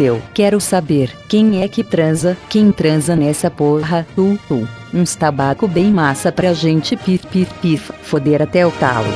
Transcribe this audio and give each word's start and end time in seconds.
Eu 0.00 0.22
quero 0.32 0.60
saber 0.60 1.10
quem 1.28 1.60
é 1.60 1.66
que 1.66 1.82
transa, 1.82 2.38
quem 2.48 2.70
transa 2.70 3.16
nessa 3.16 3.50
porra, 3.50 4.06
tu, 4.14 4.38
tu. 4.46 4.68
Uns 4.94 5.16
tabaco 5.16 5.66
bem 5.66 5.90
massa 5.90 6.30
pra 6.30 6.52
gente 6.52 6.96
pif 6.96 7.26
pif 7.26 7.52
pif, 7.54 7.92
foder 8.04 8.40
até 8.40 8.64
o 8.64 8.70
talo. 8.70 9.08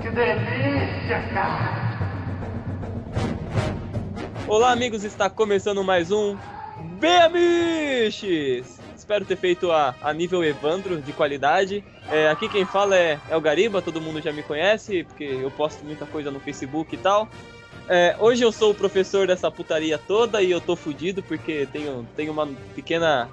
Que 0.00 0.08
delícia, 0.10 1.20
cara! 1.34 1.76
Olá, 4.46 4.70
amigos, 4.70 5.02
está 5.02 5.28
começando 5.28 5.82
mais 5.82 6.12
um 6.12 6.36
Beamiches! 7.00 8.77
Espero 9.08 9.24
ter 9.24 9.36
feito 9.36 9.72
a, 9.72 9.94
a 10.02 10.12
nível 10.12 10.44
Evandro 10.44 11.00
de 11.00 11.14
qualidade. 11.14 11.82
É, 12.10 12.28
aqui 12.28 12.46
quem 12.46 12.66
fala 12.66 12.94
é, 12.94 13.18
é 13.30 13.34
o 13.34 13.40
Gariba, 13.40 13.80
todo 13.80 14.02
mundo 14.02 14.20
já 14.20 14.30
me 14.30 14.42
conhece, 14.42 15.04
porque 15.04 15.24
eu 15.24 15.50
posto 15.50 15.82
muita 15.82 16.04
coisa 16.04 16.30
no 16.30 16.38
Facebook 16.38 16.94
e 16.94 16.98
tal. 16.98 17.26
É, 17.88 18.14
hoje 18.18 18.42
eu 18.42 18.52
sou 18.52 18.72
o 18.72 18.74
professor 18.74 19.26
dessa 19.26 19.50
putaria 19.50 19.96
toda 19.96 20.42
e 20.42 20.50
eu 20.50 20.60
tô 20.60 20.76
fudido 20.76 21.22
porque 21.22 21.66
tenho, 21.72 22.06
tenho 22.14 22.32
uma 22.32 22.46
pequena 22.74 23.30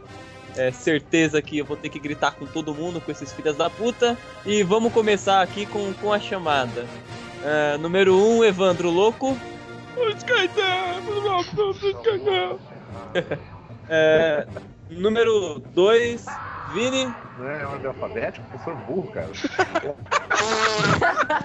é, 0.55 0.71
certeza 0.71 1.41
que 1.41 1.57
eu 1.57 1.65
vou 1.65 1.75
ter 1.75 1.89
que 1.89 1.99
gritar 1.99 2.35
com 2.35 2.45
todo 2.45 2.73
mundo, 2.73 3.01
com 3.01 3.11
esses 3.11 3.33
filhos 3.33 3.57
da 3.57 3.69
puta. 3.69 4.17
E 4.45 4.63
vamos 4.63 4.93
começar 4.93 5.41
aqui 5.41 5.65
com, 5.65 5.91
com 5.95 6.13
a 6.13 6.19
chamada. 6.21 6.85
É, 7.43 7.77
número 7.77 8.15
1, 8.15 8.37
um, 8.37 8.45
Evandro 8.45 8.89
Louco. 8.89 9.37
É, 13.87 14.47
número 14.89 15.59
2, 15.73 16.25
Vini. 16.73 17.13
Não 17.37 17.49
é 17.49 17.65
ordem 17.65 17.87
alfabética? 17.87 18.45
Professor 18.49 18.75
burro, 18.85 19.11
cara. 19.11 19.29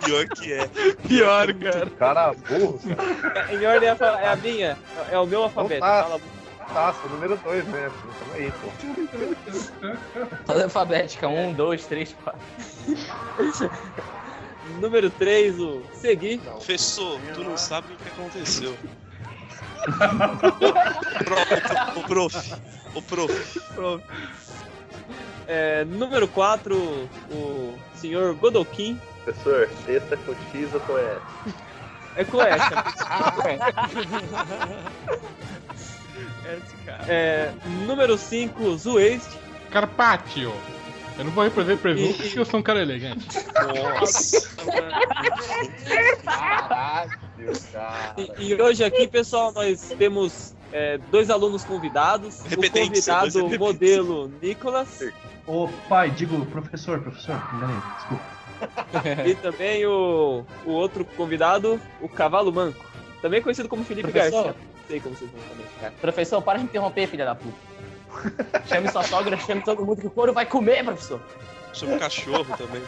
Pior 0.05 0.27
que 0.29 0.53
é. 0.53 0.69
Pior, 1.07 1.53
cara. 1.55 1.91
Cara 1.99 2.33
burro, 2.35 2.79
cara. 2.79 3.53
Em 3.55 3.67
ordem 3.67 3.89
é 3.89 4.29
a 4.29 4.37
minha, 4.37 4.79
é 5.11 5.19
o 5.19 5.27
meu 5.27 5.43
alfabeto. 5.45 5.81
Tá. 5.81 6.03
Fala- 6.05 6.21
Taça, 6.73 7.09
número 7.09 7.37
2, 7.37 7.65
né? 7.67 7.91
Tamo 8.21 8.33
aí, 8.35 8.53
pô. 8.53 8.69
Ordem 10.53 10.65
alfabética, 10.65 11.27
1, 11.27 11.53
2, 11.55 11.87
3, 11.87 12.15
4. 12.23 12.41
Número 14.81 15.11
3, 15.11 15.59
o 15.59 15.83
Segui. 15.95 16.39
Professor, 16.39 17.19
tu 17.35 17.43
não 17.43 17.57
sabe 17.57 17.93
o 17.93 17.97
que 17.97 18.09
aconteceu. 18.09 18.77
o 21.97 22.03
prof. 22.07 22.37
O 22.95 23.03
prof. 23.03 23.61
É, 25.47 25.85
número 25.85 26.29
4, 26.29 26.77
o 26.77 27.79
senhor 27.95 28.35
Godokin. 28.35 29.01
Professor, 29.25 29.69
sexta 29.85 30.17
com 30.19 30.33
X 30.53 30.75
ou 30.75 30.81
com 30.81 30.97
S? 30.97 31.21
É 32.17 32.25
com 32.25 32.43
S. 32.43 32.65
É, 37.09 37.53
número 37.87 38.17
5, 38.19 38.77
Zueste. 38.77 39.39
Carpaccio. 39.71 40.53
Eu 41.19 41.25
não 41.25 41.33
vou 41.33 41.45
representar 41.45 41.83
presunto 41.83 42.17
porque 42.17 42.39
eu 42.39 42.45
sou 42.45 42.61
um 42.61 42.63
cara 42.63 42.81
elegante. 42.81 43.27
Nossa. 43.99 44.49
Caralho, 46.25 47.19
cara. 47.73 48.15
E, 48.17 48.53
e 48.53 48.61
hoje 48.61 48.83
aqui, 48.83 49.07
pessoal, 49.07 49.53
nós 49.53 49.95
temos 49.99 50.55
é, 50.73 50.99
dois 51.11 51.31
alunos 51.31 51.65
convidados. 51.65 52.43
Repetência, 52.43 53.15
o 53.15 53.19
convidado 53.19 53.59
modelo 53.59 54.33
Nicolas 54.41 55.01
Ô 55.47 55.69
pai, 55.89 56.11
digo 56.11 56.47
professor, 56.47 57.01
professor, 57.01 57.35
enganei, 57.55 57.77
desculpa. 57.97 58.25
e 59.27 59.35
também 59.35 59.85
o, 59.85 60.45
o 60.65 60.71
outro 60.71 61.05
convidado, 61.05 61.81
o 62.01 62.09
Cavalo 62.09 62.53
Manco. 62.53 62.85
Também 63.21 63.43
conhecido 63.43 63.69
como 63.69 63.85
Felipe 63.85 64.13
Professor? 64.13 64.45
Garcia. 64.45 64.63
Não 64.63 64.87
sei 64.87 65.01
como 65.01 65.17
vocês 65.17 65.31
vão 65.31 65.41
também. 65.41 65.99
Professor, 66.01 66.43
para 66.43 66.59
de 66.59 66.65
interromper, 66.65 67.09
filha 67.09 67.25
da 67.25 67.35
puta. 67.35 67.57
Chame 68.67 68.89
sua 68.91 69.03
sogra, 69.03 69.37
chame 69.39 69.63
todo 69.63 69.85
mundo 69.85 70.01
que 70.01 70.07
o 70.07 70.11
couro 70.11 70.33
vai 70.33 70.47
comer, 70.47 70.85
professor. 70.85 71.21
Sobre 71.73 71.95
o 71.95 71.99
cachorro 71.99 72.57
também. 72.57 72.83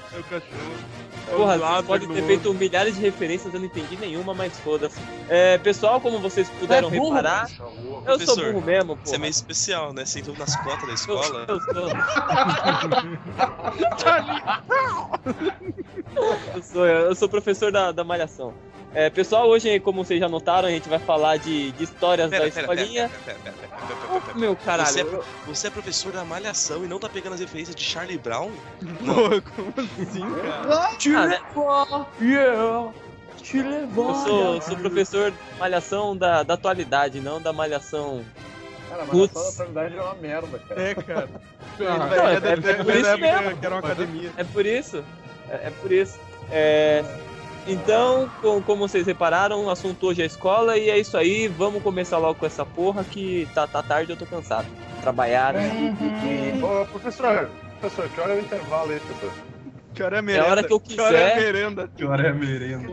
Porra, 1.30 1.58
vocês 1.58 1.86
podem 1.86 2.08
ter 2.08 2.22
feito 2.24 2.52
milhares 2.54 2.96
de 2.96 3.00
referências, 3.00 3.54
eu 3.54 3.60
não 3.60 3.66
entendi 3.66 3.96
nenhuma, 3.96 4.34
mas 4.34 4.58
foda-se. 4.58 4.98
É, 5.28 5.56
pessoal, 5.58 6.00
como 6.00 6.18
vocês 6.18 6.50
puderam 6.60 6.88
É 6.88 6.90
burro, 6.90 7.14
reparar, 7.14 7.48
eu 7.50 7.56
sou 7.56 8.02
Professor, 8.02 8.52
burro 8.52 8.66
mesmo, 8.66 8.96
pô. 8.96 9.02
Você 9.04 9.14
é 9.14 9.18
meio 9.18 9.30
especial, 9.30 9.92
né? 9.92 10.04
Você 10.04 10.18
entrou 10.20 10.36
nas 10.36 10.56
cotas 10.56 10.82
da 10.82 10.88
Eu, 10.88 10.94
escola. 10.94 11.46
eu 11.48 11.60
sou. 11.60 11.88
eu 16.56 16.62
sou. 16.62 16.86
Eu 16.86 17.14
sou 17.14 17.28
professor 17.28 17.70
da, 17.70 17.92
da 17.92 18.04
Malhação. 18.04 18.52
É, 18.94 19.08
pessoal, 19.08 19.48
hoje, 19.48 19.80
como 19.80 20.04
vocês 20.04 20.20
já 20.20 20.28
notaram, 20.28 20.68
a 20.68 20.70
gente 20.70 20.86
vai 20.88 20.98
falar 20.98 21.38
de, 21.38 21.72
de 21.72 21.84
histórias 21.84 22.28
Pera, 22.28 22.42
da 22.42 22.48
escolinha. 22.60 23.10
pera, 23.24 23.38
pera. 23.42 24.34
Meu 24.34 24.54
caralho, 24.54 24.88
Você 24.90 25.00
é- 25.00 25.04
eu- 25.04 25.24
Você 25.46 25.66
é 25.68 25.70
professor 25.70 26.12
da 26.12 26.24
malhação 26.24 26.84
e 26.84 26.88
não 26.88 26.98
tá 26.98 27.08
pegando 27.08 27.32
as 27.32 27.40
referências 27.40 27.74
de 27.74 27.82
Charlie 27.82 28.18
Brown? 28.18 28.50
ah, 31.16 31.26
né? 31.26 31.40
Te 33.40 33.56
eu 33.58 33.68
levou. 33.68 34.14
sou, 34.14 34.60
sou 34.62 34.76
professor 34.76 35.30
de 35.30 35.36
malhação 35.58 36.16
da, 36.16 36.42
da 36.42 36.54
atualidade, 36.54 37.20
não 37.20 37.40
da 37.40 37.52
malhação. 37.52 38.22
Cara, 38.88 39.04
mas 39.06 39.10
Putz. 39.10 39.36
a 39.36 39.48
atualidade 39.48 39.96
é 39.96 40.02
uma 40.02 40.14
merda, 40.14 40.58
cara. 40.68 40.82
É, 40.82 40.94
cara. 40.94 41.28
É, 41.80 42.70
é 42.70 42.74
por 42.84 42.94
isso 42.94 43.18
mesmo. 43.18 43.24
era 43.64 43.78
academia. 43.78 44.30
É 44.36 44.44
por 44.44 44.66
isso. 44.66 45.02
É, 45.48 45.54
é 45.68 45.72
por 45.80 45.90
isso. 45.90 46.18
Então, 47.66 48.28
com- 48.40 48.60
como 48.62 48.88
vocês 48.88 49.06
repararam, 49.06 49.64
o 49.66 49.70
assunto 49.70 50.06
hoje 50.06 50.22
é 50.22 50.26
escola 50.26 50.76
e 50.76 50.90
é 50.90 50.98
isso 50.98 51.16
aí. 51.16 51.46
Vamos 51.48 51.82
começar 51.82 52.18
logo 52.18 52.34
com 52.38 52.46
essa 52.46 52.66
porra 52.66 53.04
que 53.04 53.48
tá, 53.54 53.66
tá 53.66 53.82
tarde 53.82 54.10
e 54.10 54.14
eu 54.14 54.16
tô 54.16 54.26
cansado. 54.26 54.66
Trabalhar. 55.00 55.54
né? 55.54 55.94
Ô, 56.62 56.84
professor, 56.86 57.48
professor, 57.80 58.08
que 58.08 58.20
hora 58.20 58.34
é 58.34 58.36
o 58.36 58.40
intervalo 58.40 58.90
aí, 58.90 59.00
professor? 59.00 59.32
Que 59.94 60.02
hora 60.02 60.16
é 60.16 60.32
É 60.32 60.38
a 60.38 60.46
hora 60.46 60.62
que 60.64 60.72
eu 60.72 60.80
Que 60.80 61.00
hora 61.00 61.18
é 61.18 61.26
a 61.26 61.30
quiser. 61.34 61.44
merenda? 61.52 61.88
Que 61.96 62.04
hora 62.04 62.26
é 62.26 62.30
a 62.30 62.34
merenda? 62.34 62.88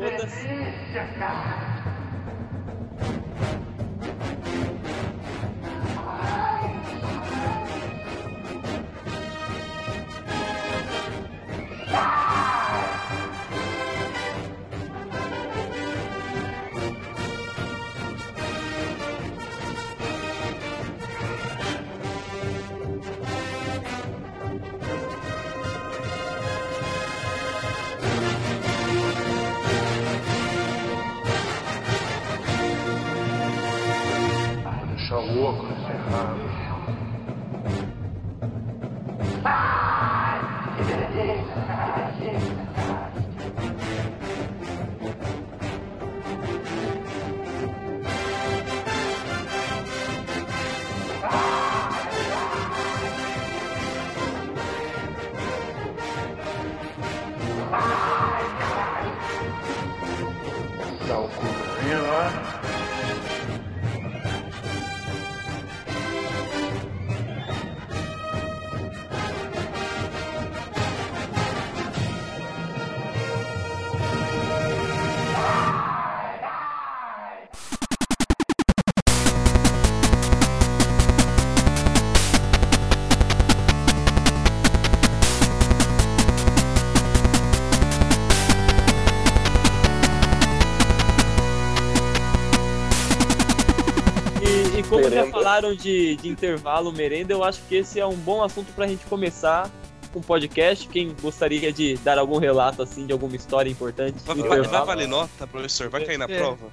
Falaram 95.59 95.75
de, 95.75 96.15
de 96.15 96.29
intervalo, 96.29 96.91
merenda, 96.91 97.33
eu 97.33 97.43
acho 97.43 97.61
que 97.67 97.75
esse 97.75 97.99
é 97.99 98.05
um 98.05 98.15
bom 98.15 98.41
assunto 98.43 98.71
pra 98.73 98.87
gente 98.87 99.05
começar 99.05 99.69
com 100.13 100.19
o 100.19 100.23
podcast. 100.23 100.87
Quem 100.87 101.13
gostaria 101.21 101.71
de 101.71 101.95
dar 101.97 102.17
algum 102.17 102.37
relato 102.37 102.81
assim 102.81 103.05
de 103.05 103.11
alguma 103.11 103.35
história 103.35 103.69
importante? 103.69 104.15
Vai, 104.25 104.35
vai- 104.37 104.61
vai 104.61 104.85
valer 104.85 105.07
nota, 105.07 105.45
professor? 105.45 105.89
Vai 105.89 106.05
cair 106.05 106.17
na 106.17 106.25
É. 106.25 106.37
prova? 106.37 106.67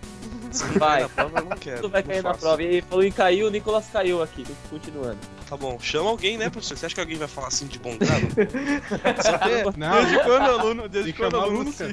Vai. 0.79 1.01
cair 1.01 1.03
na 1.03 1.09
prova, 1.09 1.39
eu 1.41 1.45
não 1.45 1.57
quero. 1.59 1.77
Tudo 1.83 1.91
vai 1.91 2.03
cair 2.03 2.23
na 2.23 2.33
prova. 2.33 2.63
E 2.63 2.67
ele 2.67 2.83
falou 2.83 3.05
em 3.05 3.11
caiu, 3.13 3.49
o 3.49 3.51
Nicolas 3.51 3.89
caiu 3.93 4.23
aqui. 4.23 4.45
Continuando. 4.71 5.19
Tá 5.49 5.57
bom, 5.57 5.79
chama 5.81 6.09
alguém, 6.09 6.39
né, 6.39 6.49
professor? 6.49 6.79
Você 6.79 6.87
acha 6.87 6.95
que 6.95 7.01
alguém 7.01 7.17
vai 7.19 7.29
falar 7.29 7.49
assim 7.49 7.67
de 7.67 7.79
bom 7.79 7.95
grado? 7.99 8.23
Só 9.23 9.39
que 9.39 9.79
Não, 9.79 9.93
Desde 9.97 10.23
quando 10.23 10.43
aluno, 10.51 10.89
desde 10.89 11.13
quando 11.13 11.37
a 11.39 11.43
aluno 11.43 11.73
se... 11.73 11.93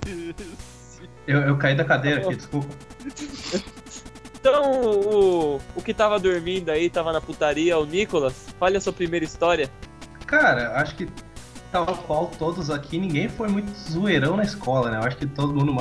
Eu, 1.27 1.39
eu 1.41 1.57
caí 1.57 1.75
da 1.75 1.83
cadeira 1.83 2.21
aqui, 2.21 2.35
desculpa. 2.35 2.67
Então, 4.43 4.73
o, 4.73 5.61
o 5.73 5.81
que 5.81 5.93
tava 5.93 6.19
dormindo 6.19 6.69
aí, 6.69 6.89
tava 6.89 7.13
na 7.13 7.21
putaria, 7.21 7.79
o 7.79 7.85
Nicolas. 7.85 8.47
Fale 8.59 8.75
a 8.75 8.81
sua 8.81 8.91
primeira 8.91 9.23
história. 9.23 9.71
Cara, 10.25 10.81
acho 10.81 10.95
que 10.95 11.07
tal 11.71 11.85
qual 11.85 12.27
todos 12.27 12.69
aqui, 12.69 12.99
ninguém 12.99 13.29
foi 13.29 13.47
muito 13.47 13.71
zoeirão 13.71 14.35
na 14.35 14.43
escola, 14.43 14.91
né? 14.91 14.97
Eu 14.97 15.03
acho 15.03 15.15
que 15.15 15.25
todo 15.25 15.55
mundo. 15.55 15.73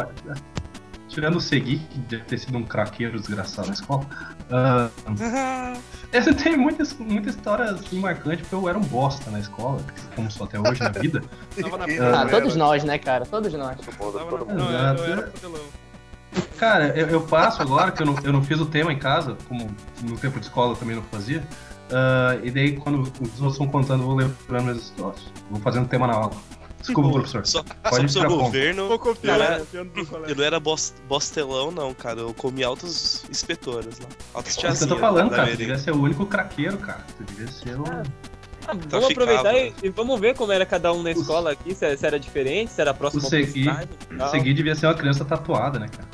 Tirando 1.08 1.36
o 1.36 1.40
Segui, 1.40 1.78
que 1.78 1.98
deve 1.98 2.22
ter 2.22 2.38
sido 2.38 2.56
um 2.56 2.62
craqueiro 2.62 3.18
desgraçado 3.18 3.66
na 3.66 3.74
escola. 3.74 4.06
ah, 4.52 4.88
eu 6.14 6.34
tenho 6.36 6.56
muitas, 6.56 6.94
muitas 6.94 7.34
histórias 7.34 7.70
assim, 7.72 7.98
marcantes, 7.98 8.42
porque 8.42 8.54
eu 8.54 8.68
era 8.68 8.78
um 8.78 8.82
bosta 8.82 9.28
na 9.32 9.40
escola, 9.40 9.84
como 10.14 10.30
sou 10.30 10.46
até 10.46 10.60
hoje 10.60 10.80
na 10.80 10.88
vida. 10.90 11.20
Tava 11.60 11.78
na 11.78 11.84
Ah, 11.84 12.22
Ah, 12.22 12.26
todos 12.28 12.54
nós, 12.54 12.84
né, 12.84 12.96
cara? 12.96 13.26
Todos 13.26 13.52
nós. 13.54 13.76
Todo 13.76 13.92
mundo, 13.98 14.18
Tava 14.18 14.30
todo 14.38 14.46
na... 14.46 14.54
mundo. 14.54 14.70
Não, 14.70 14.70
eu, 14.72 15.04
eu 15.04 15.12
era 15.12 15.22
Exato. 15.22 15.81
Cara, 16.58 16.88
eu, 16.96 17.08
eu 17.08 17.20
passo 17.22 17.60
agora, 17.60 17.90
que 17.90 18.02
eu 18.02 18.06
não, 18.06 18.16
eu 18.22 18.32
não 18.32 18.42
fiz 18.42 18.60
o 18.60 18.66
tema 18.66 18.92
em 18.92 18.98
casa, 18.98 19.36
como 19.48 19.68
no 20.02 20.16
tempo 20.16 20.38
de 20.38 20.46
escola 20.46 20.72
eu 20.72 20.76
também 20.76 20.94
não 20.96 21.02
fazia. 21.04 21.42
ah, 21.90 22.38
e 22.42 22.50
daí, 22.50 22.76
quando 22.76 23.02
os 23.20 23.40
outros 23.40 23.58
vão 23.58 23.68
contando, 23.68 24.02
eu 24.02 24.06
vou 24.06 24.16
lembrando 24.16 24.62
minhas 24.64 24.78
histórias. 24.78 25.22
Vou 25.50 25.60
fazendo 25.60 25.88
tema 25.88 26.06
na 26.06 26.14
aula. 26.14 26.32
Desculpa, 26.80 27.12
professor. 27.12 27.46
só, 27.46 27.58
só 27.58 27.90
Pode 27.90 28.12
pro 28.12 28.20
pra 28.22 28.28
ponta. 28.30 28.42
governo, 28.44 28.88
Tô 28.88 28.98
copiando, 28.98 29.36
Eu 29.38 29.42
era- 29.44 29.58
do 29.60 30.28
eu 30.28 30.34
não 30.36 30.44
era 30.44 30.58
bos- 30.58 30.94
bostelão, 31.08 31.70
não, 31.70 31.94
cara. 31.94 32.20
Eu 32.20 32.34
comi 32.34 32.64
altas 32.64 33.24
inspetoras 33.30 34.00
lá. 34.00 34.06
É 34.34 34.38
eu 34.38 34.42
tiazinhas 34.42 34.88
tô 34.88 34.96
falando, 34.98 35.30
cara. 35.30 35.42
Merenda. 35.42 35.58
devia 35.58 35.78
ser 35.78 35.92
o 35.92 36.00
único 36.02 36.26
craqueiro, 36.26 36.78
cara. 36.78 37.04
Tu 37.18 37.22
devia 37.24 37.46
ser 37.52 37.78
o. 37.78 37.84
Ah, 37.86 38.74
Então 38.74 39.00
vamos 39.00 39.08
ficava, 39.08 39.30
aproveitar 39.32 39.54
e, 39.56 39.70
né? 39.70 39.76
e 39.84 39.88
vamos 39.90 40.18
ver 40.20 40.34
como 40.34 40.50
era 40.52 40.66
cada 40.66 40.92
um 40.92 41.02
na 41.04 41.10
escola 41.12 41.52
aqui, 41.52 41.72
se, 41.74 41.96
se 41.96 42.04
era 42.06 42.18
diferente, 42.18 42.72
se 42.72 42.80
era 42.80 42.92
próximo 42.92 43.22
O 43.22 43.26
à 43.26 43.30
Segui- 43.30 43.68
e. 43.68 44.30
Segui 44.30 44.52
devia 44.54 44.74
ser 44.74 44.86
uma 44.86 44.94
criança 44.94 45.24
tatuada, 45.24 45.78
né, 45.78 45.86
cara? 45.88 46.08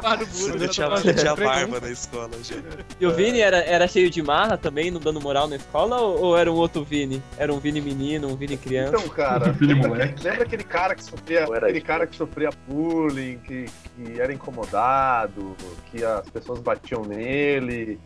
Para 0.00 0.22
o 0.22 0.26
burro, 0.26 0.62
Eu 0.62 0.68
tinha, 0.68 0.86
eu 0.86 1.14
tinha 1.14 1.36
barba 1.36 1.80
na 1.80 1.90
escola 1.90 2.30
já. 2.42 2.56
E 2.98 3.06
o 3.06 3.14
Vini 3.14 3.40
era, 3.40 3.58
era 3.58 3.86
cheio 3.86 4.10
de 4.10 4.22
marra 4.22 4.56
também, 4.56 4.90
não 4.90 5.00
dando 5.00 5.20
moral 5.20 5.48
na 5.48 5.56
escola, 5.56 6.00
ou, 6.00 6.20
ou 6.20 6.36
era 6.36 6.50
um 6.50 6.54
outro 6.54 6.84
Vini? 6.84 7.22
Era 7.36 7.52
um 7.52 7.58
Vini 7.58 7.80
menino, 7.80 8.28
um 8.28 8.36
Vini 8.36 8.56
criança? 8.56 8.96
Então, 8.96 9.08
cara, 9.08 9.54
lembra, 9.60 9.88
moleque. 9.88 10.22
lembra 10.22 10.42
aquele 10.44 10.64
cara 10.64 10.94
que 10.94 11.04
sofria, 11.04 11.44
aquele 11.44 11.80
cara 11.80 12.06
que 12.06 12.16
sofria 12.16 12.50
bullying, 12.68 13.38
que, 13.38 13.66
que 13.96 14.20
era 14.20 14.32
incomodado, 14.32 15.56
que 15.90 16.04
as 16.04 16.28
pessoas 16.30 16.60
batiam 16.60 17.02
nele, 17.02 18.00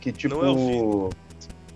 que 0.00 0.12
tipo 0.12 0.34
Não 0.34 0.44
é 0.44 0.50
o 0.50 1.10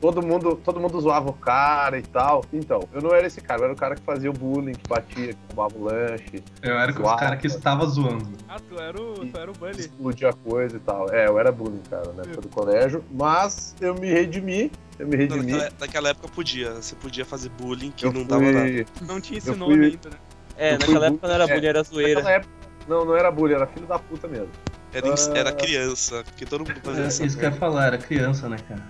todo 0.01 0.23
mundo, 0.23 0.57
todo 0.65 0.79
mundo 0.81 1.01
zoava 1.01 1.29
o 1.31 1.33
cara 1.33 1.99
e 1.99 2.03
tal. 2.03 2.45
Então, 2.53 2.81
eu 2.93 3.01
não 3.03 3.15
era 3.15 3.27
esse 3.27 3.41
cara, 3.41 3.61
eu 3.61 3.65
era 3.65 3.73
o 3.73 3.77
cara 3.77 3.95
que 3.95 4.03
fazia 4.03 4.31
o 4.31 4.33
bullying, 4.33 4.73
que 4.73 4.89
batia, 4.89 5.33
que 5.35 5.39
roubava 5.55 5.75
o 5.79 5.85
lanche, 5.85 6.43
Eu 6.63 6.79
era 6.79 6.93
Zoado. 6.93 7.19
caras 7.21 7.41
que 7.41 7.47
estava 7.47 7.85
zoando. 7.87 8.29
Ah, 8.49 8.57
tu 8.69 8.79
era 8.81 9.01
o, 9.01 9.15
tu 9.27 9.39
era 9.39 9.51
o 9.51 9.55
Bunny. 9.55 9.79
explodia 9.79 10.33
coisa 10.33 10.77
e 10.77 10.81
tal. 10.81 11.09
É, 11.13 11.27
eu 11.29 11.39
era 11.39 11.51
bullying, 11.51 11.83
cara, 11.91 12.13
na 12.13 12.23
época 12.23 12.41
do 12.43 12.49
colégio, 12.49 13.05
mas 13.11 13.75
eu 13.81 13.95
me 13.95 14.09
redimi, 14.09 14.71
eu 14.99 15.07
me 15.07 15.13
Não, 15.17 15.19
redimi. 15.37 15.53
naquela, 15.53 15.73
naquela 15.81 16.09
época 16.11 16.29
podia. 16.29 16.75
Você 16.75 16.95
podia 16.95 17.25
fazer 17.25 17.49
bullying 17.51 17.91
que 17.91 18.05
Eu 18.07 18.13
não 18.13 18.21
fui- 18.21 18.29
dava 18.29 18.43
nada. 18.53 18.85
Não 19.03 19.21
tinha 19.21 19.39
esse 19.39 19.49
Eu 19.49 19.57
nome 19.57 19.75
fui- 19.77 19.85
ainda, 19.87 20.11
né? 20.11 20.17
É, 20.57 20.75
Eu 20.75 20.79
naquela 20.79 21.07
época 21.07 21.27
não 21.29 21.35
era 21.35 21.45
é, 21.45 21.47
bullying, 21.55 21.67
era 21.67 21.83
zoeira. 21.83 22.15
Naquela 22.15 22.35
época, 22.37 22.53
não, 22.89 23.05
não 23.05 23.17
era 23.17 23.31
bullying, 23.31 23.55
era 23.55 23.67
filho 23.67 23.87
da 23.87 23.99
puta 23.99 24.27
mesmo. 24.29 24.49
Era, 24.93 25.07
Ah. 25.13 25.39
era 25.39 25.53
criança, 25.53 26.25
porque 26.25 26.47
todo 26.47 26.61
mundo 26.67 26.81
fazia 26.83 27.05
É, 27.05 27.07
essa 27.09 27.25
isso 27.25 27.37
que 27.39 27.45
eu 27.45 27.51
ia 27.51 27.55
falar, 27.57 27.89
era 27.89 27.99
criança, 27.99 28.49
né, 28.49 28.57
cara? 28.67 28.83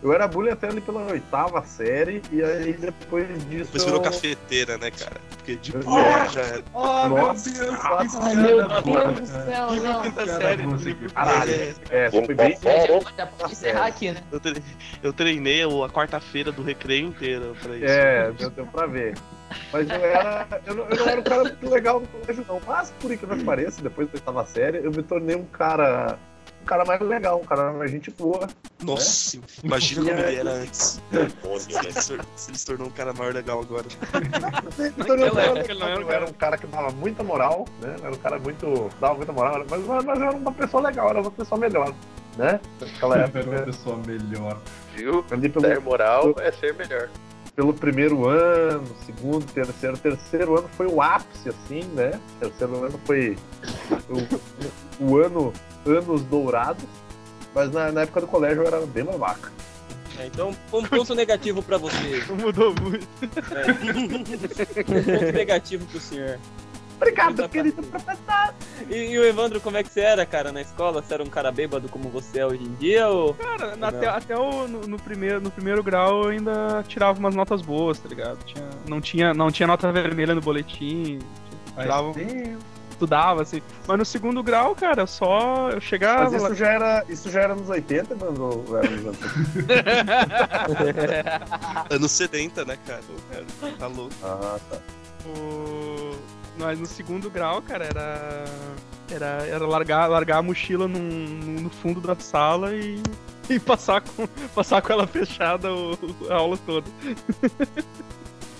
Eu 0.00 0.12
era 0.12 0.28
bullying 0.28 0.50
até 0.52 0.68
ali 0.68 0.80
pela 0.80 1.00
oitava 1.10 1.62
série, 1.64 2.22
e 2.30 2.40
aí 2.42 2.72
depois 2.74 3.26
disso. 3.48 3.64
Depois 3.72 3.84
virou 3.84 3.98
eu- 3.98 4.02
cafeteira, 4.04 4.78
né, 4.78 4.90
cara? 4.92 5.16
Porque 5.36 5.56
de 5.56 5.74
Eu- 5.74 5.80
bullying 5.82 6.28
já 6.32 6.40
era. 6.42 6.62
Oh, 6.72 7.08
Nossa, 7.08 7.50
Ai, 8.22 8.34
meu 8.36 8.68
Deus 8.82 9.20
do 9.20 9.26
céu, 9.26 9.72
não. 9.82 10.02
Caralho. 11.14 11.74
É, 11.90 12.10
foi 12.10 12.34
bem. 12.34 12.56
Já 13.16 13.26
pode 13.26 13.52
encerrar 13.52 13.86
aqui, 13.86 14.12
né? 14.12 14.22
Eu, 14.30 14.40
tre- 14.40 14.62
eu 15.02 15.12
treinei 15.12 15.62
a 15.62 15.88
quarta-feira 15.88 16.52
do 16.52 16.62
recreio 16.62 17.08
inteiro 17.08 17.56
pra 17.60 17.76
isso. 17.76 17.84
É, 17.86 18.30
deu 18.32 18.50
tempo 18.50 18.70
pra 18.70 18.86
ver. 18.86 19.14
Mas 19.72 19.88
eu 19.88 19.96
era. 19.96 20.46
Eu 20.66 20.74
não, 20.74 20.84
eu 20.88 20.96
não 20.96 21.08
era 21.08 21.20
um 21.20 21.24
cara 21.24 21.42
muito 21.42 21.70
legal 21.70 22.00
no 22.00 22.06
colégio, 22.06 22.44
não. 22.46 22.60
Mas, 22.66 22.92
por 23.00 23.10
incrível 23.10 23.36
que 23.36 23.44
pareça, 23.44 23.82
depois 23.82 24.06
da 24.08 24.14
oitava 24.14 24.46
série, 24.46 24.78
eu 24.78 24.90
me 24.90 25.02
tornei 25.02 25.34
um 25.36 25.44
cara. 25.44 26.18
Um 26.68 26.76
cara 26.76 26.84
mais 26.84 27.00
legal, 27.00 27.40
um 27.40 27.44
cara 27.46 27.72
mais 27.72 27.90
gente 27.90 28.10
boa. 28.10 28.46
Nossa, 28.82 29.38
imagina 29.64 30.04
como 30.04 30.20
ele 30.20 30.36
era 30.36 30.50
antes. 30.52 31.00
Se 31.58 31.78
ele 31.78 31.92
se 32.02 32.12
ele 32.12 32.22
se 32.36 32.66
tornou 32.66 32.88
um 32.88 32.90
cara 32.90 33.14
maior 33.14 33.32
legal 33.32 33.62
agora. 33.62 33.86
Cara 34.98 35.44
época 35.46 35.72
ele 35.72 35.80
não 35.80 35.88
era 35.88 35.98
um. 35.98 36.02
Eu 36.02 36.10
era 36.10 36.26
um 36.26 36.32
cara 36.34 36.58
que 36.58 36.66
dava 36.66 36.90
muita 36.90 37.24
moral, 37.24 37.64
né? 37.80 37.96
Era 38.02 38.12
um 38.12 38.18
cara 38.18 38.38
muito. 38.38 38.90
dava 39.00 39.14
muita 39.14 39.32
moral, 39.32 39.64
mas, 39.70 40.04
mas, 40.04 40.20
era 40.20 40.30
uma 40.30 40.52
pessoa 40.52 40.82
legal, 40.86 41.08
era 41.08 41.22
uma 41.22 41.30
pessoa 41.30 41.58
melhor. 41.58 41.94
Né? 42.36 42.60
Naquela 42.78 43.16
Era 43.16 43.26
uma 43.28 43.38
época. 43.38 43.62
pessoa 43.62 43.96
melhor. 44.06 44.60
Viu? 44.94 45.24
Ali 45.30 45.48
pelo, 45.48 45.64
Ter 45.66 45.80
moral 45.80 46.34
é 46.38 46.52
ser 46.52 46.74
melhor. 46.74 47.08
pelo 47.56 47.72
primeiro 47.72 48.28
ano, 48.28 48.84
segundo, 49.06 49.44
terceiro. 49.52 49.96
Terceiro 49.96 50.58
ano 50.58 50.68
foi 50.76 50.86
o 50.86 51.00
ápice, 51.00 51.48
assim, 51.48 51.82
né? 51.94 52.20
Terceiro 52.38 52.84
ano 52.84 53.00
foi 53.06 53.36
o, 54.08 55.04
o 55.04 55.18
ano, 55.18 55.52
anos 55.86 56.22
dourados. 56.22 56.84
Mas 57.54 57.72
na, 57.72 57.90
na 57.90 58.02
época 58.02 58.20
do 58.20 58.26
colégio 58.26 58.62
eu 58.62 58.66
era 58.66 58.84
bem 58.86 59.04
babaca. 59.04 59.50
É, 60.18 60.26
então, 60.26 60.50
um 60.72 60.82
ponto 60.82 61.14
negativo 61.14 61.62
pra 61.62 61.78
você. 61.78 62.24
Não 62.28 62.36
mudou 62.36 62.74
muito. 62.82 63.06
Um 63.22 64.84
ponto 64.84 65.32
negativo 65.32 65.86
pro 65.86 66.00
senhor. 66.00 66.38
Obrigado, 66.96 67.48
querido 67.48 67.80
professor. 67.84 68.54
E, 68.90 69.12
e 69.12 69.18
o 69.18 69.24
Evandro, 69.24 69.60
como 69.60 69.76
é 69.76 69.84
que 69.84 69.88
você 69.88 70.00
era, 70.00 70.26
cara, 70.26 70.50
na 70.50 70.60
escola? 70.60 71.00
Você 71.00 71.14
era 71.14 71.22
um 71.22 71.28
cara 71.28 71.52
bêbado 71.52 71.88
como 71.88 72.08
você 72.08 72.40
é 72.40 72.46
hoje 72.46 72.64
em 72.64 72.74
dia? 72.74 73.08
Ou... 73.08 73.34
Cara, 73.34 73.76
Não. 73.76 73.88
até, 73.88 74.08
até 74.08 74.36
o, 74.36 74.66
no, 74.66 74.80
no 74.80 74.98
primeiro, 74.98 75.40
no 75.40 75.50
primeiro 75.50 75.80
grau 75.80 76.24
eu 76.24 76.30
ainda 76.30 76.84
tirava 76.88 77.16
umas 77.16 77.36
notas 77.36 77.62
boas, 77.62 78.00
tá 78.00 78.08
ligado? 78.08 78.38
Tinha, 78.44 78.68
não, 78.88 79.00
tinha, 79.00 79.32
não 79.32 79.50
tinha 79.50 79.68
nota 79.68 79.92
vermelha 79.92 80.34
no 80.34 80.40
boletim. 80.40 81.20
Tirava, 81.80 82.12
estudava, 82.98 83.42
assim. 83.42 83.62
Mas 83.86 83.98
no 83.98 84.04
segundo 84.04 84.42
grau, 84.42 84.74
cara, 84.74 85.06
só 85.06 85.70
eu 85.70 85.80
chegava 85.80 86.30
Mas 86.30 86.42
lá. 86.42 86.48
isso 86.48 86.54
já 86.56 86.68
era, 86.68 87.04
isso 87.08 87.30
já 87.30 87.40
era 87.42 87.54
nos 87.54 87.68
80, 87.70 88.14
mano? 88.16 88.64
ou 88.68 88.78
era 88.78 88.90
nos 88.90 89.04
anos 89.06 89.18
80? 89.22 89.68
Anos 91.94 92.10
70, 92.12 92.64
né, 92.64 92.78
cara? 92.86 93.00
Tá 93.78 93.86
louco. 93.86 94.12
Ah, 94.22 94.58
tá. 94.70 94.76
O... 95.26 96.16
Mas 96.58 96.78
no 96.78 96.86
segundo 96.86 97.30
grau, 97.30 97.62
cara, 97.62 97.84
era. 97.84 98.44
Era, 99.10 99.26
era 99.46 99.66
largar, 99.66 100.06
largar 100.06 100.38
a 100.38 100.42
mochila 100.42 100.86
num- 100.86 100.98
num- 100.98 101.62
no 101.62 101.70
fundo 101.70 101.98
da 102.00 102.14
sala 102.16 102.74
e, 102.74 103.02
e 103.48 103.58
passar, 103.58 104.02
com, 104.02 104.26
passar 104.54 104.82
com 104.82 104.92
ela 104.92 105.06
fechada 105.06 105.72
o- 105.72 105.96
a 106.28 106.34
aula 106.34 106.58
toda. 106.66 106.86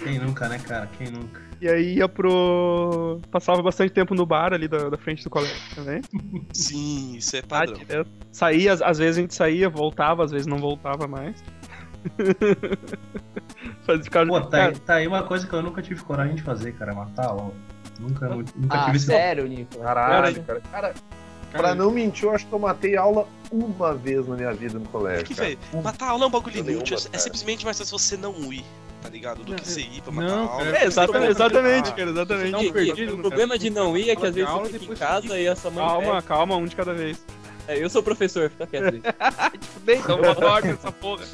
Quem 0.03 0.19
nunca, 0.19 0.49
né, 0.49 0.59
cara? 0.59 0.89
Quem 0.97 1.11
nunca? 1.11 1.43
E 1.61 1.69
aí 1.69 1.97
ia 1.97 2.09
pro. 2.09 3.21
Passava 3.31 3.61
bastante 3.63 3.93
tempo 3.93 4.15
no 4.15 4.25
bar 4.25 4.53
ali 4.53 4.69
da, 4.69 4.89
da 4.89 4.97
frente 4.97 5.25
do 5.25 5.31
colégio 5.31 5.57
também. 5.75 6.01
Sim, 6.53 7.17
isso 7.17 7.35
é 7.37 7.41
Ah, 7.41 7.47
padrão. 7.49 7.79
direto. 7.79 8.11
Saía, 8.31 8.73
às, 8.75 8.99
vezes 8.99 9.19
a 9.19 9.21
gente 9.23 9.35
saía, 9.35 9.69
voltava, 9.69 10.25
às 10.25 10.31
vezes 10.31 10.47
não 10.47 10.59
voltava 10.59 11.07
mais. 11.09 11.43
Ficar. 14.03 14.27
Pô, 14.27 14.41
tá, 14.41 14.51
cara, 14.51 14.69
aí- 14.73 14.79
tá 14.79 14.95
aí 14.95 15.07
uma 15.07 15.23
coisa 15.23 15.47
que 15.47 15.53
eu 15.53 15.63
nunca 15.63 15.83
tive 15.83 16.03
coragem 16.03 16.35
de 16.37 16.43
fazer, 16.43 16.73
cara, 16.73 16.95
matar 16.95 17.27
a 17.27 17.31
aula. 17.31 17.53
Nunca, 17.99 18.29
nunca 18.29 18.47
Ah, 18.71 18.85
tive 18.87 18.97
esse. 18.99 19.07
sério, 19.07 19.47
Nico? 19.47 19.79
Caralho, 19.81 20.43
cara. 20.45 20.61
Cara, 20.71 20.95
pra 21.51 21.75
não 21.75 21.91
mentir, 21.91 22.25
eu 22.25 22.33
acho 22.35 22.47
que 22.47 22.53
eu 22.53 22.59
matei 22.59 22.97
aula 22.97 23.27
uma 23.51 23.95
vez 23.95 24.29
na 24.29 24.37
minha 24.37 24.53
vida 24.53 24.79
no 24.79 24.87
colégio. 24.89 25.25
Que, 25.25 25.35
cara. 25.35 25.49
velho, 25.49 25.59
matar 25.83 26.09
aula 26.11 26.25
é 26.25 26.27
um 26.29 26.31
bagulho 26.31 26.57
inútil. 26.59 26.97
É 26.97 27.01
cara. 27.03 27.19
simplesmente 27.19 27.65
mais 27.65 27.79
fácil 27.79 27.99
você 27.99 28.17
não 28.17 28.53
ir, 28.53 28.65
tá 29.01 29.09
ligado? 29.09 29.45
Do 29.45 29.55
que 29.55 29.67
você 29.67 29.81
ir 29.81 30.03
pra 30.03 30.13
matar 30.13 30.29
Não, 30.29 30.49
aula. 30.49 30.65
cara. 30.65 30.79
É, 30.79 30.85
exatamente, 30.87 31.31
exatamente, 31.31 31.95
cara, 31.95 32.11
exatamente. 32.11 32.51
Não, 32.51 32.73
perdido, 32.73 33.13
o 33.13 33.17
cara. 33.17 33.29
problema 33.29 33.59
de 33.59 33.71
não 33.71 33.97
ir 33.97 34.11
é 34.11 34.17
que 34.17 34.27
às 34.27 34.35
vezes 34.35 34.51
Aula 34.51 34.69
você 34.69 34.79
fica 34.79 34.93
em 34.93 34.97
casa 34.97 35.39
e 35.39 35.49
a 35.49 35.57
sua 35.57 35.71
mãe. 35.71 35.85
Calma, 35.85 36.23
calma, 36.23 36.57
um 36.57 36.67
de 36.67 36.77
cada 36.77 36.95
vez. 36.95 37.19
É, 37.67 37.83
eu 37.83 37.91
sou 37.91 38.03
professor, 38.03 38.51
fica 38.51 38.67
quieto 38.67 38.95
aí. 38.95 39.03
Fudei, 39.75 39.97
então 39.97 40.21
bota 40.21 40.47
ordem 40.47 40.73
nessa 40.73 40.91
porra. 40.91 41.25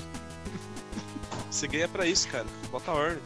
Você 1.51 1.69
ganha 1.69 1.89
pra 1.89 2.07
isso, 2.07 2.27
cara. 2.29 2.47
Bota 2.71 2.91
a 2.91 2.95
ordem. 2.95 3.23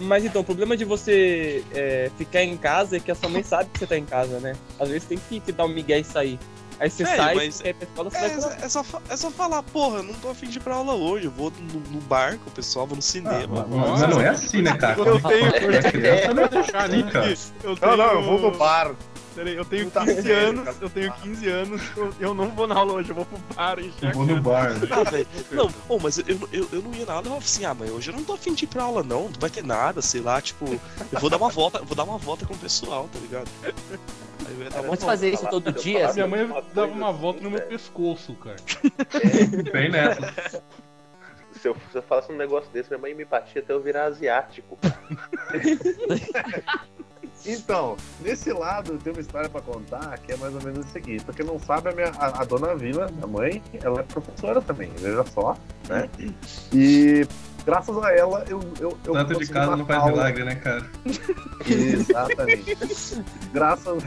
Mas 0.00 0.24
então, 0.24 0.42
o 0.42 0.44
problema 0.44 0.76
de 0.76 0.84
você 0.84 1.62
é, 1.72 2.10
ficar 2.18 2.42
em 2.42 2.56
casa 2.56 2.96
é 2.96 3.00
que 3.00 3.12
a 3.12 3.14
sua 3.14 3.28
mãe 3.28 3.44
sabe 3.44 3.70
que 3.70 3.78
você 3.78 3.86
tá 3.86 3.96
em 3.96 4.04
casa, 4.04 4.40
né? 4.40 4.56
Às 4.78 4.88
vezes 4.88 5.06
tem 5.06 5.18
que, 5.18 5.38
que 5.38 5.52
dar 5.52 5.64
um 5.64 5.68
migué 5.68 6.00
e 6.00 6.04
sair. 6.04 6.38
Aí 6.80 6.90
você 6.90 7.04
Velho, 7.04 7.16
sai, 7.16 7.34
mas- 7.34 7.62
pra 7.62 7.70
escola, 7.70 8.10
você 8.10 8.16
É, 8.16 8.28
vai 8.28 8.56
pra... 8.56 8.66
é, 8.66 8.68
só, 8.68 8.84
é 9.08 9.16
só 9.16 9.30
falar, 9.30 9.62
porra, 9.62 10.02
não 10.02 10.14
tô 10.14 10.30
afim 10.30 10.48
de 10.48 10.58
ir 10.58 10.60
pra 10.60 10.74
aula 10.74 10.92
hoje, 10.94 11.26
eu 11.26 11.30
vou 11.30 11.50
no, 11.50 11.80
no 11.90 12.00
bar 12.02 12.36
com 12.38 12.50
o 12.50 12.52
pessoal, 12.52 12.86
vou 12.86 12.96
no 12.96 13.02
cinema. 13.02 13.66
Mas 13.68 14.00
não 14.00 14.20
é 14.20 14.28
assim, 14.30 14.62
né, 14.62 14.76
cara? 14.76 14.98
Eu 15.00 15.20
tenho, 15.22 15.46
É 15.46 15.82
criança, 15.90 16.34
não 16.34 16.48
deixar, 16.48 16.72
cara. 17.12 17.28
eu 17.62 17.70
Não, 17.70 17.76
tenho, 17.76 17.96
não, 17.96 18.12
eu 18.14 18.22
vou 18.22 18.40
no 18.40 18.56
bar. 18.58 18.94
Peraí, 19.34 19.56
eu 19.56 19.64
tenho 19.64 19.84
Não 19.86 19.90
tá 19.90 20.04
15 20.04 20.22
sério, 20.22 20.60
anos, 20.60 20.76
eu 20.80 20.88
tenho 20.90 21.12
15 21.14 21.48
anos, 21.48 21.82
eu, 21.96 22.14
eu 22.20 22.34
não 22.34 22.50
vou 22.50 22.68
na 22.68 22.76
aula 22.76 22.92
hoje, 22.92 23.08
eu 23.10 23.16
vou 23.16 23.24
pro 23.24 23.38
bar 23.56 23.80
e 23.80 23.92
Eu 24.00 24.12
vou 24.12 24.24
no 24.26 24.40
bar. 24.40 24.70
né? 24.74 24.86
Ah, 24.92 25.10
velho, 25.10 25.26
não, 25.50 25.72
pô, 25.72 25.98
mas 26.00 26.18
eu, 26.18 26.24
eu, 26.52 26.68
eu 26.70 26.80
não 26.82 26.94
ia 26.94 27.04
na 27.04 27.14
aula, 27.14 27.22
eu 27.26 27.30
falava 27.30 27.44
assim, 27.44 27.64
ah, 27.64 27.74
mas 27.74 27.90
hoje 27.90 28.10
eu 28.12 28.16
não 28.16 28.22
tô 28.22 28.34
afim 28.34 28.54
de 28.54 28.64
ir 28.64 28.68
pra 28.68 28.84
aula, 28.84 29.02
não, 29.02 29.24
não 29.24 29.32
vai 29.40 29.50
ter 29.50 29.64
nada, 29.64 30.00
sei 30.00 30.20
lá, 30.20 30.40
tipo, 30.40 30.66
eu 31.10 31.18
vou 31.20 31.28
dar 31.28 31.36
uma 31.36 31.48
volta, 31.48 31.78
eu 31.78 31.84
vou 31.84 31.96
dar 31.96 32.04
uma 32.04 32.16
volta 32.16 32.46
com 32.46 32.54
o 32.54 32.58
pessoal, 32.58 33.08
tá 33.12 33.18
ligado? 33.18 33.48
Uma 34.52 34.70
Pode 34.70 34.86
volta. 34.86 35.06
fazer 35.06 35.30
isso 35.32 35.46
todo 35.48 35.72
dia? 35.72 36.12
Minha 36.12 36.26
mãe 36.26 36.44
Uma 36.44 36.62
dava 36.74 36.92
uma 36.92 37.10
assim, 37.10 37.18
volta 37.20 37.40
no 37.40 37.50
meu 37.50 37.58
velho. 37.58 37.70
pescoço, 37.70 38.34
cara. 38.34 38.56
Bem 39.72 39.90
nessa. 39.90 40.62
Se 41.60 41.68
eu, 41.68 41.76
se 41.92 41.96
eu 41.96 42.02
falasse 42.02 42.30
um 42.30 42.36
negócio 42.36 42.68
desse, 42.72 42.90
minha 42.90 43.00
mãe 43.00 43.14
me 43.14 43.24
batia 43.24 43.62
até 43.62 43.72
eu 43.72 43.80
virar 43.80 44.04
asiático. 44.06 44.76
Então, 47.46 47.96
nesse 48.20 48.52
lado 48.52 48.92
eu 48.92 48.98
tenho 48.98 49.14
uma 49.16 49.20
história 49.20 49.48
pra 49.50 49.60
contar 49.60 50.16
que 50.18 50.32
é 50.32 50.36
mais 50.36 50.54
ou 50.54 50.62
menos 50.62 50.86
o 50.86 50.88
seguinte. 50.88 51.24
Pra 51.24 51.34
quem 51.34 51.44
não 51.44 51.58
sabe, 51.58 51.90
a, 51.90 51.92
minha, 51.92 52.08
a, 52.18 52.40
a 52.40 52.44
dona 52.44 52.74
Vila, 52.74 53.08
minha 53.12 53.26
mãe, 53.26 53.62
ela 53.82 54.00
é 54.00 54.02
professora 54.02 54.62
também, 54.62 54.90
veja 54.96 55.24
só, 55.26 55.56
né? 55.88 56.08
E 56.72 57.26
graças 57.66 57.96
a 57.98 58.12
ela 58.12 58.44
eu. 58.48 58.60
eu, 58.80 58.96
eu 59.04 59.12
Tanto 59.12 59.38
de 59.38 59.46
casa 59.48 59.76
não 59.76 59.86
faz 59.86 60.00
aula- 60.00 60.12
milagre, 60.12 60.44
né, 60.44 60.54
cara? 60.56 60.84
Exatamente. 61.66 62.76
graças, 63.52 64.02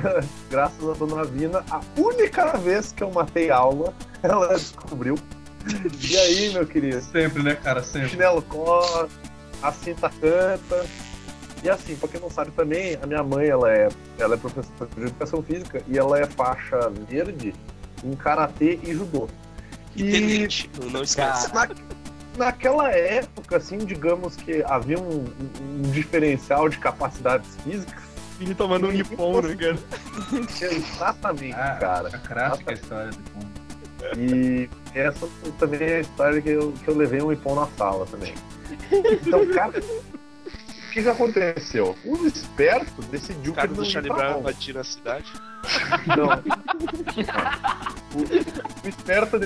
graças 0.49 0.89
a 0.89 0.93
dona 0.93 1.23
Vina, 1.23 1.63
a 1.69 1.81
única 1.97 2.57
vez 2.57 2.91
que 2.91 3.03
eu 3.03 3.11
matei 3.11 3.49
aula, 3.49 3.93
ela 4.23 4.53
descobriu. 4.53 5.15
E 5.99 6.17
aí, 6.17 6.53
meu 6.53 6.65
querido? 6.65 7.01
Sempre, 7.01 7.43
né, 7.43 7.55
cara? 7.55 7.83
Sempre. 7.83 8.09
Chinelo 8.09 8.41
corre, 8.43 9.07
a 9.61 9.71
cinta 9.71 10.09
canta. 10.09 10.85
E 11.63 11.69
assim, 11.69 11.95
pra 11.95 12.07
quem 12.07 12.21
não 12.21 12.29
sabe 12.29 12.51
também, 12.51 12.97
a 13.01 13.07
minha 13.07 13.23
mãe 13.23 13.47
ela 13.47 13.69
é, 13.73 13.89
ela 14.19 14.35
é 14.35 14.37
professora 14.37 14.89
de 14.95 15.01
educação 15.01 15.41
física 15.41 15.81
e 15.87 15.97
ela 15.97 16.19
é 16.19 16.25
faixa 16.25 16.89
verde 17.09 17.53
em 18.03 18.13
karatê 18.15 18.79
e 18.83 18.93
judô. 18.93 19.27
E 19.95 20.03
tenente, 20.11 20.69
não- 20.79 20.89
não 20.91 21.01
esquece. 21.03 21.51
Na, 21.53 21.67
naquela 22.37 22.91
época, 22.91 23.57
assim, 23.57 23.77
digamos 23.79 24.35
que 24.35 24.63
havia 24.67 24.99
um, 24.99 25.25
um- 25.25 25.79
um 25.79 25.81
diferencial 25.91 26.69
de 26.69 26.77
capacidades 26.77 27.49
físicas. 27.63 28.03
Vini 28.39 28.53
tomando 28.53 28.87
um 28.87 28.91
nipom, 28.91 29.41
né, 29.41 29.55
cara? 29.55 29.77
Exatamente, 30.61 31.53
Ah, 31.55 31.77
cara. 31.79 32.07
a 32.09 32.17
clássica 32.19 32.73
história 32.73 33.09
do 33.11 33.17
fundo. 33.31 33.57
E 34.15 34.69
essa 34.93 35.27
também 35.59 35.81
é 35.81 35.95
a 35.97 35.99
história 36.01 36.41
que 36.41 36.49
eu, 36.49 36.71
que 36.71 36.87
eu 36.87 36.95
levei 36.95 37.19
um 37.21 37.31
ipom 37.33 37.55
na 37.55 37.67
sala 37.77 38.05
também. 38.05 38.33
Então, 38.91 39.45
cara, 39.47 39.73
o 40.87 40.91
que, 40.91 41.03
que 41.03 41.09
aconteceu? 41.09 41.95
O 42.05 42.25
esperto 42.25 43.01
decidiu 43.11 43.53
que 43.53 43.59
ele 43.59 43.73
não 43.75 43.83
ia 43.83 44.01
pra 44.13 44.37
invadir 44.39 44.75
na 44.75 44.83
cidade. 44.83 45.25
Não. 46.07 46.27
O, 48.15 48.85
o 48.85 48.87
esperto, 48.89 49.37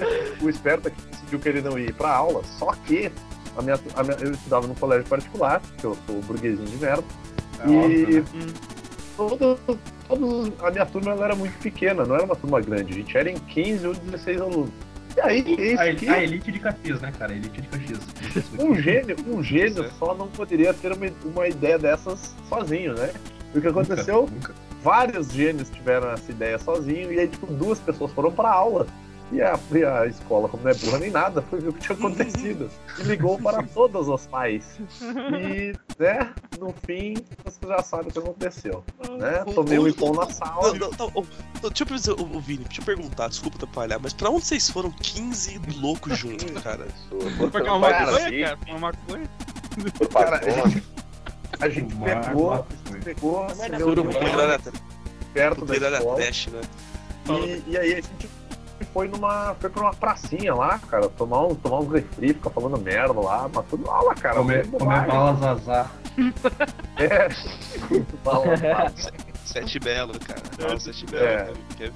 o 0.41 0.49
esperto 0.49 0.87
aqui 0.87 1.01
decidiu 1.09 1.39
que 1.39 1.49
ele 1.49 1.61
não 1.61 1.77
ia 1.79 1.87
ir 1.89 1.93
pra 1.93 2.09
aula, 2.13 2.43
só 2.59 2.71
que 2.85 3.11
a 3.57 3.61
minha, 3.61 3.79
a 3.95 4.03
minha- 4.03 4.17
eu 4.19 4.31
estudava 4.31 4.67
num 4.67 4.75
colégio 4.75 5.05
particular, 5.07 5.61
que 5.77 5.83
eu 5.85 5.97
sou 6.05 6.21
burguesinho 6.21 6.67
de 6.67 6.77
merda, 6.77 7.03
É 7.59 7.67
e 7.69 7.75
óbvio, 7.77 8.23
né? 8.45 8.53
todo, 9.17 9.59
todo- 10.07 10.53
a 10.63 10.71
minha 10.71 10.85
turma 10.85 11.11
era 11.13 11.35
muito 11.35 11.57
pequena, 11.59 12.05
não 12.05 12.15
era 12.15 12.23
uma 12.25 12.35
turma 12.35 12.61
grande, 12.61 12.93
a 12.93 12.95
gente 12.95 13.17
era 13.17 13.29
em 13.31 13.37
15 13.37 13.87
ou 13.87 13.93
16 13.95 14.39
alunos. 14.41 14.69
E 15.15 15.21
aí, 15.21 15.75
A, 15.77 15.95
que 15.95 16.07
a 16.07 16.23
elite 16.23 16.51
de 16.51 16.59
Caxias, 16.59 17.01
né, 17.01 17.11
cara? 17.17 17.33
A 17.33 17.35
elite 17.35 17.61
de 17.61 17.67
Caxias. 17.67 17.99
um 18.59 18.75
gênio, 18.75 19.15
um 19.27 19.43
gênio 19.43 19.89
só 19.99 20.13
não 20.15 20.27
poderia 20.27 20.73
ter 20.73 20.91
uma, 20.91 21.07
uma 21.25 21.47
ideia 21.47 21.77
dessas 21.77 22.35
sozinho, 22.47 22.93
né? 22.93 23.11
E 23.53 23.57
o 23.57 23.61
que 23.61 23.67
aconteceu? 23.67 24.29
Nunca. 24.31 24.53
vários 24.81 25.31
gênios 25.31 25.69
tiveram 25.69 26.11
essa 26.11 26.31
ideia 26.31 26.57
sozinho, 26.57 27.11
e 27.11 27.19
aí, 27.19 27.27
tipo, 27.27 27.45
duas 27.47 27.79
pessoas 27.79 28.11
foram 28.13 28.31
pra 28.31 28.49
aula. 28.49 28.87
E 29.31 29.41
a, 29.41 29.57
e 29.71 29.85
a 29.85 30.05
escola, 30.07 30.49
como 30.49 30.63
não 30.63 30.71
é 30.71 30.73
burra 30.73 30.99
nem 30.99 31.09
nada, 31.09 31.41
foi 31.41 31.61
ver 31.61 31.69
o 31.69 31.73
que 31.73 31.79
tinha 31.79 31.97
acontecido. 31.97 32.69
E 32.99 33.03
ligou 33.03 33.39
para 33.39 33.63
todos 33.73 34.09
os 34.09 34.27
pais. 34.27 34.77
E, 35.01 35.73
né, 35.97 36.33
no 36.59 36.73
fim, 36.85 37.15
você 37.45 37.65
já 37.65 37.81
sabe 37.81 38.09
o 38.09 38.11
que 38.11 38.19
aconteceu. 38.19 38.83
Né? 39.17 39.43
Tomei 39.53 39.79
um 39.79 39.87
ipom 39.87 40.11
na 40.13 40.29
sala. 40.29 40.73
Não, 40.73 40.89
não, 40.89 40.91
não, 40.97 41.11
ô, 41.15 41.69
deixa 41.69 42.11
eu 42.11 42.15
ô, 42.19 42.39
Vini, 42.41 42.65
deixa 42.65 42.81
eu 42.81 42.85
perguntar, 42.85 43.29
desculpa 43.29 43.55
atrapalhar, 43.55 43.99
mas 43.99 44.11
pra 44.11 44.29
onde 44.29 44.45
vocês 44.45 44.69
foram 44.69 44.91
15 44.91 45.61
loucos 45.79 46.17
juntos, 46.17 46.51
cara? 46.61 46.85
Foi 47.09 47.61
Uma 47.61 47.89
Cara, 47.89 48.11
maconha, 48.11 48.57
cara, 48.57 48.59
uma 48.67 48.79
maconha. 48.79 49.29
Cara, 50.11 50.37
a 50.37 50.49
gente, 50.49 50.83
a 51.61 51.69
gente 51.69 51.95
Mar- 51.95 52.25
pegou, 52.25 52.65
pegou, 53.01 53.47
da, 53.47 54.59
perto 55.33 55.65
da 55.65 55.75
escola. 55.75 56.17
teste, 56.17 56.49
né? 56.49 56.61
E, 57.29 57.71
e 57.71 57.77
aí 57.77 57.93
a 57.93 57.95
gente 57.95 58.40
foi 58.83 59.07
numa. 59.07 59.55
Foi 59.59 59.69
pra 59.69 59.81
uma 59.81 59.93
pracinha 59.93 60.53
lá, 60.53 60.79
cara, 60.79 61.07
tomar 61.09 61.45
um, 61.47 61.55
tomar 61.55 61.79
uns 61.79 61.91
refri, 61.91 62.33
ficar 62.33 62.49
falando 62.49 62.77
merda 62.77 63.19
lá, 63.19 63.49
mas 63.53 63.65
tudo 63.67 63.89
aula, 63.89 64.13
cara. 64.15 64.35
Comer, 64.35 64.67
comer 64.67 65.11
azar. 65.45 65.91
É. 66.97 67.29
Bala, 68.23 68.45
bala. 68.57 68.93
Sete 69.45 69.79
belo, 69.79 70.13
cara. 70.19 70.41
Não, 70.59 70.79
sete 70.79 71.05
belo. 71.05 71.25
É. 71.25 71.53
cara. 71.79 71.93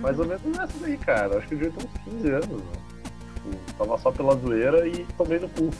Mais 0.00 0.18
ou 0.18 0.26
menos 0.26 0.42
nessa 0.44 0.78
daí, 0.80 0.96
cara. 0.98 1.38
Acho 1.38 1.48
que 1.48 1.54
eu 1.54 1.58
devia 1.58 1.72
ter 1.72 1.86
uns 1.86 2.12
15 2.14 2.30
anos. 2.30 2.62
Tipo, 3.34 3.72
tava 3.78 3.98
só 3.98 4.10
pela 4.10 4.36
zoeira 4.36 4.86
e 4.88 5.04
tomei 5.16 5.38
no 5.38 5.48
cu. 5.48 5.70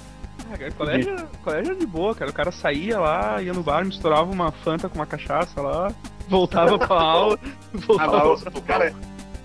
Ah, 0.52 0.56
cara, 0.56 0.70
colégio, 0.72 1.28
colégio 1.42 1.72
é 1.72 1.74
de 1.74 1.86
boa, 1.86 2.14
cara. 2.14 2.30
O 2.30 2.34
cara 2.34 2.52
saía 2.52 2.98
lá, 2.98 3.42
ia 3.42 3.52
no 3.52 3.62
bar, 3.62 3.84
misturava 3.84 4.30
uma 4.30 4.52
fanta 4.52 4.88
com 4.88 4.94
uma 4.96 5.06
cachaça 5.06 5.60
lá, 5.60 5.92
voltava 6.28 6.78
pra 6.78 7.00
aula, 7.00 7.38
Ah, 7.42 7.48
voltava 7.74 8.28
mas, 8.28 8.42
pra... 8.44 8.60
cara, 8.62 8.94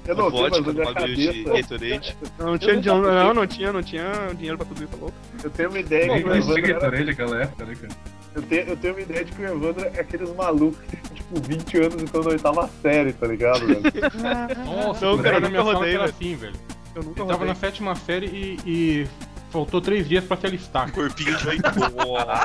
eu 0.07 0.15
não 0.15 0.31
sei, 0.31 0.41
mas 0.49 0.51
na 0.51 0.71
de 0.71 0.93
cabeça. 0.93 1.43
Gatorade. 1.61 2.17
Não 2.39 2.57
tinha 2.57 2.77
dinheiro, 2.77 3.01
não, 3.01 3.33
não 3.33 3.47
tinha, 3.47 3.73
não 3.73 3.83
tinha 3.83 4.11
dinheiro 4.35 4.57
pra 4.57 4.65
tudo 4.65 4.83
isso, 4.83 4.91
tá 4.91 4.97
louco? 4.97 5.13
Eu 5.43 5.49
tenho 5.49 5.69
uma 5.69 5.79
ideia 5.79 6.07
Ninguém 6.07 6.23
que 6.23 6.29
o 6.29 6.35
Evandro 6.35 6.57
era, 6.57 6.67
Gatorade 6.73 7.05
naquela 7.05 7.41
época, 7.43 7.65
né, 7.65 7.75
cara? 7.75 7.93
eu, 8.35 8.41
tenho, 8.43 8.61
eu 8.67 8.77
tenho 8.77 8.93
uma 8.93 9.01
ideia 9.01 9.25
de 9.25 9.31
que 9.31 9.41
o 9.41 9.45
Evandro 9.45 9.85
é 9.85 9.99
aqueles 9.99 10.35
malucos 10.35 10.79
que 10.81 10.97
tem 10.97 11.15
tipo 11.15 11.41
20 11.41 11.77
anos 11.77 12.01
e 12.01 12.05
estão 12.05 12.21
na 12.23 12.29
oitava 12.29 12.69
série, 12.81 13.13
tá 13.13 13.27
ligado, 13.27 13.65
velho? 13.67 13.81
Nossa, 14.65 15.05
Não, 15.05 15.17
cara, 15.19 15.37
eu 15.37 15.49
minha 15.49 15.63
nunca 15.63 15.73
rodei, 15.77 15.89
era 15.95 15.99
velho. 16.05 16.13
assim, 16.15 16.35
velho. 16.35 16.55
Eu 16.95 17.03
nunca 17.03 17.21
Eu 17.21 17.25
tava 17.27 17.45
na 17.45 17.55
sétima 17.55 17.95
série 17.95 18.25
e, 18.27 18.59
e 18.65 19.07
faltou 19.51 19.81
três 19.81 20.07
dias 20.07 20.23
pra 20.23 20.37
se 20.37 20.47
alistar. 20.47 20.91
Corpinho 20.91 21.37
de 21.37 21.45
leite. 21.45 21.61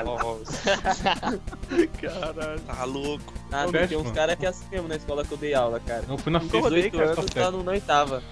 Nossa, 0.05 0.77
Caralho. 2.01 2.61
tá 2.61 2.85
louco. 2.85 3.33
Ah, 3.53 3.65
Não, 3.65 3.73
tem 3.73 3.97
uns 3.97 4.11
caras 4.11 4.37
que 4.37 4.47
é 4.47 4.49
assim 4.49 4.65
mesmo 4.71 4.89
na 4.89 4.97
escola 4.97 5.25
que 5.25 5.33
eu 5.33 5.39
dei 5.39 5.55
aula, 5.55 5.81
cara. 5.81 6.05
Eu 6.09 6.19
fui 6.19 6.33
na 6.33 6.39
Nunca 6.41 6.51
sexta, 6.53 6.69
rodei, 6.69 6.91
18 6.91 7.15
cara. 7.15 7.29
tá 7.29 7.33
série. 7.33 7.57
no, 7.57 7.63
na 7.63 7.73
oitava. 7.73 8.23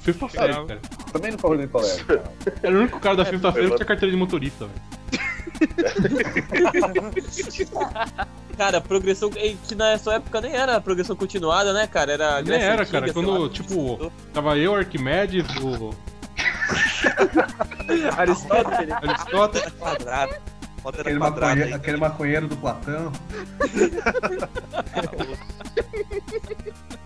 Sexta 0.00 0.28
série, 0.28 0.52
cara. 0.66 0.80
Também 1.12 1.30
não 1.32 1.38
corro 1.38 1.54
nem 1.54 1.68
colégio. 1.68 2.04
Era 2.62 2.76
o 2.76 2.80
único 2.80 3.00
cara 3.00 3.16
da 3.16 3.24
sexta 3.24 3.52
série 3.52 3.70
que 3.70 3.76
tinha 3.76 3.86
carteira 3.86 4.12
de 4.12 4.18
motorista, 4.18 4.66
velho. 4.66 4.96
Cara, 8.56 8.80
progressão. 8.80 9.30
Que 9.30 9.74
na 9.74 9.98
sua 9.98 10.14
época 10.14 10.40
nem 10.40 10.52
era 10.54 10.80
progressão 10.80 11.14
continuada, 11.14 11.72
né, 11.72 11.86
cara? 11.86 12.12
Era. 12.12 12.42
Nem 12.42 12.60
era, 12.60 12.82
Antiga, 12.82 13.00
cara. 13.00 13.12
Quando, 13.12 13.42
lá. 13.44 13.48
tipo, 13.50 14.10
tava 14.32 14.56
eu, 14.56 14.74
Arquimedes, 14.74 15.44
o 15.62 15.90
Aristóteles. 18.16 18.94
Aristóteles. 18.94 19.72
Quadrado. 19.78 20.34
Aquele, 20.84 21.18
quadrado 21.18 21.46
maconhe... 21.56 21.62
aí. 21.64 21.72
aquele 21.72 21.96
maconheiro 21.96 22.46
do 22.46 22.56
Platão. 22.58 23.12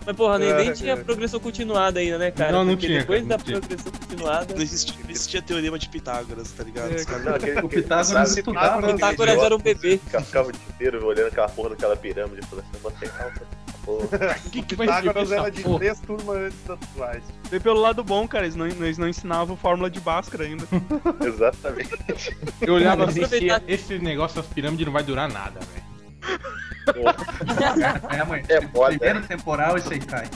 Mas, 0.05 0.15
porra, 0.15 0.37
nem, 0.39 0.53
nem 0.53 0.69
É, 0.69 0.73
tinha 0.73 0.93
é. 0.93 0.95
progressão 0.97 1.39
continuada 1.39 1.99
ainda, 1.99 2.17
né, 2.19 2.29
cara? 2.31 2.51
Não, 2.51 2.63
não 2.63 2.73
Porque 2.73 2.87
tinha, 2.87 2.99
Depois 2.99 3.27
cara, 3.27 3.29
da 3.29 3.37
não 3.37 3.43
tinha. 3.43 3.59
progressão 3.59 3.91
continuada. 3.91 4.53
Não 4.55 4.61
existia, 4.61 4.95
não 5.03 5.09
existia 5.11 5.41
teorema 5.41 5.79
de 5.79 5.89
Pitágoras, 5.89 6.51
tá 6.51 6.63
ligado? 6.63 6.93
Os 6.95 7.05
caras- 7.05 7.25
Não, 7.25 7.35
aquele, 7.35 7.59
O 7.59 7.69
Pitágoras 7.69 8.37
estudava, 8.37 8.81
né? 8.87 8.93
Pitágoras 8.93 9.37
era 9.39 9.55
um 9.55 9.59
bebê. 9.59 9.99
Ficava 10.05 10.49
o 10.49 10.51
dia 10.51 10.61
inteiro 10.69 11.05
olhando 11.05 11.27
aquela 11.27 11.49
porra 11.49 11.69
daquela 11.71 11.95
pirâmide 11.95 12.41
e 12.41 12.45
falando 12.45 12.65
assim, 12.71 12.81
botei 12.83 13.09
alta. 13.19 13.41
Porra. 13.85 14.37
O 14.45 14.49
que, 14.49 14.61
que 14.61 14.75
vai 14.75 14.87
ser 14.87 14.93
Pitágoras 14.93 15.31
essa 15.31 15.41
era 15.41 15.51
de 15.51 15.63
porra? 15.63 15.79
três 15.79 15.99
turmas 15.99 16.37
antes 16.37 16.69
atuais. 16.69 17.23
Vê 17.49 17.59
pelo 17.59 17.79
lado 17.81 18.03
bom, 18.03 18.27
cara, 18.27 18.45
eles 18.45 18.55
não, 18.55 18.67
eles 18.67 18.97
não 18.97 19.07
ensinavam 19.07 19.57
fórmula 19.57 19.89
de 19.89 19.99
Bhaskara 19.99 20.43
ainda. 20.43 20.65
Exatamente. 21.25 21.89
Eu 22.61 22.75
olhava 22.75 23.05
assim, 23.05 23.21
esse 23.67 23.97
negócio 23.99 24.41
das 24.41 24.45
pirâmides 24.51 24.85
não 24.85 24.93
vai 24.93 25.03
durar 25.03 25.29
nada, 25.29 25.59
velho. 25.59 25.91
É, 28.09 28.23
mãe. 28.23 28.43
É 28.49 28.61
foda. 28.61 28.97
Primeiro 28.97 29.27
temporal 29.27 29.77
e 29.77 29.81
Seikai. 29.81 30.27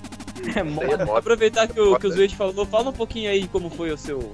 É 0.56 0.64
moda. 0.64 0.94
é 0.94 1.06
moda. 1.06 1.20
Aproveitar 1.20 1.68
que 1.68 1.80
o, 1.80 1.98
que 1.98 2.08
o 2.08 2.12
Zuete 2.12 2.36
falou, 2.36 2.66
fala 2.66 2.90
um 2.90 2.94
pouquinho 2.94 3.30
aí 3.30 3.48
como 3.48 3.70
foi 3.70 3.92
o 3.92 3.98
seu. 3.98 4.34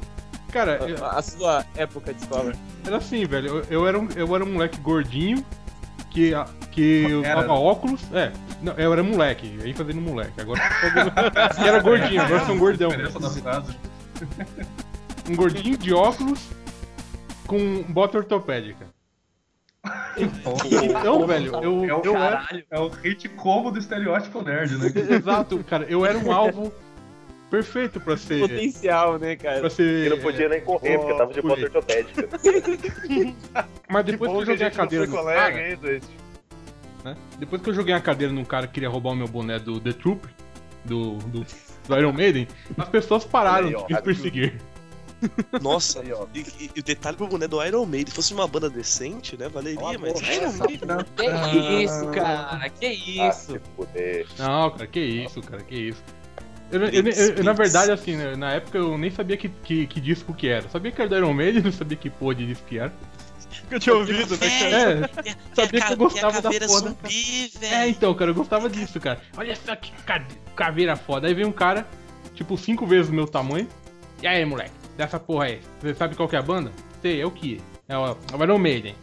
Cara, 0.52 0.78
eu- 0.88 1.04
A, 1.06 1.18
a 1.18 1.22
sua 1.22 1.66
época 1.76 2.14
de 2.14 2.22
escola. 2.22 2.54
era 2.86 2.98
assim, 2.98 3.26
velho. 3.26 3.48
Eu, 3.48 3.64
eu 3.70 3.88
era 3.88 4.00
um, 4.00 4.08
eu 4.16 4.36
era 4.36 4.44
um 4.44 4.54
moleque 4.54 4.80
gordinho 4.80 5.44
que, 6.12 6.34
a- 6.34 6.46
que 6.72 7.06
Era. 7.24 7.40
usava 7.42 7.54
óculos. 7.54 8.02
É, 8.14 8.32
não, 8.62 8.74
eu 8.74 8.94
era 8.94 9.02
moleque, 9.04 9.58
aí 9.64 9.74
fazendo 9.74 10.00
moleque. 10.02 10.40
Agora 10.40 10.62
eu 11.60 11.66
era 11.66 11.80
gordinho, 11.82 12.22
agora 12.22 12.42
eu 12.42 12.46
sou 12.46 12.56
um 12.56 12.60
gordão. 12.60 12.90
Um 15.30 15.36
gordinho 15.36 15.78
de 15.78 15.94
óculos 15.94 16.50
com 17.48 17.84
bota 17.84 18.18
ortopédica. 18.18 18.88
Então, 20.18 21.26
velho, 21.26 21.56
eu, 21.64 21.86
É 21.86 21.94
o 21.96 22.02
eu 22.04 22.16
era. 22.18 22.38
Caralho. 22.38 22.64
É 22.70 22.80
o 22.80 22.88
hit 22.90 23.30
como 23.30 23.72
do 23.72 23.80
estereótipo 23.80 24.42
nerd, 24.42 24.78
né? 24.78 24.92
Exato, 25.16 25.64
cara, 25.64 25.86
eu 25.86 26.06
era 26.06 26.18
um 26.18 26.32
alvo 26.32 26.72
perfeito 27.52 28.00
pra 28.00 28.18
ser. 28.18 28.40
Potencial, 28.40 29.20
né, 29.20 29.36
cara? 29.36 29.60
Pra 29.60 29.70
ser 29.70 30.08
E 30.08 30.10
não 30.10 30.18
podia 30.20 30.50
nem 30.50 30.62
correr, 30.62 30.98
porque 30.98 31.14
tava 31.16 31.34
de 31.34 31.42
bota 31.42 31.62
ortopédica. 31.62 32.30
Mas 33.88 34.06
depois 34.06 34.32
que, 34.32 34.38
eu 34.38 34.46
joguei 34.46 34.66
a 34.68 34.72
cadeira 34.72 35.06
no 35.06 35.24
cara, 35.24 35.70
hein, 35.70 35.78
né? 37.04 37.16
Depois 37.38 37.62
que 37.62 37.70
eu 37.70 37.74
joguei 37.74 37.94
a 37.94 38.00
cadeira 38.02 38.34
num 38.34 38.46
cara 38.46 38.66
que 38.68 38.74
queria 38.74 38.90
roubar 38.90 39.12
o 39.12 39.16
meu 39.16 39.28
boné 39.28 39.60
do 39.60 39.80
The 39.80 39.92
Troop, 39.94 40.28
do, 40.86 41.18
do, 41.18 41.46
do 41.88 41.98
Iron 41.98 42.14
Maiden, 42.14 42.48
as 42.78 42.90
pessoas 42.90 43.26
pararam 43.26 43.68
Aí, 43.68 43.76
ó. 43.76 43.86
de 43.86 43.94
me 43.94 44.02
perseguir. 44.02 44.62
Nossa, 45.62 46.02
Aí, 46.02 46.12
ó. 46.14 46.26
e, 46.34 46.40
e- 46.40 46.72
e 46.76 46.80
o 46.80 46.84
detalhe 46.84 47.16
pro 47.18 47.28
boné 47.28 47.48
do 47.48 47.64
Iron 47.64 47.86
Maiden, 47.86 48.08
se 48.10 48.16
fosse 48.16 48.34
uma 48.34 48.48
banda 48.48 48.70
decente, 48.70 49.38
né? 49.38 49.50
Valeria, 49.50 49.98
mas 50.00 50.14
porra, 50.14 50.34
Iron 50.34 50.54
Maiden. 50.54 50.88
Que 51.16 51.84
isso, 51.84 52.08
cara? 52.12 52.70
Que 52.70 53.20
Ah, 53.20 53.30
isso? 53.30 53.60
fuder. 53.76 54.28
Não, 54.40 54.72
cara, 54.72 54.88
que 54.88 55.00
isso, 55.00 55.42
cara, 55.42 55.64
que 55.64 55.76
isso. 55.76 56.04
Eu, 56.72 56.82
eu- 56.82 56.90
eu- 57.04 57.36
eu, 57.38 57.44
na 57.44 57.54
verdade, 57.54 57.92
assim, 57.92 58.16
né, 58.16 58.36
na 58.36 58.54
época 58.54 58.78
eu 58.78 58.98
nem 58.98 59.12
sabia 59.12 59.36
que, 59.38 59.50
que, 59.50 59.88
que 59.88 60.00
disco 60.02 60.34
que 60.34 60.48
era. 60.48 60.68
Sabia 60.70 60.92
que 60.92 61.02
era 61.02 61.10
do 61.10 61.16
Iron 61.18 61.34
Maiden, 61.34 61.64
não 61.64 61.72
sabia 61.72 61.98
que 61.98 62.10
porra 62.10 62.36
de 62.36 62.48
disco 62.48 62.66
que 62.68 62.80
era. 62.80 62.94
Que 63.68 63.76
eu 63.76 63.80
tinha 63.80 63.96
ouvido, 63.96 64.38
né, 64.38 64.60
cara? 64.60 65.12
É, 65.26 65.36
sabia 65.56 65.82
que 65.82 65.94
eu 65.94 65.98
gostava 65.98 66.34
da 66.34 66.42
caveira 66.44 66.68
porra. 66.68 66.82
da- 66.82 66.88
zumbi, 66.90 67.52
É, 67.62 67.88
então, 67.88 68.14
cara, 68.14 68.32
eu 68.32 68.36
gostava 68.36 68.70
disso, 68.70 69.00
cara. 69.00 69.20
Olha 69.38 69.56
só 69.56 69.76
que 69.76 69.92
ca- 70.06 70.26
caveira 70.56 70.96
foda. 70.96 71.28
Aí 71.28 71.34
vem 71.34 71.46
um 71.46 71.52
cara, 71.52 71.86
tipo, 72.34 72.58
cinco 72.58 72.86
vezes 72.86 73.10
o 73.10 73.14
meu 73.14 73.28
tamanho. 73.28 73.68
E 74.22 74.28
aí, 74.28 74.44
moleque, 74.46 74.72
dessa 74.98 75.20
porra 75.20 75.46
aí, 75.46 75.60
você 75.82 75.94
sabe 75.94 76.16
qual 76.16 76.28
que 76.30 76.36
é 76.36 76.40
a 76.40 76.44
banda? 76.44 76.72
Sei, 77.02 77.22
é 77.22 77.26
o 77.26 77.32
que? 77.32 77.60
É 77.88 77.98
o, 77.98 78.06
é 78.08 78.12
o 78.38 78.44
Iron 78.44 78.58
Maiden. 78.58 78.96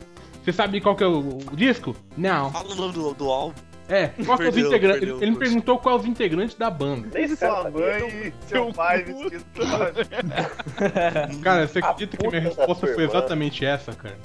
Você 0.44 0.52
sabe 0.52 0.80
qual 0.80 0.96
que 0.96 1.04
é 1.04 1.06
o, 1.06 1.18
o 1.52 1.56
disco? 1.56 1.94
Não. 2.16 2.50
Fala 2.50 2.72
o 2.72 2.74
nome 2.74 2.92
do, 2.94 3.12
do 3.14 3.30
álbum. 3.30 3.54
É, 3.88 4.08
qual 4.24 4.36
que 4.36 4.44
é 4.44 4.48
os 4.48 4.54
Perdeu, 4.54 4.66
integrantes? 4.68 4.98
perdeu, 5.00 5.16
Ele, 5.16 5.24
ele 5.24 5.30
me 5.32 5.38
perguntou 5.38 5.78
qual 5.78 5.96
é 5.96 5.98
os 6.00 6.06
integrantes 6.06 6.56
da 6.56 6.68
banda. 6.70 7.08
Nem 7.12 7.28
sua 7.34 7.70
mãe 7.70 8.08
e 8.08 8.48
seu 8.48 8.72
pai 8.72 9.02
vestido 9.02 9.40
de 9.40 11.38
Cara, 11.42 11.66
você 11.66 11.78
acredita 11.78 12.16
que 12.16 12.28
minha 12.28 12.42
puta 12.42 12.54
resposta 12.56 12.86
foi 12.86 13.02
irmã. 13.04 13.04
exatamente 13.18 13.64
essa, 13.64 13.92
cara? 13.94 14.18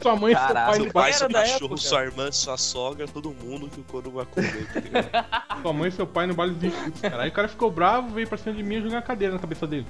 Sua 0.00 0.16
mãe 0.16 0.32
e 0.32 0.36
seu 0.36 0.48
pai 0.54 0.74
Seu 0.74 0.92
pai, 0.92 1.12
seu 1.12 1.28
cachorro, 1.30 1.64
época. 1.66 1.76
sua 1.80 2.02
irmã, 2.02 2.32
sua 2.32 2.56
sogra, 2.56 3.06
todo 3.06 3.30
mundo 3.32 3.68
que 3.68 3.80
o 3.80 3.84
couro 3.84 4.10
vai 4.10 4.26
comer, 4.26 4.66
tá 4.72 4.80
ligado? 4.80 5.26
Sua 5.62 5.72
mãe 5.72 5.88
e 5.88 5.92
seu 5.92 6.06
pai 6.08 6.26
no 6.26 6.34
baile 6.34 6.54
dos 6.54 6.64
inscritos, 6.64 7.00
cara. 7.02 7.22
Aí 7.22 7.28
o 7.28 7.32
cara 7.32 7.46
ficou 7.46 7.70
bravo, 7.70 8.08
veio 8.08 8.26
pra 8.26 8.36
cima 8.36 8.52
de 8.56 8.64
mim 8.64 8.76
e 8.78 8.82
jogar 8.82 8.98
a 8.98 9.02
cadeira 9.02 9.32
na 9.34 9.38
cabeça 9.38 9.64
dele. 9.64 9.86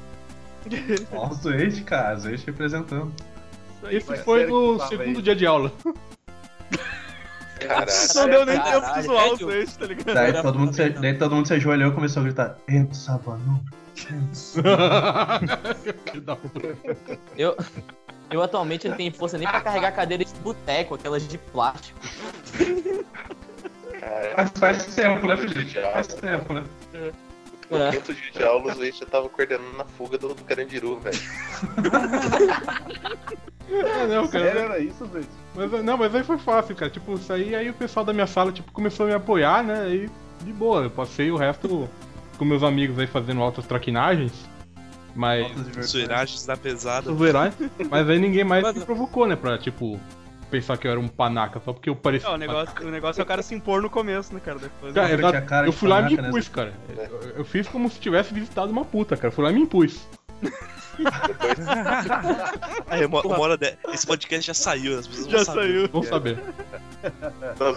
Ó, 1.13 1.29
o 1.29 1.33
Zueste, 1.35 1.83
cara, 1.83 2.15
Zueste 2.19 2.47
representando. 2.49 3.11
Esse 3.91 4.15
foi 4.19 4.47
no 4.47 4.79
segundo 4.87 5.17
aí? 5.17 5.23
dia 5.23 5.35
de 5.35 5.47
aula. 5.47 5.73
Caralho. 7.63 7.93
Não 8.15 8.29
deu 8.29 8.47
nem 8.47 8.61
tempo 8.61 8.81
Caralho, 8.81 8.95
de 8.95 9.07
zoar 9.07 9.27
é 9.27 9.33
o 9.33 9.37
Zueste, 9.37 9.79
tá 9.79 9.87
ligado? 9.87 10.15
Daí 10.15 10.43
todo, 10.43 10.59
mundo 10.59 10.75
se, 10.75 10.91
daí 10.91 11.15
todo 11.15 11.35
mundo 11.35 11.47
se 11.47 11.55
ajoelhou 11.55 11.91
e 11.91 11.95
começou 11.95 12.21
a 12.21 12.25
gritar: 12.25 12.57
puta. 16.39 16.39
Eu, 17.37 17.57
eu 18.31 18.43
atualmente 18.43 18.89
não 18.89 18.97
tenho 18.97 19.13
força 19.15 19.37
nem 19.39 19.47
pra 19.49 19.61
carregar 19.61 19.93
cadeira 19.93 20.25
de 20.25 20.35
boteco, 20.41 20.95
aquelas 20.95 21.27
de 21.29 21.39
plástico. 21.39 21.99
Faz 24.59 24.87
tempo, 24.95 25.27
né, 25.27 25.37
Felipe? 25.37 25.81
Faz 25.81 26.09
tempo, 26.09 26.55
né? 26.55 26.65
No 27.79 27.91
quinto 27.93 28.15
dia 28.15 28.31
de 28.33 28.43
aula, 28.45 28.73
o 28.73 28.75
Zueste 28.75 29.01
já 29.01 29.07
tava 29.07 29.29
coordenando 29.29 29.81
a 29.81 29.85
fuga 29.85 30.19
do, 30.19 30.29
do 30.35 30.45
Carandiru, 30.45 30.99
velho. 31.01 31.19
É, 33.71 34.07
não, 34.07 34.27
Sério, 34.27 34.53
cara. 34.53 34.61
era 34.75 34.79
isso, 34.79 35.07
Zueste? 35.07 35.31
Mas, 35.55 35.85
não, 35.85 35.97
mas 35.97 36.15
aí 36.15 36.23
foi 36.25 36.39
fácil, 36.39 36.75
cara. 36.75 36.91
Tipo, 36.91 37.17
saí, 37.19 37.55
aí 37.55 37.71
o 37.71 37.75
pessoal 37.75 38.05
da 38.05 38.13
minha 38.13 38.27
sala, 38.27 38.53
tipo, 38.53 38.71
começou 38.73 39.07
a 39.07 39.09
me 39.09 39.15
apoiar, 39.15 39.63
né? 39.63 39.83
Aí, 39.83 40.11
de 40.45 40.53
boa, 40.53 40.83
eu 40.83 40.91
passei 40.91 41.31
o 41.31 41.37
resto 41.37 41.89
com 42.37 42.45
meus 42.45 42.63
amigos 42.63 42.99
aí 42.99 43.07
fazendo 43.07 43.41
altas 43.43 43.67
traquinagens. 43.67 44.33
Mas. 45.15 45.47
Zoeiragens 45.87 46.45
da 46.47 46.57
pesada. 46.57 47.11
Mas 47.91 48.09
aí 48.09 48.19
ninguém 48.19 48.45
mais 48.45 48.63
Mas- 48.63 48.75
me 48.77 48.85
provocou, 48.85 49.27
né? 49.27 49.37
Pra, 49.37 49.59
tipo, 49.59 49.99
pensar 50.53 50.77
que 50.77 50.87
eu 50.87 50.91
era 50.91 51.01
um 51.01 51.09
panaca, 51.09 51.59
só 51.65 51.73
porque 51.73 51.89
eu 51.89 51.97
parecia. 51.97 52.29
É, 52.29 52.35
o 52.35 52.37
negócio, 52.37 52.87
o 52.87 52.91
negócio 52.91 53.21
é 53.21 53.25
o 53.25 53.27
cara 53.27 53.43
se 53.43 53.55
impor 53.55 53.81
no 53.81 53.89
começo, 53.89 54.35
né, 54.35 54.41
cara? 54.45 54.59
Depois. 54.59 54.93
Cara, 54.93 55.43
cara 55.43 55.67
eu 55.67 55.71
de 55.71 55.77
fui 55.77 55.89
lá 55.89 56.01
e 56.01 56.05
me 56.05 56.11
panaca, 56.11 56.23
né? 56.23 56.29
impus, 56.29 56.49
cara. 56.49 56.73
Eu, 57.11 57.31
eu 57.39 57.45
fiz 57.45 57.67
como 57.67 57.91
se 57.91 57.99
tivesse 57.99 58.35
visitado 58.35 58.71
uma 58.71 58.85
puta, 58.85 59.17
cara. 59.17 59.29
Eu 59.29 59.33
fui 59.33 59.45
lá 59.45 59.51
e 59.51 59.55
me 59.55 59.63
impus. 59.63 60.07
Aí, 62.89 63.05
uma, 63.07 63.23
uma 63.23 63.41
hora 63.41 63.57
de... 63.57 63.77
Esse 63.93 64.07
podcast 64.07 64.47
já 64.47 64.55
saiu, 64.55 64.99
as 64.99 65.07
pessoas 65.07 65.29
Já 65.29 65.37
vão 65.39 65.45
saber. 65.45 65.61
saiu. 65.61 65.89
Vamos 65.89 66.09
saber. 66.09 66.39
Não, 67.59 67.73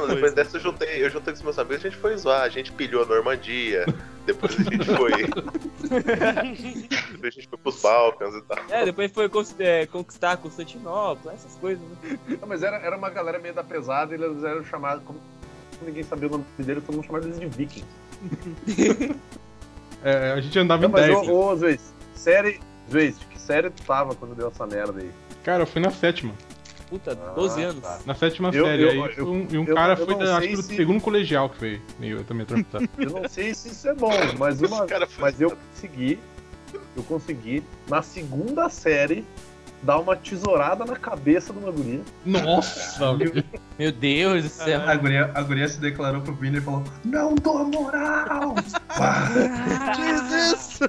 não, 0.00 0.14
depois 0.14 0.34
dessa 0.34 0.56
eu 0.56 0.60
juntei, 0.60 1.04
eu 1.04 1.10
juntei 1.10 1.32
com 1.32 1.38
os 1.38 1.42
meus 1.42 1.58
amigos, 1.58 1.84
a 1.84 1.88
gente 1.88 1.96
foi 2.00 2.16
zoar, 2.16 2.42
a 2.42 2.48
gente 2.48 2.72
pilhou 2.72 3.02
a 3.04 3.06
Normandia, 3.06 3.86
depois 4.26 4.54
a 4.58 4.62
gente 4.62 4.84
foi. 4.84 5.12
depois 5.82 7.24
a 7.24 7.30
gente 7.30 7.48
foi 7.48 7.58
pros 7.58 7.80
Balcãs 7.80 8.34
e 8.34 8.42
tal. 8.42 8.58
É, 8.68 8.84
depois 8.84 9.10
foi 9.12 9.30
é, 9.60 9.86
conquistar 9.86 10.36
Constantinopla, 10.36 11.32
essas 11.32 11.54
coisas, 11.56 11.82
né? 12.02 12.18
Não, 12.40 12.48
mas 12.48 12.62
era, 12.62 12.76
era 12.76 12.96
uma 12.96 13.10
galera 13.10 13.38
meio 13.38 13.54
da 13.54 13.64
pesada 13.64 14.14
e 14.14 14.20
eles 14.20 14.44
eram 14.44 14.64
chamados. 14.64 15.02
Como 15.04 15.18
ninguém 15.82 16.02
sabia 16.02 16.28
o 16.28 16.32
nome 16.32 16.44
deles, 16.58 16.84
todo 16.84 16.96
mundo 16.96 17.06
chamava 17.06 17.24
eles 17.24 17.40
de 17.40 17.46
Vikings. 17.46 17.86
É, 20.02 20.32
a 20.32 20.40
gente 20.40 20.58
andava 20.58 20.82
Não, 20.82 20.88
em 20.88 20.92
mas 20.92 21.06
10. 21.06 21.28
ô, 21.28 21.50
ô 21.50 21.56
Zueste, 21.56 21.84
série. 22.14 22.60
Zueste, 22.90 23.24
que 23.26 23.38
série 23.38 23.70
tu 23.70 23.82
tava 23.84 24.14
quando 24.14 24.34
deu 24.34 24.48
essa 24.48 24.66
merda 24.66 25.00
aí? 25.00 25.10
Cara, 25.44 25.62
eu 25.62 25.66
fui 25.66 25.80
na 25.80 25.90
sétima. 25.90 26.32
Puta, 26.88 27.12
Ah, 27.12 27.32
12 27.34 27.62
anos. 27.62 27.80
tá. 27.82 28.00
Na 28.04 28.14
sétima 28.14 28.50
Eu- 28.52 28.64
série. 28.64 28.82
eu- 28.82 28.90
aí 28.90 29.14
eu- 29.16 29.28
um, 29.30 29.46
e 29.48 29.58
um 29.58 29.64
eu- 29.64 29.74
cara 29.76 29.92
eu 29.92 30.04
foi 30.04 30.14
da, 30.18 30.38
acho 30.38 30.48
que 30.48 30.56
do 30.56 30.62
se- 30.62 30.74
segundo 30.76 31.00
colegial 31.00 31.48
que 31.48 31.60
veio. 31.60 31.82
meio 32.00 32.24
também 32.24 32.44
traumatizado. 32.44 32.88
Eu 32.98 33.10
não 33.10 33.28
sei 33.28 33.54
se 33.54 33.68
isso 33.68 33.88
é 33.88 33.94
bom, 33.94 34.10
mas, 34.38 34.60
uma, 34.60 34.82
Os 34.82 34.90
cara 34.90 35.06
foi- 35.06 35.22
mas 35.22 35.40
eu 35.40 35.56
consegui. 35.72 36.18
Eu 36.96 37.02
consegui, 37.04 37.62
na 37.88 38.02
segunda 38.02 38.68
série, 38.68 39.24
dar 39.82 39.98
uma 39.98 40.14
tesourada 40.16 40.84
na 40.84 40.96
cabeça 40.96 41.52
de 41.52 41.58
uma 41.58 41.70
guria. 41.70 42.00
Nossa, 42.26 43.12
velho. 43.16 43.44
Meu 43.78 43.92
Deus 43.92 44.42
do 44.44 44.48
céu. 44.50 44.82
A 44.88 44.94
guria, 44.96 45.30
a 45.34 45.42
guria 45.42 45.68
se 45.68 45.80
declarou 45.80 46.20
pro 46.20 46.34
Vini 46.34 46.58
e 46.58 46.60
falou: 46.60 46.84
Não 47.04 47.34
dou 47.34 47.64
moral! 47.66 48.54
Diz 49.96 50.52
isso! 50.52 50.80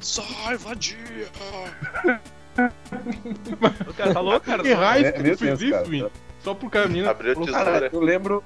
Sai, 0.00 0.56
vadia! 0.56 0.96
O 3.88 3.94
cara 3.94 4.12
falou, 4.12 4.40
cara? 4.40 4.62
que 4.62 4.72
raio 4.72 5.06
É, 5.06 5.12
que 5.12 5.22
meu 5.22 5.36
tu 5.36 5.38
fez 5.38 5.58
Deus, 5.58 5.80
isso. 5.80 5.90
Vini? 5.90 6.08
Só 6.40 6.54
por 6.54 6.70
caminho. 6.70 7.08
Abriu 7.08 7.32
a 7.32 7.34
Cara, 7.46 7.64
tesoura. 7.64 7.90
eu 7.92 8.00
lembro. 8.00 8.44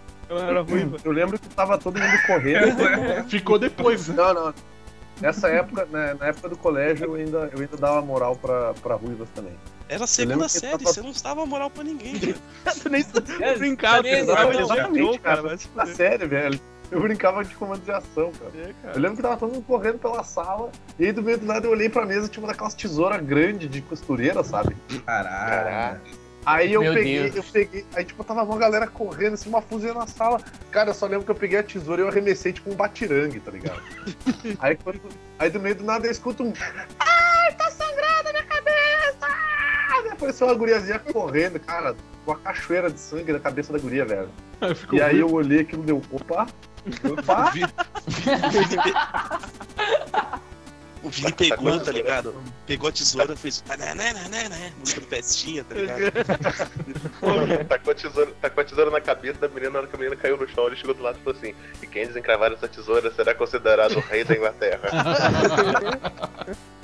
Ruiva. 0.69 0.97
Eu 1.05 1.13
lembro 1.13 1.39
que 1.39 1.49
tava 1.49 1.79
todo 1.79 1.99
mundo 1.99 2.19
correndo. 2.27 2.77
Ficou 3.29 3.59
depois, 3.59 4.09
né? 4.09 4.15
Não, 4.17 4.35
não. 4.35 4.55
Nessa 5.21 5.49
época, 5.49 5.87
né, 5.87 6.15
na 6.21 6.27
época 6.27 6.49
do 6.51 6.57
colégio, 6.57 7.07
eu 7.07 7.15
ainda, 7.15 7.51
eu 7.53 7.61
ainda 7.61 7.77
dava 7.77 8.03
moral 8.03 8.37
pra, 8.37 8.75
pra 8.75 8.95
ruivas 8.97 9.29
também. 9.35 9.55
Era 9.89 10.05
a 10.05 10.07
segunda 10.07 10.49
série, 10.49 10.73
tava- 10.79 10.85
você 10.93 11.01
não 11.01 11.13
dava 11.23 11.47
moral 11.47 11.71
pra 11.71 11.85
ninguém, 11.85 12.15
cara. 12.65 12.77
Tu 12.83 12.89
nem 12.89 13.05
É, 13.41 13.55
brincava, 13.57 14.03
cara. 14.03 14.25
dar 14.27 14.47
um 14.47 14.53
exatamente, 14.53 15.19
cara. 15.21 15.43
cara. 15.43 15.59
Na 15.75 15.87
série, 15.87 16.27
velho. 16.27 16.61
Eu 16.91 17.01
brincava 17.01 17.45
de 17.45 17.53
comando 17.57 17.81
de 17.83 17.91
ação, 17.91 18.31
cara. 18.39 18.53
É, 18.55 18.71
Eu 18.71 18.75
cara. 18.83 18.99
lembro 18.99 19.17
que 19.17 19.23
tava 19.23 19.37
todo 19.37 19.53
mundo 19.55 19.65
correndo 19.65 19.99
pela 19.99 20.23
sala, 20.23 20.71
e 20.99 21.07
aí 21.07 21.13
do 21.13 21.23
meio 21.23 21.39
do 21.39 21.45
nada 21.47 21.67
eu 21.67 21.71
olhei 21.73 21.89
pra 21.89 22.05
mesa 22.07 22.27
e 22.27 22.29
tinha 22.29 22.43
uma 22.45 22.53
daquelas 22.53 22.75
tesouras 22.75 23.21
grandes 23.25 23.69
de 23.71 23.81
costureira, 23.81 24.45
sabe? 24.45 24.77
Caralho. 25.05 26.01
Aí 26.47 26.73
eu 26.73 26.81
Meu 26.81 26.95
peguei, 26.95 27.29
Deus. 27.31 27.35
eu 27.35 27.43
peguei, 27.53 27.85
aí 27.95 28.05
tipo, 28.05 28.23
tava 28.23 28.45
uma 28.45 28.57
galera 28.57 28.87
correndo, 28.87 29.35
assim, 29.35 29.49
uma 29.49 29.61
fuzil 29.61 29.93
na 29.93 30.07
sala. 30.07 30.41
Cara, 30.71 30.91
eu 30.91 30.95
só 30.95 31.07
lembro 31.07 31.25
que 31.25 31.31
eu 31.33 31.35
peguei 31.35 31.59
a 31.59 31.63
tesoura 31.65 32.01
e 32.01 32.05
eu 32.05 32.09
arremessei 32.09 32.53
tipo 32.53 32.71
um 32.71 32.75
batirangue, 32.77 33.41
tá 33.41 33.51
ligado? 33.51 33.83
aí, 34.61 34.77
quando, 34.77 35.01
aí 35.41 35.51
do 35.51 35.59
meio 35.59 35.75
do 35.75 35.83
nada 35.85 36.07
eu 36.07 36.13
escuto 36.13 36.45
um. 36.45 36.53
Ai, 37.01 37.53
tá 37.57 37.69
sangrando 37.71 38.29
a 38.29 38.33
minha 38.33 38.45
cabeça! 38.45 39.27
Aí 39.91 40.09
apareceu 40.11 40.47
uma 40.47 40.55
guriazinha 40.55 41.01
correndo, 41.01 41.59
cara, 41.59 41.95
com 42.25 42.31
uma 42.31 42.39
cachoeira 42.39 42.89
de 42.91 43.01
sangue 43.01 43.33
na 43.33 43.41
cabeça 43.41 43.73
da 43.73 43.79
guria, 43.81 44.05
velho. 44.05 44.29
Aí 44.61 44.73
ficou 44.75 44.99
E 44.99 45.03
aí 45.03 45.21
ruim. 45.21 45.23
eu 45.23 45.33
olhei 45.35 45.61
aquilo 45.63 45.83
e 45.83 45.87
deu, 45.87 46.01
opa! 46.13 46.47
Opa! 47.03 47.53
O 51.07 51.09
Vini 51.09 51.33
pegou, 51.33 51.79
tá 51.79 51.93
ligado? 51.93 52.35
Pegou 52.67 52.89
a 52.89 52.93
tesoura, 52.93 53.37
fez. 53.37 53.63
Música 54.77 55.01
do 55.01 55.07
festinha, 55.07 55.63
tá 55.63 55.75
ligado? 55.77 56.01
Tacou 57.69 57.93
a, 57.93 57.95
tesoura, 57.95 58.33
tacou 58.43 58.63
a 58.63 58.65
tesoura 58.65 58.91
na 58.91 59.01
cabeça 59.01 59.39
da 59.39 59.47
menina, 59.47 59.71
na 59.71 59.79
hora 59.79 59.87
que 59.87 59.95
a 59.95 59.99
menina 60.01 60.17
caiu 60.17 60.37
no 60.37 60.49
chão, 60.49 60.67
ele 60.67 60.75
chegou 60.75 60.97
do 60.97 61.03
lado 61.05 61.17
e 61.21 61.23
falou 61.23 61.39
assim: 61.39 61.55
E 61.81 61.87
quem 61.87 62.09
desencravar 62.09 62.51
essa 62.53 62.67
tesoura 62.67 63.13
será 63.15 63.37
considerado 63.37 63.97
o 63.97 64.01
rei 64.01 64.25
da 64.25 64.35
Inglaterra. 64.35 64.91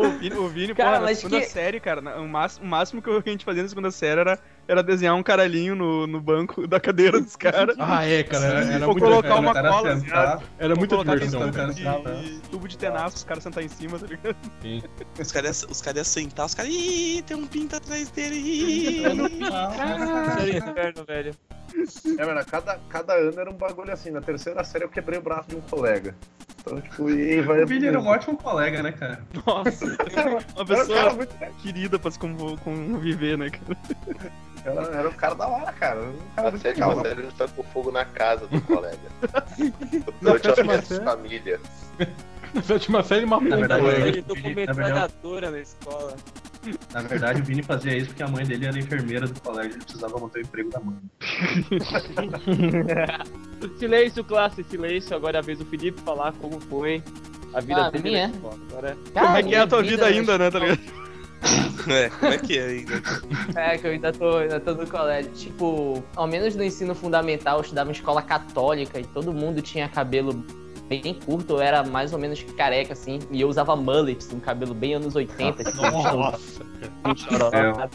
Pô, 0.00 0.06
o 0.06 0.10
Vini, 0.18 0.36
o 0.36 0.48
Vini 0.48 0.74
Cara, 0.74 0.98
porra, 0.98 1.10
na 1.10 1.14
segunda 1.16 1.40
que- 1.40 1.46
série, 1.46 1.80
cara, 1.80 2.20
o 2.20 2.28
máximo, 2.28 2.64
o 2.64 2.68
máximo 2.68 3.02
que 3.02 3.10
a 3.10 3.20
gente 3.30 3.44
fazia 3.44 3.62
na 3.62 3.68
segunda 3.68 3.90
série 3.90 4.20
era, 4.20 4.38
era 4.68 4.82
desenhar 4.82 5.14
um 5.16 5.22
caralhinho 5.22 5.74
no, 5.74 6.06
no 6.06 6.20
banco 6.20 6.66
da 6.66 6.78
cadeira 6.78 7.20
dos 7.20 7.34
caras. 7.36 7.76
Ah, 7.80 8.04
é, 8.04 8.22
cara. 8.22 8.44
Era, 8.44 8.72
era 8.74 8.86
Ou 8.86 8.92
muito 8.92 9.04
colocar 9.04 9.28
era- 9.28 9.40
uma 9.40 9.52
cara 9.54 9.68
cola, 9.70 9.96
sentar, 9.98 10.42
Era 10.58 10.74
muita 10.76 10.94
colocar 10.96 11.14
diversão, 11.18 11.50
tubo 11.50 11.72
de, 11.72 12.40
tubo 12.50 12.68
de 12.68 12.78
tenaço, 12.78 13.16
os 13.16 13.24
caras 13.24 13.42
sentar 13.42 13.64
em 13.64 13.68
cima, 13.68 13.98
tá 13.98 14.06
ligado? 14.06 14.36
Os 15.20 15.32
caras 15.32 15.62
iam 15.62 15.70
os 15.70 15.80
cara 15.82 15.98
iam 15.98 16.04
sentar, 16.04 16.46
os 16.46 16.54
caras. 16.54 16.70
Ih, 16.72 17.22
tem 17.26 17.36
um 17.36 17.46
pinto 17.46 17.76
atrás 17.76 18.08
dele. 18.10 18.36
ih." 18.36 19.02
Sério 20.36 20.58
inferno, 20.58 21.04
velho. 21.06 21.34
É, 22.18 22.24
mano, 22.26 22.44
cada, 22.46 22.78
cada 22.88 23.14
ano 23.14 23.40
era 23.40 23.50
um 23.50 23.54
bagulho 23.54 23.92
assim. 23.92 24.10
Na 24.10 24.20
terceira 24.20 24.62
série 24.64 24.84
eu 24.84 24.88
quebrei 24.88 25.18
o 25.18 25.22
braço 25.22 25.48
de 25.48 25.56
um 25.56 25.60
colega. 25.60 26.14
Então, 26.60 26.80
tipo, 26.80 27.08
e 27.10 27.40
vai. 27.42 27.62
O 27.62 27.66
Vini 27.66 27.86
era 27.86 28.00
um 28.00 28.06
ótimo 28.06 28.36
colega, 28.36 28.82
né, 28.82 28.92
cara? 28.92 29.22
Nossa, 29.46 29.84
uma 29.86 29.94
Era 29.94 30.30
um 30.30 30.40
cara 30.42 30.64
pessoa 30.66 31.14
muito. 31.14 31.34
querida 31.62 31.98
pra 31.98 32.10
se 32.10 32.18
conviver, 32.18 33.38
né, 33.38 33.50
cara? 33.50 33.78
Era, 34.64 34.82
era 34.98 35.08
um 35.08 35.12
cara 35.12 35.34
da 35.34 35.46
hora, 35.48 35.72
cara. 35.72 36.00
Um 36.00 36.16
cara 36.34 36.48
A 36.48 36.58
sétima 36.58 36.88
legal. 36.88 37.04
série 37.04 37.20
ele 37.22 37.32
tá 37.32 37.48
com 37.48 37.62
fogo 37.62 37.92
na 37.92 38.04
casa 38.04 38.46
do 38.48 38.60
colega. 38.62 38.98
Na 40.20 40.32
Durante 40.32 40.48
as 40.50 40.80
de 40.80 40.86
série? 40.86 41.04
família. 41.04 41.60
Na 42.52 42.62
sétima 42.62 43.02
série 43.04 43.24
matou 43.24 43.48
Na 43.48 43.56
um 43.56 43.60
verdade. 43.60 43.86
Ele 44.08 44.22
tô 44.22 44.34
com 44.34 44.40
Na 44.48 44.54
verdade- 44.54 44.78
metralhadora 44.78 45.50
na 45.50 45.60
escola. 45.60 46.16
Na 46.92 47.00
verdade, 47.02 47.40
o 47.40 47.44
Vini 47.44 47.62
fazia 47.62 47.96
isso 47.96 48.08
porque 48.08 48.22
a 48.22 48.28
mãe 48.28 48.44
dele 48.44 48.66
era 48.66 48.78
enfermeira 48.78 49.26
do 49.26 49.40
colégio 49.40 49.72
e 49.72 49.74
ele 49.74 49.84
precisava 49.84 50.18
manter 50.18 50.40
o 50.40 50.42
emprego 50.42 50.70
da 50.70 50.80
mãe. 50.80 50.96
Silêncio, 53.78 54.24
classe, 54.24 54.64
silêncio. 54.64 55.16
Agora 55.16 55.38
é 55.38 55.40
a 55.40 55.42
vez 55.42 55.58
do 55.58 55.64
Felipe 55.66 56.00
falar 56.02 56.32
como 56.34 56.60
foi 56.60 57.02
a 57.54 57.60
vida 57.60 57.86
Ah, 57.86 57.90
dele 57.90 58.16
escola. 58.18 58.58
Agora 58.70 58.96
Como 59.12 59.36
é 59.36 59.42
que 59.42 59.54
é 59.54 59.58
a 59.58 59.66
tua 59.66 59.80
minha 59.82 59.90
vida 59.92 60.06
ainda, 60.06 60.38
né, 60.38 60.50
tá 60.50 60.58
ligado? 60.58 60.80
É, 61.88 62.10
como 62.10 62.32
é 62.32 62.38
que 62.38 62.58
é 62.58 62.66
ainda? 62.66 63.02
É, 63.54 63.78
que 63.78 63.86
eu 63.86 63.92
ainda 63.92 64.12
tô, 64.12 64.36
ainda 64.38 64.60
tô 64.60 64.74
no 64.74 64.86
colégio. 64.86 65.30
Tipo, 65.32 66.02
ao 66.16 66.26
menos 66.26 66.54
no 66.54 66.62
ensino 66.62 66.94
fundamental, 66.94 67.58
eu 67.58 67.62
estudava 67.62 67.88
em 67.88 67.92
escola 67.92 68.20
católica 68.20 69.00
e 69.00 69.04
todo 69.04 69.32
mundo 69.32 69.62
tinha 69.62 69.88
cabelo 69.88 70.44
bem 70.88 71.14
curto, 71.14 71.54
eu 71.54 71.60
era 71.60 71.84
mais 71.84 72.12
ou 72.12 72.18
menos 72.18 72.42
careca, 72.56 72.92
assim, 72.94 73.18
e 73.30 73.40
eu 73.40 73.48
usava 73.48 73.76
mullets, 73.76 74.32
um 74.32 74.40
cabelo 74.40 74.74
bem 74.74 74.94
anos 74.94 75.14
80, 75.14 75.68
assim, 75.68 75.76
Nossa. 75.80 76.64
bem 77.04 77.16
chororó. 77.16 77.88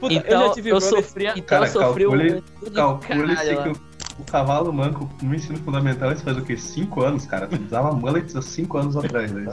Puta, 0.00 0.14
eu 0.14 0.18
Então, 0.20 0.46
já 0.48 0.52
tive 0.54 0.70
eu 0.70 0.80
sofria, 0.80 1.30
então 1.30 1.42
Cara, 1.58 1.66
eu 1.66 1.72
sofri 1.72 2.06
um 2.06 2.10
calcule- 2.10 2.42
de 2.62 2.70
Calcule-se 2.70 3.56
que 3.56 3.68
o, 3.70 3.72
o 4.20 4.24
cavalo 4.24 4.72
manco 4.72 5.10
no 5.20 5.34
ensino 5.34 5.58
fundamental 5.58 6.12
isso 6.12 6.22
faz 6.22 6.36
o 6.36 6.42
quê? 6.42 6.56
5 6.56 7.02
anos, 7.02 7.26
cara? 7.26 7.48
Tu 7.48 7.60
usava 7.64 7.90
mullets 7.92 8.36
há 8.36 8.42
5 8.42 8.78
anos 8.78 8.96
atrás, 8.96 9.32
né? 9.32 9.44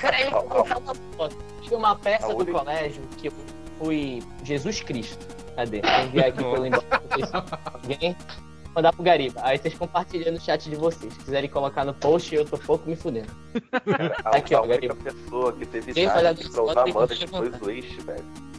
Peraí, 0.00 0.24
eu 0.24 0.30
vou 0.48 0.64
falar 0.64 0.78
uma 0.80 0.94
foto. 1.16 1.36
Tinha 1.60 1.78
uma 1.78 1.94
peça 1.96 2.26
do 2.28 2.32
Saúde. 2.32 2.50
colégio 2.52 3.02
que 3.18 3.28
eu 3.28 3.32
fui 3.78 4.22
Jesus 4.42 4.80
Cristo. 4.80 5.26
Cadê? 5.54 5.82
Vou 5.82 6.06
enviar 6.06 6.28
aqui 6.28 6.38
pelo 6.38 6.66
inbox 6.66 6.84
do. 6.86 7.44
Alguém? 7.74 8.16
Mandar 8.74 8.92
pro 8.92 9.02
Gariba. 9.02 9.40
Aí 9.42 9.58
vocês 9.58 9.74
compartilham 9.74 10.32
no 10.32 10.40
chat 10.40 10.68
de 10.68 10.76
vocês. 10.76 11.12
Se 11.12 11.18
quiserem 11.20 11.50
colocar 11.50 11.84
no 11.84 11.92
post, 11.94 12.34
eu 12.34 12.44
tô 12.44 12.56
pouco 12.56 12.88
me 12.88 12.94
fudendo. 12.96 13.30
A, 14.24 14.36
Aqui, 14.38 14.54
a 14.54 14.60
ó, 14.60 14.64
única 14.64 14.80
Gariba. 14.80 14.94
pessoa 14.96 15.52
que 15.52 15.66
teve 15.66 15.90
idade 16.02 16.48
pra 16.50 16.62
usar 16.62 16.86
foi 17.28 17.48
o 17.48 17.58
Luiz, 17.64 17.84
velho. 18.04 18.49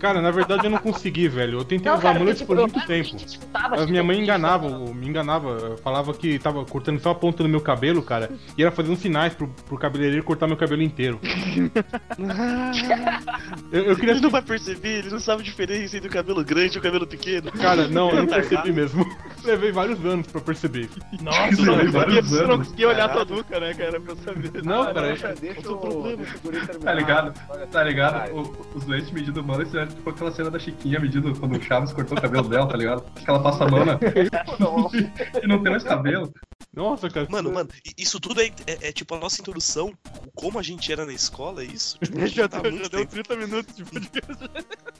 Cara, 0.00 0.20
na 0.20 0.30
verdade 0.30 0.64
eu 0.66 0.70
não 0.70 0.78
consegui, 0.78 1.28
velho. 1.28 1.58
Eu 1.58 1.64
tentei 1.64 1.90
Não, 1.90 1.98
usar 1.98 2.12
cara, 2.14 2.18
porque, 2.18 2.32
por 2.32 2.38
tipo, 2.38 2.54
muito 2.54 2.78
eu 2.78 2.86
tempo. 2.86 3.16
Mas 3.70 3.90
minha 3.90 4.02
mãe 4.02 4.20
enganava, 4.20 4.68
mano. 4.68 4.94
me 4.94 5.06
enganava, 5.08 5.76
falava 5.82 6.12
que 6.14 6.38
tava 6.38 6.64
cortando 6.64 6.98
só 7.00 7.10
a 7.10 7.14
ponta 7.14 7.42
do 7.42 7.48
meu 7.48 7.60
cabelo, 7.60 8.02
cara, 8.02 8.30
e 8.56 8.62
era 8.62 8.70
fazendo 8.70 8.96
sinais 8.96 9.34
pro, 9.34 9.48
pro 9.66 9.78
cabeleireiro 9.78 10.24
cortar 10.24 10.46
meu 10.46 10.56
cabelo 10.56 10.82
inteiro. 10.82 11.18
eu, 13.72 13.82
eu 13.84 13.96
queria 13.96 14.12
Ele 14.12 14.20
não 14.20 14.30
vai 14.30 14.42
perceber, 14.42 14.98
ele 15.00 15.10
não 15.10 15.20
sabe 15.20 15.42
a 15.42 15.44
diferença 15.44 15.96
entre 15.96 16.08
o 16.08 16.12
cabelo 16.12 16.44
grande 16.44 16.76
e 16.76 16.78
o 16.78 16.82
cabelo 16.82 17.06
pequeno. 17.06 17.50
Cara, 17.52 17.88
não, 17.88 18.10
eu 18.10 18.16
não 18.16 18.22
Retardado. 18.24 18.48
percebi 18.48 18.72
mesmo. 18.72 19.06
Levei 19.44 19.72
vários 19.72 20.04
anos 20.04 20.26
pra 20.26 20.40
perceber. 20.40 20.88
Nossa, 21.22 21.48
Isso 21.50 21.70
aí, 21.70 21.86
eu 21.86 21.92
vários 21.92 22.30
não 22.30 22.40
anos. 22.40 22.56
conseguia 22.68 22.88
olhar 22.88 23.08
tua 23.08 23.24
Caralho. 23.24 23.36
nuca, 23.36 23.60
né, 23.60 23.74
cara, 23.74 24.00
pra 24.00 24.16
saber. 24.16 24.62
Não, 24.64 24.84
cara, 24.86 25.06
Deixa, 25.08 25.34
deixa, 25.34 25.72
o, 25.72 25.78
problema? 25.78 26.16
deixa 26.18 26.36
o 26.36 26.40
terminar. 26.50 26.78
Tá 26.80 26.92
ligado? 26.94 27.32
Tá 27.70 27.82
ligado? 27.82 28.30
os 28.74 28.86
leite 28.86 29.12
medindo 29.30 29.44
mullets 29.44 29.74
era 29.74 29.86
tipo 29.86 30.10
aquela 30.10 30.30
cena 30.32 30.50
da 30.50 30.58
Chiquinha 30.58 30.98
medindo 30.98 31.32
quando 31.38 31.56
o 31.56 31.62
Chaves 31.62 31.92
cortou 31.92 32.18
o 32.18 32.20
cabelo 32.20 32.48
dela, 32.48 32.66
tá 32.66 32.76
ligado? 32.76 33.04
Acho 33.14 33.24
que 33.24 33.30
ela 33.30 33.42
passa 33.42 33.64
a 33.64 33.68
mão 33.70 33.84
na... 33.84 33.98
e 35.42 35.46
não 35.46 35.62
tem 35.62 35.70
mais 35.72 35.82
cabelo. 35.84 36.32
Nossa, 36.74 37.08
cara. 37.10 37.26
Mano, 37.30 37.52
mano, 37.52 37.68
i- 37.84 38.02
isso 38.02 38.20
tudo 38.20 38.40
é, 38.40 38.46
é- 38.66 38.88
é 38.88 38.92
tipo 38.92 39.14
a 39.14 39.18
nossa 39.18 39.40
introdução, 39.40 39.92
como 40.34 40.58
a 40.58 40.62
gente 40.62 40.92
era 40.92 41.04
na 41.04 41.12
escola, 41.12 41.62
é 41.62 41.66
isso? 41.66 41.98
Tipo, 41.98 42.18
a 42.22 42.26
gente 42.26 42.36
Já, 42.36 42.48
tá 42.48 42.60
deu- 42.60 42.70
muito 42.70 42.84
já 42.84 42.88
deu 42.90 43.00
tempo. 43.06 43.12
30 43.12 43.36
minutos 43.36 43.76
de 43.76 43.84
podcast. 43.84 44.50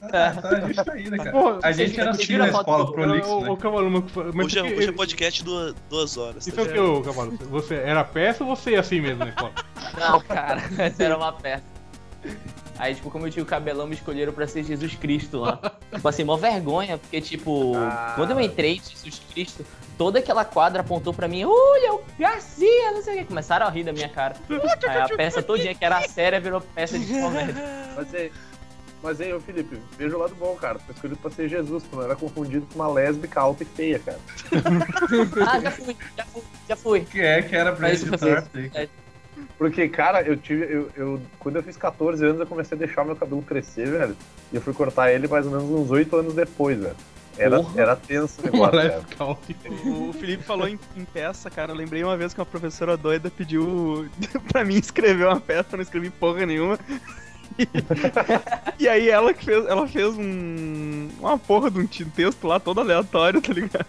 Ah, 0.01 0.31
tá, 0.41 0.49
a 0.49 0.59
gente 0.67 0.83
tá 0.83 0.93
aí, 0.93 1.09
né, 1.09 1.17
cara? 1.17 1.31
Pô, 1.31 1.59
A 1.63 1.71
gente 1.71 1.99
era 1.99 2.11
assim 2.11 2.37
na 2.37 2.47
escola, 2.47 2.83
ô, 2.91 3.05
né? 3.05 3.55
Cavalo, 3.61 3.89
mas, 3.91 4.03
mas 4.33 4.45
Hoje 4.47 4.59
é, 4.59 4.63
hoje 4.63 4.89
é 4.89 4.91
podcast 4.91 5.43
duas, 5.43 5.75
duas 5.89 6.17
horas. 6.17 6.47
Isso 6.47 6.55
tá 6.55 6.61
é 6.63 6.65
o 6.65 6.73
que, 6.73 6.79
ô, 6.79 7.01
Cavalo? 7.01 7.37
Você 7.49 7.75
era 7.75 8.03
peça 8.03 8.43
ou 8.43 8.55
você 8.55 8.71
ia 8.71 8.79
assim 8.79 8.99
mesmo 8.99 9.19
na 9.19 9.29
escola? 9.29 9.53
Não, 9.99 10.19
cara, 10.21 10.61
essa 10.77 11.03
era 11.03 11.17
uma 11.17 11.31
peça. 11.33 11.63
Aí, 12.81 12.95
tipo, 12.95 13.11
como 13.11 13.27
eu 13.27 13.31
tinha 13.31 13.43
o 13.43 13.45
cabelão, 13.45 13.85
me 13.85 13.93
escolheram 13.93 14.33
pra 14.33 14.47
ser 14.47 14.63
Jesus 14.63 14.95
Cristo 14.95 15.37
lá. 15.37 15.59
Tipo 15.93 16.07
assim, 16.07 16.23
mó 16.23 16.35
vergonha, 16.35 16.97
porque, 16.97 17.21
tipo, 17.21 17.73
Ah. 17.77 18.13
quando 18.15 18.31
eu 18.31 18.41
entrei 18.41 18.79
de 18.79 18.89
Jesus 18.89 19.21
Cristo, 19.31 19.63
toda 19.99 20.17
aquela 20.17 20.43
quadra 20.43 20.81
apontou 20.81 21.13
pra 21.13 21.27
mim, 21.27 21.43
olha, 21.45 21.93
o 21.93 22.01
Garcia, 22.17 22.91
não 22.91 23.03
sei 23.03 23.13
o 23.13 23.17
que. 23.19 23.25
Começaram 23.25 23.67
a 23.67 23.69
rir 23.69 23.83
da 23.83 23.93
minha 23.93 24.09
cara. 24.09 24.35
Aí 24.89 24.97
a 24.97 25.07
peça 25.09 25.43
todinha, 25.43 25.75
que 25.75 25.85
era 25.85 26.01
séria, 26.07 26.39
virou 26.39 26.59
peça 26.59 26.97
de 26.97 27.05
comédia. 27.21 27.53
Mas 27.95 28.15
aí, 28.15 28.31
mas 29.03 29.21
aí, 29.21 29.31
ô 29.31 29.39
Felipe, 29.39 29.79
veja 29.95 30.15
o 30.17 30.19
lado 30.19 30.33
bom, 30.33 30.55
cara. 30.55 30.79
Foi 30.79 30.95
escolhido 30.95 31.19
pra 31.21 31.29
ser 31.29 31.47
Jesus, 31.49 31.83
tu 31.87 31.95
não 31.95 32.03
era 32.03 32.15
confundido 32.15 32.65
com 32.65 32.79
uma 32.79 32.87
lésbica 32.91 33.41
alta 33.41 33.61
e 33.61 33.65
feia, 33.67 33.99
cara. 33.99 34.19
Ah, 35.47 35.59
já 35.59 35.69
fui, 35.71 35.95
já 36.17 36.25
fui, 36.25 36.41
já 36.69 36.75
fui. 36.75 37.01
Que 37.01 37.21
é 37.21 37.41
que 37.43 37.55
era 37.55 37.73
pra 37.73 37.89
Mas 37.89 38.01
editar. 38.01 38.41
que- 38.51 38.89
Porque, 39.61 39.87
cara, 39.87 40.23
eu 40.23 40.35
tive. 40.35 40.63
Eu, 40.63 40.89
eu- 40.95 41.21
quando 41.37 41.57
eu 41.57 41.61
fiz 41.61 41.77
14 41.77 42.25
anos, 42.25 42.39
eu 42.39 42.47
comecei 42.47 42.75
a 42.75 42.79
deixar 42.79 43.05
meu 43.05 43.15
cabelo 43.15 43.43
crescer, 43.43 43.91
velho. 43.91 44.17
E 44.51 44.55
eu 44.55 44.61
fui 44.61 44.73
cortar 44.73 45.13
ele 45.13 45.27
mais 45.27 45.45
ou 45.45 45.51
menos 45.51 45.69
uns 45.69 45.91
8 45.91 46.15
anos 46.15 46.33
depois, 46.33 46.79
velho. 46.79 46.95
Era, 47.37 47.57
Porra. 47.57 47.79
era 47.79 47.95
tenso 47.95 48.41
o 48.41 48.45
negócio, 48.45 48.79
alta. 49.19 49.53
O 49.85 50.13
Felipe 50.13 50.41
falou 50.41 50.67
em, 50.67 50.79
em 50.97 51.05
peça, 51.05 51.47
cara. 51.51 51.73
Eu 51.73 51.75
lembrei 51.75 52.03
uma 52.03 52.17
vez 52.17 52.33
que 52.33 52.39
uma 52.39 52.45
professora 52.47 52.97
doida 52.97 53.29
pediu 53.29 54.09
pra 54.51 54.65
mim 54.65 54.77
escrever 54.79 55.27
uma 55.27 55.39
peça, 55.39 55.67
eu 55.73 55.77
não 55.77 55.83
escrevi 55.83 56.09
porra 56.09 56.43
nenhuma. 56.43 56.79
E 58.79 58.87
aí 58.87 59.09
ela 59.09 59.33
que 59.33 59.45
fez, 59.45 59.65
ela 59.67 59.87
fez 59.87 60.15
um 60.17 61.09
uma 61.19 61.37
porra 61.37 61.69
de 61.69 61.79
um 61.79 61.85
texto 61.85 62.47
lá 62.47 62.59
todo 62.59 62.79
aleatório, 62.79 63.41
tá 63.41 63.53
ligado? 63.53 63.85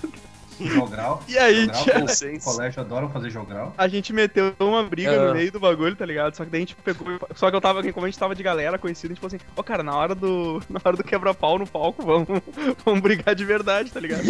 Jogral. 0.69 1.23
E 1.29 1.39
aí 1.39 1.67
Jogral, 1.67 1.83
o 1.83 2.01
Consenso. 2.03 2.45
colégio 2.45 2.81
adoram 2.81 3.09
fazer 3.11 3.31
jogral. 3.31 3.75
a 3.77 3.89
gente 3.89 4.13
meteu 4.13 4.55
uma 4.61 4.83
briga 4.83 5.13
Ah. 5.13 5.29
no 5.29 5.35
meio 5.35 5.51
do 5.53 5.61
bagulho, 5.61 5.95
tá 5.97 6.05
ligado? 6.07 6.35
Só 6.35 6.45
que 6.45 6.51
daí 6.51 6.59
a 6.59 6.63
gente 6.63 6.75
pegou, 6.77 7.07
só 7.35 7.51
que 7.51 7.57
eu 7.57 7.61
tava, 7.61 7.83
como 7.93 8.07
a 8.07 8.09
gente 8.09 8.19
tava 8.19 8.35
de 8.35 8.43
galera 8.43 8.79
conhecida, 8.79 9.13
a 9.13 9.15
gente 9.15 9.21
falou 9.21 9.35
assim, 9.37 9.45
ô 9.57 9.63
cara, 9.63 9.83
na 9.83 9.95
hora 9.97 10.15
do 10.15 10.63
na 10.69 10.81
hora 10.85 10.97
do 10.97 11.05
quebra-pau 11.05 11.59
no 11.59 11.67
palco, 11.67 12.05
vamos 12.05 12.27
vamos 12.85 13.01
brigar 13.01 13.35
de 13.35 13.45
verdade, 13.45 13.91
tá 13.91 14.01
ligado? 14.01 14.23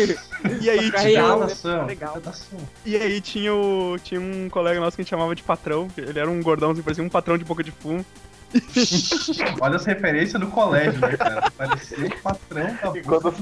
E 0.61 0.71
aí 0.71 0.91
tinha 0.91 1.01
real. 1.03 1.47
Legal. 1.87 2.21
E 2.85 2.97
aí 2.97 3.21
tinha, 3.21 3.55
o, 3.55 3.97
tinha 4.03 4.21
um 4.21 4.49
colega 4.51 4.81
nosso 4.81 4.97
que 4.97 5.01
a 5.01 5.05
gente 5.05 5.11
chamava 5.11 5.35
de 5.35 5.43
patrão, 5.43 5.89
ele 5.97 6.19
era 6.19 6.31
um 6.31 6.43
gordãozinho, 6.43 6.85
parecia 6.85 7.05
um 7.05 7.09
patrão 7.09 7.37
de 7.39 7.45
boca 7.45 7.63
de 7.63 7.71
fumo. 7.71 8.05
Olha 9.61 9.77
as 9.77 9.85
referências 9.87 10.41
no 10.41 10.49
colégio, 10.49 11.01
né, 11.01 11.17
cara? 11.17 11.51
Parecia 11.57 12.07
o 12.07 12.19
patrão 12.23 12.65
da 12.93 12.99
E 12.99 13.03
quando, 13.03 13.35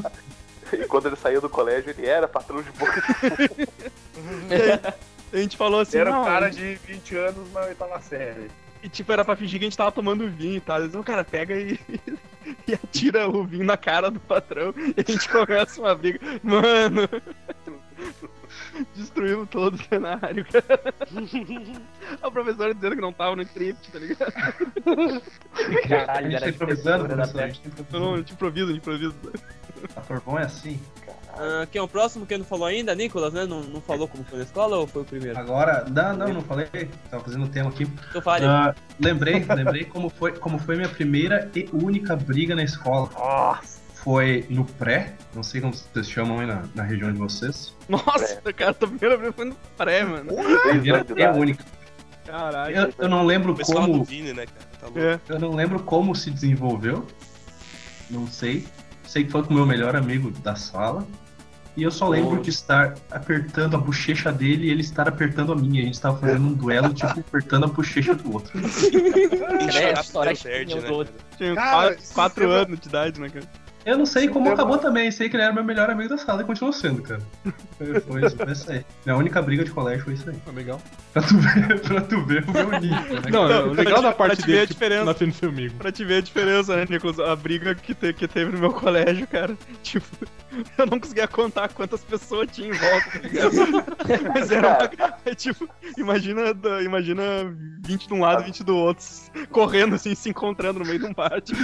e 0.72 0.86
quando 0.86 1.06
ele 1.06 1.16
saiu 1.16 1.40
do 1.40 1.48
colégio, 1.48 1.90
ele 1.90 2.06
era 2.06 2.28
patrão 2.28 2.62
de 2.62 2.70
boca 2.72 3.00
de 3.00 3.68
A 5.32 5.36
gente 5.36 5.56
falou 5.56 5.80
assim, 5.80 5.98
Era 5.98 6.10
não, 6.10 6.22
um 6.22 6.24
cara 6.24 6.50
de 6.50 6.74
20 6.74 7.16
anos 7.16 7.52
na 7.52 7.60
oitava 7.60 8.00
série. 8.00 8.50
E 8.82 8.88
tipo, 8.88 9.12
era 9.12 9.24
pra 9.24 9.36
fingir 9.36 9.58
que 9.58 9.64
a 9.66 9.68
gente 9.68 9.76
tava 9.76 9.92
tomando 9.92 10.28
vinho 10.28 10.56
e 10.56 10.60
tal. 10.60 10.80
Eles, 10.80 10.94
o 10.94 11.04
cara 11.04 11.22
pega 11.22 11.54
e, 11.54 11.78
e 12.66 12.74
atira 12.74 13.28
o 13.28 13.44
vinho 13.44 13.64
na 13.64 13.76
cara 13.76 14.10
do 14.10 14.18
patrão 14.18 14.74
e 14.76 14.94
a 14.96 15.12
gente 15.12 15.28
começa 15.28 15.80
uma 15.80 15.94
briga. 15.94 16.18
Mano! 16.42 17.08
Destruímos 18.94 19.48
todo 19.48 19.74
o 19.74 19.82
cenário, 19.82 20.44
cara. 20.46 20.94
A 22.22 22.30
professora 22.30 22.74
dizendo 22.74 22.96
que 22.96 23.02
não 23.02 23.12
tava 23.12 23.36
no 23.36 23.42
script, 23.42 23.90
tá 23.90 23.98
ligado? 23.98 24.32
A 25.84 25.88
Caralho, 25.88 26.30
gente 26.30 26.36
era 26.36 26.44
tá 26.44 26.48
improvisando, 26.50 27.08
professor. 27.08 27.42
A 27.42 27.46
gente 27.46 27.60
tá 27.60 27.68
improvisando. 27.68 28.04
não, 28.04 28.22
de 28.22 28.32
improviso, 28.32 28.72
de 28.72 28.78
improviso. 28.78 29.14
Ator 29.96 30.20
bom 30.20 30.38
é 30.38 30.44
assim. 30.44 30.80
Ah, 31.34 31.66
quem 31.70 31.78
é 31.78 31.82
o 31.82 31.88
próximo? 31.88 32.26
Quem 32.26 32.38
não 32.38 32.44
falou 32.44 32.66
ainda? 32.66 32.94
Nicolas, 32.94 33.32
né? 33.32 33.46
Não, 33.46 33.62
não 33.62 33.80
falou 33.80 34.08
como 34.08 34.24
foi 34.24 34.38
na 34.38 34.44
escola 34.44 34.76
ou 34.76 34.86
foi 34.86 35.02
o 35.02 35.04
primeiro? 35.04 35.38
Agora, 35.38 35.86
não, 35.88 36.16
não, 36.16 36.28
não 36.34 36.42
falei. 36.42 36.66
Tava 37.10 37.24
fazendo 37.24 37.44
o 37.44 37.48
tema 37.48 37.70
aqui. 37.70 37.86
Então 38.10 38.20
fale. 38.20 38.44
Ah, 38.44 38.74
lembrei, 38.98 39.44
lembrei 39.44 39.84
como 39.84 40.10
foi, 40.10 40.32
como 40.32 40.58
foi 40.58 40.76
minha 40.76 40.88
primeira 40.88 41.50
e 41.54 41.68
única 41.72 42.16
briga 42.16 42.54
na 42.54 42.62
escola. 42.62 43.08
Nossa! 43.14 43.79
Foi 44.02 44.46
no 44.48 44.64
pré, 44.64 45.14
não 45.34 45.42
sei 45.42 45.60
como 45.60 45.74
vocês 45.74 46.08
chamam 46.08 46.40
aí 46.40 46.46
na, 46.46 46.62
na 46.74 46.82
região 46.82 47.12
de 47.12 47.18
vocês. 47.18 47.76
Nossa, 47.88 48.40
cara, 48.52 48.70
a 48.70 48.74
primeira 48.74 49.16
vez 49.16 49.34
foi 49.34 49.44
no 49.44 49.56
pré, 49.76 50.04
mano. 50.04 50.32
Primeira 50.62 51.06
e 51.16 51.22
a 51.22 51.32
única. 51.32 51.64
Caralho. 52.24 52.76
Eu, 52.76 52.94
eu 52.98 53.08
não 53.08 53.26
lembro 53.26 53.54
Foi 53.56 53.74
como. 53.74 54.04
Vini, 54.04 54.32
né, 54.32 54.46
cara? 54.46 54.66
Tá 54.80 54.86
louco. 54.86 55.00
É. 55.00 55.20
Eu 55.28 55.38
não 55.38 55.54
lembro 55.54 55.80
como 55.80 56.14
se 56.14 56.30
desenvolveu. 56.30 57.06
Não 58.08 58.26
sei. 58.26 58.66
Sei 59.06 59.24
que 59.24 59.30
foi 59.30 59.42
com 59.42 59.50
o 59.50 59.54
meu 59.54 59.66
melhor 59.66 59.96
amigo 59.96 60.30
da 60.30 60.54
sala. 60.54 61.06
E 61.76 61.82
eu 61.82 61.90
só 61.90 62.08
lembro 62.08 62.42
de 62.42 62.50
estar 62.50 62.94
apertando 63.10 63.76
a 63.76 63.78
bochecha 63.78 64.32
dele 64.32 64.66
e 64.66 64.70
ele 64.70 64.80
estar 64.80 65.08
apertando 65.08 65.52
a 65.52 65.56
minha. 65.56 65.82
A 65.82 65.84
gente 65.84 66.00
tava 66.00 66.18
fazendo 66.18 66.46
um 66.48 66.52
duelo, 66.52 66.92
tipo, 66.92 67.20
apertando 67.20 67.64
a 67.64 67.68
bochecha 67.68 68.14
do 68.14 68.32
outro. 68.32 68.58
É, 69.74 69.96
a 69.96 70.00
história 70.00 70.36
perde, 70.36 70.74
né? 70.74 70.88
Tinha 71.36 71.54
Cara, 71.54 71.94
quatro, 71.94 72.14
quatro 72.14 72.50
anos 72.50 72.80
de 72.80 72.88
idade, 72.88 73.20
né, 73.20 73.28
cara? 73.28 73.46
Eu 73.84 73.96
não 73.98 74.04
sei 74.06 74.28
como 74.28 74.48
Eu- 74.48 74.52
acabou 74.52 74.76
também. 74.78 75.10
Sei 75.10 75.28
que 75.28 75.36
ele 75.36 75.42
era 75.42 75.52
meu 75.52 75.64
melhor 75.64 75.88
amigo 75.90 76.08
da 76.08 76.18
sala 76.18 76.42
e 76.42 76.44
continuou 76.44 76.72
sendo, 76.72 77.02
cara. 77.02 77.20
Foi, 77.78 78.00
foi, 78.00 78.30
foi 78.30 78.52
isso 78.52 78.70
aí. 78.70 78.84
Minha 79.06 79.16
única 79.16 79.40
briga 79.40 79.64
de 79.64 79.70
colégio 79.70 80.04
foi 80.04 80.14
isso 80.14 80.28
aí. 80.28 80.36
Tá 80.36 80.52
legal. 80.52 80.80
Pra 81.12 81.22
tu 81.22 81.38
ver, 81.38 81.80
pra 81.82 82.00
tu 82.02 82.24
ver 82.26 82.44
o 82.48 82.52
meu 82.52 82.80
nível, 82.80 83.14
né? 83.20 83.30
Não, 83.30 83.48
Não, 83.48 83.68
o 83.68 83.72
legal 83.72 84.02
da 84.02 84.12
parte 84.12 84.36
te 84.42 84.46
ver 84.46 84.46
dele 84.46 84.58
a 84.58 84.62
é 84.62 84.66
que 84.66 84.72
diferença. 84.74 85.04
nascendo 85.04 85.34
seu 85.34 85.48
amigo. 85.48 85.74
Pra 85.76 85.90
te 85.90 86.04
ver 86.04 86.16
a 86.16 86.20
diferença, 86.20 86.76
né, 86.76 86.86
Nicolas? 86.88 87.18
A 87.18 87.34
briga 87.34 87.74
que, 87.74 87.94
te- 87.94 88.12
que 88.12 88.28
teve 88.28 88.52
no 88.52 88.58
meu 88.58 88.72
colégio, 88.72 89.26
cara. 89.26 89.56
Tipo, 89.82 90.06
eu 90.78 90.86
não 90.86 91.00
conseguia 91.00 91.26
contar 91.26 91.68
quantas 91.70 92.02
pessoas 92.04 92.48
tinha 92.52 92.68
em 92.68 92.72
volta, 92.72 93.10
tá 93.12 93.18
ligado? 93.20 93.50
Mas 94.34 94.50
era 94.50 94.68
uma, 94.68 95.14
é 95.24 95.34
tipo, 95.34 95.68
imagina, 95.96 96.42
imagina 96.84 97.22
20 97.84 98.06
de 98.08 98.14
um 98.14 98.20
lado, 98.20 98.44
20 98.44 98.62
do 98.64 98.76
outro, 98.76 99.04
correndo 99.50 99.94
assim, 99.94 100.14
se 100.14 100.28
encontrando 100.28 100.80
no 100.80 100.84
meio 100.84 100.98
de 100.98 101.06
um 101.06 101.14
pátio. 101.14 101.56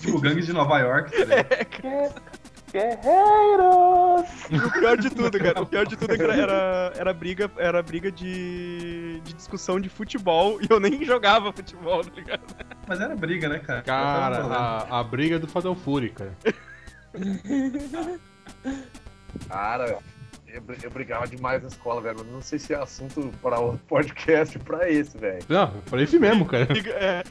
Tipo, 0.00 0.20
gangues 0.20 0.46
de 0.46 0.52
Nova 0.52 0.78
York, 0.78 1.10
tá 1.10 1.24
ligado? 1.24 1.49
E 4.50 4.56
o 4.56 4.72
pior 4.72 4.96
de 4.96 5.10
tudo, 5.10 5.38
cara, 5.38 5.60
o 5.60 5.66
pior 5.66 5.84
de 5.86 5.96
tudo 5.96 6.12
é 6.14 6.16
que 6.16 6.22
era, 6.22 6.92
era 6.96 7.12
briga, 7.12 7.50
era 7.56 7.82
briga 7.82 8.12
de, 8.12 9.20
de 9.24 9.32
discussão 9.34 9.80
de 9.80 9.88
futebol 9.88 10.60
e 10.62 10.66
eu 10.70 10.78
nem 10.78 11.04
jogava 11.04 11.52
futebol, 11.52 12.04
tá 12.04 12.10
ligado? 12.14 12.42
Mas 12.86 13.00
era 13.00 13.16
briga, 13.16 13.48
né, 13.48 13.58
cara? 13.58 13.82
Cara, 13.82 14.36
a, 14.44 15.00
a 15.00 15.04
briga 15.04 15.38
do 15.38 15.48
Fatal 15.48 15.74
Fury, 15.74 16.10
cara. 16.10 16.32
Cara, 19.48 19.98
eu, 20.48 20.62
eu 20.82 20.90
brigava 20.90 21.26
demais 21.26 21.62
na 21.62 21.68
escola, 21.68 22.00
velho. 22.00 22.24
Não 22.24 22.40
sei 22.42 22.58
se 22.58 22.72
é 22.72 22.76
assunto 22.76 23.30
para 23.42 23.60
o 23.60 23.78
podcast 23.78 24.58
pra 24.58 24.90
esse, 24.90 25.16
velho. 25.16 25.42
Não, 25.48 25.68
pra 25.88 26.02
esse 26.02 26.18
mesmo, 26.18 26.44
cara. 26.46 26.66
Briga- 26.66 26.90
é, 26.92 27.22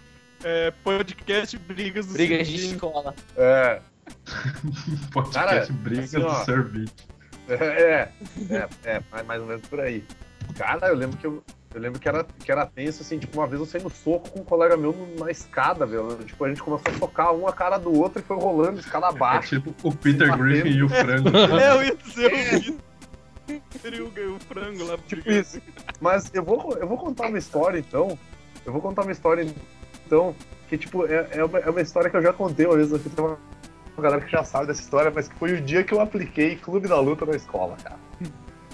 é, 0.43 0.71
podcast 0.83 1.57
Brigas 1.57 2.07
do 2.07 2.13
Brigas 2.13 2.47
de 2.47 2.55
escola. 2.73 3.13
É, 3.37 3.81
Podcast 5.11 5.33
Cara, 5.71 5.79
briga 5.83 6.01
assim, 6.03 6.19
do 6.19 6.45
sorvete. 6.45 6.93
é, 7.49 8.09
é, 8.49 8.69
é, 8.83 9.01
mais- 9.11 9.25
mais 9.25 9.41
ou 9.41 9.47
menos 9.47 9.61
por 9.67 9.79
aí. 9.79 10.03
Cara, 10.55 10.87
eu 10.87 10.95
lembro 10.95 11.17
que 11.17 11.25
eu, 11.27 11.43
eu 11.73 11.81
lembro 11.81 11.99
que 11.99 12.07
era, 12.07 12.23
que 12.23 12.51
era 12.51 12.65
tenso, 12.65 13.01
assim, 13.01 13.19
tipo, 13.19 13.37
uma 13.39 13.47
vez 13.47 13.59
eu 13.59 13.65
saí 13.65 13.81
no 13.81 13.89
soco 13.89 14.29
com 14.31 14.41
um 14.41 14.43
colega 14.43 14.75
meu 14.77 14.95
na 15.19 15.29
escada, 15.31 15.85
velho. 15.85 16.15
Tipo, 16.25 16.45
a 16.45 16.49
gente 16.49 16.61
começou 16.61 16.91
a 16.93 16.97
socar 16.97 17.33
um 17.33 17.47
a 17.47 17.53
cara 17.53 17.77
do 17.77 17.93
outro 17.93 18.19
e 18.21 18.23
foi 18.23 18.37
rolando 18.37 18.79
escada 18.79 19.07
É 19.07 19.09
abaixo. 19.09 19.59
tipo 19.61 19.73
o 19.87 19.93
Peter 19.95 20.35
Griffin 20.37 20.69
e 20.69 20.83
o 20.83 20.89
frango. 20.89 21.29
É, 21.59 21.71
eu 21.75 21.83
ia 21.83 21.95
dizer 21.95 22.75
o 22.75 22.89
o, 24.03 24.35
o 24.35 24.39
frango 24.41 24.83
lá. 24.85 24.97
Tipo 25.07 25.29
isso. 25.31 25.61
Mas 25.99 26.29
eu 26.33 26.43
vou, 26.43 26.77
eu 26.79 26.87
vou 26.87 26.97
contar 26.97 27.27
uma 27.27 27.37
história, 27.37 27.79
então. 27.79 28.17
Eu 28.65 28.71
vou 28.73 28.81
contar 28.81 29.01
uma 29.03 29.11
história, 29.11 29.47
então, 30.05 30.35
que, 30.67 30.77
tipo, 30.77 31.05
é, 31.07 31.27
é, 31.31 31.43
uma, 31.43 31.59
é 31.59 31.69
uma 31.69 31.81
história 31.81 32.09
que 32.09 32.17
eu 32.17 32.21
já 32.21 32.33
contei 32.33 32.65
uma 32.65 32.75
vez 32.75 32.93
aqui. 32.93 33.09
Tem 33.09 33.25
uma, 33.25 33.37
uma 33.99 34.03
galera 34.03 34.21
que 34.21 34.31
já 34.31 34.43
sabe 34.43 34.67
dessa 34.67 34.81
história, 34.81 35.11
mas 35.13 35.27
que 35.27 35.35
foi 35.35 35.53
o 35.53 35.61
dia 35.61 35.83
que 35.83 35.93
eu 35.93 35.99
apliquei 35.99 36.55
Clube 36.55 36.87
da 36.87 36.99
Luta 36.99 37.25
na 37.25 37.35
escola, 37.35 37.75
cara. 37.83 37.99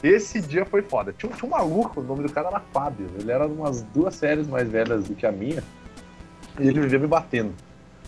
Esse 0.03 0.39
dia 0.39 0.65
foi 0.65 0.83
foda. 0.83 1.11
Tinha, 1.11 1.31
tinha 1.31 1.47
um 1.47 1.51
maluco, 1.51 1.99
o 1.99 2.03
nome 2.03 2.23
do 2.23 2.31
cara 2.31 2.49
era 2.49 2.59
Fábio. 2.71 3.07
Ele 3.19 3.31
era 3.31 3.47
umas 3.47 3.81
duas 3.81 4.15
séries 4.15 4.47
mais 4.47 4.69
velhas 4.69 5.05
do 5.05 5.15
que 5.15 5.25
a 5.25 5.31
minha. 5.31 5.63
E 6.59 6.67
ele 6.67 6.79
vivia 6.81 6.99
me 6.99 7.07
batendo. 7.07 7.53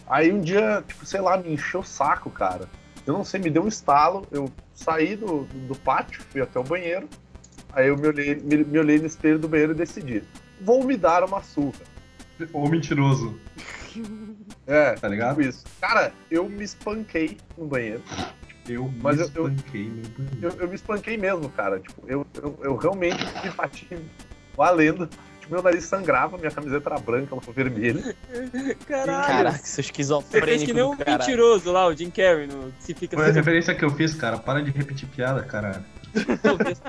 Aí 0.08 0.32
um 0.32 0.40
dia, 0.40 0.84
tipo, 0.88 1.06
sei 1.06 1.20
lá, 1.20 1.38
me 1.38 1.54
encheu 1.54 1.80
o 1.80 1.84
saco, 1.84 2.30
cara. 2.30 2.70
Eu 3.06 3.14
não 3.14 3.24
sei, 3.24 3.40
me 3.40 3.50
deu 3.50 3.64
um 3.64 3.68
estalo. 3.68 4.28
Eu 4.32 4.52
saí 4.76 5.16
do, 5.16 5.46
do, 5.68 5.76
pátio, 5.76 6.22
fui 6.30 6.42
até 6.42 6.60
o 6.60 6.64
banheiro. 6.64 7.10
Aí 7.74 7.88
eu 7.88 7.98
me 7.98 8.08
olhei, 8.08 8.36
me, 8.36 8.64
me 8.64 8.80
olhei 8.80 9.00
no 9.00 9.08
espelho 9.08 9.40
do 9.40 9.48
banheiro 9.48 9.72
e 9.72 9.76
decidi. 9.76 10.24
Vou 10.62 10.84
me 10.84 10.96
dar 10.96 11.24
uma 11.24 11.42
surra. 11.42 11.80
Ou 12.54 12.70
mentiroso, 12.70 13.40
É, 14.68 14.94
tá 14.96 15.08
ligado? 15.08 15.42
isso. 15.42 15.64
Cara, 15.80 16.12
eu 16.30 16.48
me 16.50 16.64
espanquei 16.64 17.38
no 17.58 17.66
banheiro. 17.68 18.04
Eu 18.68 18.92
Mas 19.02 19.16
me 19.16 19.24
eu- 19.24 19.30
eu- 19.36 19.48
espanquei 19.48 19.84
no 19.90 20.10
banheiro. 20.10 20.38
Eu, 20.42 20.52
eu 20.62 20.68
me 20.68 20.76
espanquei 20.76 21.18
mesmo, 21.18 21.50
cara. 21.50 21.80
Tipo, 21.80 22.04
eu, 22.08 22.28
eu, 22.36 22.60
eu 22.64 22.76
realmente 22.76 23.24
me 23.44 23.50
bati 23.52 23.88
valendo. 24.58 25.08
Tipo, 25.40 25.54
meu 25.54 25.64
nariz 25.64 25.86
sangrava, 25.86 26.38
minha 26.38 26.52
camiseta 26.52 26.90
era 26.90 27.00
branca, 27.00 27.34
ela 27.34 27.42
foi 27.42 27.54
vermelha. 27.54 28.14
Caralho. 28.86 29.28
Caraca, 29.28 29.58
seu 29.60 29.64
Você 29.64 29.74
fez 29.76 29.86
esquizofrênico 29.86 30.66
que 30.66 30.74
nem 30.74 30.84
um 30.84 30.98
caralho. 30.98 31.20
mentiroso 31.20 31.72
lá, 31.72 31.88
o 31.88 31.96
Jim 31.96 32.10
Carrey, 32.10 32.48
no, 32.48 32.74
se 32.80 32.94
fica 32.94 33.16
Foi 33.16 33.30
a 33.30 33.32
referência 33.32 33.74
que 33.74 33.86
eu 33.86 33.90
fiz, 33.92 34.14
cara. 34.14 34.38
Para 34.38 34.62
de 34.62 34.72
repetir 34.72 35.08
piada, 35.08 35.44
cara. 35.44 35.86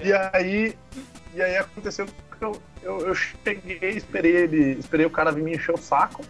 E 0.03 0.12
aí. 0.33 0.75
E 1.35 1.42
aí 1.42 1.57
aconteceu 1.59 2.07
que 2.07 2.44
eu, 2.44 2.61
eu, 2.83 2.99
eu 3.07 3.14
cheguei, 3.14 3.90
esperei 3.90 4.35
ele. 4.35 4.79
Esperei 4.81 5.07
o 5.07 5.11
cara 5.11 5.31
vir 5.31 5.44
me 5.44 5.55
encher 5.55 5.73
o 5.75 5.79
saco. 5.79 6.25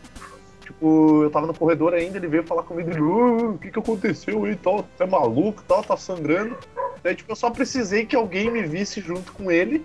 Tipo, 0.68 1.22
eu 1.22 1.30
tava 1.30 1.46
no 1.46 1.54
corredor 1.54 1.94
ainda, 1.94 2.18
ele 2.18 2.28
veio 2.28 2.44
falar 2.44 2.62
comigo, 2.62 2.90
ele, 2.90 2.98
"Ah, 3.00 3.52
o 3.52 3.56
que 3.58 3.70
que 3.70 3.78
aconteceu 3.78 4.44
aí, 4.44 4.54
tal, 4.54 4.86
é 5.00 5.06
maluco, 5.06 5.64
tal, 5.66 5.82
tá 5.82 5.96
sangrando. 5.96 6.58
Daí, 7.02 7.14
tipo, 7.14 7.32
eu 7.32 7.36
só 7.36 7.48
precisei 7.48 8.04
que 8.04 8.14
alguém 8.14 8.50
me 8.50 8.62
visse 8.64 9.00
junto 9.00 9.32
com 9.32 9.50
ele. 9.50 9.82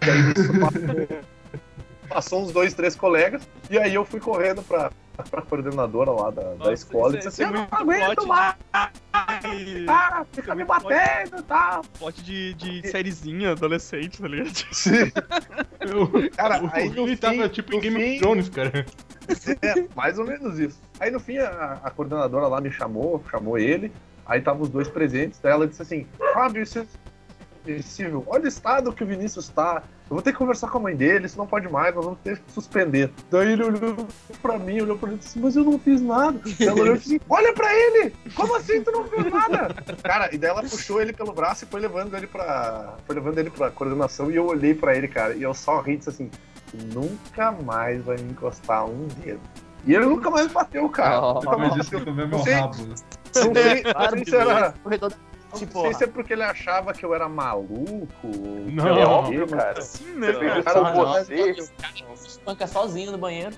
Aí 0.00 0.32
isso 0.34 0.58
passou, 0.58 1.08
passou 2.08 2.42
uns 2.44 2.50
dois, 2.50 2.72
três 2.72 2.96
colegas, 2.96 3.46
e 3.70 3.78
aí 3.78 3.94
eu 3.94 4.06
fui 4.06 4.20
correndo 4.20 4.62
pra, 4.62 4.90
pra 5.30 5.42
coordenadora 5.42 6.10
lá 6.10 6.30
da, 6.30 6.42
da 6.42 6.54
Nossa, 6.56 6.72
escola 6.72 7.14
e 7.16 7.18
isso 7.18 7.28
é- 7.28 7.30
disse 7.30 7.42
isso 7.42 7.42
assim, 7.42 7.42
é 7.42 7.46
eu 7.46 7.52
não 7.52 7.86
muito 7.86 8.02
aguento 8.04 8.26
mais, 8.26 8.54
de- 9.64 9.84
cara, 9.84 10.26
fica 10.32 10.54
me 10.54 10.64
batendo 10.64 11.38
e 11.38 11.42
tal. 11.42 11.82
Pote 11.98 12.22
de, 12.22 12.54
de 12.54 12.88
sériezinha 12.90 13.52
adolescente, 13.52 14.20
tá 14.20 14.28
ligado? 14.28 14.52
Sim. 14.72 15.12
Eu, 15.80 16.30
Cara, 16.36 16.62
o 16.64 16.70
aí 16.72 16.88
no 16.88 17.04
Vini 17.04 17.16
tava 17.16 17.34
fim- 17.44 17.48
tipo 17.48 17.74
em 17.74 17.80
Game 17.80 17.96
fim- 18.00 18.10
of 18.12 18.20
Thrones, 18.20 18.48
cara. 18.48 18.86
É, 19.62 19.84
mais 19.94 20.18
ou 20.18 20.26
menos 20.26 20.58
isso. 20.58 20.80
Aí 20.98 21.10
no 21.10 21.20
fim 21.20 21.38
a, 21.38 21.80
a 21.82 21.90
coordenadora 21.90 22.46
lá 22.48 22.60
me 22.60 22.70
chamou, 22.70 23.22
chamou 23.30 23.58
ele, 23.58 23.92
aí 24.26 24.38
estavam 24.38 24.62
os 24.62 24.68
dois 24.68 24.88
presentes, 24.88 25.38
daí 25.42 25.52
ela 25.52 25.66
disse 25.66 25.82
assim, 25.82 26.06
Fábio, 26.34 26.62
isso 26.62 26.78
é 26.80 26.86
inadmissível. 27.64 28.24
olha 28.26 28.44
o 28.44 28.48
estado 28.48 28.92
que 28.92 29.04
o 29.04 29.06
Vinícius 29.06 29.48
tá. 29.48 29.82
Eu 30.10 30.14
vou 30.16 30.22
ter 30.22 30.32
que 30.32 30.38
conversar 30.38 30.68
com 30.68 30.76
a 30.76 30.80
mãe 30.82 30.94
dele, 30.94 31.24
isso 31.24 31.38
não 31.38 31.46
pode 31.46 31.68
mais, 31.70 31.94
nós 31.94 32.04
vamos 32.04 32.18
ter 32.22 32.36
que 32.38 32.52
suspender. 32.52 33.10
Daí 33.30 33.52
ele 33.52 33.64
olhou 33.64 34.06
pra 34.42 34.58
mim, 34.58 34.80
olhou 34.82 34.98
pra 34.98 35.08
mim 35.08 35.14
e 35.14 35.18
disse, 35.18 35.38
mas 35.38 35.56
eu 35.56 35.64
não 35.64 35.78
fiz 35.78 36.02
nada. 36.02 36.38
Ela 36.60 36.72
olhou 36.80 36.96
e 36.96 36.98
disse, 36.98 37.16
assim, 37.16 37.24
olha 37.30 37.52
pra 37.54 37.72
ele! 37.74 38.14
Como 38.34 38.54
assim 38.54 38.82
tu 38.82 38.90
não 38.92 39.04
fez 39.04 39.24
nada? 39.32 39.74
Cara, 40.02 40.34
e 40.34 40.36
daí 40.36 40.50
ela 40.50 40.62
puxou 40.62 41.00
ele 41.00 41.14
pelo 41.14 41.32
braço 41.32 41.64
e 41.64 41.68
foi 41.68 41.80
levando 41.80 42.14
ele 42.14 42.26
pra. 42.26 42.94
Foi 43.06 43.14
levando 43.14 43.38
ele 43.38 43.48
pra 43.50 43.70
coordenação 43.70 44.30
e 44.30 44.36
eu 44.36 44.46
olhei 44.46 44.74
pra 44.74 44.94
ele, 44.94 45.08
cara, 45.08 45.34
e 45.34 45.42
eu 45.42 45.54
só 45.54 45.80
ri 45.80 45.94
e 45.94 45.96
disse 45.96 46.10
assim, 46.10 46.30
nunca 46.92 47.50
mais 47.52 48.04
vai 48.04 48.16
me 48.18 48.32
encostar 48.32 48.84
um 48.84 49.08
dedo. 49.24 49.40
E 49.86 49.94
ele 49.94 50.04
nunca 50.06 50.30
mais 50.30 50.46
bateu, 50.52 50.88
cara. 50.90 51.20
Oh. 51.20 51.34
Nunca 51.34 51.56
bateu. 51.56 51.84
que 52.02 52.08
eu 52.08 52.14
meu 52.14 52.28
Não 52.28 52.44
sei- 52.44 52.52
rabo. 52.54 52.76
né? 52.82 52.94
Não 53.34 53.42
sei, 53.54 53.82
não 53.82 54.10
sei 54.10 54.24
se 54.26 54.36
era. 54.36 54.74
Da- 55.52 55.58
Não 55.58 55.58
Tipo, 55.58 55.80
sei 55.82 55.94
se 55.94 56.04
é 56.04 56.06
porque 56.06 56.32
ele 56.32 56.42
achava 56.42 56.92
que 56.92 57.04
eu 57.04 57.14
era 57.14 57.28
maluco. 57.28 58.08
Não. 58.72 58.86
É 58.98 59.04
óbvio, 59.04 59.46
cara. 59.46 59.80
Sim, 59.82 60.14
né, 60.14 60.32
Você 60.32 60.38
fez 60.38 60.52
isso 60.54 60.62
Cara, 60.62 60.92
com 60.92 61.02
não, 61.02 61.12
você. 61.12 61.54
se 62.16 62.28
espanca 62.28 62.66
sozinho 62.66 63.12
no 63.12 63.18
banheiro. 63.18 63.54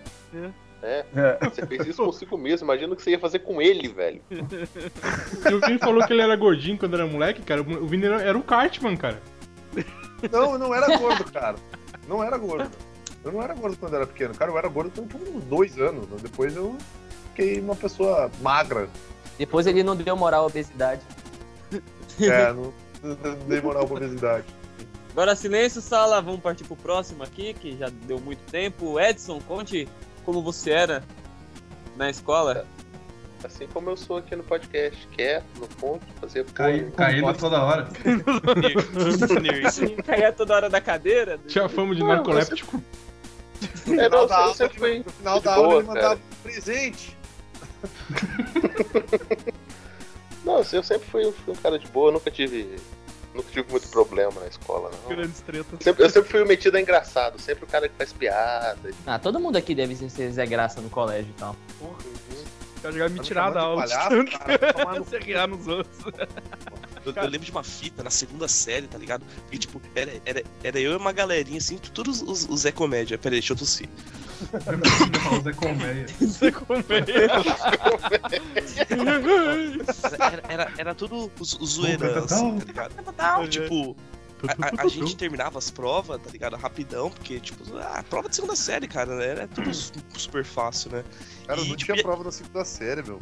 É, 0.83 1.05
É. 1.15 1.39
você 1.49 1.65
fez 1.67 1.87
isso 1.87 2.05
consigo 2.05 2.37
mesmo. 2.37 2.67
Imagina 2.67 2.93
o 2.93 2.97
que 2.97 3.03
você 3.03 3.11
ia 3.13 3.19
fazer 3.19 3.39
com 3.41 3.63
ele, 3.63 3.89
velho. 3.89 4.21
E 4.31 5.55
o 5.55 5.61
Vini 5.61 5.79
falou 5.79 6.05
que 6.07 6.13
ele 6.13 6.21
era 6.23 6.37
gordinho 6.37 6.77
quando 6.77 6.95
era 6.95 7.07
moleque, 7.07 7.43
cara. 7.43 7.63
O 7.63 7.87
Vini 7.87 8.05
era, 8.07 8.21
era 8.23 8.37
o 8.37 8.43
Cartman, 8.43 8.97
cara. 8.97 9.23
Não, 10.31 10.53
eu 10.53 10.59
não 10.59 10.75
era 10.75 10.97
gordo, 10.99 11.25
cara. 11.33 11.57
Não 12.09 12.23
era 12.23 12.37
gordo. 12.37 12.71
Eu 13.25 13.33
não 13.33 13.43
era 13.43 13.55
gordo 13.55 13.77
quando 13.79 13.93
eu 13.95 13.99
era 14.01 14.07
pequeno. 14.07 14.35
Cara, 14.35 14.51
eu 14.51 14.59
era 14.59 14.69
gordo 14.69 14.91
por 15.07 15.21
uns 15.23 15.45
dois 15.45 15.79
anos. 15.79 16.07
Depois 16.21 16.55
eu 16.55 16.77
fiquei 17.31 17.61
uma 17.61 17.75
pessoa 17.77 18.31
magra. 18.43 18.89
Depois 19.39 19.67
ele 19.67 19.83
não 19.83 19.97
deu 19.97 20.15
moral 20.17 20.45
à 20.45 20.47
obesidade. 20.47 21.01
É, 22.21 22.53
não, 22.53 22.73
não 23.03 23.39
dei 23.49 23.61
moral 23.61 23.87
pra 23.87 23.97
obesidade. 23.97 24.45
Agora 25.13 25.37
silêncio, 25.37 25.81
sala, 25.81 26.21
vamos 26.21 26.41
partir 26.41 26.65
pro 26.65 26.75
próximo 26.77 27.23
aqui, 27.23 27.55
que 27.55 27.77
já 27.77 27.89
deu 28.03 28.19
muito 28.19 28.41
tempo. 28.51 28.99
Edson, 28.99 29.41
conte 29.47 29.89
como 30.25 30.43
você 30.43 30.71
era 30.71 31.05
na 31.97 32.11
escola. 32.11 32.67
Assim 33.45 33.67
como 33.69 33.91
eu 33.91 33.97
sou 33.97 34.17
aqui 34.17 34.35
no 34.35 34.43
podcast, 34.43 35.07
quieto, 35.09 35.45
no 35.61 35.69
ponto, 35.69 36.05
fazer 36.19 36.45
Cai, 36.47 36.91
caindo 36.97 37.33
toda 37.35 37.63
hora. 37.63 37.89
Caía 40.07 40.33
toda 40.33 40.55
hora 40.57 40.71
da 40.71 40.81
cadeira. 40.81 41.39
Tinha 41.47 41.69
fama 41.69 41.95
de 41.95 42.03
narcoléptico. 42.03 42.83
No 43.87 44.01
É, 44.01 44.09
não, 44.09 44.27
final 44.27 44.29
da 44.29 44.35
eu 44.35 44.41
aula, 44.41 44.55
sempre 44.55 44.79
fui 44.79 44.99
no 44.99 45.05
final 45.13 45.41
da 45.41 45.55
aula 45.55 45.69
boa, 45.69 45.79
ele 45.79 45.87
mandava 45.89 46.17
cara. 46.17 46.21
um 46.21 46.43
presente. 46.43 47.17
Não, 50.45 50.59
assim, 50.59 50.77
eu 50.77 50.83
sempre 50.83 51.09
fui, 51.09 51.31
fui 51.33 51.55
um 51.55 51.57
cara 51.57 51.79
de 51.79 51.87
boa, 51.89 52.13
nunca 52.13 52.31
tive 52.31 52.77
nunca 53.35 53.49
tive 53.51 53.69
muito 53.71 53.89
problema 53.89 54.41
na 54.41 54.47
escola, 54.47 54.91
não. 55.03 55.09
Grandes 55.17 55.41
tretas. 55.41 55.79
Sempre- 55.81 56.05
eu 56.05 56.11
sempre 56.11 56.31
fui 56.31 56.43
o 56.43 56.47
metido 56.47 56.77
a 56.77 56.81
engraçado, 56.81 57.41
sempre 57.41 57.65
o 57.65 57.67
cara 57.67 57.89
que 57.89 57.95
faz 57.97 58.13
piada. 58.13 58.91
Ah, 59.07 59.19
todo 59.19 59.41
mundo 59.41 59.57
aqui 59.57 59.75
deve 59.75 59.97
ser 60.09 60.31
Zé 60.31 60.47
Graça 60.47 60.81
no 60.81 60.89
colégio 60.91 61.31
e 61.37 61.41
tal. 61.41 61.57
Eu 62.85 62.93
já 62.93 63.09
me 63.09 63.15
me 63.15 63.21
tirar 63.21 63.51
da 63.51 63.63
aula. 63.63 63.81
palhaço, 63.83 64.39
cara? 64.39 64.73
Tomar 64.75 64.99
no 65.01 65.07
riar 65.19 65.49
nos 65.49 65.67
outros. 65.67 65.97
Eu, 67.05 67.13
eu 67.13 67.23
lembro 67.29 67.45
de 67.45 67.51
uma 67.51 67.63
fita 67.63 68.03
na 68.03 68.11
segunda 68.11 68.49
série, 68.49 68.87
tá 68.87 68.97
ligado? 68.99 69.25
E 69.53 69.59
tipo, 69.59 69.81
era, 69.95 70.13
era, 70.25 70.43
era 70.63 70.81
eu 70.81 70.93
e 70.93 70.97
uma 70.97 71.13
galerinha 71.13 71.59
assim, 71.59 71.77
todos 71.79 72.23
os, 72.23 72.49
os 72.49 72.61
Zé 72.61 72.73
Comédia. 72.73 73.19
Pera 73.19 73.35
aí, 73.35 73.41
deixa 73.41 73.53
eu 73.53 73.57
tossir. 73.57 73.89
Não, 75.31 75.43
Zé 75.43 75.53
Colmeia. 75.53 76.07
Você 76.19 76.51
comer. 76.53 77.05
Era, 80.21 80.43
era, 80.49 80.73
era 80.79 80.95
tudo 80.95 81.31
os, 81.39 81.55
os 81.55 81.71
zoeirão, 81.71 82.25
assim, 82.25 82.59
tá 82.59 82.65
ligado? 82.65 82.95
Não, 83.17 83.49
tipo, 83.49 83.97
a, 84.49 84.67
a- 84.67 84.83
a 84.83 84.89
gente 84.89 85.17
terminava 85.17 85.59
as 85.59 85.71
provas, 85.71 86.21
tá 86.21 86.31
ligado? 86.31 86.57
Rapidão, 86.57 87.11
porque, 87.11 87.41
tipo, 87.41 87.65
a 87.79 88.03
prova 88.03 88.29
de 88.29 88.37
segunda 88.37 88.57
série, 88.57 88.87
cara, 88.89 89.15
né? 89.17 89.27
Era 89.29 89.49
tudo 89.49 89.73
su- 89.73 89.93
super 90.17 90.45
fácil, 90.45 90.91
né? 90.93 91.05
Cara, 91.47 91.61
E, 91.61 91.69
não 91.69 91.77
tipo, 91.77 91.93
tinha 91.93 92.01
e- 92.01 92.03
prova 92.03 92.25
na 92.25 92.33
segunda 92.33 92.65
série, 92.65 93.03
meu. 93.03 93.21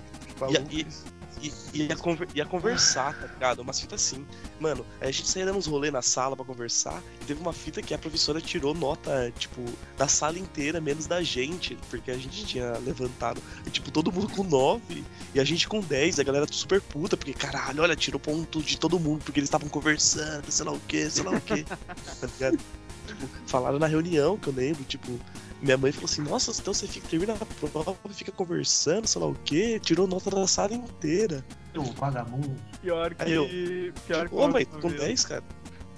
E- 0.70 0.80
isso. 0.86 1.04
E, 1.42 1.52
e 1.74 1.82
ia, 1.88 1.96
conver- 1.96 2.28
ia 2.34 2.46
conversar, 2.46 3.18
tá 3.18 3.26
ligado? 3.26 3.60
Umas 3.60 3.80
fitas 3.80 4.00
assim. 4.00 4.24
Mano, 4.60 4.86
a 5.00 5.06
gente 5.06 5.28
saía 5.28 5.44
dando 5.44 5.58
uns 5.58 5.66
rolê 5.66 5.90
na 5.90 6.00
sala 6.02 6.36
pra 6.36 6.44
conversar. 6.44 7.02
E 7.20 7.24
teve 7.24 7.40
uma 7.40 7.52
fita 7.52 7.82
que 7.82 7.92
a 7.92 7.98
professora 7.98 8.40
tirou 8.40 8.72
nota, 8.74 9.32
tipo, 9.38 9.60
da 9.98 10.06
sala 10.06 10.38
inteira, 10.38 10.80
menos 10.80 11.06
da 11.06 11.22
gente. 11.22 11.76
Porque 11.90 12.10
a 12.10 12.16
gente 12.16 12.44
tinha 12.46 12.78
levantado, 12.78 13.42
e, 13.66 13.70
tipo, 13.70 13.90
todo 13.90 14.12
mundo 14.12 14.28
com 14.28 14.44
9 14.44 15.04
e 15.34 15.40
a 15.40 15.44
gente 15.44 15.66
com 15.66 15.80
10. 15.80 16.20
A 16.20 16.22
galera 16.22 16.46
super 16.50 16.80
puta, 16.80 17.16
porque 17.16 17.32
caralho, 17.32 17.82
olha, 17.82 17.96
tirou 17.96 18.20
ponto 18.20 18.62
de 18.62 18.78
todo 18.78 19.00
mundo, 19.00 19.22
porque 19.24 19.40
eles 19.40 19.48
estavam 19.48 19.68
conversando, 19.68 20.50
sei 20.50 20.64
lá 20.64 20.72
o 20.72 20.80
que, 20.80 21.10
sei 21.10 21.24
lá 21.24 21.32
o 21.32 21.40
que. 21.40 21.64
tá 22.20 22.26
ligado? 22.34 22.58
Tipo, 23.06 23.28
falaram 23.46 23.78
na 23.80 23.86
reunião 23.88 24.38
que 24.38 24.46
eu 24.48 24.52
lembro, 24.54 24.84
tipo. 24.84 25.18
Minha 25.62 25.78
mãe 25.78 25.92
falou 25.92 26.06
assim, 26.10 26.22
nossa, 26.22 26.50
então 26.60 26.74
você 26.74 26.88
fica, 26.88 27.06
termina 27.08 27.34
a 27.34 27.46
prova, 27.70 27.96
fica 28.10 28.32
conversando, 28.32 29.06
sei 29.06 29.20
lá 29.20 29.28
o 29.28 29.34
que, 29.44 29.78
tirou 29.78 30.08
nota 30.08 30.28
da 30.28 30.44
sala 30.46 30.74
inteira. 30.74 31.44
Ô, 31.76 31.82
vagabundo. 31.82 32.56
Pior 32.82 33.14
que. 33.14 33.22
Aí 33.22 33.32
eu- 33.32 33.92
Pior 34.06 34.28
que. 34.28 34.34
Ô, 34.34 34.48
mãe, 34.48 34.64
com 34.64 34.88
vez- 34.88 35.00
10, 35.00 35.24
cara. 35.24 35.44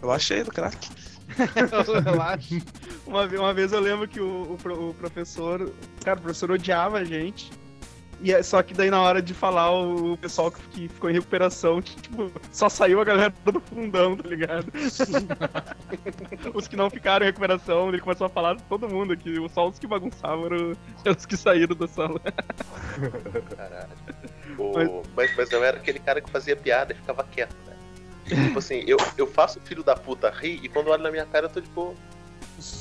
Eu 0.03 0.11
achei 0.11 0.45
no 0.45 0.51
crack. 0.51 0.91
Relaxa. 2.05 2.63
Uma, 3.07 3.25
uma 3.25 3.55
vez 3.55 3.73
eu 3.73 3.81
lembro 3.81 4.07
que 4.07 4.21
o, 4.21 4.59
o 4.67 4.89
o 4.91 4.95
professor. 4.95 5.73
Cara, 6.05 6.19
o 6.19 6.23
professor 6.23 6.51
odiava 6.51 6.99
a 6.99 7.05
gente. 7.05 7.51
E 8.21 8.33
é, 8.33 8.43
só 8.43 8.63
que 8.63 8.73
daí 8.73 8.91
na 8.91 9.03
hora 9.03 9.21
de 9.21 9.35
falar, 9.35 9.71
o 9.73 10.17
pessoal 10.17 10.51
que, 10.51 10.61
que 10.69 10.89
ficou 10.89 11.11
em 11.11 11.15
recuperação, 11.15 11.83
tipo, 11.83 12.31
só 12.53 12.69
saiu 12.69 13.01
a 13.01 13.05
galera 13.05 13.35
do 13.45 13.61
fundão, 13.61 14.17
tá 14.17 14.29
ligado? 14.29 14.67
os 16.55 16.67
que 16.69 16.77
não 16.77 16.89
ficaram 16.89 17.25
em 17.25 17.29
recuperação, 17.29 17.89
ele 17.89 18.01
começou 18.01 18.27
a 18.27 18.31
falar 18.31 18.57
todo 18.69 18.89
mundo 18.89 19.13
aqui. 19.13 19.35
Só 19.53 19.69
os 19.69 19.79
que 19.79 19.87
bagunçavam 19.87 20.47
eram, 20.47 20.73
eram 21.05 21.17
os 21.17 21.27
que 21.27 21.37
saíram 21.37 21.77
da 21.77 21.87
sala. 21.89 22.21
Caralho. 23.57 23.89
O- 24.59 25.03
Mas, 25.17 25.35
mas 25.37 25.51
eu 25.51 25.63
era 25.65 25.77
aquele 25.77 25.99
cara 25.99 26.21
que 26.21 26.31
fazia 26.31 26.57
piada 26.57 26.93
e 26.93 26.97
ficava 26.97 27.25
quieto, 27.25 27.57
né? 27.67 27.75
Tipo 28.27 28.59
assim, 28.59 28.83
eu, 28.87 28.97
eu 29.19 29.27
faço 29.27 29.59
o 29.59 29.63
filho 29.63 29.83
da 29.83 29.95
puta 29.95 30.31
rir 30.31 30.61
e 30.63 30.69
quando 30.69 30.89
olha 30.89 31.03
na 31.03 31.11
minha 31.11 31.27
cara 31.27 31.47
eu 31.47 31.51
tô 31.51 31.61
tipo. 31.61 31.95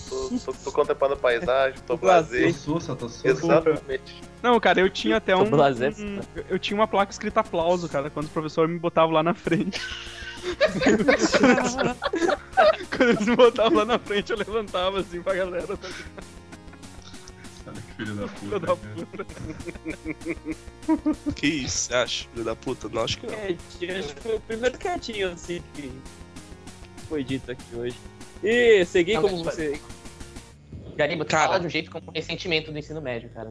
Tô, 0.09 0.29
tô, 0.45 0.53
tô 0.53 0.71
contemplando 0.71 1.13
a 1.15 1.17
paisagem, 1.17 1.79
tô 1.87 1.97
Tô 1.97 2.07
sussa, 2.53 2.95
tô 2.95 3.09
sussa. 3.09 3.27
Exatamente. 3.27 4.21
Não, 4.41 4.59
cara, 4.59 4.79
eu 4.79 4.89
tinha 4.89 5.17
até 5.17 5.33
Tô 5.33 5.41
um, 5.41 5.49
blasé, 5.49 5.89
um- 5.97 6.19
Eu 6.49 6.59
tinha 6.59 6.77
uma 6.79 6.87
placa 6.87 7.11
escrita 7.11 7.39
aplauso, 7.39 7.89
cara, 7.89 8.09
quando 8.09 8.27
o 8.27 8.29
professor 8.29 8.67
me 8.67 8.77
botava 8.77 9.11
lá 9.11 9.23
na 9.23 9.33
frente. 9.33 9.81
quando 12.95 13.09
eles 13.09 13.27
me 13.27 13.35
botavam 13.35 13.79
lá 13.79 13.85
na 13.85 13.99
frente, 13.99 14.31
eu 14.31 14.37
levantava 14.37 14.99
assim 14.99 15.21
pra 15.21 15.33
galera. 15.35 15.77
Tá? 15.77 15.87
Olha 17.65 17.81
que 17.81 17.93
filho 17.95 18.13
da 18.15 18.27
Filho 18.27 18.59
puta. 18.59 18.59
da 18.59 18.75
cara. 18.75 19.25
puta. 21.15 21.31
Que 21.33 21.47
isso, 21.47 21.77
você 21.87 21.93
acha? 21.95 22.27
Filho 22.31 22.43
da 22.45 22.55
puta? 22.55 22.89
Não, 22.89 23.03
acho 23.03 23.17
que 23.19 23.27
não. 23.27 23.33
Quietinho, 23.35 23.99
acho 23.99 24.15
que 24.15 24.21
foi 24.21 24.35
o 24.35 24.39
primeiro 24.41 24.77
quietinho 24.77 25.31
assim 25.31 25.61
que 25.73 25.91
foi 27.07 27.23
dito 27.23 27.51
aqui 27.51 27.75
hoje. 27.75 27.97
E 28.43 28.83
segui 28.85 29.13
Não, 29.13 29.21
como 29.21 29.43
você. 29.43 29.79
Gariba, 30.95 31.25
tu 31.25 31.29
Cara. 31.31 31.47
fala 31.47 31.59
de 31.59 31.65
um 31.65 31.69
jeito 31.69 31.89
como 31.89 32.11
ressentimento 32.11 32.71
do 32.71 32.77
ensino 32.77 33.01
médio, 33.01 33.29
cara. 33.33 33.49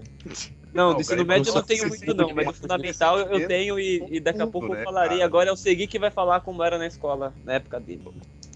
Não, 0.72 0.90
Não, 0.90 0.94
do 0.94 1.00
ensino 1.00 1.24
médio 1.24 1.50
eu 1.50 1.54
não 1.56 1.62
tenho 1.62 1.88
muito 1.88 2.14
não, 2.14 2.32
mas 2.32 2.46
do 2.46 2.52
fundamental 2.54 3.18
eu- 3.18 3.48
tenho 3.48 3.80
e, 3.80 4.04
e 4.10 4.20
daqui 4.20 4.40
a 4.40 4.44
tudo, 4.44 4.52
pouco 4.52 4.68
eu 4.68 4.74
né, 4.78 4.84
falarei. 4.84 5.10
cara? 5.18 5.24
Agora 5.24 5.48
é 5.50 5.52
o 5.52 5.56
Segui 5.56 5.86
que 5.88 5.98
vai 5.98 6.10
falar 6.10 6.40
como 6.40 6.62
era 6.62 6.78
na 6.78 6.86
escola, 6.86 7.34
na 7.44 7.54
época 7.54 7.80
dele. 7.80 8.02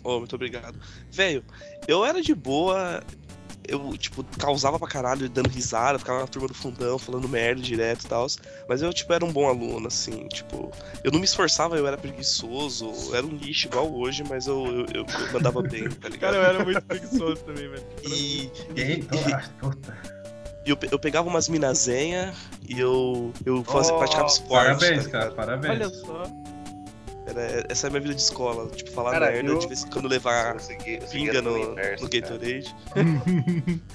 Ô, 0.04 0.18
muito 0.18 0.36
obrigado. 0.36 0.78
Velho, 1.10 1.42
eu 1.88 2.04
era 2.04 2.22
de 2.22 2.32
boa. 2.34 3.02
Eu, 3.68 3.96
tipo, 3.96 4.22
causava 4.38 4.78
pra 4.78 4.88
caralho 4.88 5.28
dando 5.28 5.48
risada, 5.48 5.98
ficava 5.98 6.20
na 6.20 6.26
turma 6.26 6.48
do 6.48 6.54
fundão 6.54 6.98
falando 6.98 7.28
merda 7.28 7.60
direto 7.60 8.04
e 8.04 8.08
tal. 8.08 8.26
Mas 8.68 8.82
eu, 8.82 8.92
tipo, 8.92 9.12
era 9.12 9.24
um 9.24 9.32
bom 9.32 9.48
aluno, 9.48 9.86
assim, 9.88 10.26
tipo. 10.28 10.70
Eu 11.04 11.10
não 11.12 11.18
me 11.18 11.24
esforçava, 11.24 11.76
eu 11.76 11.86
era 11.86 11.96
preguiçoso, 11.96 12.92
eu 13.08 13.14
era 13.16 13.26
um 13.26 13.30
lixo 13.36 13.66
igual 13.68 13.92
hoje, 13.92 14.24
mas 14.28 14.46
eu, 14.46 14.64
eu, 14.66 14.86
eu- 14.94 15.06
eu 15.06 15.32
mandava 15.32 15.62
bem, 15.62 15.88
tá 15.90 16.08
ligado? 16.08 16.32
Cara, 16.32 16.36
eu 16.36 16.42
era 16.42 16.64
muito 16.64 16.82
preguiçoso 16.82 17.36
também, 17.44 17.68
velho. 17.68 17.84
E, 18.08 18.50
Eita, 18.76 19.16
ah, 19.36 19.42
puta. 19.60 19.96
e 20.64 20.70
eu, 20.70 20.78
eu 20.90 20.98
pegava 20.98 21.28
umas 21.28 21.48
minazenha 21.48 22.32
e 22.68 22.78
eu, 22.78 23.32
eu 23.44 23.62
fazia, 23.64 23.94
Oh, 23.94 23.98
praticava 23.98 24.26
esporte. 24.28 24.78
Parabéns, 24.78 25.04
tá 25.04 25.10
cara, 25.10 25.30
parabéns. 25.32 25.74
Olha 25.74 25.88
só. 25.88 26.45
Era, 27.26 27.66
essa 27.68 27.86
é 27.86 27.88
a 27.88 27.90
minha 27.90 28.00
vida 28.02 28.14
de 28.14 28.20
escola, 28.20 28.68
tipo, 28.70 28.90
falar 28.92 29.10
Cara, 29.12 29.30
merda, 29.32 29.50
eu- 29.50 29.58
de 29.58 29.66
vez 29.66 29.82
em 29.84 29.90
quando 29.90 30.06
levar 30.08 30.54
Eu 30.54 30.60
segui, 30.60 30.94
eu 30.94 31.00
segui 31.02 31.26
pinga 31.26 31.42
no 31.42 31.50
no, 31.58 31.72
inverso, 31.72 32.04
no. 32.04 32.10
Gatorade. 32.10 32.74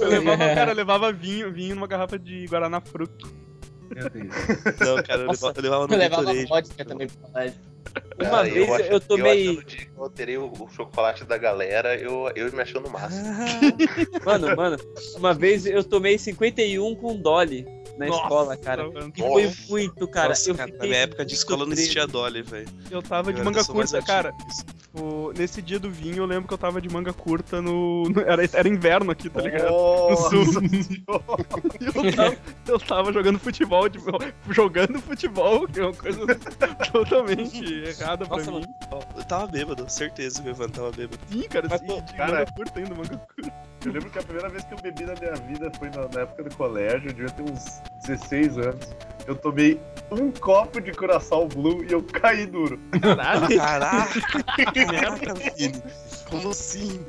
Eu 0.00 0.08
levava, 0.08 0.54
cara, 0.54 0.70
eu 0.72 0.76
levava 0.76 1.12
vinho, 1.12 1.52
vinho 1.52 1.74
numa 1.74 1.86
garrafa 1.86 2.18
de 2.18 2.46
Guaraná 2.46 2.80
Fruto. 2.80 3.30
Meu 3.94 4.10
Deus. 4.10 4.26
Não, 4.80 5.02
cara, 5.02 5.22
eu 5.22 5.26
Nossa, 5.26 5.46
levava, 5.46 5.58
eu 5.58 5.62
levava 5.62 5.86
no 5.86 5.94
Eu 5.94 5.98
levava 5.98 6.22
Gatorade. 6.24 6.48
vodka 6.48 6.84
também 6.84 7.06
pro 7.06 7.16
colégio. 7.30 7.60
Uma 8.20 8.30
Cara, 8.30 8.42
vez 8.50 8.70
ach- 8.70 8.86
eu 8.90 9.00
tomei- 9.00 9.56
que 9.62 9.88
eu 9.96 10.02
alterei 10.04 10.36
o, 10.36 10.52
o 10.52 10.68
chocolate 10.68 11.24
da 11.24 11.38
galera, 11.38 11.96
eu, 11.96 12.30
eu 12.36 12.52
me 12.52 12.60
achando 12.60 12.90
massa. 12.90 13.16
Mano, 14.26 14.54
mano, 14.54 14.76
uma 15.16 15.32
vez 15.32 15.64
eu 15.64 15.82
tomei 15.82 16.18
51 16.18 16.94
com 16.96 17.16
Dolly 17.16 17.66
na 17.98 18.06
Nossa, 18.06 18.22
escola, 18.22 18.56
cara. 18.56 18.90
mano. 18.90 19.12
E 19.16 19.20
foi 19.20 19.54
muito, 19.68 20.08
cara. 20.08 20.28
Nossa, 20.30 20.50
eu 20.50 20.54
cara, 20.54 20.72
na 20.72 20.84
minha 20.86 20.96
época 20.98 21.24
de 21.26 21.34
escola 21.34 21.60
não 21.60 21.66
preso. 21.66 21.80
existia 21.82 22.06
Dolly, 22.06 22.42
velho. 22.42 22.68
Eu 22.90 23.02
tava 23.02 23.32
de 23.32 23.40
Eu 23.40 23.44
manga 23.44 23.62
sou 23.64 23.74
mais 23.74 23.90
curta, 23.90 24.06
cara. 24.06 24.28
antigo 24.30 24.46
que 24.46 24.52
isso. 24.52 24.64
O- 24.94 25.32
nesse 25.36 25.60
dia 25.60 25.78
do 25.78 25.90
vinho, 25.90 26.16
eu 26.18 26.26
lembro 26.26 26.48
que 26.48 26.54
eu 26.54 26.58
tava 26.58 26.80
de 26.80 26.88
manga 26.88 27.12
curta 27.12 27.60
no. 27.60 28.04
era, 28.26 28.42
era 28.52 28.68
inverno 28.68 29.10
aqui, 29.10 29.28
tá 29.28 29.40
ligado? 29.42 29.70
Nossa 29.70 30.34
No 30.34 30.44
sul. 30.52 30.62
Eu 31.80 32.12
tava, 32.14 32.36
eu 32.66 32.78
tava 32.78 33.12
jogando 33.12 33.38
futebol, 33.38 33.88
tipo, 33.88 34.10
jogando 34.50 34.98
futebol, 35.00 35.66
que 35.68 35.80
é 35.80 35.84
uma 35.84 35.92
coisa 35.94 36.20
totalmente 36.92 37.64
errada 37.84 38.26
pra 38.26 38.36
Nossa, 38.38 38.50
mim. 38.50 38.64
Eu 39.16 39.24
tava 39.24 39.46
bêbado, 39.46 39.88
certeza 39.90 40.42
que 40.42 40.48
o 40.48 40.50
Ivan 40.50 40.68
tava 40.68 40.90
bêbado. 40.90 41.18
Sim, 41.30 41.42
cara, 41.48 41.66
Mas, 41.70 41.80
sim, 41.80 41.86
pô, 41.86 42.00
de 42.00 42.14
cara- 42.14 42.32
manga 42.40 42.52
curta 42.52 42.78
ainda, 42.78 42.94
manga 42.94 43.16
curta. 43.16 43.52
Eu 43.84 43.92
lembro 43.92 44.10
que 44.10 44.18
a 44.18 44.22
primeira 44.22 44.48
vez 44.48 44.64
que 44.64 44.74
eu 44.74 44.78
bebi 44.82 45.04
na 45.04 45.14
minha 45.14 45.34
vida 45.34 45.70
foi 45.78 45.88
na, 45.90 46.08
na 46.08 46.20
época 46.22 46.42
do 46.44 46.56
colégio, 46.56 47.08
eu 47.08 47.12
devia 47.14 47.30
ter 47.30 47.42
uns 47.42 47.80
16 48.06 48.58
anos. 48.58 48.96
Eu 49.26 49.36
tomei 49.36 49.80
um 50.10 50.30
copo 50.30 50.80
de 50.80 50.92
Curaçao 50.92 51.46
Blue 51.48 51.84
e 51.84 51.92
eu 51.92 52.02
caí 52.02 52.46
duro. 52.46 52.78
Caralho. 53.00 53.48
Caraca. 53.58 55.34
Como 56.30 56.50
assim? 56.50 57.04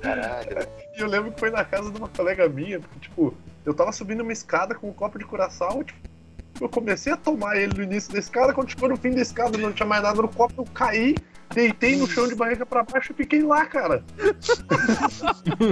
Caralho. 0.00 0.66
E 0.96 1.00
eu 1.00 1.06
lembro 1.06 1.32
que 1.32 1.38
foi 1.38 1.50
na 1.50 1.64
casa 1.64 1.90
de 1.90 1.98
uma 1.98 2.08
colega 2.08 2.48
minha, 2.48 2.80
porque, 2.80 3.00
tipo, 3.00 3.34
eu 3.64 3.74
tava 3.74 3.92
subindo 3.92 4.22
uma 4.22 4.32
escada 4.32 4.74
com 4.74 4.88
um 4.88 4.92
copo 4.92 5.18
de 5.18 5.24
Curaçao, 5.24 5.84
tipo, 5.84 6.00
eu 6.60 6.68
comecei 6.68 7.12
a 7.12 7.16
tomar 7.16 7.56
ele 7.56 7.74
no 7.76 7.82
início 7.82 8.12
da 8.12 8.18
escada, 8.18 8.54
quando 8.54 8.70
chegou 8.70 8.88
no 8.88 8.96
fim 8.96 9.10
da 9.10 9.20
escada 9.20 9.58
não 9.58 9.72
tinha 9.72 9.86
mais 9.86 10.02
nada 10.02 10.20
no 10.20 10.28
copo, 10.28 10.62
eu 10.62 10.64
caí, 10.72 11.14
deitei 11.54 11.96
no 11.96 12.06
chão 12.06 12.28
de 12.28 12.34
barriga 12.34 12.66
pra 12.66 12.82
baixo 12.82 13.12
e 13.12 13.14
fiquei 13.14 13.42
lá, 13.42 13.64
cara. 13.66 14.04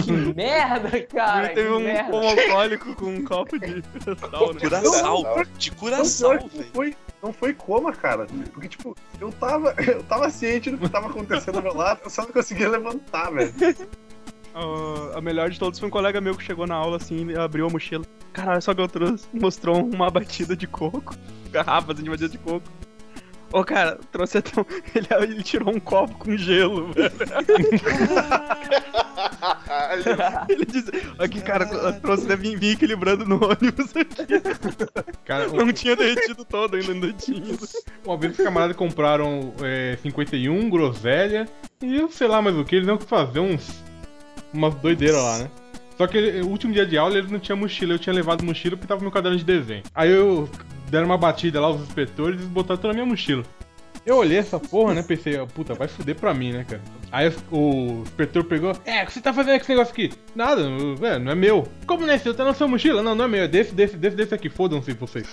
Que 0.03 0.35
merda, 0.35 1.01
cara. 1.07 1.49
teve 1.49 1.69
que 1.69 1.75
um 1.75 2.11
pomo 2.11 2.29
alcoólico 2.29 2.95
com 2.95 3.07
um 3.07 3.25
copo 3.25 3.59
de 3.59 3.83
sal, 4.21 4.55
né? 4.55 4.61
Curaçao, 4.61 5.23
Não, 5.23 5.39
de 5.59 5.71
não 5.81 6.49
velho. 6.49 6.71
foi, 6.73 6.97
não 7.23 7.33
foi 7.33 7.55
coma, 7.55 7.93
cara. 7.93 8.27
Porque, 8.53 8.69
tipo, 8.69 8.97
eu 9.21 9.33
tava, 9.33 9.75
eu 9.87 10.03
tava 10.05 10.31
ciente 10.31 10.71
do 10.71 10.79
que 10.79 10.89
tava 10.89 11.09
acontecendo 11.09 11.57
ao 11.57 11.63
meu 11.63 11.75
lado, 11.75 12.01
eu 12.05 12.11
só 12.11 12.23
não 12.23 12.33
conseguia 12.33 12.69
levantar, 12.69 13.31
velho. 13.31 13.53
Ah, 14.55 15.19
a 15.19 15.21
melhor 15.21 15.51
de 15.51 15.59
todos 15.59 15.79
foi 15.81 15.89
um 15.89 15.91
colega 15.91 16.20
meu 16.20 16.37
que 16.37 16.45
chegou 16.45 16.66
na 16.66 16.77
aula 16.77 16.97
assim 16.97 17.31
e 17.31 17.37
abriu 17.37 17.66
a 17.66 17.70
mochila. 17.70 18.05
Caralho, 18.33 18.62
só 18.62 18.72
que 18.72 18.81
eu 18.81 18.89
trouxe. 18.89 19.27
Mostrou 19.33 19.85
uma 19.85 20.09
batida 20.11 20.57
de 20.57 20.66
coco. 20.66 21.14
Garrafas 21.51 21.97
de 21.97 22.09
batida 22.09 22.29
de 22.29 22.39
coco. 22.39 22.66
Ô, 23.55 23.62
cara, 23.64 24.00
trouxe 24.11 24.38
até 24.38 24.61
um... 24.61 24.64
ele, 24.96 25.07
ele 25.32 25.42
tirou 25.44 25.72
um 25.72 25.78
copo 25.78 26.12
com 26.16 26.36
gelo, 26.36 26.92
velho. 26.92 27.12
ele 30.48 30.64
disse, 30.66 30.90
aqui, 31.20 31.40
cara, 31.40 31.64
trouxe 32.00 32.26
deve 32.26 32.57
vir 32.57 32.72
equilibrando 32.72 33.24
no 33.24 33.36
ônibus 33.36 33.94
aqui. 33.96 34.26
Cara, 35.24 35.46
Não 35.46 35.72
tinha 35.72 35.94
derretido 35.94 36.44
todo 36.44 36.74
ainda, 36.74 36.92
ainda 36.92 37.12
tinha. 37.12 37.57
Uma 38.05 38.16
vez 38.16 38.36
os 38.36 38.44
camaradas 38.44 38.76
compraram 38.76 39.55
é, 39.62 39.96
51, 40.02 40.68
groselha 40.68 41.48
e 41.80 41.94
eu 41.94 42.11
sei 42.11 42.26
lá 42.26 42.42
mais 42.42 42.57
o 42.57 42.64
que, 42.64 42.74
eles 42.74 42.88
iam 42.88 42.98
fazer 42.98 43.38
uns. 43.38 43.84
umas 44.52 44.74
doideiras 44.74 45.22
lá, 45.22 45.38
né? 45.38 45.48
Só 45.96 46.09
que 46.09 46.18
ele- 46.18 46.40
o 46.40 46.48
último 46.48 46.72
dia 46.72 46.84
de 46.84 46.98
aula 46.98 47.16
eles 47.16 47.30
não 47.30 47.38
tinham 47.38 47.57
mochila, 47.57 47.92
eu 47.94 48.00
tinha 48.00 48.12
levado 48.12 48.42
mochila 48.44 48.76
porque 48.76 48.88
tava 48.88 48.98
no 48.98 49.05
meu 49.05 49.12
caderno 49.12 49.38
de 49.38 49.44
desenho. 49.44 49.84
Aí 49.94 50.11
eu 50.11 50.50
deram 50.91 51.07
uma 51.07 51.18
batida 51.18 51.61
lá, 51.61 51.70
os 51.70 51.82
inspetores, 51.82 52.41
e 52.41 52.45
botaram 52.45 52.80
toda 52.80 52.93
a 52.93 52.95
minha 52.95 53.07
mochila. 53.07 53.45
Eu 54.07 54.16
olhei 54.16 54.37
essa 54.37 54.61
porra, 54.61 54.93
né? 54.93 55.03
Pensei, 55.03 55.35
puta, 55.47 55.72
vai 55.72 55.89
fuder 55.89 56.14
pra 56.14 56.35
mim, 56.35 56.53
né, 56.53 56.64
cara? 56.68 56.82
Aí 57.11 57.32
o 57.51 58.03
inspetor 58.03 58.45
pegou, 58.45 58.76
é, 58.85 59.03
o 59.03 59.07
que 59.07 59.12
você 59.12 59.20
tá 59.20 59.32
fazendo 59.32 59.57
com 59.57 59.62
esse 59.62 59.70
negócio 59.70 59.93
aqui? 59.93 60.12
Nada, 60.35 60.62
é, 61.03 61.18
não 61.18 61.32
é 61.32 61.35
meu. 61.35 61.66
Como 61.87 62.07
não 62.07 62.12
é 62.12 62.18
seu? 62.18 62.35
Tá 62.35 62.45
na 62.45 62.53
sua 62.53 62.68
mochila? 62.68 63.03
Não, 63.03 63.14
não 63.14 63.24
é 63.24 63.28
meu, 63.28 63.43
é 63.45 63.49
desse, 63.49 63.74
desse, 63.74 63.97
desse, 63.97 64.16
desse 64.16 64.35
aqui, 64.35 64.51
fodam-se 64.51 64.93
vocês. 64.93 65.26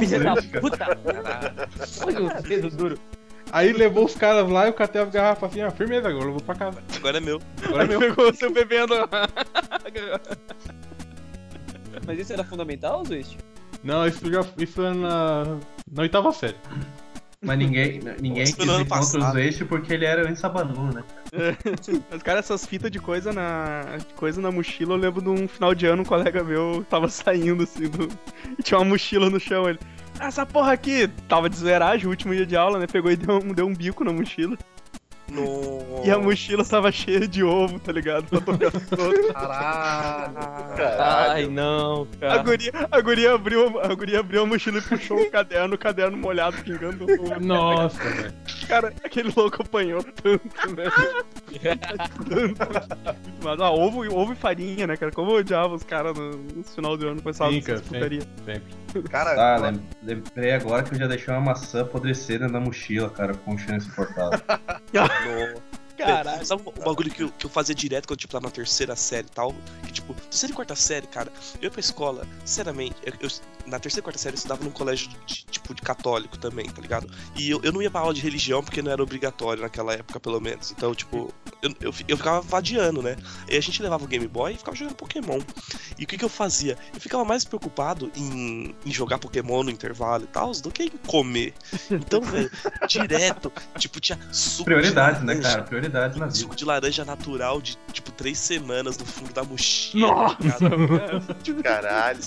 Filha 0.00 0.18
da 0.34 0.42
puta. 0.60 0.98
Olha 2.04 2.22
o 2.24 2.42
dedo 2.42 2.70
duro. 2.70 2.98
Aí 3.52 3.72
levou 3.72 4.06
os 4.06 4.16
caras 4.16 4.48
lá 4.48 4.64
e 4.64 4.68
eu 4.70 4.72
catei 4.72 5.00
as 5.00 5.10
garrafas 5.10 5.50
assim, 5.50 5.60
ah, 5.60 5.70
firmeza 5.70 6.08
agora, 6.08 6.24
eu 6.24 6.32
vou 6.32 6.40
pra 6.40 6.56
casa. 6.56 6.82
Agora 6.96 7.18
é 7.18 7.20
meu. 7.20 7.40
Agora 7.64 7.84
é 7.84 7.86
meu. 7.86 8.00
Pegou 8.00 8.32
você 8.32 8.48
bebendo. 8.48 8.94
Mas 12.04 12.18
isso 12.18 12.32
era 12.32 12.42
fundamental, 12.42 13.04
Zwist? 13.04 13.36
Não, 13.84 14.06
isso 14.06 14.30
já 14.32 14.44
isso 14.58 14.82
é 14.82 14.92
na, 14.94 15.44
na 15.92 16.02
oitava 16.02 16.32
série. 16.32 16.56
Mas 17.42 17.58
ninguém, 17.58 18.00
ninguém 18.22 18.44
quis 18.44 18.56
ir 18.56 18.86
contra 18.88 19.28
os 19.30 19.34
eixos 19.36 19.68
porque 19.68 19.92
ele 19.92 20.06
era 20.06 20.26
o 20.26 20.30
Insabanu, 20.30 20.90
né? 20.94 21.04
Mas, 22.10 22.22
cara, 22.22 22.38
essas 22.38 22.64
fitas 22.64 22.90
de 22.90 22.98
coisa 22.98 23.32
na. 23.34 23.98
de 23.98 24.14
coisa 24.14 24.40
na 24.40 24.50
mochila, 24.50 24.94
eu 24.94 24.98
lembro 24.98 25.20
de 25.20 25.28
um 25.28 25.46
final 25.46 25.74
de 25.74 25.84
ano, 25.84 26.00
um 26.00 26.06
colega 26.06 26.42
meu 26.42 26.86
tava 26.88 27.06
saindo 27.10 27.64
assim 27.64 27.86
do. 27.88 28.08
E 28.58 28.62
tinha 28.62 28.78
uma 28.78 28.86
mochila 28.86 29.28
no 29.28 29.38
chão. 29.38 29.68
Ele. 29.68 29.78
"Ah, 30.18 30.28
Essa 30.28 30.46
porra 30.46 30.72
aqui 30.72 31.06
tava 31.28 31.50
de 31.50 31.56
zoeiragem, 31.56 32.06
o 32.06 32.10
último 32.10 32.34
dia 32.34 32.46
de 32.46 32.56
aula, 32.56 32.78
né? 32.78 32.86
Pegou 32.86 33.10
e 33.10 33.16
deu 33.16 33.36
um, 33.36 33.52
deu 33.52 33.66
um 33.66 33.74
bico 33.74 34.02
na 34.04 34.12
mochila. 34.12 34.56
No... 35.28 36.02
E 36.04 36.10
a 36.10 36.18
mochila 36.18 36.64
tava 36.64 36.92
cheia 36.92 37.26
de 37.26 37.42
ovo, 37.42 37.78
tá 37.80 37.90
ligado? 37.90 38.26
Pra 38.28 38.40
tocar 38.40 38.70
todo. 38.94 39.32
Caralho. 39.32 40.34
Ai, 40.38 40.76
Caralho. 40.76 41.50
não, 41.50 42.02
A 42.02 42.16
cara. 42.20 42.42
guria, 42.42 42.72
a, 42.90 43.00
guria 43.00 43.34
abriu, 43.34 43.80
a 43.80 43.94
guria 43.94 44.20
abriu 44.20 44.42
a 44.42 44.46
mochila 44.46 44.78
e 44.78 44.82
puxou 44.82 45.18
o 45.18 45.30
caderno, 45.30 45.74
o 45.74 45.78
caderno 45.78 46.16
molhado, 46.18 46.56
pingando 46.62 47.04
ovo. 47.04 47.40
Nossa, 47.40 47.98
velho. 48.02 48.34
Cara, 48.68 48.92
aquele 49.02 49.32
louco 49.34 49.62
apanhou 49.62 50.02
tanto, 50.02 50.74
né? 50.76 50.84
tanto. 52.28 53.18
Mas, 53.42 53.60
ah, 53.60 53.70
ovo, 53.70 54.00
ovo 54.14 54.32
e 54.32 54.36
farinha, 54.36 54.86
né, 54.86 54.96
cara? 54.96 55.10
Como 55.12 55.30
eu 55.32 55.36
odiava 55.36 55.74
os 55.74 55.82
caras 55.82 56.16
no, 56.16 56.30
no 56.32 56.64
final 56.64 56.96
do 56.96 57.08
ano 57.08 57.22
com 57.22 57.30
essa 57.30 57.48
Sim, 57.50 57.60
cara, 57.62 57.80
putaria. 57.80 58.20
sempre. 58.44 58.62
Cara, 59.02 59.54
Ah, 59.54 59.56
lem- 59.58 59.82
lembrei 60.02 60.52
agora 60.52 60.82
que 60.82 60.94
eu 60.94 60.98
já 60.98 61.06
deixei 61.06 61.32
uma 61.34 61.40
maçã 61.40 61.82
apodrecida 61.82 62.48
na 62.48 62.60
mochila, 62.60 63.10
cara, 63.10 63.34
com 63.34 63.56
insuportável. 63.76 64.38
no... 65.02 65.62
Caralho. 65.96 66.44
Sabe 66.44 66.62
um 66.66 66.84
bagulho 66.84 67.10
que 67.10 67.22
eu, 67.22 67.30
que 67.30 67.46
eu 67.46 67.50
fazia 67.50 67.74
direto 67.74 68.06
quando, 68.08 68.18
tipo, 68.18 68.32
tava 68.32 68.44
na 68.46 68.50
terceira 68.50 68.96
série 68.96 69.26
e 69.26 69.30
tal? 69.30 69.54
Que, 69.84 69.92
tipo, 69.92 70.14
terceira 70.14 70.52
e 70.52 70.56
quarta 70.56 70.74
série, 70.76 71.06
cara, 71.06 71.32
eu 71.60 71.64
ia 71.64 71.70
pra 71.70 71.80
escola, 71.80 72.26
sinceramente, 72.44 72.96
eu, 73.04 73.12
eu- 73.20 73.30
na 73.66 73.78
terceira 73.78 74.00
e 74.00 74.04
quarta 74.04 74.18
série 74.18 74.34
eu 74.34 74.38
estudava 74.38 74.62
num 74.64 74.70
colégio, 74.70 75.08
de, 75.26 75.44
tipo, 75.46 75.72
de 75.74 75.80
católico 75.80 76.36
também, 76.36 76.66
tá 76.68 76.82
ligado? 76.82 77.08
E 77.36 77.48
eu, 77.48 77.60
eu 77.62 77.72
não 77.72 77.80
ia 77.80 77.90
pra 77.90 78.00
aula 78.00 78.12
de 78.12 78.20
religião 78.20 78.62
porque 78.62 78.82
não 78.82 78.92
era 78.92 79.02
obrigatório 79.02 79.62
naquela 79.62 79.92
época, 79.94 80.20
pelo 80.20 80.38
menos. 80.40 80.70
Então, 80.72 80.94
tipo, 80.94 81.32
eu, 81.62 81.70
eu, 81.80 81.94
eu 82.08 82.16
ficava 82.16 82.40
vadiando, 82.42 83.00
né? 83.02 83.16
E 83.48 83.56
a 83.56 83.60
gente 83.60 83.82
levava 83.82 84.04
o 84.04 84.06
Game 84.06 84.26
Boy 84.28 84.52
e 84.52 84.56
ficava 84.58 84.76
jogando 84.76 84.94
Pokémon. 84.96 85.40
E 85.98 86.04
o 86.04 86.06
que 86.06 86.18
que 86.18 86.24
eu 86.24 86.28
fazia? 86.28 86.76
Eu 86.92 87.00
ficava 87.00 87.24
mais 87.24 87.44
preocupado 87.44 88.10
em, 88.14 88.74
em 88.84 88.92
jogar 88.92 89.18
Pokémon 89.18 89.62
no 89.62 89.70
intervalo 89.70 90.24
e 90.24 90.26
tal, 90.26 90.52
do 90.52 90.70
que 90.70 90.82
em 90.84 90.90
comer. 91.06 91.54
Então, 91.90 92.20
velho, 92.20 92.50
direto, 92.86 93.50
tipo, 93.78 94.00
tinha 94.00 94.18
suco 94.32 94.58
de 94.58 94.64
Prioridades, 94.64 95.22
né, 95.22 95.34
cara? 95.36 95.62
Prioridades 95.90 96.18
na 96.18 96.26
vida. 96.26 96.38
Suco 96.38 96.56
de 96.56 96.64
laranja 96.64 97.04
natural 97.04 97.60
de, 97.60 97.76
tipo, 97.92 98.10
três 98.12 98.38
semanas 98.38 98.96
no 98.98 99.04
fundo 99.04 99.32
da 99.32 99.44
mochila. 99.44 100.06
Nossa! 100.06 100.36
tá 100.36 100.68
ligado? 100.76 101.62
Caralho. 101.62 102.20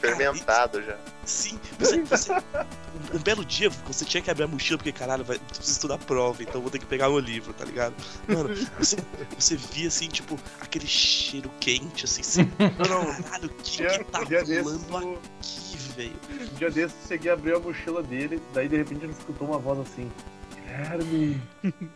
Fermentado 0.00 0.82
já. 0.82 0.96
Sim, 1.26 1.60
você, 1.78 2.02
você- 2.04 2.32
um, 2.32 3.16
um 3.16 3.18
belo 3.20 3.44
dia 3.44 3.68
você 3.86 4.04
tinha 4.04 4.22
que 4.22 4.30
abrir 4.30 4.44
a 4.44 4.46
mochila 4.46 4.78
porque, 4.78 4.92
caralho, 4.92 5.22
vai, 5.22 5.38
preciso 5.38 5.72
estudar 5.72 5.96
a 5.96 5.98
prova, 5.98 6.42
então 6.42 6.60
vou 6.60 6.70
ter 6.70 6.78
que 6.78 6.86
pegar 6.86 7.08
meu 7.08 7.18
livro, 7.18 7.52
tá 7.52 7.64
ligado? 7.66 7.94
Mano, 8.26 8.48
você, 8.78 8.96
você 9.38 9.56
via, 9.56 9.88
assim, 9.88 10.08
tipo, 10.08 10.38
aquele 10.60 10.86
cheiro 10.86 11.50
quente, 11.60 12.06
assim, 12.06 12.22
assim, 12.22 12.46
caralho, 12.78 13.46
o 13.46 13.48
que 13.62 13.84
que 13.86 14.04
tá 14.04 14.20
rolando 14.20 15.18
aqui, 15.38 15.76
velho? 15.96 16.16
um 16.52 16.70
dia 16.70 16.90
cheguei 17.06 17.30
a 17.30 17.34
abrir 17.34 17.54
a 17.54 17.60
mochila 17.60 18.02
dele, 18.02 18.40
daí 18.54 18.68
de 18.68 18.78
repente 18.78 19.04
ele 19.04 19.12
escutou 19.12 19.46
uma 19.48 19.58
voz 19.58 19.80
assim: 19.80 20.10
Guilherme, 20.70 21.42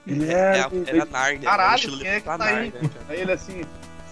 É, 0.07 0.13
Guilherme. 0.13 0.85
era 0.89 1.03
a 1.03 1.07
Nárnia, 1.07 1.39
né? 1.41 1.45
Caralho, 1.45 1.99
quem 1.99 2.07
é 2.09 2.21
que 2.21 2.27
tá 2.27 2.45
aí? 2.45 2.73
Aí 3.09 3.21
ele 3.21 3.33
assim: 3.33 3.63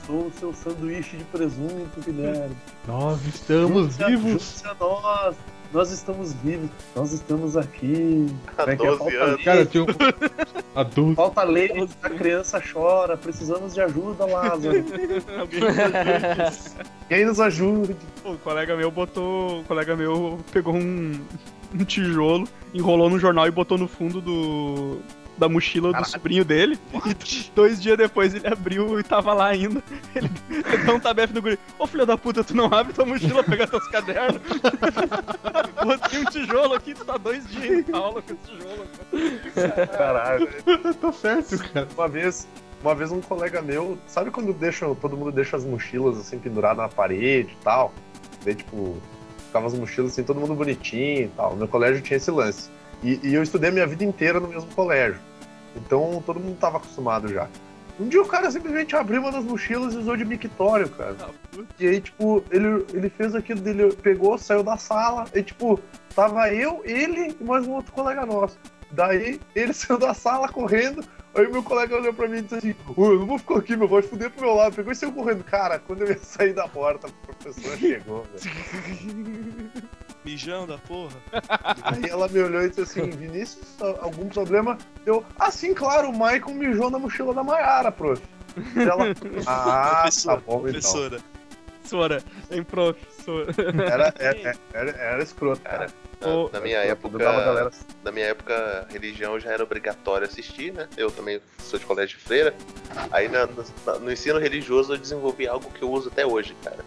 sou 0.07 0.27
o 0.27 0.33
seu 0.39 0.53
sanduíche 0.55 1.17
de 1.17 1.25
presunto, 1.25 2.01
Guilherme. 2.01 2.57
Nós 2.87 3.21
estamos 3.27 3.83
Junte-se 3.97 4.03
a- 4.05 4.07
vivos. 4.09 4.65
a 4.65 4.75
nós. 4.75 5.37
Nós 5.73 5.91
estamos 5.91 6.35
vivos, 6.35 6.69
nós 6.95 7.13
estamos 7.13 7.57
aqui. 7.57 8.27
Há 8.59 8.71
é 8.71 8.77
que 8.77 8.83
é? 8.83 8.87
12 8.89 8.99
Falta 8.99 9.15
anos. 9.17 9.27
leite, 9.31 9.45
Cara, 9.45 9.65
tinha 9.65 9.83
um 9.85 9.87
adulto. 10.79 11.15
falta 11.17 11.43
leite, 11.45 11.89
a 12.03 12.11
criança 12.11 12.61
chora, 12.73 13.17
precisamos 13.17 13.73
de 13.73 13.81
ajuda, 13.81 14.27
Lázaro. 14.27 14.85
Alguém 15.41 15.61
Quem 17.09 17.25
nos 17.25 17.41
ajude? 17.41 17.97
O 18.23 18.37
colega 18.37 18.77
meu 18.77 18.91
botou. 18.91 19.61
O 19.61 19.65
colega 19.65 19.97
meu 19.97 20.39
pegou 20.53 20.75
um, 20.75 21.19
um 21.79 21.85
tijolo, 21.85 22.49
enrolou 22.75 23.09
no 23.11 23.19
jornal 23.19 23.47
e 23.47 23.51
botou 23.51 23.79
no 23.79 23.89
fundo 23.89 24.21
do. 24.21 25.01
Da 25.39 25.49
mochila 25.49 25.89
do 25.89 25.93
Caralho. 25.95 26.11
sobrinho 26.11 26.45
dele. 26.45 26.79
E 27.07 27.51
dois 27.55 27.83
dias 27.83 27.97
depois 27.97 28.35
ele 28.35 28.47
abriu 28.47 29.01
e 29.01 29.03
tava 29.03 29.33
lá 29.33 29.47
ainda. 29.47 29.83
Ele, 30.15 30.31
ele 30.51 30.85
deu 30.85 30.95
um 30.95 31.01
tabefe 31.01 31.33
no 31.33 31.41
guri. 31.41 31.59
Ô 31.79 31.87
filho 31.87 32.05
da 32.05 32.19
puta, 32.19 32.45
tu 32.45 32.55
não 32.55 32.67
abre 32.67 32.93
tua 32.93 33.07
mochila 33.07 33.43
pegar 33.43 33.67
teus 33.67 33.89
cadernos. 33.89 34.41
Botei 35.83 36.21
um 36.21 36.25
tijolo 36.27 36.75
aqui, 36.75 36.93
tu 36.93 37.05
tá 37.05 37.17
dois 37.17 37.49
dias 37.49 37.89
em 37.89 37.93
aula 37.95 38.23
com 38.23 38.35
esse 38.35 38.43
tijolo. 38.45 39.89
Caralho. 39.97 40.49
tá 41.01 41.13
certo, 41.13 41.59
cara. 41.73 41.89
Uma 41.97 42.09
vez, 42.09 42.47
uma 42.83 42.95
vez 42.95 43.11
um 43.11 43.21
colega 43.23 43.63
meu, 43.63 43.99
sabe 44.07 44.31
quando 44.31 44.53
deixa, 44.53 44.95
todo 44.97 45.17
mundo 45.17 45.33
deixa 45.33 45.57
as 45.57 45.65
mochilas 45.65 46.19
assim 46.19 46.39
penduradas 46.39 46.77
na 46.77 46.89
parede 46.89 47.57
e 47.59 47.65
tal? 47.65 47.93
Daí, 48.45 48.55
tipo, 48.55 49.01
ficava 49.53 49.67
as 49.67 49.75
mochilas 49.75 50.13
assim, 50.13 50.23
todo 50.23 50.41
mundo 50.41 50.55
bonitinho 50.55 51.27
e 51.27 51.29
tal. 51.29 51.55
Meu 51.55 51.69
colégio 51.69 52.01
tinha 52.01 52.17
esse 52.17 52.31
lance. 52.31 52.71
E, 53.03 53.21
e 53.23 53.35
eu 53.35 53.43
estudei 53.43 53.69
a 53.69 53.73
minha 53.73 53.87
vida 53.87 54.03
inteira 54.03 54.41
no 54.41 54.49
mesmo 54.49 54.71
colégio. 54.75 55.21
Então 55.77 56.23
todo 56.25 56.41
mundo 56.41 56.57
tava 56.59 56.79
acostumado 56.79 57.29
já. 57.29 57.47
Um 58.01 58.09
dia 58.09 58.23
o 58.23 58.27
cara 58.27 58.51
simplesmente 58.51 58.97
abriu 58.97 59.21
uma 59.21 59.31
das 59.31 59.45
mochilas 59.45 59.93
e 59.93 59.99
usou 59.99 60.17
de 60.17 60.25
mictório, 60.25 60.89
cara. 60.89 61.15
E 61.79 61.87
aí, 61.87 62.01
tipo, 62.01 62.43
ele, 62.51 62.87
ele 62.95 63.11
fez 63.11 63.35
aquilo 63.35 63.61
dele, 63.61 63.93
pegou, 64.03 64.39
saiu 64.39 64.63
da 64.63 64.79
sala, 64.79 65.27
e 65.35 65.43
tipo, 65.43 65.79
tava 66.15 66.51
eu, 66.53 66.81
ele 66.85 67.37
e 67.39 67.45
mais 67.45 67.67
um 67.67 67.73
outro 67.73 67.93
colega 67.93 68.25
nosso. 68.25 68.59
Daí 68.91 69.39
ele 69.55 69.73
saiu 69.75 69.99
da 69.99 70.15
sala 70.15 70.49
correndo, 70.49 71.05
aí 71.35 71.49
meu 71.49 71.63
colega 71.63 71.97
olhou 71.97 72.13
pra 72.13 72.29
mim 72.29 72.39
e 72.39 72.43
disse 72.43 72.55
assim: 72.55 72.75
eu 72.97 73.19
não 73.19 73.27
vou 73.27 73.39
ficar 73.39 73.59
aqui, 73.59 73.77
meu, 73.77 73.89
vai 73.89 74.03
fuder 74.03 74.31
pro 74.31 74.47
meu 74.47 74.55
lado. 74.55 74.75
Pegou 74.75 74.93
e 74.93 74.97
saiu 74.97 75.13
correndo. 75.13 75.45
Cara, 75.45 75.79
quando 75.79 76.03
eu 76.03 76.09
ia 76.09 76.19
sair 76.19 76.53
da 76.53 76.69
porta, 76.69 77.09
a 77.09 77.27
professora 77.27 77.77
chegou, 77.77 78.27
velho. 78.35 79.71
Mijão 80.25 80.67
da 80.67 80.79
porra. 80.79 81.17
Aí 81.83 82.09
ela 82.09 82.29
me 82.29 82.41
olhou 82.41 82.63
e 82.63 82.69
disse 82.69 82.83
assim: 82.83 83.11
Vinícius, 83.11 83.81
algum 84.01 84.29
problema? 84.29 84.79
Eu, 85.05 85.25
ah, 85.39 85.51
sim, 85.51 85.75
claro, 85.75 86.11
o 86.11 86.13
Michael 86.13 86.55
mijou 86.55 86.91
na 86.91 86.99
mochila 86.99 87.35
da 87.35 87.43
Mayara, 87.43 87.91
prof. 87.91 88.23
E 88.77 88.81
ela, 88.81 89.11
ah, 89.47 90.03
professora, 90.03 90.37
tá 90.37 90.43
bom 90.47 90.59
então. 90.59 90.63
professora. 90.63 91.21
Professora, 91.81 92.23
tem 92.49 92.63
professora. 92.63 93.53
Era, 93.91 94.15
era, 94.19 94.57
era, 94.73 94.91
era 94.91 95.23
escroto, 95.23 95.61
cara. 95.63 95.89
Na, 96.53 96.61
minha 96.61 96.79
época, 96.93 97.19
na 98.05 98.13
minha 98.13 98.27
época, 98.27 98.87
religião 98.91 99.39
já 99.41 99.51
era 99.51 99.63
obrigatório 99.63 100.27
assistir, 100.27 100.73
né? 100.73 100.89
Eu 100.97 101.11
também 101.11 101.41
sou 101.59 101.79
de 101.79 101.85
colégio 101.87 102.17
de 102.19 102.25
freira. 102.25 102.55
Aí 103.11 103.29
na- 103.29 103.47
no, 103.47 103.65
no 104.01 104.13
ensino 104.13 104.39
religioso 104.39 104.93
eu 104.95 104.99
desenvolvi 104.99 105.47
algo 105.49 105.71
que 105.71 105.83
eu 105.83 105.91
uso 105.91 106.09
até 106.09 106.25
hoje, 106.27 106.55
cara. 106.63 106.85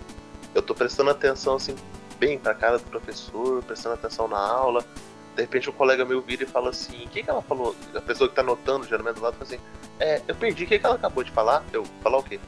Eu 0.53 0.61
tô 0.61 0.73
prestando 0.73 1.09
atenção 1.09 1.55
assim 1.55 1.75
bem 2.19 2.39
pra 2.39 2.53
cara 2.53 2.77
do 2.77 2.83
professor, 2.85 3.61
prestando 3.63 3.95
atenção 3.95 4.27
na 4.27 4.37
aula. 4.39 4.83
De 5.35 5.41
repente 5.41 5.69
um 5.69 5.73
colega 5.73 6.05
meu 6.05 6.21
vira 6.21 6.43
e 6.43 6.45
fala 6.45 6.69
assim, 6.69 7.03
o 7.05 7.09
que, 7.09 7.21
que 7.21 7.29
ela 7.29 7.41
falou? 7.41 7.75
A 7.93 7.99
pessoa 7.99 8.29
que 8.29 8.35
tá 8.35 8.41
anotando, 8.41 8.87
geralmente 8.87 9.15
do 9.15 9.21
lado, 9.21 9.33
fala 9.33 9.43
assim, 9.45 9.59
é, 9.99 10.21
eu 10.27 10.33
perdi, 10.35 10.63
o 10.63 10.67
que, 10.67 10.79
que 10.79 10.85
ela 10.85 10.95
acabou 10.95 11.23
de 11.25 11.31
falar? 11.31 11.61
Eu, 11.73 11.83
falar 12.01 12.19
o 12.19 12.23
quê? 12.23 12.39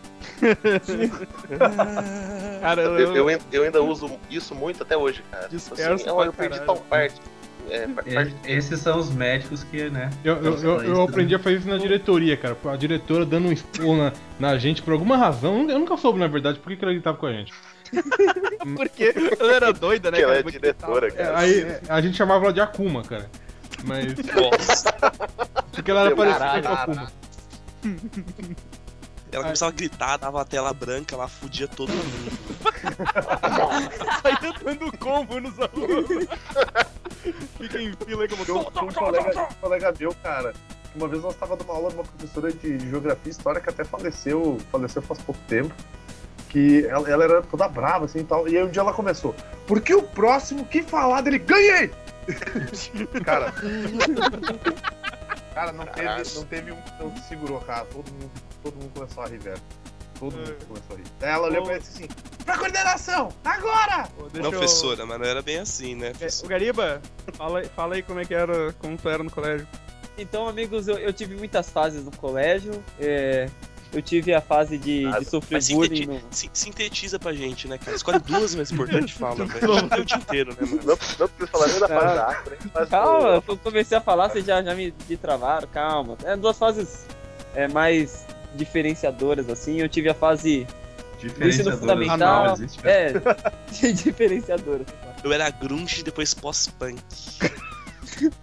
Cara, 2.59 2.81
eu, 2.81 2.99
Eu, 3.15 3.29
eu, 3.29 3.39
eu 3.51 3.63
ainda 3.63 3.81
uso 3.81 4.09
isso 4.29 4.53
muito 4.55 4.83
até 4.83 4.95
hoje, 4.97 5.23
cara. 5.31 5.43
Tipo 5.43 5.55
Disperso 5.57 5.93
assim, 5.93 6.03
pra 6.05 6.13
"Ó, 6.13 6.23
eu 6.25 6.33
perdi 6.33 6.59
caralho." 6.59 6.65
tal 6.65 6.77
parte. 6.87 7.21
é, 7.69 7.87
parte 7.87 8.35
Esses 8.45 8.79
são 8.79 8.97
os 8.99 9.11
médicos 9.11 9.63
que, 9.63 9.89
né? 9.89 10.09
Eu, 10.23 10.35
eu, 10.37 10.57
eu, 10.57 10.83
eu 10.83 11.01
aprendi 11.03 11.35
a 11.35 11.39
fazer 11.39 11.57
isso 11.57 11.67
na 11.67 11.77
diretoria, 11.77 12.35
cara. 12.37 12.57
A 12.65 12.75
diretora 12.75 13.25
dando 13.25 13.47
um 13.47 13.51
esporro 13.51 13.97
na, 13.97 14.13
na 14.39 14.57
gente 14.57 14.81
por 14.81 14.93
alguma 14.93 15.17
razão. 15.17 15.69
Eu 15.69 15.79
nunca 15.79 15.97
soube, 15.97 16.19
na 16.19 16.27
verdade, 16.27 16.59
por 16.59 16.69
que, 16.69 16.77
que 16.77 16.83
ela 16.85 16.93
gritava 16.93 17.17
com 17.17 17.25
a 17.25 17.33
gente. 17.33 17.53
Porque 18.75 19.13
ela 19.39 19.53
era 19.53 19.71
doida, 19.71 20.11
né? 20.11 20.17
que 20.17 20.23
ela 20.23 20.35
cara? 20.35 20.47
é 20.47 20.51
diretora, 20.51 21.07
É, 21.07 21.11
cara. 21.11 21.39
aí 21.39 21.61
é, 21.61 21.81
a 21.87 22.01
gente 22.01 22.17
chamava 22.17 22.43
ela 22.43 22.53
de 22.53 22.59
Akuma, 22.59 23.01
cara. 23.01 23.29
Mas. 23.85 24.13
Nossa. 24.35 24.91
Porque 25.71 25.89
ela 25.91 26.01
era 26.07 26.15
parecida 26.15 26.61
com 26.61 26.67
a 26.67 26.73
Akuma. 26.73 27.11
Ela 29.31 29.43
começava 29.43 29.71
a 29.71 29.75
gritar, 29.75 30.17
dava 30.17 30.41
a 30.41 30.45
tela 30.45 30.73
branca, 30.73 31.15
ela 31.15 31.27
fudia 31.27 31.67
todo 31.67 31.91
mundo. 31.91 32.31
Saía 34.21 34.53
dando 34.63 34.97
combo 34.97 35.39
nos 35.39 35.59
alunos. 35.59 36.27
Fica 37.57 37.81
em 37.81 37.93
fila 37.93 38.23
aí 38.23 38.29
como 38.29 38.45
Tinha 38.45 38.57
um, 38.57 38.61
um 38.61 38.93
colega, 38.93 39.41
um 39.41 39.53
colega 39.61 39.93
meu, 39.99 40.15
cara, 40.23 40.53
uma 40.95 41.07
vez 41.07 41.21
nós 41.21 41.33
estávamos 41.33 41.65
numa 41.65 41.75
aula 41.75 41.89
de 41.89 41.95
uma 41.95 42.03
professora 42.03 42.51
de 42.51 42.79
geografia 42.89 43.21
e 43.25 43.29
história 43.29 43.61
que 43.61 43.69
até 43.69 43.83
faleceu, 43.83 44.57
faleceu 44.71 45.01
faz 45.01 45.21
pouco 45.21 45.39
tempo. 45.47 45.73
Que 46.49 46.85
ela, 46.87 47.09
ela 47.09 47.23
era 47.25 47.41
toda 47.41 47.67
brava, 47.67 48.05
assim 48.05 48.19
e 48.19 48.23
tal. 48.23 48.47
E 48.47 48.57
aí 48.57 48.63
um 48.63 48.69
dia 48.69 48.81
ela 48.81 48.93
começou. 48.93 49.35
Porque 49.67 49.93
o 49.93 50.01
próximo 50.01 50.65
que 50.65 50.81
falar 50.81 51.21
dele, 51.21 51.39
ganhei! 51.39 51.91
cara. 53.23 53.53
Cara, 55.53 55.71
não 55.71 55.85
teve, 55.85 56.35
não 56.35 56.43
teve 56.45 56.71
um 56.71 56.81
que 56.81 57.03
não 57.03 57.15
se 57.17 57.27
segurou, 57.27 57.59
cara. 57.61 57.85
Todo 57.85 58.09
mundo, 58.11 58.31
todo 58.63 58.75
mundo 58.75 58.91
começou 58.93 59.23
a 59.23 59.27
rir, 59.27 59.39
velho. 59.39 59.61
Todo 60.19 60.35
mundo 60.35 60.55
começou 60.67 60.95
a 60.95 60.99
rir. 60.99 61.03
Aí 61.21 61.29
ela 61.29 61.47
olhou 61.47 61.63
pra 61.63 61.73
ele 61.75 61.83
assim: 61.83 62.07
Pra 62.45 62.57
coordenação! 62.57 63.29
Agora! 63.45 64.09
Não, 64.33 64.45
eu- 64.45 64.51
professora, 64.51 65.05
mas 65.05 65.19
não 65.19 65.25
era 65.25 65.41
bem 65.41 65.59
assim, 65.59 65.95
né? 65.95 66.13
É, 66.19 66.27
O 66.43 66.47
Gariba, 66.47 67.01
fala, 67.33 67.59
aí- 67.59 67.69
fala 67.75 67.95
aí 67.95 68.01
como 68.01 68.19
é 68.19 68.25
que 68.25 68.33
era, 68.33 68.73
como 68.73 68.97
tu 68.97 69.07
era 69.09 69.23
no 69.23 69.29
colégio. 69.31 69.67
Então, 70.17 70.47
amigos, 70.47 70.87
eu, 70.87 70.97
eu 70.97 71.13
tive 71.13 71.35
muitas 71.35 71.69
fases 71.69 72.03
no 72.03 72.11
colégio. 72.11 72.83
é, 72.99 73.47
eu 73.93 74.01
tive 74.01 74.33
a 74.33 74.41
fase 74.41 74.77
de, 74.77 75.05
Ah, 75.05 75.19
de 75.19 75.25
sofrer 75.25 75.55
Mas 75.57 75.69
bullying. 75.69 75.95
sinteti- 75.95 76.07
No... 76.07 76.21
sin- 76.31 76.49
sintetiza 76.51 77.17
pra 77.19 77.31
gente, 77.31 77.67
né, 77.69 77.77
cara? 77.77 77.95
Escolhe 77.95 78.19
duas 78.19 78.53
mais 78.55 78.69
importantes 78.71 79.15
fala, 79.15 79.35
velho. 79.45 79.73
O 80.01 80.03
dia 80.05 80.17
inteiro, 80.17 80.49
né, 80.51 80.57
mano? 80.61 80.81
Não, 80.83 80.87
não 80.87 80.97
precisa 80.97 81.47
falar 81.47 81.67
nem 81.67 81.79
da 81.79 81.87
fase 81.87 82.15
da 82.15 82.27
Acre, 82.31 82.57
nem 82.59 82.69
fase 82.69 82.89
Calma, 82.91 83.43
eu 83.47 83.57
comecei 83.57 83.97
a 83.97 84.01
falar, 84.01 84.29
vocês 84.29 84.43
já, 84.45 84.61
já 84.63 84.73
me 84.75 84.91
destravaram, 85.07 85.67
calma. 85.69 86.17
É 86.25 86.35
duas 86.35 86.57
fases 86.57 87.05
é, 87.55 87.67
mais 87.69 88.25
diferenciadoras, 88.57 89.49
assim. 89.49 89.79
Eu 89.79 89.87
tive 89.87 90.09
a 90.09 90.13
fase 90.13 90.67
Diferenciadores. 91.19 91.79
fundamental. 91.79 92.43
Ah, 92.43 92.47
não, 92.47 92.53
existe, 92.53 92.79
é, 92.87 93.13
diferenciadoras. 93.93 94.87
Eu 95.23 95.31
era 95.33 95.49
grunge 95.49 96.03
depois 96.03 96.33
pós-punk. 96.33 97.01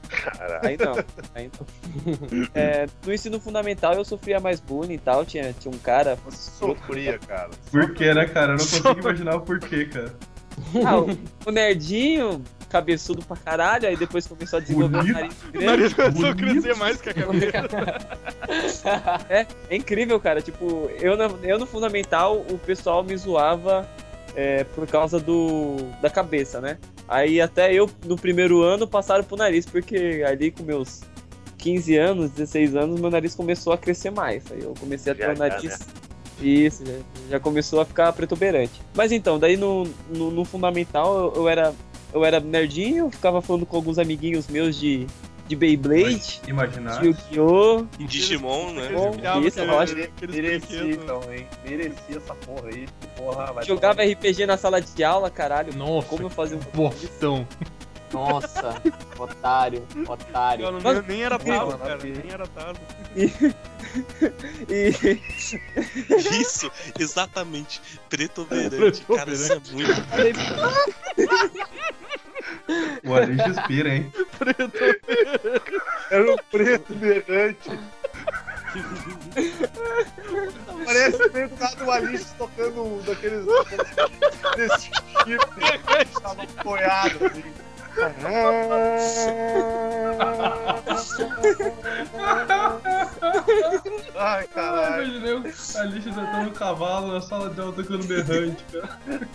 Caralho. 0.09 0.67
Aí 0.67 0.77
não, 0.77 0.95
aí 1.35 1.51
não. 1.59 2.47
É, 2.55 2.87
no 3.05 3.13
ensino 3.13 3.41
fundamental 3.41 3.95
eu 3.95 4.05
sofria 4.05 4.39
mais 4.41 4.61
bullying 4.61 4.95
e 4.95 4.99
tal. 4.99 5.25
Tinha, 5.25 5.53
tinha 5.53 5.73
um 5.75 5.79
cara. 5.79 6.19
Sofria, 6.31 7.19
cara. 7.19 7.51
Por 7.71 7.93
quê, 7.95 8.13
né, 8.15 8.27
cara? 8.27 8.53
Eu 8.53 8.57
não 8.59 8.59
consigo 8.65 9.01
imaginar 9.01 9.37
o 9.37 9.41
porquê, 9.41 9.87
cara. 9.87 10.15
Ah, 10.85 11.01
o, 11.01 11.09
o 11.47 11.51
nerdinho, 11.51 12.43
cabeçudo 12.75 13.23
pra 13.25 13.37
caralho, 13.37 13.87
aí 13.87 13.97
depois 13.97 14.27
começou 14.27 14.57
a 14.59 14.61
desenvolver 14.61 14.97
o 14.97 15.01
Bonito. 15.01 15.15
nariz 15.15 15.35
O 15.45 15.53
grande. 15.53 15.67
nariz 15.67 15.93
começou 15.95 16.27
a 16.27 16.35
crescer 16.35 16.75
mais 16.77 17.01
que 17.01 17.11
a 17.11 17.15
cabeça. 17.15 17.69
é, 19.31 19.47
é 19.71 19.77
incrível, 19.77 20.19
cara. 20.19 20.43
Tipo, 20.43 20.91
eu, 21.01 21.17
na- 21.17 21.31
eu 21.45 21.57
no 21.59 21.67
fundamental, 21.67 22.45
o 22.51 22.59
pessoal 22.59 23.05
me 23.05 23.17
zoava 23.17 23.89
é, 24.35 24.65
por 24.65 24.87
causa 24.89 25.21
do 25.21 25.77
da 26.03 26.11
cabeça, 26.11 26.61
né? 26.61 26.79
Aí 27.07 27.41
até 27.41 27.73
eu, 27.73 27.89
no 28.05 28.17
primeiro 28.17 28.61
ano, 28.63 28.89
passaram 28.89 29.23
pro 29.23 29.37
nariz, 29.37 29.67
porque 29.67 30.25
ali 30.27 30.51
com 30.51 30.65
meus 30.65 31.03
15 31.59 31.97
anos, 31.97 32.31
16 32.33 32.75
anos, 32.75 33.01
meu 33.01 33.11
nariz 33.11 33.35
começou 33.37 33.73
a 33.73 33.79
crescer 33.79 34.11
mais. 34.11 34.43
Aí 34.51 34.63
eu 34.63 34.75
comecei 34.81 35.13
a 35.13 35.15
ter 35.15 35.31
o 35.31 35.39
nariz. 35.39 35.79
Isso, 36.41 36.85
já, 36.85 36.93
já 37.31 37.41
começou 37.41 37.81
a 37.81 37.85
ficar 37.85 38.13
protuberante. 38.13 38.83
Mas 38.95 39.13
então, 39.13 39.39
daí 39.39 39.57
no, 39.57 39.85
no, 40.11 40.33
no 40.33 40.45
fundamental 40.45 41.17
eu, 41.17 41.43
eu 41.43 41.49
era 41.49 41.73
eu 42.15 42.25
era 42.25 42.41
nerdinho, 42.41 43.11
ficava 43.11 43.43
falando 43.43 43.67
com 43.67 43.77
alguns 43.77 43.99
amiguinhos 43.99 44.47
meus 44.49 44.77
de, 44.79 45.07
de 45.47 45.57
Beyblade, 45.57 46.41
Imaginar. 46.47 47.01
de 47.01 47.09
Yu-Gi-Oh! 47.09 47.87
Em 47.99 48.07
Digimon, 48.07 48.73
né? 48.73 48.89
Bom, 48.91 49.15
isso, 49.47 49.61
eu 49.61 49.79
acho. 49.79 49.93
aqueles 49.95 50.35
Mereci, 50.37 50.67
brinquedos. 50.77 51.03
então, 51.05 51.33
hein? 51.33 51.47
Mereci 51.69 52.17
essa 52.17 52.35
porra 52.35 52.69
aí. 52.69 52.87
Porra, 53.17 53.53
vai 53.53 53.65
Jogava 53.67 53.97
tomar- 54.03 54.13
RPG 54.13 54.47
na 54.47 54.57
sala 54.57 54.81
de 54.81 55.05
aula, 55.05 55.29
caralho. 55.31 55.75
Nossa, 55.77 56.09
Como 56.09 56.23
eu 56.23 56.31
fazia 56.31 56.57
um 56.57 56.61
bostão. 56.73 57.47
Nossa, 58.13 58.81
otário, 59.19 59.85
otário. 60.07 60.67
Eu 60.67 60.81
Mas- 60.81 61.05
nem 61.05 61.25
era 61.25 61.37
Mano, 61.37 61.77
cara. 61.79 61.99
Nem 62.05 62.31
era 62.33 62.47
taso. 62.47 62.79
E 64.69 65.21
Isso, 66.41 66.71
exatamente. 66.99 67.81
Pretoberante. 68.09 69.03
Cara, 69.05 69.33
isso 69.33 69.53
é 69.53 69.61
muito. 69.73 69.91
O 73.05 73.15
Alice 73.15 73.49
inspira, 73.49 73.95
hein? 73.95 74.13
Era 76.11 76.33
um 76.33 76.37
preto 76.51 76.95
berrante. 76.95 77.71
Parece 80.85 81.33
meio 81.33 81.49
do 81.49 81.57
nada 81.57 81.85
o 81.85 81.91
Alice 81.91 82.35
tocando 82.37 82.83
um 82.83 83.03
daqueles. 83.03 83.45
desse 84.57 84.91
tipo. 84.91 86.21
Tava 86.21 86.43
apoiado 86.43 87.27
assim. 87.27 87.64
Ai, 94.17 94.45
Ah, 94.45 94.55
caralho. 94.55 95.05
imaginei 95.05 95.33
o 95.35 95.37
Alice 95.39 96.03
sentando 96.03 96.45
no 96.45 96.51
cavalo 96.53 97.13
na 97.13 97.21
sala 97.21 97.51
de 97.51 97.61
aula 97.61 97.73
tocando 97.73 98.07
berrante, 98.07 98.65
cara. 98.73 98.99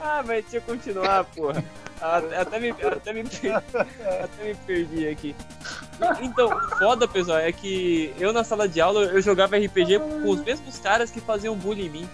Ah, 0.00 0.22
mas 0.26 0.44
deixa 0.44 0.56
eu 0.56 0.62
continuar, 0.62 1.24
porra. 1.24 1.62
Até, 2.00 2.36
até 2.36 2.60
me, 2.60 2.70
até, 2.70 3.12
me 3.12 3.22
perdi, 3.24 3.50
até 3.50 4.44
me 4.44 4.54
perdi 4.66 5.08
aqui. 5.08 5.34
Então, 6.20 6.48
o 6.48 6.60
foda, 6.76 7.06
pessoal, 7.08 7.38
é 7.38 7.52
que 7.52 8.12
eu 8.18 8.32
na 8.32 8.42
sala 8.44 8.68
de 8.68 8.80
aula 8.80 9.04
eu 9.04 9.22
jogava 9.22 9.56
RPG 9.56 9.98
com 10.00 10.28
os 10.30 10.42
mesmos 10.42 10.78
caras 10.78 11.10
que 11.10 11.20
faziam 11.20 11.54
bullying 11.56 11.86
em 11.86 11.90
mim. 11.90 12.08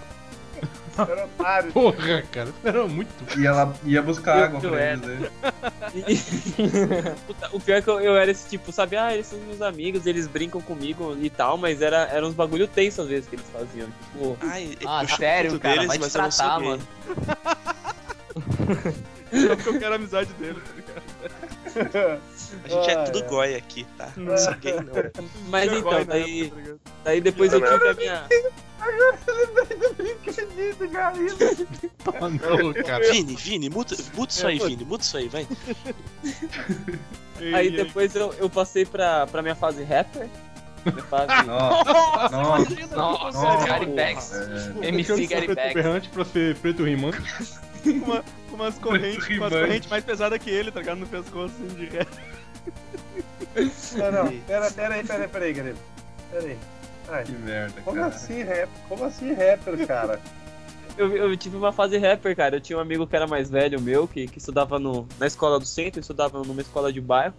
Era 1.09 1.24
otário. 1.24 1.72
Porra, 1.72 2.22
cara, 2.30 2.48
era 2.64 2.86
muito. 2.86 3.11
E 3.38 3.46
ela 3.46 3.72
ia 3.84 4.03
buscar 4.03 4.38
Eu- 4.38 4.44
água 4.44 4.61
eu 4.62 4.70
pra 4.70 4.80
era. 4.80 5.01
eles, 5.07 5.20
né? 6.59 7.16
Puta, 7.26 7.48
o 7.57 7.61
pior 7.61 7.76
é 7.76 7.82
que 7.82 7.88
eu, 7.88 8.01
eu 8.01 8.16
era 8.16 8.30
esse 8.30 8.48
tipo, 8.48 8.70
sabe? 8.72 8.96
Ah, 8.96 9.12
eles 9.14 9.26
são 9.26 9.38
meus 9.40 9.62
amigos, 9.62 10.07
eles 10.07 10.26
brincam 10.26 10.61
comigo 10.61 11.16
e 11.20 11.30
tal, 11.30 11.57
mas 11.57 11.80
era, 11.82 12.05
eram 12.12 12.28
uns 12.28 12.34
bagulho 12.34 12.66
tenso 12.68 13.03
às 13.03 13.09
vezes 13.09 13.28
que 13.28 13.36
eles 13.36 13.46
faziam. 13.53 13.88
Tipo, 14.12 14.36
Ai, 14.42 14.76
Ah, 14.86 15.07
sério, 15.07 15.59
cara, 15.59 15.74
deles, 15.74 15.88
vai 15.88 15.98
te 15.98 16.11
tratar, 16.12 16.61
mano. 16.61 16.82
Só 19.30 19.57
porque 19.57 19.68
eu 19.68 19.78
quero 19.78 19.92
a 19.92 19.96
amizade 19.96 20.32
dele, 20.34 20.61
tá 20.61 20.72
ligado? 20.74 21.03
A 22.64 22.68
gente 22.68 22.91
é 22.91 22.97
Ai, 22.97 23.05
tudo 23.07 23.23
ai. 23.23 23.29
goi 23.29 23.55
aqui, 23.55 23.87
tá? 23.97 24.09
Não 24.16 24.37
sou 24.37 24.55
gay, 24.55 24.73
não. 24.75 25.25
mas 25.49 25.71
Eu 25.71 25.79
então, 25.79 25.91
gosto 25.93 26.07
daí, 26.09 26.51
tá 26.51 26.81
daí 27.05 27.21
depois 27.21 27.53
eu 27.53 27.61
tive 27.61 27.89
a 27.89 27.95
minha. 27.95 28.27
Ah, 32.21 32.29
não, 32.29 32.73
cara. 32.85 33.11
Vini, 33.12 33.37
Vini, 33.37 33.68
muda, 33.71 33.95
muda 34.14 34.31
isso 34.33 34.47
aí, 34.47 34.59
Vini, 34.59 34.85
muda 34.85 35.03
isso 35.03 35.16
aí, 35.16 35.29
vai. 35.29 35.47
Ei, 37.41 37.55
Aí 37.55 37.71
depois 37.71 38.14
eu, 38.14 38.35
eu 38.35 38.51
passei 38.51 38.85
pra, 38.85 39.27
pra 39.27 39.43
minha 39.43 39.55
fase 39.55 39.83
rapper. 39.83 40.29
Minha 40.85 41.03
fase. 41.05 41.27
Nossa, 41.47 42.29
nossa. 42.31 42.87
Nossa, 42.97 43.39
Nossa, 43.43 43.66
Gary 43.66 43.87
Bags. 43.87 44.33
é. 44.83 44.87
MC 44.89 45.27
Gary 45.27 45.47
preto 45.47 45.57
Bags. 45.57 45.75
berrante 45.75 46.09
pra 46.09 46.25
ser 46.25 46.57
preto 46.57 46.85
rimante. 46.85 47.23
com 48.01 48.11
uma- 48.11 48.24
com 48.51 48.57
umas 48.57 48.78
correntes, 48.78 49.26
com 49.26 49.35
umas 49.35 49.53
correntes 49.53 49.89
mais 49.91 50.05
pesadas 50.05 50.39
que 50.39 50.51
ele, 50.51 50.70
tá 50.70 50.81
ligado? 50.81 50.99
No 50.99 51.07
pescoço, 51.07 51.55
assim, 51.64 51.74
de 51.76 51.87
ré. 51.87 52.07
Não, 53.97 54.12
não. 54.24 54.39
Pera, 54.47 54.70
pera 54.70 54.95
aí, 54.95 55.05
pera 55.05 55.22
aí, 55.24 55.28
pera 55.28 55.45
aí. 55.45 55.74
Pera 56.31 56.45
aí. 56.47 56.59
Ai, 57.09 57.24
Que 57.24 57.33
merda, 57.33 57.81
Como 57.83 57.97
cara. 57.97 58.09
assim, 58.14 58.43
rap? 58.43 58.68
Como 58.89 59.05
assim, 59.05 59.33
rapper, 59.33 59.87
cara? 59.87 60.20
Eu, 60.97 61.16
eu 61.16 61.37
tive 61.37 61.57
uma 61.57 61.72
fase 61.72 61.99
rapper, 61.99 62.37
cara. 62.37 62.57
Eu 62.57 62.61
tinha 62.61 62.76
um 62.78 62.81
amigo 62.81 63.07
que 63.07 63.16
era 63.16 63.26
mais 63.26 63.51
velho 63.51 63.81
meu, 63.81 64.07
que, 64.07 64.26
que 64.28 64.39
estudava 64.39 64.78
no, 64.78 65.09
na 65.18 65.26
escola 65.26 65.59
do 65.59 65.66
centro, 65.66 66.01
estudava 66.01 66.41
numa 66.43 66.61
escola 66.61 66.93
de 66.93 67.01
bairro. 67.01 67.35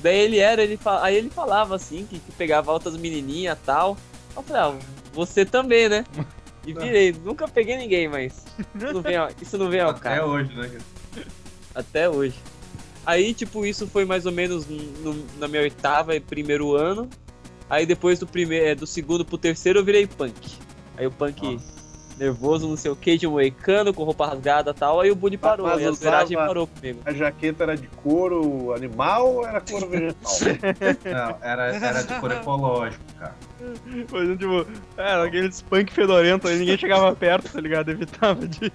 Daí 0.00 0.16
ele 0.18 0.38
era, 0.38 0.62
ele 0.62 0.76
fa- 0.76 1.02
aí 1.04 1.16
ele 1.16 1.30
falava 1.30 1.74
assim, 1.76 2.06
que, 2.08 2.18
que 2.18 2.32
pegava 2.32 2.70
altas 2.72 2.96
menininhas 2.96 3.56
e 3.58 3.64
tal. 3.64 3.96
Eu 4.34 4.42
falei, 4.42 4.62
ah, 4.62 4.84
você 5.12 5.44
também, 5.44 5.88
né? 5.88 6.04
E 6.70 6.74
virei, 6.74 7.14
nunca 7.24 7.46
peguei 7.48 7.76
ninguém, 7.76 8.08
mas 8.08 8.44
isso 8.74 8.92
não 8.92 9.00
vem 9.02 9.16
ao, 9.16 9.28
isso 9.40 9.58
não 9.58 9.68
vem 9.70 9.80
ao 9.80 9.90
Até 9.90 10.00
caso. 10.00 10.26
hoje, 10.30 10.54
né? 10.54 10.68
cara? 10.68 11.26
Até 11.74 12.08
hoje. 12.08 12.34
Aí, 13.06 13.32
tipo, 13.32 13.64
isso 13.64 13.86
foi 13.86 14.04
mais 14.04 14.26
ou 14.26 14.32
menos 14.32 14.66
no- 14.66 15.24
na 15.38 15.48
minha 15.48 15.62
oitava 15.62 16.14
e 16.14 16.20
primeiro 16.20 16.74
ano. 16.76 17.08
Aí 17.70 17.86
depois 17.86 18.18
do 18.18 18.26
primeiro, 18.26 18.66
é, 18.66 18.74
do 18.74 18.86
segundo 18.86 19.24
pro 19.24 19.38
terceiro 19.38 19.78
eu 19.78 19.84
virei 19.84 20.06
punk. 20.06 20.34
Aí 20.96 21.06
o 21.06 21.10
punk 21.10 21.42
Nossa. 21.42 21.77
Nervoso, 22.18 22.68
não 22.68 22.76
sei 22.76 22.90
o 22.90 22.96
que, 22.96 23.16
de 23.16 23.26
moicano, 23.26 23.94
com 23.94 24.02
roupa 24.04 24.26
rasgada 24.26 24.70
e 24.70 24.74
tal. 24.74 25.00
Aí 25.00 25.10
o 25.10 25.14
bullying 25.16 25.38
parou, 25.38 25.66
Mas 25.66 25.78
aí 25.78 25.86
a 25.86 25.92
zoeiragem 25.92 26.36
parou 26.36 26.66
comigo. 26.66 27.00
A 27.04 27.12
jaqueta 27.12 27.62
era 27.62 27.76
de 27.76 27.86
couro 27.88 28.72
animal 28.74 29.34
ou 29.34 29.46
era 29.46 29.60
couro 29.60 29.88
vegetal? 29.88 30.32
Não, 31.04 31.38
era, 31.40 31.74
era 31.76 32.02
de 32.02 32.14
cor 32.20 32.32
ecológico, 32.32 33.04
cara. 33.18 33.34
Exemplo, 33.60 34.36
tipo, 34.36 34.66
era 34.96 35.24
aqueles 35.24 35.62
punk 35.62 35.92
fedorento 35.92 36.48
aí, 36.48 36.58
ninguém 36.58 36.76
chegava 36.78 37.14
perto, 37.14 37.52
tá 37.52 37.60
ligado? 37.60 37.90
Evitava 37.90 38.46
de. 38.46 38.72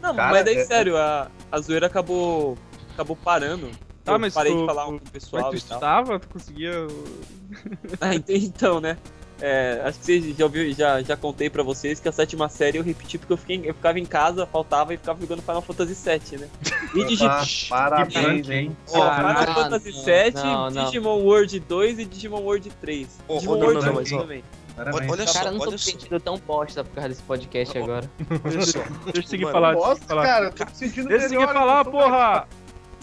Não, 0.00 0.14
Cara, 0.14 0.32
mas 0.32 0.44
daí, 0.44 0.56
é- 0.56 0.64
sério, 0.64 0.96
a, 0.96 1.28
a 1.50 1.60
zoeira 1.60 1.86
acabou, 1.86 2.56
acabou 2.94 3.16
parando. 3.16 3.70
Tá, 4.04 4.12
Eu 4.12 4.18
mas 4.18 4.34
parei 4.34 4.52
tu- 4.52 4.60
de 4.60 4.66
falar 4.66 4.84
com 4.84 4.90
o 4.90 5.00
Mas 5.00 5.08
pessoal 5.10 5.50
tu 5.50 5.56
e 5.56 5.60
tal. 5.60 5.76
estudava, 5.78 6.18
tu 6.20 6.28
conseguia. 6.28 6.72
Ah, 8.00 8.14
ent- 8.14 8.28
então, 8.28 8.80
né? 8.80 8.98
É, 9.40 9.82
acho 9.84 9.98
que 9.98 10.04
vocês 10.06 10.36
já 10.36 10.44
ouviu, 10.44 10.72
já, 10.72 11.02
já 11.02 11.16
contei 11.16 11.50
pra 11.50 11.62
vocês 11.62 11.98
que 11.98 12.08
a 12.08 12.12
sétima 12.12 12.48
série 12.48 12.78
eu 12.78 12.82
repeti 12.84 13.18
porque 13.18 13.32
eu, 13.32 13.36
fiquei, 13.36 13.60
eu 13.64 13.74
ficava 13.74 13.98
em 13.98 14.04
casa, 14.06 14.46
faltava 14.46 14.94
e 14.94 14.96
ficava 14.96 15.20
jogando 15.20 15.42
Final 15.42 15.60
Fantasy 15.60 15.94
VII, 16.08 16.38
né? 16.38 16.48
E 16.94 17.04
Digi... 17.04 17.68
Parabéns, 17.68 18.48
hein? 18.48 18.76
Ó, 18.90 19.02
Ah, 19.02 19.16
Final 19.44 19.54
Fantasy 19.54 19.90
VII, 19.92 20.32
não, 20.34 20.70
não. 20.70 20.84
Digimon 20.84 21.18
World 21.22 21.58
2 21.60 21.98
e 21.98 22.04
Digimon 22.04 22.40
World 22.40 22.70
3. 22.80 23.08
Ô, 23.26 23.34
ô, 23.34 23.38
Digimon 23.38 23.56
não, 23.56 23.66
World 23.66 23.84
não, 23.86 23.92
1 23.92 23.94
mas, 23.96 24.12
ó, 24.12 24.18
também. 24.20 24.44
Parabéns. 24.76 25.10
Olha 25.12 25.26
só, 25.26 25.32
Cara, 25.34 25.48
eu 25.48 25.52
não 25.52 25.60
tô 25.60 25.78
sentindo 25.78 26.20
tão 26.20 26.38
bosta 26.38 26.82
por 26.84 26.94
causa 26.94 27.08
desse 27.08 27.22
podcast 27.22 27.78
agora. 27.78 28.10
Olha 28.44 28.66
só. 28.66 28.78
Deixa 29.04 29.18
eu 29.18 29.22
seguir 29.22 29.44
mano, 29.44 29.52
falar, 29.54 29.72
deixa 29.74 29.84
eu 29.86 29.88
Nossa, 29.90 30.04
falar. 30.04 30.22
cara, 30.24 30.44
eu 30.46 30.52
tô 30.52 30.64
me 30.64 30.70
sentindo 30.74 31.08
Deixa 31.08 31.24
eu 31.24 31.28
seguir 31.30 31.46
falar, 31.46 31.84
porra! 31.84 32.48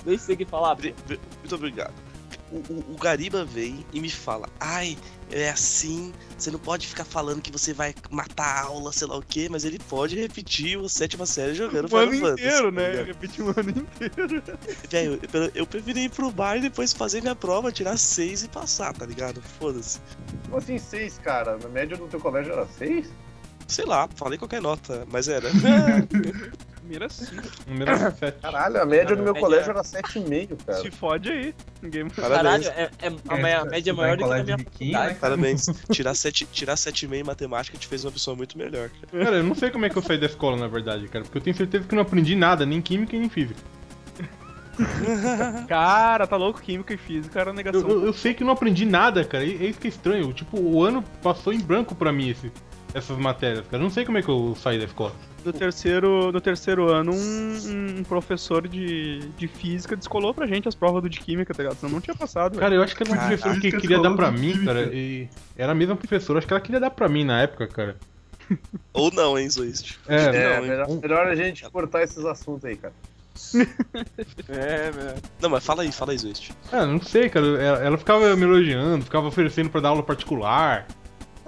Deixa 0.06 0.22
eu 0.24 0.26
seguir 0.26 0.46
falar. 0.48 0.78
Muito 0.78 1.56
obrigado. 1.56 1.94
O, 2.52 2.56
o- 2.58 2.86
o 2.94 2.98
Gariba 2.98 3.46
vem 3.46 3.86
e 3.94 4.02
me 4.02 4.10
fala: 4.10 4.50
Ai, 4.60 4.98
é 5.32 5.50
assim, 5.50 6.14
você 6.38 6.52
não 6.52 6.60
pode 6.60 6.88
ficar 6.88 7.06
falando 7.06 7.42
que 7.42 7.52
você 7.52 7.74
vai 7.74 7.94
matar 8.10 8.46
a 8.46 8.62
aula, 8.66 8.92
sei 8.92 9.08
lá 9.08 9.18
o 9.18 9.22
quê, 9.22 9.48
mas 9.50 9.64
ele 9.64 9.80
pode 9.80 10.20
repetir 10.20 10.78
a 10.80 10.90
sétima 10.90 11.26
série 11.26 11.54
jogando 11.54 11.92
O 11.92 11.98
ano 11.98 12.12
Final 12.12 12.30
Fantasy, 12.32 12.48
inteiro, 12.48 12.72
tá 12.72 12.82
né? 12.82 12.90
ligado? 12.92 13.06
Repeti 13.08 13.42
o 13.42 13.50
ano 13.50 13.70
inteiro. 13.70 14.44
Velho, 14.90 15.20
eu, 15.34 15.52
eu 15.56 15.68
preferi 15.68 16.02
ir 16.02 16.10
pro 16.10 16.32
bar 16.32 16.58
e 16.58 16.62
depois 16.62 16.94
fazer 16.94 17.22
minha 17.22 17.36
prova, 17.36 17.72
tirar 17.72 17.98
seis 17.98 18.44
e 18.44 18.48
passar, 18.50 18.94
tá 18.94 19.06
ligado? 19.06 19.42
Foda-se. 19.60 20.00
Como 20.46 20.58
assim, 20.58 20.78
seis, 20.78 21.18
cara? 21.18 21.58
Na 21.58 21.70
média 21.70 21.96
do 21.98 22.08
teu 22.08 22.20
colégio 22.20 22.54
era 22.54 22.68
seis? 22.68 23.10
Sei 23.68 23.86
lá, 23.86 24.10
falei 24.16 24.38
qualquer 24.38 24.62
nota, 24.62 25.06
mas 25.10 25.28
era. 25.28 25.50
Primeira 26.92 27.10
sim. 27.10 27.26
Número 27.68 27.92
7. 28.20 28.42
Caralho, 28.42 28.82
a 28.82 28.86
média 28.86 29.16
do 29.16 29.24
meu 29.24 29.34
média- 29.34 29.42
colégio 29.48 29.70
era 29.72 29.84
sete 29.84 30.20
e 30.20 30.22
meio, 30.22 30.58
cara. 30.66 30.80
Se 30.82 30.92
fode 30.92 31.30
aí. 31.32 31.56
Ninguém 31.82 32.10
Caralho, 32.10 32.68
é, 32.68 32.90
é- 33.00 33.08
a, 33.28 33.38
me- 33.38 33.54
a 33.54 33.66
média 33.66 33.92
é 33.92 33.94
maior 33.94 34.18
do 34.18 34.26
que 34.26 34.32
a 34.34 34.44
minha 34.44 34.58
faculdade. 34.58 35.14
né? 35.14 35.18
Parabéns. 35.20 35.66
Tirar 35.92 36.14
sete, 36.14 36.46
tirar 36.46 36.76
sete 36.76 37.06
e 37.06 37.08
meio 37.08 37.22
em 37.22 37.26
matemática 37.26 37.78
te 37.78 37.88
fez 37.88 38.04
uma 38.04 38.12
pessoa 38.12 38.36
muito 38.36 38.58
melhor, 38.58 38.90
cara. 38.90 39.24
Cara, 39.26 39.38
eu 39.38 39.44
não 39.44 39.56
sei 39.56 39.70
como 39.72 39.86
é 39.86 39.90
que 39.90 39.98
eu 39.98 40.02
saí 40.02 40.18
da 40.18 40.26
escola, 40.26 40.58
na 40.58 40.68
verdade, 40.68 41.08
cara. 41.08 41.24
Porque 41.24 41.38
eu 41.38 41.42
tenho 41.42 41.56
certeza 41.56 41.86
que 41.88 41.94
eu 41.94 41.96
não 41.96 42.04
aprendi 42.04 42.36
nada, 42.36 42.66
nem 42.66 42.82
química 42.82 43.18
nem 43.18 43.30
física. 43.30 43.60
Cara, 45.68 46.26
tá 46.26 46.36
louco? 46.38 46.62
Química 46.62 46.94
e 46.94 46.98
física 46.98 47.40
era 47.40 47.54
negação. 47.54 47.82
Eu, 47.82 47.90
eu- 47.90 48.06
eu 48.08 48.14
sei 48.14 48.34
que 48.34 48.44
não 48.44 48.52
aprendi 48.54 48.86
nada, 48.86 49.24
cara. 49.24 49.44
E 49.44 49.64
é 49.64 49.70
isso 49.70 49.80
que 49.80 49.88
é 49.88 49.90
estranho. 49.90 50.32
Tipo, 50.34 50.60
o 50.60 50.84
ano 50.84 51.04
passou 51.22 51.54
em 51.54 51.60
branco 51.60 51.94
pra 51.94 52.12
mim 52.12 52.30
esse, 52.30 52.52
essas 52.94 53.18
matérias, 53.18 53.66
cara. 53.66 53.78
Eu 53.78 53.82
não 53.84 53.90
sei 53.90 54.06
como 54.06 54.18
é 54.18 54.22
que 54.22 54.30
eu 54.30 54.56
saí 54.62 54.78
da 54.80 54.86
escola. 54.86 55.14
No 55.44 55.52
terceiro, 55.52 56.32
no 56.32 56.40
terceiro 56.40 56.92
ano, 56.92 57.12
um, 57.14 57.98
um 58.00 58.04
professor 58.04 58.68
de, 58.68 59.20
de 59.38 59.48
física 59.48 59.96
descolou 59.96 60.34
pra 60.34 60.46
gente 60.46 60.68
as 60.68 60.76
provas 60.76 61.02
do 61.02 61.10
de 61.10 61.20
química, 61.20 61.54
tá 61.54 61.64
ligado? 61.64 61.78
Senão 61.80 61.94
não 61.94 62.02
tinha 62.02 62.16
passado. 62.16 62.60
Cara, 62.60 62.76
eu 62.76 62.84
acho 62.84 62.96
que 62.96 63.04
era 63.04 63.12
uma 63.12 63.18
professora 63.20 63.60
que 63.60 63.72
que 63.72 63.78
queria 63.80 64.00
dar 64.00 64.14
pra 64.16 64.32
mim, 64.32 64.52
química. 64.52 64.66
cara. 64.66 64.90
E 64.94 65.28
era 65.58 65.72
a 65.72 65.76
mesma 65.76 65.96
professora, 65.96 66.40
acho 66.40 66.48
que 66.48 66.54
ela 66.54 66.62
queria 66.62 66.80
dar 66.80 66.92
pra 66.92 67.10
mim 67.10 67.24
na 67.24 67.42
época, 67.42 67.68
cara. 67.68 67.98
Ou 68.94 69.12
não, 69.12 69.40
hein, 69.40 69.50
Zoist? 69.50 69.98
É, 70.08 70.16
É, 70.26 70.56
Não, 70.60 70.68
melhor, 70.68 70.88
melhor 71.02 71.28
a 71.28 71.36
gente 71.36 71.68
cortar 71.72 72.04
esses 72.04 72.24
assuntos 72.26 72.66
aí, 72.66 72.76
cara. 72.76 72.94
É, 74.50 74.92
velho. 74.92 75.16
Não, 75.42 75.50
mas 75.50 75.66
fala 75.66 75.84
aí, 75.84 75.92
fala 75.92 76.12
aí, 76.12 76.18
Zoist. 76.18 76.52
Ah, 76.72 76.86
não 76.86 77.02
sei, 77.02 77.30
cara. 77.30 77.46
Ela, 77.46 77.78
ela 77.80 77.98
ficava 77.98 78.36
me 78.36 78.44
elogiando, 78.44 79.06
ficava 79.06 79.28
oferecendo 79.28 79.70
pra 79.70 79.82
dar 79.82 79.90
aula 79.90 80.04
particular. 80.04 80.86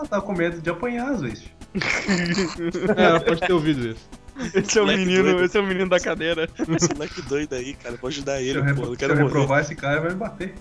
Ela 0.04 0.10
tava 0.10 0.22
com 0.22 0.34
medo 0.34 0.62
de 0.62 0.70
apanhar, 0.70 1.12
às 1.12 1.22
vezes. 1.22 1.44
É, 2.98 3.04
ela 3.06 3.20
pode 3.20 3.42
ter 3.42 3.54
ouvido 3.54 3.90
isso. 3.90 4.10
Esse 4.56 4.80
é 4.80 4.82
o 4.82 4.88
menino, 4.88 5.24
doido. 5.24 5.44
esse 5.46 5.58
é 5.58 5.62
o 5.62 5.66
menino 5.66 5.90
da 5.90 6.00
cadeira. 6.00 6.50
Esse 6.76 6.90
moleque 6.94 7.22
doido 7.24 7.54
aí, 7.54 7.74
cara, 7.76 7.96
vou 8.02 8.08
ajudar 8.08 8.38
Se 8.38 8.44
ele, 8.48 8.60
eu, 8.60 8.76
pô. 8.76 8.82
Eu 8.84 8.92
se 8.92 8.98
quero 8.98 9.14
eu 9.14 9.18
morrer. 9.18 9.28
reprovar 9.28 9.62
esse 9.62 9.76
cara, 9.76 10.02
vai 10.02 10.10
me 10.12 10.16
bater. 10.18 10.54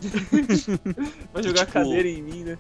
Vai 1.33 1.43
jogar 1.43 1.61
Tipo- 1.67 1.73
cadeira 1.73 2.09
em 2.09 2.23
mim, 2.23 2.45
né? 2.45 2.59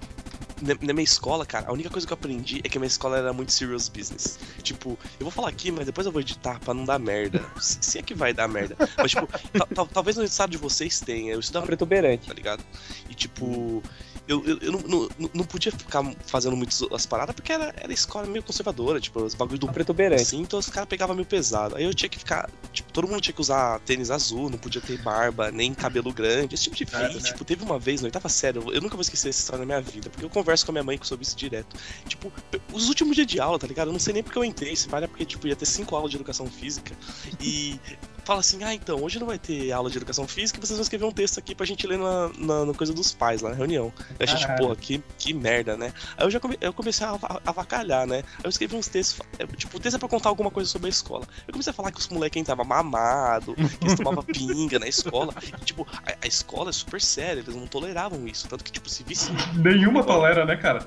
Na, 0.62 0.74
na 0.80 0.92
minha 0.92 1.02
escola, 1.04 1.44
cara, 1.44 1.66
a 1.68 1.72
única 1.72 1.90
coisa 1.90 2.06
que 2.06 2.12
eu 2.12 2.14
aprendi 2.16 2.60
é 2.64 2.68
que 2.68 2.78
a 2.78 2.80
minha 2.80 2.86
escola 2.86 3.18
era 3.18 3.32
muito 3.32 3.52
serious 3.52 3.88
business. 3.88 4.38
Tipo, 4.62 4.90
eu 5.18 5.24
vou 5.24 5.30
falar 5.30 5.48
aqui, 5.48 5.70
mas 5.72 5.84
depois 5.86 6.06
eu 6.06 6.12
vou 6.12 6.20
editar 6.20 6.58
pra 6.60 6.72
não 6.72 6.84
dar 6.84 6.98
merda. 6.98 7.42
Se, 7.60 7.78
se 7.80 7.98
é 7.98 8.02
que 8.02 8.14
vai 8.14 8.32
dar 8.32 8.46
merda. 8.48 8.76
Mas, 8.96 9.10
tipo, 9.10 9.26
ta- 9.26 9.66
ta- 9.66 9.86
talvez 9.92 10.16
no 10.16 10.24
estado 10.24 10.50
de 10.50 10.56
vocês 10.58 11.00
tenha. 11.00 11.32
Eu 11.34 11.40
estudava 11.40 11.66
Protuberante. 11.66 12.28
tá 12.28 12.34
ligado? 12.34 12.62
E 13.10 13.14
tipo, 13.14 13.82
eu, 14.28 14.44
eu, 14.46 14.58
eu 14.58 14.72
não, 14.72 14.80
não, 14.80 15.08
não- 15.18 15.30
não 15.34 15.44
podia 15.44 15.72
ficar 15.72 16.02
fazendo 16.26 16.56
muitas 16.56 16.80
as 16.92 17.06
paradas 17.06 17.34
porque 17.34 17.52
era, 17.52 17.74
era 17.76 17.92
escola 17.92 18.26
meio 18.26 18.42
conservadora, 18.42 19.00
tipo, 19.00 19.22
os 19.22 19.34
bagulhos 19.34 19.58
do 19.60 19.66
Protuberante. 19.72 20.22
assim, 20.22 20.40
então 20.40 20.58
os 20.58 20.68
caras 20.68 20.88
pegavam 20.88 21.14
meio 21.14 21.26
pesado. 21.26 21.76
Aí 21.76 21.84
eu 21.84 21.92
tinha 21.94 22.08
que 22.08 22.18
ficar, 22.18 22.48
tipo, 22.72 22.92
todo 22.92 23.08
mundo 23.08 23.20
tinha 23.20 23.34
que 23.34 23.40
usar 23.40 23.80
tênis 23.80 24.10
azul, 24.10 24.48
não 24.48 24.58
podia 24.58 24.80
ter 24.80 24.96
barba, 25.02 25.50
nem 25.50 25.74
cabelo 25.74 26.12
grande, 26.12 26.54
esse 26.54 26.64
tipo 26.64 26.76
de. 26.76 26.84
É, 26.94 27.08
né? 27.14 27.20
Tipo, 27.20 27.44
teve 27.44 27.64
uma 27.64 27.78
vez, 27.78 28.00
na 28.00 28.06
oitava 28.06 28.28
série, 28.28 28.58
eu, 28.58 28.72
eu 28.72 28.80
nunca 28.80 28.94
vou 28.96 29.02
esquecer 29.02 29.28
essa 29.30 29.40
história 29.40 29.60
na 29.60 29.66
minha 29.66 29.80
vida, 29.80 30.08
porque 30.10 30.24
eu 30.24 30.30
converso 30.30 30.64
com 30.64 30.72
a 30.72 30.74
minha 30.74 30.84
mãe 30.84 30.98
sobre 31.02 31.24
isso 31.24 31.36
direto. 31.36 31.76
Tipo, 32.06 32.32
os 32.72 32.88
últimos 32.88 33.16
dias 33.16 33.26
de 33.26 33.40
aula, 33.40 33.58
tá 33.58 33.66
ligado? 33.66 33.88
Eu 33.88 33.92
não 33.92 34.00
sei 34.00 34.14
nem 34.14 34.22
porque 34.22 34.38
eu 34.38 34.44
entrei, 34.44 34.74
se 34.76 34.88
vale 34.88 35.04
é 35.06 35.08
porque, 35.08 35.24
tipo, 35.24 35.46
ia 35.48 35.56
ter 35.56 35.66
cinco 35.66 35.96
aulas 35.96 36.10
de 36.10 36.16
educação 36.16 36.46
física 36.46 36.94
e 37.40 37.78
fala 38.24 38.40
assim, 38.40 38.62
ah, 38.64 38.72
então, 38.74 39.00
hoje 39.02 39.18
não 39.18 39.26
vai 39.26 39.38
ter 39.38 39.72
aula 39.72 39.90
de 39.90 39.96
educação 39.96 40.26
física, 40.28 40.60
vocês 40.60 40.76
vão 40.76 40.82
escrever 40.82 41.04
um 41.04 41.12
texto 41.12 41.38
aqui 41.38 41.54
pra 41.54 41.66
gente 41.66 41.86
ler 41.86 41.98
na, 41.98 42.30
na, 42.38 42.64
na 42.66 42.74
coisa 42.74 42.92
dos 42.92 43.12
pais, 43.12 43.42
lá 43.42 43.50
na 43.50 43.56
reunião. 43.56 43.92
Aí 44.10 44.16
a 44.20 44.26
gente, 44.26 44.42
Caralho. 44.46 44.62
porra, 44.62 44.76
que, 44.76 45.02
que 45.18 45.32
merda, 45.34 45.76
né? 45.76 45.92
Aí 46.16 46.24
eu 46.26 46.30
já 46.30 46.38
come, 46.38 46.56
eu 46.60 46.72
comecei 46.72 47.06
a 47.06 47.10
ava- 47.10 47.40
avacalhar, 47.44 48.06
né? 48.06 48.18
Aí 48.38 48.44
eu 48.44 48.50
escrevi 48.50 48.76
uns 48.76 48.86
textos, 48.88 49.26
é, 49.38 49.46
tipo, 49.46 49.76
o 49.76 49.80
texto 49.80 49.96
é 49.96 49.98
pra 49.98 50.08
contar 50.08 50.28
alguma 50.28 50.50
coisa 50.50 50.68
sobre 50.70 50.86
a 50.86 50.90
escola. 50.90 51.26
Eu 51.46 51.52
comecei 51.52 51.70
a 51.70 51.74
falar 51.74 51.90
que 51.90 51.98
os 51.98 52.08
moleques 52.08 52.40
estavam 52.40 52.64
mamado, 52.64 53.54
que 53.54 53.62
eles 53.84 53.96
tomavam 53.96 54.22
pinga 54.32 54.78
na 54.78 54.86
escola. 54.86 55.34
E, 55.42 55.64
tipo, 55.64 55.86
a, 56.06 56.14
a 56.22 56.26
escola 56.26 56.70
é 56.70 56.72
super 56.72 57.00
séria, 57.00 57.40
eles 57.40 57.54
não 57.54 57.66
toleravam 57.66 58.26
isso. 58.26 58.46
Tanto 58.48 58.62
que, 58.64 58.70
tipo, 58.72 58.88
se 58.88 59.02
visse. 59.02 59.30
Nenhuma 59.54 60.04
tolera, 60.04 60.44
né, 60.44 60.56
cara? 60.56 60.84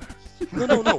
Não, 0.52 0.66
não, 0.66 0.82
não. 0.82 0.98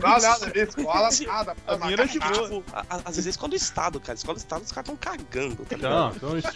não, 0.00 0.40
na 0.40 0.46
minha 0.52 0.64
escola, 0.64 1.08
nada. 1.26 1.56
A 1.66 1.76
minha 1.78 1.92
era 1.92 2.06
de 2.06 2.18
Ah, 2.20 2.30
boa. 2.30 2.48
tipo, 2.48 2.64
às 2.88 3.16
vezes 3.16 3.26
é 3.26 3.30
escola 3.30 3.50
do 3.50 3.56
Estado, 3.56 4.00
cara. 4.00 4.16
Escola 4.16 4.34
do 4.36 4.40
Estado, 4.40 4.62
os 4.62 4.72
caras 4.72 4.86
tão 4.86 4.96
cagando, 4.96 5.64
tá 5.64 5.76
ligado? 5.76 5.92
Não, 6.22 6.36
então. 6.38 6.50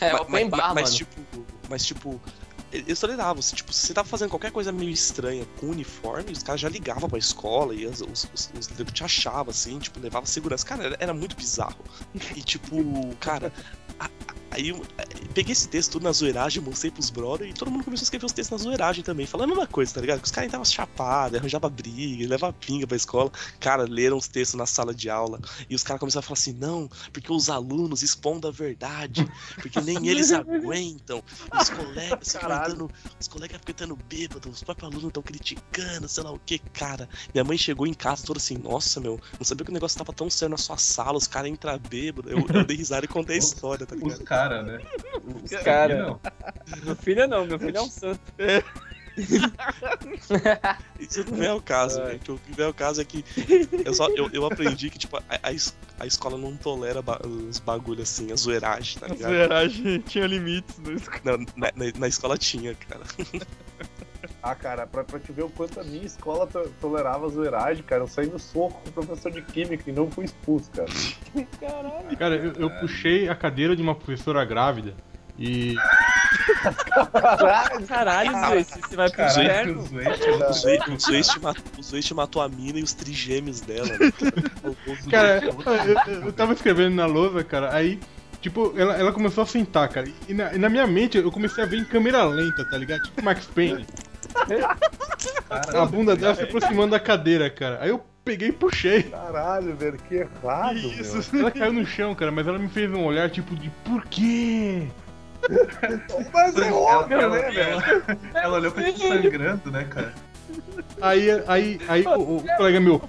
É, 0.00 0.12
mas, 0.12 0.28
mas- 0.28 0.48
bar, 0.50 0.74
mas, 0.74 0.94
tipo, 0.94 1.14
mas 1.68 1.84
tipo, 1.84 2.20
eles 2.72 2.98
toleravam. 2.98 3.40
Se, 3.40 3.54
tipo, 3.54 3.72
se 3.72 3.86
você 3.86 3.94
tava 3.94 4.08
fazendo 4.08 4.30
qualquer 4.30 4.50
coisa 4.50 4.72
meio 4.72 4.90
estranha 4.90 5.46
com 5.60 5.66
uniforme, 5.68 6.32
os 6.32 6.42
caras 6.42 6.60
já 6.60 6.68
ligavam 6.68 7.08
pra 7.08 7.18
escola 7.18 7.72
e 7.74 7.86
as- 7.86 8.00
os, 8.00 8.28
os, 8.34 8.50
os 8.58 8.68
negros 8.70 8.92
te 8.92 9.04
achavam, 9.04 9.50
assim, 9.50 9.78
tipo, 9.78 10.00
levava 10.00 10.26
segurança. 10.26 10.66
Cara, 10.66 10.84
era, 10.84 10.96
era 10.98 11.14
muito 11.14 11.36
bizarro. 11.36 11.76
E 12.34 12.42
tipo, 12.42 12.76
cara, 13.20 13.52
aí 14.54 14.68
eu 14.68 14.82
eh, 14.98 15.04
peguei 15.34 15.52
esse 15.52 15.68
texto 15.68 15.92
tudo 15.92 16.04
na 16.04 16.12
zoeiragem, 16.12 16.62
mostrei 16.62 16.90
pros 16.90 17.10
brother 17.10 17.48
e 17.48 17.52
todo 17.52 17.70
mundo 17.70 17.84
começou 17.84 18.04
a 18.04 18.06
escrever 18.06 18.26
os 18.26 18.32
textos 18.32 18.58
na 18.58 18.64
zoeiragem 18.64 19.04
também, 19.04 19.26
falando 19.26 19.52
a 19.52 19.54
mesma 19.54 19.66
coisa, 19.66 19.92
tá 19.92 20.00
ligado? 20.00 20.20
Que 20.20 20.26
os 20.26 20.30
caras 20.30 20.48
estavam 20.48 20.64
chapados, 20.64 21.38
arranjavam 21.38 21.70
briga, 21.70 22.28
levavam 22.28 22.54
pinga 22.58 22.86
pra 22.86 22.96
escola. 22.96 23.30
Cara, 23.60 23.82
leram 23.82 24.16
os 24.16 24.28
textos 24.28 24.58
na 24.58 24.66
sala 24.66 24.94
de 24.94 25.10
aula 25.10 25.40
e 25.68 25.74
os 25.74 25.82
caras 25.82 26.00
começaram 26.00 26.20
a 26.20 26.22
falar 26.22 26.38
assim: 26.38 26.52
não, 26.52 26.88
porque 27.12 27.32
os 27.32 27.50
alunos 27.50 28.02
expondo 28.02 28.48
a 28.48 28.50
verdade, 28.50 29.28
porque 29.56 29.80
nem 29.80 29.96
eles 30.08 30.32
aguentam. 30.32 31.22
Os 31.52 31.70
colegas 31.70 32.32
ficam 32.32 32.88
os 33.20 33.28
colegas 33.28 33.60
ficam 33.64 33.98
bêbados, 34.08 34.52
os 34.52 34.62
próprios 34.62 34.90
alunos 34.90 35.08
estão 35.08 35.22
criticando, 35.22 36.08
sei 36.08 36.22
lá 36.22 36.32
o 36.32 36.38
que, 36.38 36.58
cara. 36.58 37.08
Minha 37.32 37.44
mãe 37.44 37.58
chegou 37.58 37.86
em 37.86 37.94
casa 37.94 38.24
toda 38.24 38.38
assim: 38.38 38.56
nossa, 38.56 39.00
meu, 39.00 39.20
não 39.38 39.44
sabia 39.44 39.64
que 39.64 39.70
o 39.70 39.74
negócio 39.74 39.98
tava 39.98 40.12
tão 40.12 40.30
sério 40.30 40.50
na 40.50 40.58
sua 40.58 40.76
sala, 40.76 41.18
os 41.18 41.26
caras 41.26 41.50
entram 41.50 41.78
bêbados. 41.78 42.30
Eu, 42.30 42.38
eu 42.52 42.64
dei 42.64 42.76
risada 42.76 43.04
e 43.04 43.08
contei 43.08 43.36
a 43.36 43.38
história, 43.38 43.86
tá 43.86 43.94
Os 43.94 44.02
ligado? 44.02 44.24
Caras, 44.48 44.66
né? 44.66 44.80
Os 45.42 45.50
cara. 45.62 45.96
Não. 46.06 46.20
Meu 46.84 46.96
filho 46.96 47.26
não, 47.28 47.46
meu 47.46 47.58
filho 47.58 47.76
é 47.78 47.82
um 47.82 47.90
santo. 47.90 48.20
Isso 50.98 51.24
não 51.30 51.42
é 51.42 51.52
o 51.52 51.60
caso, 51.60 52.02
velho. 52.02 52.20
O 52.28 52.38
que 52.38 52.60
é 52.62 52.66
o 52.66 52.74
caso 52.74 53.00
é 53.00 53.04
que 53.04 53.24
eu, 53.84 53.94
só, 53.94 54.08
eu, 54.10 54.28
eu 54.32 54.46
aprendi 54.46 54.90
que, 54.90 54.98
tipo, 54.98 55.16
a, 55.16 55.22
a, 55.42 55.52
es- 55.52 55.76
a 55.98 56.06
escola 56.06 56.36
não 56.38 56.56
tolera 56.56 57.00
ba- 57.02 57.20
os 57.24 57.58
bagulho 57.58 58.02
assim, 58.02 58.32
a 58.32 58.36
zoeiragem, 58.36 58.98
tá 58.98 59.06
A 59.06 59.08
ligado? 59.10 59.30
zoeiragem 59.30 59.98
tinha 60.00 60.26
limites. 60.26 60.76
Né? 60.78 60.96
Não, 61.24 61.38
na, 61.56 61.72
na, 61.76 61.92
na 61.98 62.08
escola 62.08 62.36
tinha, 62.38 62.74
cara. 62.74 63.02
Ah, 64.42 64.54
cara, 64.54 64.86
pra, 64.86 65.04
pra 65.04 65.18
te 65.18 65.32
ver 65.32 65.42
o 65.44 65.50
quanto 65.50 65.80
a 65.80 65.84
minha 65.84 66.04
escola 66.04 66.46
to- 66.46 66.70
tolerava 66.80 67.26
a 67.26 67.28
zoeiragem, 67.28 67.82
cara, 67.84 68.02
eu 68.02 68.08
saí 68.08 68.26
no 68.26 68.38
soco 68.38 68.80
com 68.82 68.88
o 68.88 68.92
professor 68.92 69.30
de 69.32 69.42
química 69.42 69.84
e 69.88 69.92
não 69.92 70.10
fui 70.10 70.24
expulso, 70.24 70.70
cara. 70.70 70.88
Caralho. 71.60 72.16
Cara, 72.16 72.34
eu, 72.36 72.52
eu 72.54 72.70
puxei 72.80 73.28
a 73.28 73.34
cadeira 73.34 73.74
de 73.76 73.82
uma 73.82 73.94
professora 73.94 74.44
grávida 74.44 74.94
e. 75.38 75.74
Caralho, 77.88 78.32
Zoe, 78.32 78.64
você 78.64 78.96
vai 78.96 79.10
pro 79.10 79.24
inferno. 79.24 79.82
o 79.82 80.96
te 80.96 81.40
matou- 81.40 81.64
matou 82.14 82.42
a 82.42 82.48
mina 82.48 82.78
e 82.78 82.82
os 82.82 82.92
trigêmeos 82.92 83.60
dela. 83.60 83.86
né? 83.88 84.12
Cara, 85.10 85.40
eu, 85.44 86.12
eu- 86.12 86.22
eu 86.26 86.32
tava 86.32 86.52
escrevendo 86.52 86.94
na 86.94 87.06
lousa, 87.06 87.42
cara, 87.44 87.74
aí, 87.74 87.98
tipo, 88.40 88.72
ela, 88.76 88.94
ela 88.96 89.12
começou 89.12 89.42
a 89.42 89.46
sentar, 89.46 89.88
cara. 89.88 90.08
E 90.28 90.34
na, 90.34 90.54
e 90.54 90.58
na 90.58 90.68
minha 90.68 90.86
mente 90.86 91.18
eu 91.18 91.30
comecei 91.32 91.62
a 91.64 91.66
ver 91.66 91.78
em 91.78 91.84
câmera 91.84 92.22
lenta, 92.24 92.64
tá 92.64 92.76
ligado? 92.78 93.02
Tipo 93.02 93.22
Max 93.22 93.46
Payne. 93.46 93.86
A 95.50 95.86
bunda 95.86 96.16
dela 96.16 96.34
se 96.34 96.42
aproximando 96.42 96.90
da 96.92 97.00
cadeira, 97.00 97.48
cara. 97.48 97.78
Aí 97.80 97.90
eu 97.90 98.02
peguei 98.24 98.48
e 98.48 98.52
puxei. 98.52 99.04
Caralho, 99.04 99.76
velho, 99.76 99.98
que 100.08 100.16
errado, 100.16 100.76
Isso. 100.76 101.36
Ela 101.36 101.50
caiu 101.50 101.72
no 101.72 101.86
chão, 101.86 102.14
cara, 102.14 102.32
mas 102.32 102.46
ela 102.46 102.58
me 102.58 102.68
fez 102.68 102.90
um 102.90 103.04
olhar 103.04 103.30
tipo 103.30 103.54
de 103.54 103.70
por 103.84 104.04
quê? 104.06 104.86
Mas 106.32 106.56
é 106.56 106.68
Ela, 106.68 106.76
óbvio, 106.76 107.20
ela, 107.20 107.36
né, 107.36 107.50
velho? 107.50 107.60
ela, 107.60 108.18
ela 108.34 108.56
olhou 108.58 108.72
pra 108.72 108.92
ti 108.92 109.06
sangrando, 109.06 109.70
né, 109.70 109.84
cara? 109.84 110.14
Aí, 111.00 111.28
aí, 111.46 111.80
aí 111.88 112.06
o, 112.06 112.36
o 112.36 112.44
colega 112.56 112.80
meu, 112.80 113.02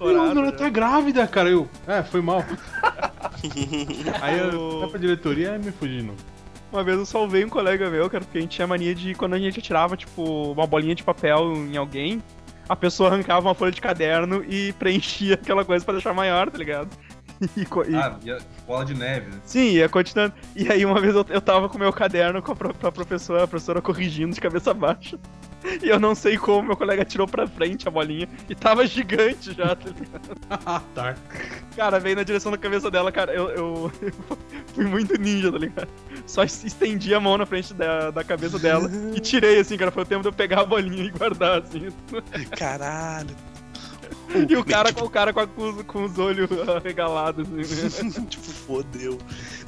ela 0.00 0.52
tá 0.52 0.68
grávida, 0.68 1.26
cara. 1.26 1.50
Eu, 1.50 1.68
é, 1.86 2.02
foi 2.02 2.22
mal. 2.22 2.44
Aí 4.22 4.38
eu 4.38 4.80
fui 4.80 4.90
pra 4.90 4.98
diretoria 4.98 5.56
e 5.56 5.58
me 5.58 5.72
fugi 5.72 5.98
de 5.98 6.02
novo. 6.02 6.18
Uma 6.74 6.82
vez 6.82 6.98
eu 6.98 7.06
salvei 7.06 7.44
um 7.44 7.48
colega 7.48 7.88
meu, 7.88 8.10
cara, 8.10 8.24
porque 8.24 8.36
a 8.36 8.40
gente 8.40 8.50
tinha 8.56 8.66
mania 8.66 8.92
de 8.96 9.14
quando 9.14 9.34
a 9.34 9.38
gente 9.38 9.62
tirava, 9.62 9.96
tipo, 9.96 10.50
uma 10.50 10.66
bolinha 10.66 10.92
de 10.92 11.04
papel 11.04 11.52
em 11.54 11.76
alguém, 11.76 12.20
a 12.68 12.74
pessoa 12.74 13.10
arrancava 13.10 13.46
uma 13.46 13.54
folha 13.54 13.70
de 13.70 13.80
caderno 13.80 14.44
e 14.48 14.72
preenchia 14.76 15.34
aquela 15.34 15.64
coisa 15.64 15.84
pra 15.84 15.94
deixar 15.94 16.12
maior, 16.12 16.50
tá 16.50 16.58
ligado? 16.58 16.88
E, 17.56 17.94
Ah, 17.94 18.16
e 18.24 18.30
a 18.30 18.38
bola 18.66 18.84
de 18.84 18.94
neve. 18.94 19.30
né? 19.30 19.40
Sim, 19.44 19.72
ia 19.72 19.88
continuando. 19.88 20.34
E 20.56 20.70
aí 20.70 20.84
uma 20.86 21.00
vez 21.00 21.14
eu, 21.14 21.24
eu 21.28 21.40
tava 21.40 21.68
com 21.68 21.76
o 21.76 21.80
meu 21.80 21.92
caderno 21.92 22.40
com 22.40 22.52
a, 22.52 22.56
pra 22.56 22.90
professora, 22.90 23.44
a 23.44 23.46
professora 23.46 23.82
corrigindo 23.82 24.34
de 24.34 24.40
cabeça 24.40 24.72
baixa. 24.72 25.18
E 25.82 25.88
eu 25.88 25.98
não 25.98 26.14
sei 26.14 26.36
como, 26.36 26.68
meu 26.68 26.76
colega 26.76 27.04
tirou 27.04 27.26
pra 27.26 27.46
frente 27.46 27.88
a 27.88 27.90
bolinha 27.90 28.28
e 28.48 28.54
tava 28.54 28.86
gigante 28.86 29.52
já, 29.54 29.74
tá 29.74 29.88
ligado? 29.88 30.36
Ah, 30.66 30.82
tá. 30.94 31.14
Cara, 31.76 31.98
veio 31.98 32.16
na 32.16 32.22
direção 32.22 32.52
da 32.52 32.58
cabeça 32.58 32.90
dela, 32.90 33.10
cara, 33.10 33.32
eu, 33.32 33.48
eu- 33.50 33.92
eu 34.02 34.12
fui 34.74 34.84
muito 34.84 35.18
ninja, 35.18 35.50
tá 35.50 35.58
ligado? 35.58 35.88
Só 36.26 36.44
estendi 36.44 37.14
a 37.14 37.20
mão 37.20 37.36
na 37.38 37.46
frente 37.46 37.72
da, 37.74 38.10
da 38.10 38.22
cabeça 38.22 38.58
dela 38.58 38.90
e 39.14 39.20
tirei, 39.20 39.58
assim, 39.58 39.76
cara, 39.76 39.90
foi 39.90 40.02
o 40.02 40.06
tempo 40.06 40.22
de 40.22 40.28
eu 40.28 40.32
pegar 40.32 40.60
a 40.60 40.64
bolinha 40.64 41.04
e 41.04 41.10
guardar, 41.10 41.62
assim. 41.62 41.88
Caralho. 42.56 43.34
E 44.48 44.56
o 44.56 44.64
cara, 44.64 44.92
com 44.92 45.04
o 45.04 45.10
cara 45.10 45.32
com, 45.32 45.40
a- 45.40 45.46
com 45.46 45.70
os- 45.70 45.82
com 45.82 46.04
os 46.04 46.18
olhos 46.18 46.50
arregalados, 46.68 47.46
assim, 47.46 48.20
né? 48.20 48.26
tipo, 48.30 48.42
fodeu. 48.44 49.18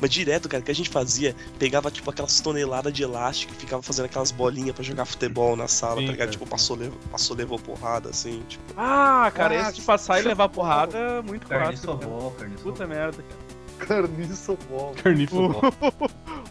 Mas 0.01 0.11
direto, 0.11 0.49
cara, 0.49 0.61
o 0.61 0.65
que 0.65 0.71
a 0.71 0.75
gente 0.75 0.89
fazia, 0.91 1.37
pegava, 1.59 1.91
tipo, 1.91 2.11
aquelas 2.11 2.41
toneladas 2.41 2.93
de 2.93 3.03
elástico 3.03 3.53
e 3.53 3.57
ficava 3.57 3.83
fazendo 3.83 4.07
aquelas 4.07 4.31
bolinhas 4.33 4.75
pra 4.75 4.83
jogar 4.83 5.05
futebol 5.05 5.55
na 5.57 5.69
sala, 5.69 6.01
Sim, 6.01 6.07
tá 6.07 6.13
ligado? 6.13 6.19
cara. 6.19 6.31
Tipo, 6.31 6.47
passou, 6.47 6.77
levou, 6.77 6.99
passou, 7.13 7.37
levou 7.37 7.59
porrada, 7.59 8.09
assim, 8.11 8.43
tipo. 8.49 8.65
Ah, 8.77 9.31
cara, 9.35 9.55
Ah, 9.55 9.61
esse 9.69 9.75
de 9.75 9.83
passar 9.83 10.19
e 10.21 10.23
levar 10.23 10.49
porrada, 10.49 11.23
muito 11.23 11.47
Carniça 11.47 11.87
clássico. 11.87 11.99
cara. 11.99 12.11
bom, 12.21 12.31
carniça 12.39 12.63
Puta 12.63 12.87
merda, 12.87 13.23
cara. 13.23 13.46
Carniça 13.79 14.57
bom. 14.70 14.93
Carnífero. 15.03 15.61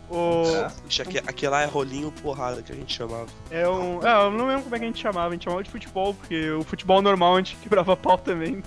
O... 0.09 0.43
Ixi, 0.87 1.01
aque- 1.01 1.17
Aquela 1.25 1.61
é 1.61 1.65
rolinho 1.65 2.11
porrada 2.11 2.61
que 2.61 2.71
a 2.71 2.75
gente 2.75 2.93
chamava. 2.93 3.25
É 3.49 3.67
um. 3.67 3.99
É, 4.05 4.25
eu 4.25 4.31
não 4.31 4.47
lembro 4.47 4.63
como 4.63 4.75
é 4.75 4.79
que 4.79 4.85
a 4.85 4.87
gente 4.87 5.01
chamava, 5.01 5.29
a 5.29 5.31
gente 5.31 5.43
chamava 5.43 5.63
de 5.63 5.69
futebol, 5.69 6.13
porque 6.13 6.51
o 6.51 6.63
futebol 6.63 7.01
normal 7.01 7.35
a 7.35 7.37
gente 7.37 7.55
quebrava 7.61 7.95
pau 7.97 8.17
também. 8.17 8.61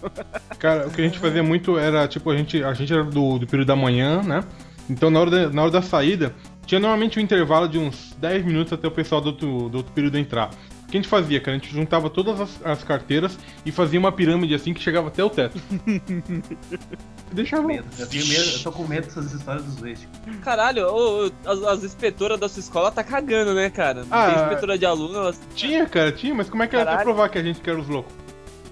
Cara, 0.58 0.86
o 0.88 0.90
que 0.90 1.00
a 1.00 1.04
gente 1.04 1.18
fazia 1.18 1.42
muito 1.42 1.78
era, 1.78 2.06
tipo, 2.08 2.30
a 2.30 2.36
gente, 2.36 2.62
a 2.62 2.74
gente 2.74 2.92
era 2.92 3.04
do, 3.04 3.38
do 3.38 3.46
período 3.46 3.68
da 3.68 3.76
manhã, 3.76 4.22
né? 4.22 4.44
Então 4.90 5.10
na 5.10 5.20
hora 5.20 5.30
da, 5.30 5.50
na 5.50 5.62
hora 5.62 5.70
da 5.70 5.82
saída, 5.82 6.34
tinha 6.66 6.80
normalmente 6.80 7.18
um 7.18 7.22
intervalo 7.22 7.68
de 7.68 7.78
uns 7.78 8.14
10 8.18 8.44
minutos 8.44 8.72
até 8.72 8.88
o 8.88 8.90
pessoal 8.90 9.20
do 9.20 9.28
outro, 9.28 9.68
do 9.68 9.76
outro 9.78 9.92
período 9.92 10.18
entrar. 10.18 10.50
O 10.82 10.90
que 10.90 10.96
a 10.96 11.00
gente 11.00 11.08
fazia, 11.08 11.38
cara? 11.38 11.56
A 11.56 11.60
gente 11.60 11.70
juntava 11.70 12.08
todas 12.08 12.40
as, 12.40 12.66
as 12.66 12.82
carteiras 12.82 13.38
e 13.64 13.70
fazia 13.70 13.98
uma 14.00 14.10
pirâmide 14.10 14.54
assim 14.54 14.72
que 14.72 14.80
chegava 14.80 15.08
até 15.08 15.22
o 15.22 15.28
teto. 15.28 15.60
Deixava. 17.32 17.62
Medo. 17.66 17.86
Eu 17.98 18.06
tenho 18.06 18.26
medo, 18.26 18.50
eu 18.50 18.62
tô 18.62 18.72
com 18.72 18.84
medo 18.86 19.06
dessas 19.06 19.32
histórias 19.32 19.64
dos 19.64 19.76
Waste. 19.80 20.08
Caralho, 20.42 20.86
ô, 20.88 21.26
ô, 21.26 21.30
as, 21.44 21.62
as 21.64 21.84
inspetoras 21.84 22.38
da 22.40 22.48
sua 22.48 22.60
escola 22.60 22.90
tá 22.90 23.02
cagando, 23.04 23.54
né, 23.54 23.68
cara? 23.70 24.04
Não 24.04 24.06
Ah, 24.10 24.26
tem 24.30 24.42
inspetora 24.44 24.78
de 24.78 24.86
aluno, 24.86 25.16
elas. 25.18 25.40
Tinha, 25.54 25.86
cara, 25.86 26.10
tinha, 26.12 26.34
mas 26.34 26.48
como 26.48 26.62
é 26.62 26.66
que 26.66 26.74
ela 26.76 26.84
vai 26.84 26.94
Caralho. 26.94 27.08
provar 27.14 27.28
que 27.28 27.38
a 27.38 27.42
gente 27.42 27.60
que 27.60 27.68
era 27.68 27.78
os 27.78 27.88
loucos? 27.88 28.12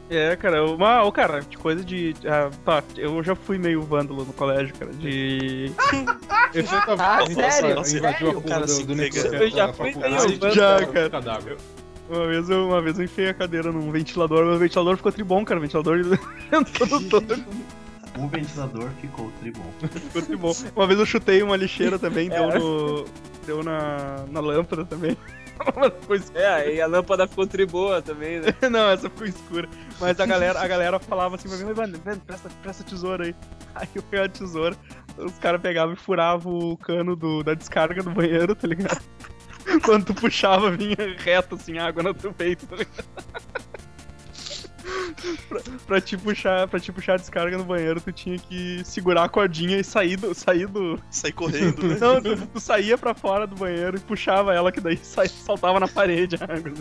É, 0.08 0.36
cara, 0.36 0.64
uma. 0.64 1.02
Ô, 1.02 1.10
cara, 1.10 1.40
de 1.40 1.56
coisa 1.58 1.84
de. 1.84 2.14
ah, 2.26 2.48
tá, 2.64 2.82
eu 2.96 3.22
já 3.24 3.34
fui 3.34 3.58
meio 3.58 3.82
vândalo 3.82 4.24
no 4.24 4.32
colégio, 4.32 4.72
cara. 4.78 4.92
De. 4.92 5.72
Esse 6.54 6.70
já 6.70 6.80
tava- 6.86 7.02
Ah, 7.04 7.18
nossa, 7.20 7.34
sério? 7.34 7.70
invadiu 7.70 7.84
Sério? 7.84 8.06
a 8.08 8.30
O 8.30 8.34
porra 8.42 8.54
cara 8.54 8.66
do, 8.66 8.84
do 8.84 9.02
Eu 9.02 9.50
já 9.50 9.72
fui 9.72 9.94
meio 9.96 10.52
Já, 10.54 10.66
Era 10.76 10.88
um 10.88 10.92
cara. 10.92 11.32
Uma 12.08 12.26
vez, 12.28 12.48
eu, 12.48 12.68
uma 12.68 12.80
vez 12.80 12.96
eu 13.00 13.04
enfiei 13.04 13.30
a 13.30 13.34
cadeira 13.34 13.72
num 13.72 13.90
ventilador, 13.90 14.44
meu 14.44 14.56
ventilador 14.56 14.96
ficou 14.96 15.10
tribom, 15.10 15.44
cara. 15.44 15.58
O 15.58 15.62
ventilador 15.62 15.98
entrou 16.52 17.00
todo. 17.10 17.44
O 18.18 18.28
ventilador 18.28 18.90
ficou 19.00 19.30
tribom. 19.40 19.70
Ficou 19.90 20.22
tribom. 20.22 20.52
Uma 20.74 20.86
vez 20.86 20.98
eu 20.98 21.06
chutei 21.06 21.42
uma 21.42 21.56
lixeira 21.56 21.98
também, 21.98 22.28
deu 22.28 22.48
no. 22.58 23.04
Deu 23.44 23.62
na, 23.62 24.24
na 24.30 24.40
lâmpada 24.40 24.84
também. 24.84 25.16
É, 26.34 26.74
e 26.74 26.80
a 26.80 26.86
lâmpada 26.86 27.26
ficou 27.26 27.46
triboa 27.46 28.02
também, 28.02 28.40
né? 28.40 28.48
Não, 28.70 28.90
essa 28.90 29.08
ficou 29.08 29.26
escura. 29.26 29.68
Mas 29.98 30.20
a 30.20 30.26
galera, 30.26 30.60
a 30.60 30.68
galera 30.68 30.98
falava 30.98 31.36
assim 31.36 31.48
pra 31.48 31.58
mim, 31.58 31.74
mano, 31.74 31.98
presta, 31.98 32.50
presta 32.62 32.84
tesoura 32.84 33.24
aí. 33.24 33.34
Aí 33.74 33.88
eu 33.94 34.02
peguei 34.02 34.26
a 34.26 34.28
tesoura, 34.28 34.76
os 35.16 35.38
caras 35.38 35.60
pegavam 35.60 35.94
e 35.94 35.96
furavam 35.96 36.52
o 36.52 36.76
cano 36.76 37.16
do, 37.16 37.42
da 37.42 37.54
descarga 37.54 38.02
do 38.02 38.10
banheiro, 38.10 38.54
tá 38.54 38.68
ligado? 38.68 39.00
Quando 39.84 40.06
tu 40.06 40.14
puxava, 40.14 40.70
vinha 40.70 40.96
reto 41.18 41.56
assim, 41.56 41.78
água 41.78 42.02
no 42.02 42.14
teu 42.14 42.32
peito, 42.32 42.66
tá 42.66 42.76
ligado? 42.76 43.04
Pra, 45.48 45.60
pra 45.86 46.00
te 46.00 46.16
puxar, 46.16 46.66
pra 46.68 46.78
te 46.80 46.92
puxar 46.92 47.14
a 47.14 47.16
descarga 47.16 47.56
no 47.58 47.64
banheiro, 47.64 48.00
tu 48.00 48.12
tinha 48.12 48.38
que 48.38 48.82
segurar 48.84 49.24
a 49.24 49.28
cordinha 49.28 49.78
e 49.78 49.84
sair 49.84 50.16
do. 50.16 50.34
Sair 50.34 50.66
do... 50.66 50.98
Sair 51.10 51.32
correndo, 51.32 51.82
né? 51.86 51.96
Não, 52.00 52.20
tu, 52.20 52.46
tu 52.46 52.60
saía 52.60 52.96
pra 52.98 53.14
fora 53.14 53.46
do 53.46 53.56
banheiro 53.56 53.96
e 53.96 54.00
puxava 54.00 54.54
ela, 54.54 54.70
que 54.72 54.80
daí 54.80 54.96
sa- 54.96 55.26
saltava 55.28 55.80
na 55.80 55.88
parede 55.88 56.36
a 56.36 56.44
água. 56.44 56.72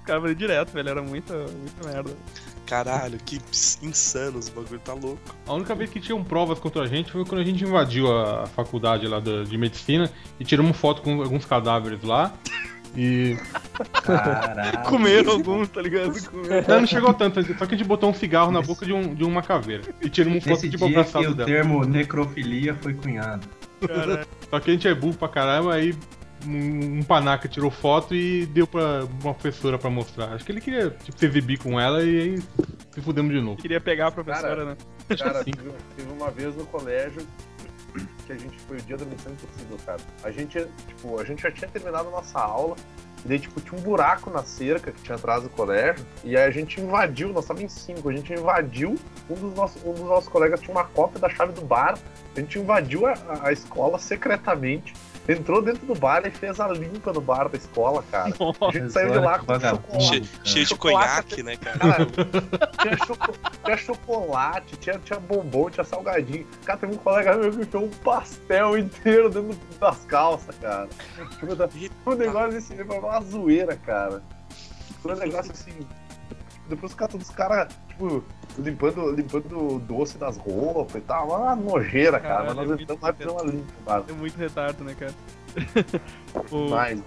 Ficava 0.00 0.26
ali 0.26 0.34
direto, 0.34 0.72
velho. 0.72 0.88
Era 0.88 1.02
muita, 1.02 1.34
muita 1.34 1.88
merda. 1.88 2.16
Caralho, 2.66 3.18
que 3.24 3.40
insano 3.82 4.38
esse 4.38 4.50
bagulho, 4.50 4.78
tá 4.80 4.92
louco. 4.92 5.20
A 5.46 5.54
única 5.54 5.74
vez 5.74 5.88
que 5.88 5.98
tinham 6.00 6.22
provas 6.22 6.58
contra 6.58 6.82
a 6.82 6.86
gente 6.86 7.10
foi 7.10 7.24
quando 7.24 7.40
a 7.40 7.44
gente 7.44 7.64
invadiu 7.64 8.14
a 8.14 8.46
faculdade 8.46 9.06
lá 9.06 9.20
da- 9.20 9.42
de 9.42 9.56
medicina 9.56 10.10
e 10.38 10.44
tiramos 10.44 10.76
foto 10.76 11.00
com 11.00 11.22
alguns 11.22 11.44
cadáveres 11.46 12.02
lá. 12.02 12.34
E. 12.96 13.36
Caralho. 14.02 14.82
Comeram 14.84 15.32
alguns, 15.32 15.68
tá 15.68 15.80
ligado? 15.82 16.12
Comeram. 16.30 16.68
Não, 16.68 16.80
não 16.80 16.86
chegou 16.86 17.14
tanto, 17.14 17.42
só 17.56 17.66
que 17.66 17.74
a 17.74 17.78
gente 17.78 17.86
botou 17.86 18.10
um 18.10 18.14
cigarro 18.14 18.50
na 18.50 18.60
boca 18.60 18.84
de, 18.84 18.92
um, 18.92 19.14
de 19.14 19.24
uma 19.24 19.42
caveira. 19.42 19.82
E 20.00 20.08
tiramos 20.08 20.42
foto 20.44 20.50
Nesse 20.54 20.70
tipo 20.70 20.86
dia 20.88 21.04
que 21.04 21.18
o 21.18 21.34
dela. 21.34 21.46
termo 21.48 21.84
necrofilia 21.84 22.74
foi 22.80 22.94
cunhado. 22.94 23.46
Cara, 23.86 24.26
Só 24.50 24.58
que 24.58 24.70
a 24.70 24.74
gente 24.74 24.88
é 24.88 24.94
burro 24.94 25.14
pra 25.14 25.28
caramba, 25.28 25.74
aí 25.74 25.94
um, 26.46 26.98
um 26.98 27.02
panaca 27.02 27.48
tirou 27.48 27.70
foto 27.70 28.14
e 28.14 28.46
deu 28.46 28.66
pra 28.66 29.04
uma 29.22 29.34
professora 29.34 29.78
pra 29.78 29.90
mostrar. 29.90 30.34
Acho 30.34 30.44
que 30.44 30.52
ele 30.52 30.60
queria 30.60 30.90
tipo, 30.90 31.18
se 31.18 31.26
exibir 31.26 31.58
com 31.58 31.78
ela 31.78 32.02
e 32.02 32.20
aí 32.20 32.42
se 32.90 33.00
fudemos 33.00 33.32
de 33.32 33.40
novo. 33.40 33.56
queria 33.60 33.80
pegar 33.80 34.08
a 34.08 34.10
professora, 34.10 34.48
Cara, 34.48 34.64
né? 34.64 34.76
Cara, 35.16 35.44
teve, 35.44 35.56
teve 35.96 36.12
uma 36.12 36.30
vez 36.30 36.54
no 36.56 36.66
colégio 36.66 37.22
que 38.26 38.32
a 38.32 38.36
gente 38.36 38.58
foi 38.60 38.78
o 38.78 38.82
dia 38.82 38.96
da 38.96 39.04
missão 39.04 39.32
impossível, 39.32 39.78
cara. 39.84 40.00
A 40.22 40.30
gente, 40.30 40.66
tipo, 40.86 41.18
a 41.18 41.24
gente 41.24 41.42
já 41.42 41.50
tinha 41.50 41.68
terminado 41.68 42.08
a 42.08 42.10
nossa 42.10 42.38
aula, 42.38 42.76
e 43.24 43.28
daí, 43.28 43.38
tipo, 43.38 43.60
tinha 43.60 43.78
um 43.78 43.82
buraco 43.82 44.30
na 44.30 44.42
cerca 44.42 44.92
que 44.92 45.02
tinha 45.02 45.16
atrás 45.16 45.42
do 45.42 45.48
colégio, 45.48 46.06
e 46.22 46.36
aí 46.36 46.44
a 46.44 46.50
gente 46.50 46.80
invadiu, 46.80 47.28
nós 47.32 47.44
estávamos 47.44 47.72
em 47.72 47.80
cinco, 47.80 48.08
a 48.08 48.12
gente 48.12 48.32
invadiu, 48.32 48.96
um 49.28 49.34
dos 49.34 49.54
nossos, 49.54 49.84
um 49.84 49.92
dos 49.92 50.04
nossos 50.04 50.28
colegas 50.28 50.60
tinha 50.60 50.72
uma 50.72 50.84
cópia 50.84 51.18
da 51.18 51.28
chave 51.28 51.52
do 51.52 51.62
bar, 51.62 51.98
a 52.36 52.40
gente 52.40 52.58
invadiu 52.58 53.06
a, 53.06 53.14
a 53.42 53.52
escola 53.52 53.98
secretamente, 53.98 54.94
entrou 55.28 55.60
dentro 55.60 55.86
do 55.86 55.94
bar 55.94 56.26
e 56.26 56.30
fez 56.30 56.58
a 56.58 56.68
limpa 56.68 57.12
no 57.12 57.20
bar 57.20 57.48
da 57.48 57.56
escola, 57.58 58.02
cara. 58.10 58.32
A 58.66 58.70
gente 58.72 58.90
saiu 58.92 59.12
de 59.12 59.18
lá 59.18 59.38
com 59.38 59.46
Vagabundo, 59.46 60.00
Che- 60.00 60.20
cara. 60.20 60.44
cheio 60.44 60.64
de 60.64 60.68
Chocolate 60.70 61.36
conhaque, 61.36 61.42
né, 61.42 61.56
cara? 61.56 61.78
Cara, 61.78 62.06
tinha, 62.82 62.96
choco- 63.06 63.34
tinha 63.64 63.76
chocolate, 63.76 64.76
tinha, 64.78 64.98
tinha 64.98 65.20
bombom, 65.20 65.68
tinha 65.70 65.84
salgadinho. 65.84 66.46
Cara, 66.64 66.78
teve 66.78 66.94
um 66.94 66.98
colega 66.98 67.36
meu 67.36 67.50
que 67.52 67.60
enfiou 67.60 67.84
um 67.84 67.90
pastel 67.90 68.78
inteiro 68.78 69.28
dentro 69.28 69.58
das 69.78 70.04
calças, 70.06 70.54
cara. 70.60 70.88
Tipo, 71.38 71.52
O 72.06 72.14
negócio 72.14 72.50
desse 72.52 72.74
foi 72.84 72.98
uma 72.98 73.20
zoeira, 73.20 73.76
cara. 73.76 74.22
Foi 75.02 75.14
um 75.14 75.18
negócio 75.18 75.52
assim. 75.52 75.72
Depois 76.68 76.92
os 76.92 76.96
caras, 76.98 77.12
todos 77.12 77.28
os 77.28 77.34
caras, 77.34 77.74
tipo, 77.88 78.22
limpando, 78.58 79.10
limpando 79.12 79.74
o 79.74 79.78
doce 79.78 80.18
das 80.18 80.36
roupas 80.36 80.96
e 80.96 81.00
tal. 81.00 81.28
Uma 81.28 81.56
nojeira, 81.56 82.20
cara. 82.20 82.44
Caralho, 82.44 82.46
Mas 82.48 82.56
é 82.56 82.60
nós 82.60 82.68
muito 82.68 82.82
entramos 82.82 83.02
lá 83.02 83.12
fizemos 83.12 83.42
uma 83.42 83.50
limpa, 83.50 83.72
cara. 83.86 84.04
É 84.08 84.12
muito 84.12 84.36
retardo, 84.36 84.84
né, 84.84 84.94
cara? 84.98 85.14
o, 86.52 86.68
Mas, 86.70 87.00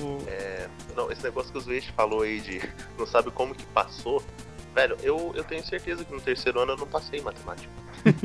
o- 0.00 0.94
Não, 0.96 1.10
esse 1.12 1.22
negócio 1.22 1.52
que 1.52 1.58
o 1.58 1.60
Zueste 1.60 1.92
falou 1.92 2.22
aí 2.22 2.40
de 2.40 2.60
não 2.98 3.06
sabe 3.06 3.30
como 3.30 3.54
que 3.54 3.64
passou. 3.66 4.22
Velho, 4.74 4.96
eu, 5.02 5.32
eu 5.34 5.42
tenho 5.44 5.64
certeza 5.64 6.04
que 6.04 6.12
no 6.12 6.20
terceiro 6.20 6.60
ano 6.60 6.72
eu 6.72 6.76
não 6.76 6.86
passei 6.86 7.18
em 7.20 7.22
matemática. 7.22 7.72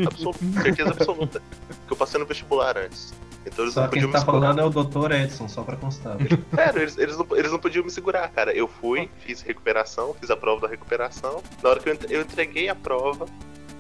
Absoluta, 0.08 0.40
certeza 0.64 0.90
absoluta. 0.92 1.42
Porque 1.68 1.94
eu 1.94 1.98
passei 1.98 2.20
no 2.20 2.26
vestibular 2.26 2.78
antes. 2.78 3.14
Então 3.46 3.64
eles 3.66 3.76
Só 3.76 3.82
não 3.84 3.90
quem 3.90 4.02
podiam 4.02 4.12
tá 4.12 4.20
me 4.20 4.26
segurar. 4.26 4.54
falando 4.54 4.60
é 4.60 4.66
o 4.80 4.84
Dr. 4.84 5.12
Edson, 5.12 5.48
só 5.48 5.62
pra 5.64 5.76
constar. 5.76 6.18
Sério, 6.56 6.82
eles, 6.82 6.98
eles, 6.98 7.18
não, 7.18 7.28
eles 7.34 7.52
não 7.52 7.60
podiam 7.60 7.84
me 7.86 7.92
segurar, 7.92 8.28
cara. 8.30 8.52
Eu 8.54 8.68
fui, 8.68 9.10
fiz 9.20 9.42
recuperação, 9.42 10.16
fiz 10.20 10.32
a 10.32 10.36
prova 10.38 10.62
da 10.62 10.68
recuperação. 10.68 11.44
Na 11.62 11.70
hora 11.70 11.80
que 11.80 11.88
eu, 11.90 11.94
entre- 11.94 12.16
eu 12.16 12.22
entreguei 12.22 12.70
a 12.70 12.74
prova, 12.76 13.28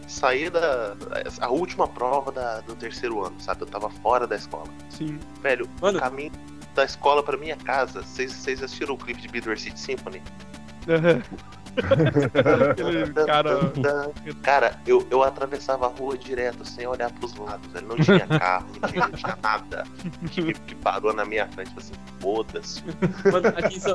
saí 0.07 0.51
da. 0.51 0.95
a 1.41 1.49
última 1.49 1.87
prova 1.87 2.31
da- 2.31 2.59
do 2.61 2.75
terceiro 2.75 3.25
ano, 3.25 3.35
sabe? 3.41 3.63
Eu 3.63 3.67
tava 3.67 3.89
fora 3.89 4.27
da 4.27 4.35
escola. 4.35 4.67
Sim. 4.89 5.17
Velho, 5.41 5.67
Mano. 5.81 5.97
o 5.97 6.01
caminho 6.01 6.31
da 6.75 6.85
escola 6.85 7.23
pra 7.23 7.35
minha 7.35 7.55
casa, 7.57 8.03
vocês 8.03 8.61
assistiram 8.61 8.93
o 8.93 8.97
clipe 8.99 9.27
de 9.41 9.59
City 9.59 9.79
Symphony? 9.79 10.21
Aquele 12.71 13.13
cara. 13.25 13.71
Cara, 14.41 14.81
eu, 14.85 15.05
eu 15.09 15.23
atravessava 15.23 15.85
a 15.85 15.89
rua 15.89 16.17
direto, 16.17 16.65
sem 16.65 16.87
olhar 16.87 17.11
pros 17.11 17.35
lados, 17.35 17.71
velho. 17.71 17.87
Não 17.87 17.97
tinha 17.97 18.27
carro, 18.27 18.67
não 18.81 18.89
tinha, 18.89 19.07
não 19.07 19.13
tinha 19.13 19.37
nada 19.41 19.83
que, 20.31 20.53
que 20.53 20.75
parou 20.75 21.13
na 21.13 21.25
minha 21.25 21.47
frente. 21.47 21.67
Tipo 21.69 21.79
assim, 21.79 21.93
foda-se. 22.19 22.83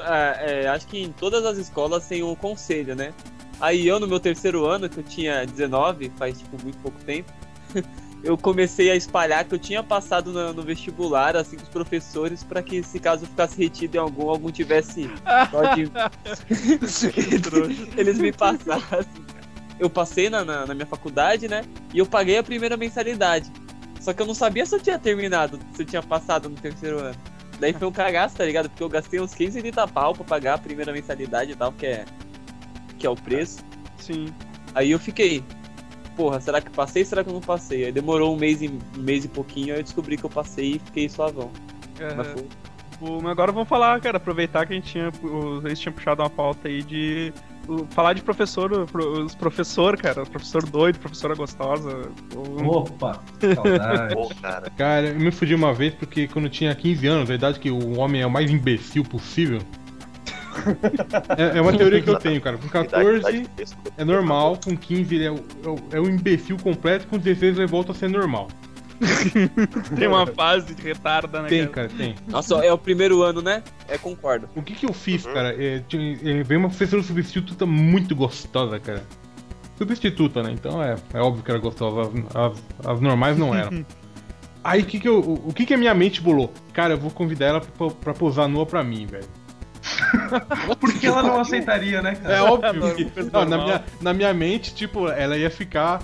É, 0.02 0.64
é, 0.64 0.68
acho 0.68 0.86
que 0.86 1.02
em 1.02 1.12
todas 1.12 1.44
as 1.44 1.58
escolas 1.58 2.06
tem 2.06 2.22
um 2.22 2.34
conselho, 2.34 2.94
né? 2.94 3.12
Aí 3.60 3.86
eu, 3.86 4.00
no 4.00 4.06
meu 4.06 4.18
terceiro 4.18 4.66
ano, 4.66 4.88
que 4.88 4.98
eu 4.98 5.04
tinha 5.04 5.46
19, 5.46 6.10
faz 6.16 6.38
tipo 6.38 6.62
muito 6.62 6.78
pouco 6.78 6.98
tempo, 7.04 7.30
eu 8.22 8.36
comecei 8.36 8.90
a 8.90 8.96
espalhar 8.96 9.44
que 9.44 9.54
eu 9.54 9.58
tinha 9.58 9.82
passado 9.82 10.32
no, 10.32 10.52
no 10.52 10.62
vestibular, 10.62 11.36
assim, 11.36 11.56
com 11.56 11.62
os 11.62 11.68
professores, 11.68 12.42
pra 12.44 12.62
que 12.62 12.82
se 12.82 12.98
caso 13.00 13.26
ficasse 13.26 13.56
retido 13.56 13.96
em 13.96 14.00
algum, 14.00 14.28
algum 14.28 14.50
tivesse 14.50 15.10
dó 15.50 15.74
de- 15.74 15.90
eles 17.96 18.18
me 18.18 18.32
passassem. 18.32 19.30
Eu 19.78 19.88
passei 19.88 20.28
na, 20.28 20.44
na, 20.44 20.66
na 20.66 20.74
minha 20.74 20.86
faculdade, 20.86 21.48
né? 21.48 21.62
E 21.94 21.98
eu 21.98 22.06
paguei 22.06 22.36
a 22.36 22.42
primeira 22.42 22.76
mensalidade. 22.76 23.50
Só 24.00 24.12
que 24.12 24.20
eu 24.20 24.26
não 24.26 24.34
sabia 24.34 24.64
se 24.66 24.74
eu 24.74 24.80
tinha 24.80 24.98
terminado, 24.98 25.58
se 25.74 25.82
eu 25.82 25.86
tinha 25.86 26.02
passado 26.02 26.48
no 26.48 26.56
terceiro 26.56 26.98
ano. 26.98 27.16
Daí 27.58 27.72
foi 27.72 27.86
um 27.88 27.92
cagaço, 27.92 28.36
tá 28.36 28.44
ligado? 28.44 28.68
Porque 28.70 28.82
eu 28.82 28.88
gastei 28.88 29.20
uns 29.20 29.34
15 29.34 29.60
de 29.60 29.72
pau 29.72 30.14
pra 30.14 30.24
pagar 30.24 30.54
a 30.54 30.58
primeira 30.58 30.92
mensalidade 30.92 31.52
e 31.52 31.54
tal, 31.54 31.72
que 31.72 31.86
é, 31.86 32.04
que 32.98 33.06
é 33.06 33.10
o 33.10 33.14
preço. 33.16 33.58
Sim. 33.98 34.26
Aí 34.74 34.90
eu 34.90 34.98
fiquei, 34.98 35.44
porra, 36.20 36.40
será 36.40 36.60
que 36.60 36.70
passei? 36.70 37.04
Será 37.04 37.24
que 37.24 37.30
eu 37.30 37.34
não 37.34 37.40
passei? 37.40 37.86
Aí 37.86 37.92
demorou 37.92 38.34
um 38.34 38.38
mês 38.38 38.60
e, 38.60 38.68
um 38.68 38.78
mês 39.00 39.24
e 39.24 39.28
pouquinho, 39.28 39.72
aí 39.74 39.80
eu 39.80 39.82
descobri 39.82 40.16
que 40.16 40.24
eu 40.24 40.30
passei 40.30 40.72
e 40.72 40.78
fiquei 40.78 41.08
suavão. 41.08 41.50
Mas 41.98 42.26
É, 42.28 42.32
foi- 42.32 42.48
mas 43.22 43.30
agora 43.30 43.50
vamos 43.52 43.66
falar, 43.68 43.98
cara, 44.00 44.18
aproveitar 44.18 44.66
que 44.66 44.74
a 44.74 44.76
gente 44.76 44.92
tinha. 44.92 45.10
Eles 45.64 45.78
tinham 45.80 45.94
puxado 45.94 46.20
uma 46.22 46.28
pauta 46.28 46.68
aí 46.68 46.82
de. 46.82 47.32
Falar 47.90 48.12
de 48.14 48.22
professor, 48.22 48.70
os 48.72 49.34
professor, 49.34 49.96
cara, 49.96 50.26
professor 50.26 50.66
doido, 50.68 50.98
professora 50.98 51.34
gostosa. 51.34 52.10
Opa, 52.66 53.22
saudade. 53.54 54.34
Cara. 54.42 54.70
Cara, 54.76 55.06
eu 55.08 55.20
me 55.20 55.30
fudi 55.30 55.54
uma 55.54 55.72
vez 55.72 55.94
porque 55.94 56.26
quando 56.28 56.46
eu 56.46 56.50
tinha 56.50 56.74
15 56.74 57.06
anos, 57.06 57.30
a 57.30 57.34
idade 57.34 57.58
que 57.60 57.70
o 57.70 57.98
homem 57.98 58.20
é 58.22 58.26
o 58.26 58.30
mais 58.30 58.50
imbecil 58.50 59.02
possível. 59.04 59.60
É, 61.36 61.58
é 61.58 61.60
uma 61.60 61.72
teoria 61.76 62.00
que 62.02 62.10
eu 62.10 62.18
tenho, 62.18 62.40
cara. 62.40 62.56
Com 62.58 62.66
Idade- 62.66 62.88
14 62.88 63.18
idade 63.18 63.40
de 63.42 63.48
texto. 63.48 63.76
é 63.96 64.04
normal, 64.04 64.58
com 64.64 64.76
15 64.76 65.14
ele 65.14 65.24
é 65.26 65.30
é 65.30 65.96
é 65.96 66.00
o 66.00 66.08
imbecil 66.08 66.56
completo, 66.58 67.06
com 67.06 67.18
16 67.18 67.58
ele 67.58 67.66
volta 67.66 67.92
a 67.92 67.94
ser 67.94 68.08
normal. 68.08 68.48
Tem 69.96 70.06
uma 70.06 70.26
fase 70.26 70.74
de 70.74 70.82
retarda, 70.82 71.40
né? 71.42 71.48
Tem, 71.48 71.66
cara? 71.68 71.88
tem. 71.88 72.14
Nossa, 72.28 72.56
é 72.56 72.70
o 72.70 72.76
primeiro 72.76 73.22
ano, 73.22 73.40
né? 73.40 73.62
É, 73.88 73.96
concordo. 73.96 74.46
O 74.54 74.62
que 74.62 74.74
que 74.74 74.84
eu 74.84 74.92
fiz, 74.92 75.24
cara? 75.24 75.54
É, 75.54 75.76
é, 75.76 76.42
veio 76.42 76.60
uma 76.60 76.68
professora 76.68 77.02
substituta 77.02 77.64
muito 77.64 78.14
gostosa, 78.14 78.78
cara. 78.78 79.02
Substituta, 79.78 80.42
né? 80.42 80.50
Então 80.52 80.82
é, 80.82 80.96
é 81.14 81.20
óbvio 81.20 81.42
que 81.42 81.50
era 81.50 81.58
gostosa. 81.58 82.10
As, 82.34 82.36
as- 82.52 82.62
as 82.86 83.00
normais 83.00 83.38
não 83.38 83.54
eram. 83.54 83.84
Aí 84.62 84.82
que 84.82 85.00
que 85.00 85.08
eu, 85.08 85.20
o, 85.20 85.48
o 85.48 85.52
que 85.54 85.64
que 85.64 85.72
a 85.72 85.78
minha 85.78 85.94
mente 85.94 86.20
bolou? 86.20 86.52
Cara, 86.74 86.92
eu 86.92 86.98
vou 86.98 87.10
convidar 87.10 87.46
ela 87.46 87.60
pra, 87.62 87.88
pra 87.88 88.12
posar 88.12 88.46
nua 88.46 88.66
pra 88.66 88.84
mim, 88.84 89.06
velho. 89.06 89.24
Por 90.78 90.92
que 90.94 91.06
ela 91.06 91.22
não 91.22 91.40
aceitaria, 91.40 92.02
né, 92.02 92.14
cara? 92.14 92.34
É 92.34 92.42
óbvio 92.42 92.94
que. 92.94 93.04
Não, 93.32 93.44
na, 93.44 93.58
minha, 93.58 93.84
na 94.00 94.12
minha 94.12 94.34
mente, 94.34 94.74
tipo, 94.74 95.08
ela 95.08 95.36
ia 95.36 95.50
ficar 95.50 96.02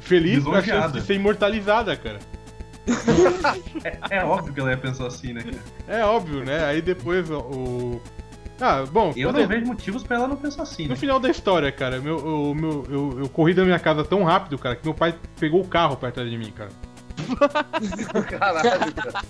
feliz 0.00 0.44
com 0.44 0.54
a 0.54 0.62
chance 0.62 0.92
de 0.92 1.00
ser 1.02 1.14
imortalizada, 1.14 1.96
cara. 1.96 2.18
É, 4.10 4.18
é 4.18 4.24
óbvio 4.24 4.52
que 4.52 4.60
ela 4.60 4.70
ia 4.70 4.76
pensar 4.76 5.06
assim, 5.06 5.32
né, 5.32 5.42
cara? 5.42 6.00
É 6.00 6.04
óbvio, 6.04 6.44
né? 6.44 6.64
Aí 6.64 6.82
depois 6.82 7.30
o. 7.30 8.00
Ah, 8.60 8.84
bom, 8.90 9.12
Eu 9.16 9.32
não 9.32 9.46
vejo 9.46 9.66
motivos 9.66 10.02
pra 10.02 10.16
ela 10.16 10.28
não 10.28 10.36
pensar 10.36 10.62
assim, 10.62 10.84
No 10.84 10.90
né? 10.90 10.96
final 10.96 11.18
da 11.18 11.28
história, 11.28 11.72
cara, 11.72 11.98
meu, 12.00 12.18
o 12.18 12.54
meu, 12.54 12.86
eu, 12.88 13.20
eu 13.20 13.28
corri 13.28 13.52
da 13.52 13.64
minha 13.64 13.78
casa 13.78 14.04
tão 14.04 14.22
rápido, 14.22 14.56
cara, 14.56 14.76
que 14.76 14.84
meu 14.84 14.94
pai 14.94 15.14
pegou 15.40 15.60
o 15.60 15.66
carro 15.66 15.96
pra 15.96 16.12
trás 16.12 16.30
de 16.30 16.38
mim, 16.38 16.52
cara. 16.52 16.70
Caralho, 18.38 18.92
cara. 18.92 19.24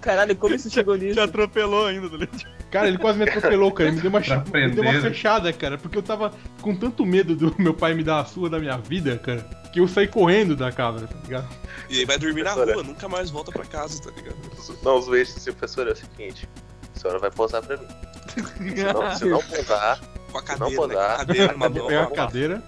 Caralho, 0.00 0.36
como 0.36 0.54
isso 0.54 0.70
chegou 0.70 0.96
nisso? 0.96 1.14
Te 1.14 1.20
atropelou 1.20 1.86
ainda, 1.86 2.08
tá? 2.08 2.26
Cara, 2.70 2.88
ele 2.88 2.98
quase 2.98 3.18
me 3.18 3.28
atropelou, 3.28 3.72
cara. 3.72 3.88
Ele 3.88 3.96
me 3.96 4.02
deu 4.02 4.10
uma, 4.10 4.20
me 4.20 4.70
deu 4.70 4.84
uma 4.84 5.00
fechada, 5.00 5.52
cara, 5.52 5.78
porque 5.78 5.98
eu 5.98 6.02
tava 6.02 6.32
com 6.60 6.74
tanto 6.74 7.04
medo 7.04 7.34
do 7.34 7.54
meu 7.58 7.74
pai 7.74 7.94
me 7.94 8.04
dar 8.04 8.20
a 8.20 8.24
sua 8.24 8.48
da 8.48 8.58
minha 8.58 8.76
vida, 8.76 9.16
cara, 9.18 9.40
que 9.72 9.80
eu 9.80 9.88
saí 9.88 10.06
correndo 10.06 10.54
da 10.56 10.70
casa, 10.70 11.06
tá 11.06 11.16
ligado? 11.24 11.48
E 11.88 12.00
aí 12.00 12.04
vai 12.04 12.18
dormir 12.18 12.42
na 12.42 12.52
rua, 12.52 12.82
nunca 12.82 13.08
mais 13.08 13.30
volta 13.30 13.50
pra 13.50 13.64
casa, 13.64 14.02
tá 14.02 14.10
ligado? 14.10 14.36
Não, 14.82 14.98
os 14.98 15.08
assim, 15.08 15.52
professor, 15.52 15.88
é 15.88 15.92
o 15.92 15.96
seguinte. 15.96 16.48
A 16.94 16.98
senhora 16.98 17.18
vai 17.18 17.30
posar 17.30 17.62
pra 17.62 17.76
mim. 17.76 17.86
Se 18.28 18.84
não, 18.92 19.16
se 19.16 19.24
não 19.24 19.42
posar, 19.42 20.00
Com 20.30 20.38
a 20.38 20.42
Se 20.42 20.58
não 20.58 20.70
cadeira, 20.70 20.86
né? 20.86 20.94
Com 20.94 21.00
a 21.00 21.16
cadeira 21.16 21.52
numa 21.52 21.68
mão. 21.68 21.86
Pegar 21.86 22.00
a 22.00 22.02
vamos 22.04 22.18
lá. 22.18 22.26
cadeira. 22.26 22.62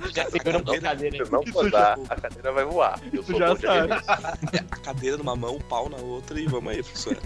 Já 0.14 0.30
segurando 0.30 0.72
a 0.72 0.80
cadeira, 0.80 1.24
se 1.24 1.32
não 1.32 1.42
posar, 1.44 1.98
a 2.08 2.16
cadeira 2.16 2.52
vai 2.52 2.64
voar. 2.64 2.98
Eu 3.12 3.22
Tu 3.22 3.30
sou 3.32 3.38
já 3.40 3.56
sabe. 3.56 3.92
A 4.70 4.76
cadeira 4.76 5.16
numa 5.16 5.36
mão, 5.36 5.56
o 5.56 5.64
pau 5.64 5.88
na 5.88 5.96
outra 5.98 6.38
e 6.40 6.46
vamos 6.46 6.72
aí, 6.72 6.82
professor. 6.82 7.16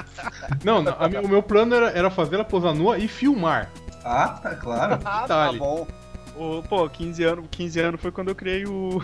Não, 0.64 0.82
não, 0.82 0.96
a 0.98 1.08
mi- 1.08 1.18
o 1.18 1.28
meu 1.28 1.42
plano 1.42 1.74
era, 1.74 1.90
era 1.90 2.10
fazer 2.10 2.36
ela 2.36 2.44
posar 2.44 2.74
nua 2.74 2.98
e 2.98 3.06
filmar. 3.08 3.70
Ah, 4.04 4.28
tá 4.42 4.54
claro. 4.54 4.98
Ah, 5.04 5.24
tá 5.26 5.52
bom. 5.52 5.86
O, 6.36 6.62
pô, 6.62 6.88
15 6.88 7.22
anos, 7.24 7.44
15 7.50 7.80
anos 7.80 8.00
foi 8.00 8.10
quando 8.10 8.28
eu 8.28 8.34
criei 8.34 8.64
o. 8.66 9.02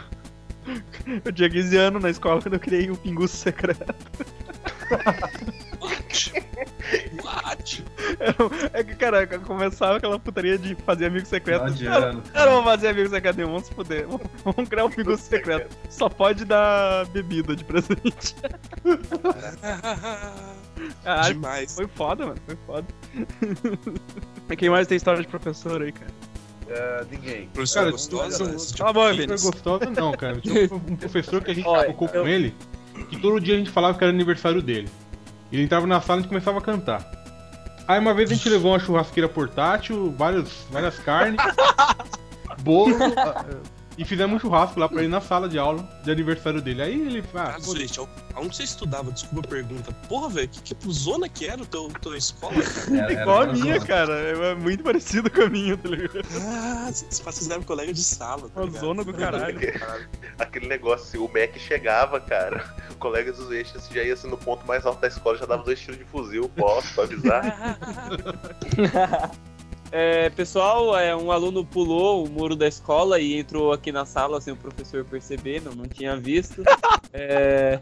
Eu 1.25 1.33
tinha 1.33 1.49
15 1.51 1.77
anos 1.77 2.03
na 2.03 2.11
escola 2.11 2.41
quando 2.43 2.55
eu 2.55 2.61
criei 2.61 2.91
o 2.91 2.97
Pinguço 2.97 3.37
Secreto. 3.37 3.95
What? 7.23 7.85
É 8.73 8.83
que, 8.83 8.95
cara, 8.95 9.27
começava 9.39 9.97
aquela 9.99 10.19
putaria 10.19 10.57
de 10.59 10.75
fazer 10.77 11.07
amigo 11.07 11.27
secreto. 11.27 11.73
Final 11.75 12.13
de 12.13 12.31
Cara, 12.33 12.51
vamos 12.51 12.65
fazer 12.65 12.89
amigo 12.89 13.09
secreto, 13.11 13.37
vamos 13.37 13.67
se 13.67 13.75
fuder. 13.75 14.07
Vamos, 14.07 14.23
vamos 14.45 14.69
criar 14.69 14.85
um 14.87 14.91
Pinguço 14.91 15.23
Secreto. 15.25 15.77
Só 15.91 16.09
pode 16.09 16.45
dar 16.45 17.07
bebida 17.07 17.55
de 17.55 17.65
presente. 17.65 18.35
Caralho, 21.05 21.35
Demais. 21.35 21.75
foi 21.75 21.87
foda, 21.89 22.27
mano, 22.27 22.39
foi 22.47 22.57
foda. 22.67 22.87
E 24.51 24.57
Quem 24.57 24.71
mais 24.71 24.87
tem 24.87 24.97
história 24.97 25.21
de 25.23 25.29
professor 25.29 25.83
aí, 25.83 25.93
cara? 25.93 26.11
É, 26.69 27.05
ninguém. 27.11 27.49
Professora 27.49 27.87
Cara, 27.87 27.93
gostosa, 27.93 28.43
eu- 28.45 28.49
né? 28.49 28.57
Esse 28.57 28.75
tipo 28.75 28.93
Vinícius. 28.93 29.41
Super 29.41 29.53
gostosa, 29.53 29.91
não, 29.91 30.13
cara. 30.13 30.41
Tinha 30.41 30.65
um 30.75 30.97
professor 30.97 31.43
que 31.43 31.51
a 31.51 31.55
gente 31.55 31.67
Olha, 31.67 31.87
eu- 31.89 31.95
com 31.95 32.27
ele, 32.29 32.55
que 33.09 33.19
todo 33.21 33.41
dia 33.41 33.55
a 33.55 33.59
gente 33.59 33.71
falava 33.71 33.97
que 33.99 34.05
era 34.05 34.13
aniversário 34.13 34.63
dele. 34.63 34.89
Ele 35.51 35.63
entrava 35.63 35.87
na 35.87 36.01
sala 36.01 36.19
e 36.19 36.21
a 36.21 36.23
gente 36.23 36.29
começava 36.29 36.59
a 36.59 36.63
cantar. 36.63 37.11
Aí 37.87 37.99
uma 37.99 38.13
vez 38.13 38.31
a 38.31 38.35
gente 38.35 38.49
levou 38.49 38.73
uma 38.73 38.79
churrasqueira 38.79 39.29
portátil, 39.29 40.15
várias, 40.17 40.67
várias 40.71 40.99
carnes, 40.99 41.41
bolo, 42.61 42.95
e 43.99 44.05
fizemos 44.05 44.37
um 44.37 44.39
churrasco 44.39 44.79
lá 44.79 44.89
pra 44.89 45.01
ele 45.01 45.09
na 45.09 45.21
sala 45.21 45.49
de 45.49 45.59
aula 45.59 45.83
de 46.05 46.11
aniversário 46.11 46.63
dele. 46.63 46.81
Aí 46.83 46.93
ele 46.95 47.25
ah, 47.35 47.57
Ah, 47.57 47.77
gente, 47.77 48.01
aonde 48.35 48.57
você 48.57 48.63
estudava? 48.63 49.11
Desculpa 49.11 49.47
a 49.47 49.51
pergunta. 49.51 49.93
Porra, 50.09 50.29
velho, 50.29 50.49
que, 50.49 50.75
que 50.75 50.93
zona 50.93 51.29
que 51.29 51.47
era 51.47 51.61
o 51.61 51.67
teu, 51.67 51.89
tua 52.01 52.17
escola, 52.17 52.55
cara? 52.63 52.97
Era- 52.97 53.13
era 53.13 53.23
Igual 53.23 53.41
a 53.43 53.47
minha, 53.49 53.75
zona. 53.75 53.87
cara. 53.87 54.13
É 54.15 54.55
muito 54.55 54.85
parecido 54.85 55.29
com 55.31 55.43
a 55.43 55.49
minha, 55.49 55.77
tá 55.77 55.89
ligado? 55.89 56.21
Ah, 56.47 56.91
vocês 56.93 57.21
fizeram 57.39 57.63
colega 57.63 57.93
de 57.93 58.03
sala, 58.03 58.49
tá 58.49 58.61
Uma 58.61 58.67
ligado? 58.67 58.81
zona 58.81 59.05
do 59.05 59.13
caralho. 59.13 59.59
Aquele 60.39 60.69
negócio 60.69 61.07
assim, 61.09 61.19
o 61.19 61.27
Mac 61.27 61.59
chegava, 61.59 62.21
cara. 62.21 62.65
O 62.93 62.95
colega 62.95 63.33
dos 63.33 63.51
eixos 63.51 63.89
já 63.93 64.03
ia 64.05 64.15
assim, 64.15 64.29
no 64.31 64.39
ponto 64.39 64.65
mais 64.67 64.87
alto 64.87 65.01
da 65.01 65.09
escola, 65.09 65.37
já 65.37 65.45
dava 65.47 65.65
dois 65.65 65.81
tiros 65.81 65.99
de 65.99 66.05
fuzil, 66.05 66.49
posso, 66.57 66.95
pra 66.95 67.05
avisar. 67.05 67.79
É, 69.91 70.29
pessoal, 70.31 70.97
é, 70.99 71.17
um 71.17 71.33
aluno 71.33 71.65
pulou 71.65 72.25
o 72.25 72.29
muro 72.29 72.55
da 72.55 72.69
escola 72.69 73.19
e 73.19 73.39
entrou 73.39 73.73
aqui 73.73 73.91
na 73.91 74.05
sala 74.05 74.41
sem 74.41 74.53
o 74.53 74.57
professor 74.57 75.05
perceber, 75.05 75.63
não, 75.63 75.73
não 75.73 75.87
tinha 75.87 76.17
visto. 76.17 76.63
É, 77.11 77.81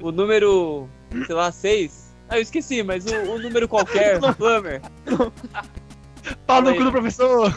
o 0.00 0.12
número, 0.12 0.86
sei 1.26 1.34
lá, 1.34 1.50
6. 1.50 2.14
Ah, 2.28 2.36
eu 2.36 2.42
esqueci, 2.42 2.82
mas 2.82 3.06
o, 3.06 3.32
o 3.32 3.38
número 3.38 3.66
qualquer, 3.66 4.20
Plummer. 4.36 4.82
Pau 6.46 6.62
no 6.62 6.74
cu 6.74 6.84
do 6.84 6.92
professor. 6.92 7.54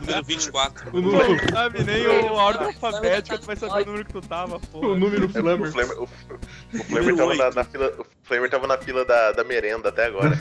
Número 0.00 0.24
24. 0.24 0.90
Tu 0.90 1.00
não 1.00 1.10
sabe 1.52 1.84
nem 1.84 2.06
o 2.06 2.28
a 2.38 2.42
ordem 2.42 2.66
alfabética, 2.68 3.38
tu 3.38 3.46
vai 3.46 3.56
saber 3.56 3.82
o 3.82 3.86
número 3.86 4.04
que 4.04 4.12
tu 4.12 4.20
tava, 4.22 4.58
pô. 4.60 4.78
O 4.80 4.98
número 4.98 5.26
O 5.26 5.28
Flammer. 5.28 5.70
Flamer, 5.72 5.98
o, 5.98 6.04
o 6.04 6.84
Flamer 6.84 7.16
tava 7.16 7.34
na, 7.34 7.50
na 7.50 7.64
fila. 7.64 7.92
O 7.98 8.06
Flamer 8.22 8.50
tava 8.50 8.66
na 8.66 8.78
fila 8.78 9.04
da, 9.04 9.32
da 9.32 9.44
merenda 9.44 9.88
até 9.90 10.06
agora. 10.06 10.30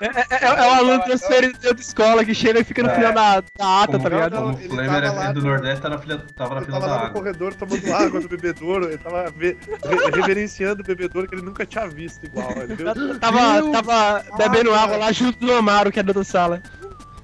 É, 0.00 0.46
é, 0.46 0.48
é 0.48 0.68
o 0.70 0.74
aluno 0.74 1.02
transferido 1.04 1.58
de 1.58 1.68
outra 1.68 1.82
escola 1.82 2.24
que 2.24 2.34
chega 2.34 2.60
e 2.60 2.64
fica 2.64 2.82
no 2.82 2.90
É. 2.90 2.94
final 2.94 3.12
da, 3.12 3.40
da 3.40 3.82
ata, 3.82 3.92
Como, 3.92 4.02
tá 4.02 4.08
ligado? 4.08 4.36
como 4.36 4.54
o 4.54 4.58
Ele 4.60 4.68
Flamer 4.68 5.02
tava 5.02 5.24
é 5.24 5.32
do 5.32 5.40
no- 5.40 5.46
Nordeste, 5.48 5.82
tá 5.82 5.88
na 5.88 5.98
fila, 5.98 6.26
tava 6.36 6.54
na 6.54 6.56
Ele 6.60 6.66
fila 6.66 6.80
tava 6.80 6.86
da 6.88 6.94
lá 6.96 7.00
no 7.02 7.06
água. 7.08 7.20
corredor 7.22 7.54
tomando 7.54 7.92
água 7.94 8.20
do 8.20 8.28
bebedouro, 8.28 8.84
ele 8.88 8.98
tava 8.98 9.30
ve- 9.30 9.56
re- 9.84 10.10
reverenciando 10.20 10.82
o 10.82 10.84
bebedouro 10.86 11.28
que 11.28 11.34
ele 11.34 11.42
nunca 11.42 11.64
tinha 11.66 11.88
visto 11.88 12.24
igual. 12.24 12.50
Ele 12.52 12.74
viu- 12.74 13.18
Tava, 13.18 13.70
tava 13.72 14.24
bebendo 14.36 14.74
água 14.74 14.96
lá 14.96 15.12
junto 15.12 15.38
do 15.38 15.52
Amaro, 15.54 15.90
que 15.90 15.98
é 16.00 16.02
da 16.02 16.10
outra 16.10 16.24
sala. 16.24 16.62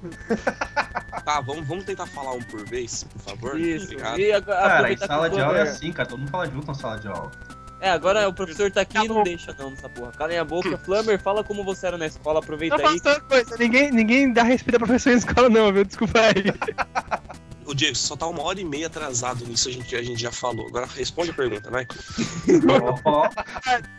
Tá, 1.23 1.39
vamos, 1.39 1.65
vamos 1.65 1.85
tentar 1.85 2.05
falar 2.07 2.33
um 2.33 2.41
por 2.41 2.65
vez, 2.67 3.05
por 3.05 3.21
favor. 3.21 3.57
Isso. 3.59 3.85
Obrigado. 3.85 4.19
E 4.19 4.33
agora, 4.33 4.61
Cara, 4.61 4.91
em 4.91 4.97
sala 4.97 5.29
de 5.29 5.39
aula 5.39 5.53
é 5.53 5.61
Flammer- 5.61 5.73
assim, 5.73 5.91
cara. 5.93 6.09
Todo 6.09 6.19
mundo 6.19 6.29
fala 6.31 6.45
junto 6.47 6.67
na 6.67 6.73
sala 6.73 6.99
de 6.99 7.07
aula. 7.07 7.31
É, 7.79 7.89
agora 7.89 8.27
o 8.27 8.33
professor 8.33 8.69
tá 8.71 8.81
aqui 8.81 8.97
e 8.97 9.07
não 9.07 9.15
bom. 9.15 9.23
deixa 9.23 9.55
não 9.57 9.69
nessa 9.69 9.87
porra. 9.87 10.11
Calem 10.11 10.37
a 10.37 10.43
boca. 10.43 10.77
Flammer, 10.79 11.17
fala 11.21 11.41
como 11.43 11.63
você 11.63 11.87
era 11.87 11.97
na 11.97 12.07
escola, 12.07 12.39
aproveita 12.39 12.77
Não 12.77 12.87
aí. 12.89 12.99
coisa. 12.99 13.55
Ninguém, 13.57 13.91
ninguém 13.91 14.33
dá 14.33 14.43
respeito 14.43 14.75
a 14.75 14.79
professor 14.79 15.11
em 15.13 15.17
escola, 15.17 15.49
não, 15.49 15.71
viu? 15.71 15.85
Desculpa 15.85 16.19
aí. 16.19 16.43
O 17.73 17.75
Diego, 17.75 17.95
só 17.95 18.15
tá 18.15 18.27
uma 18.27 18.43
hora 18.43 18.61
e 18.61 18.63
meia 18.63 18.85
atrasado 18.85 19.43
nisso, 19.47 19.67
a 19.67 19.71
gente, 19.71 19.95
a 19.95 20.03
gente 20.03 20.21
já 20.21 20.31
falou. 20.31 20.67
Agora 20.67 20.85
responde 20.95 21.31
a 21.31 21.33
pergunta, 21.33 21.71
vai. 21.71 21.87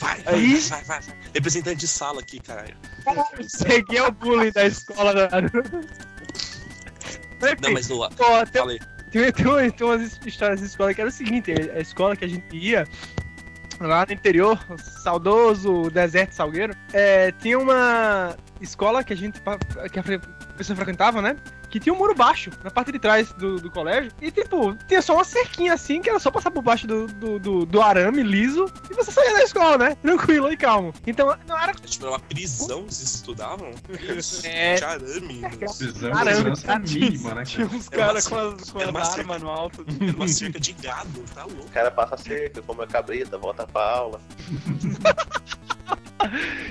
Vai, 0.00 0.22
vai, 0.22 0.84
vai, 0.84 0.84
vai. 0.84 1.00
Representante 1.34 1.78
de 1.80 1.88
sala 1.88 2.20
aqui, 2.20 2.38
caralho. 2.38 2.76
Peguei 3.66 4.00
o 4.00 4.12
bullying 4.12 4.52
da 4.52 4.64
escola. 4.66 5.12
Da... 5.12 5.28
Não, 7.60 7.72
mas 7.72 7.88
no. 7.88 8.08
Pô, 8.10 8.24
tem, 8.52 8.78
tem, 9.10 9.32
tem, 9.32 9.46
umas- 9.46 9.72
tem 9.72 9.86
umas 9.86 10.20
histórias 10.24 10.60
de 10.60 10.66
escola 10.66 10.94
que 10.94 11.00
era 11.00 11.10
o 11.10 11.12
seguinte: 11.12 11.52
a 11.52 11.80
escola 11.80 12.14
que 12.16 12.24
a 12.24 12.28
gente 12.28 12.56
ia 12.56 12.86
lá 13.80 14.06
no 14.06 14.12
interior, 14.12 14.58
saudoso 15.02 15.90
deserto 15.90 16.32
Salgueiro, 16.32 16.74
é, 16.92 17.32
tinha 17.32 17.58
uma 17.58 18.36
escola 18.60 19.02
que 19.02 19.12
a 19.12 19.16
gente 19.16 19.40
que 19.92 19.98
a 19.98 20.02
pessoa 20.56 20.76
frequentava, 20.76 21.20
né? 21.20 21.36
Que 21.74 21.80
tinha 21.80 21.92
um 21.92 21.98
muro 21.98 22.14
baixo 22.14 22.52
na 22.62 22.70
parte 22.70 22.92
de 22.92 23.00
trás 23.00 23.32
do, 23.32 23.56
do 23.56 23.68
colégio. 23.68 24.12
E, 24.22 24.30
tipo, 24.30 24.76
tinha 24.86 25.02
só 25.02 25.14
uma 25.14 25.24
cerquinha 25.24 25.72
assim, 25.74 26.00
que 26.00 26.08
era 26.08 26.20
só 26.20 26.30
passar 26.30 26.52
por 26.52 26.62
baixo 26.62 26.86
do, 26.86 27.08
do, 27.08 27.36
do, 27.40 27.66
do 27.66 27.82
arame 27.82 28.22
liso 28.22 28.66
e 28.88 28.94
você 28.94 29.10
saía 29.10 29.32
da 29.32 29.42
escola, 29.42 29.76
né? 29.76 29.96
Tranquilo 30.00 30.52
e 30.52 30.56
calmo. 30.56 30.94
Então, 31.04 31.36
não 31.48 31.58
era. 31.60 31.72
Tipo, 31.74 32.04
era 32.04 32.12
uma 32.12 32.20
prisão 32.20 32.84
que 32.84 32.94
vocês 32.94 33.12
estudavam? 33.16 33.72
Isso, 34.16 34.46
É. 34.46 34.76
de 34.76 34.84
arame. 34.84 35.40
Prisão 35.76 36.12
Caramba, 36.12 36.50
de 36.52 36.58
segurança 36.60 36.78
mínima, 36.78 37.34
né, 37.34 37.44
Tinha 37.44 37.66
uns 37.66 37.88
caras 37.88 38.28
com 38.28 38.36
as, 38.36 38.70
com 38.70 38.78
cerca- 38.78 39.20
armas 39.20 39.42
no 39.42 39.50
alto. 39.50 39.84
Era 40.00 40.16
uma 40.16 40.28
cerca 40.28 40.60
de 40.60 40.72
gado, 40.74 41.24
tá 41.34 41.42
louco. 41.42 41.62
O 41.66 41.70
cara 41.70 41.90
passa 41.90 42.16
cerca, 42.16 42.62
come 42.62 42.84
a 42.84 42.86
cabrita, 42.86 43.36
volta 43.36 43.66
pra 43.66 43.82
aula. 43.82 44.20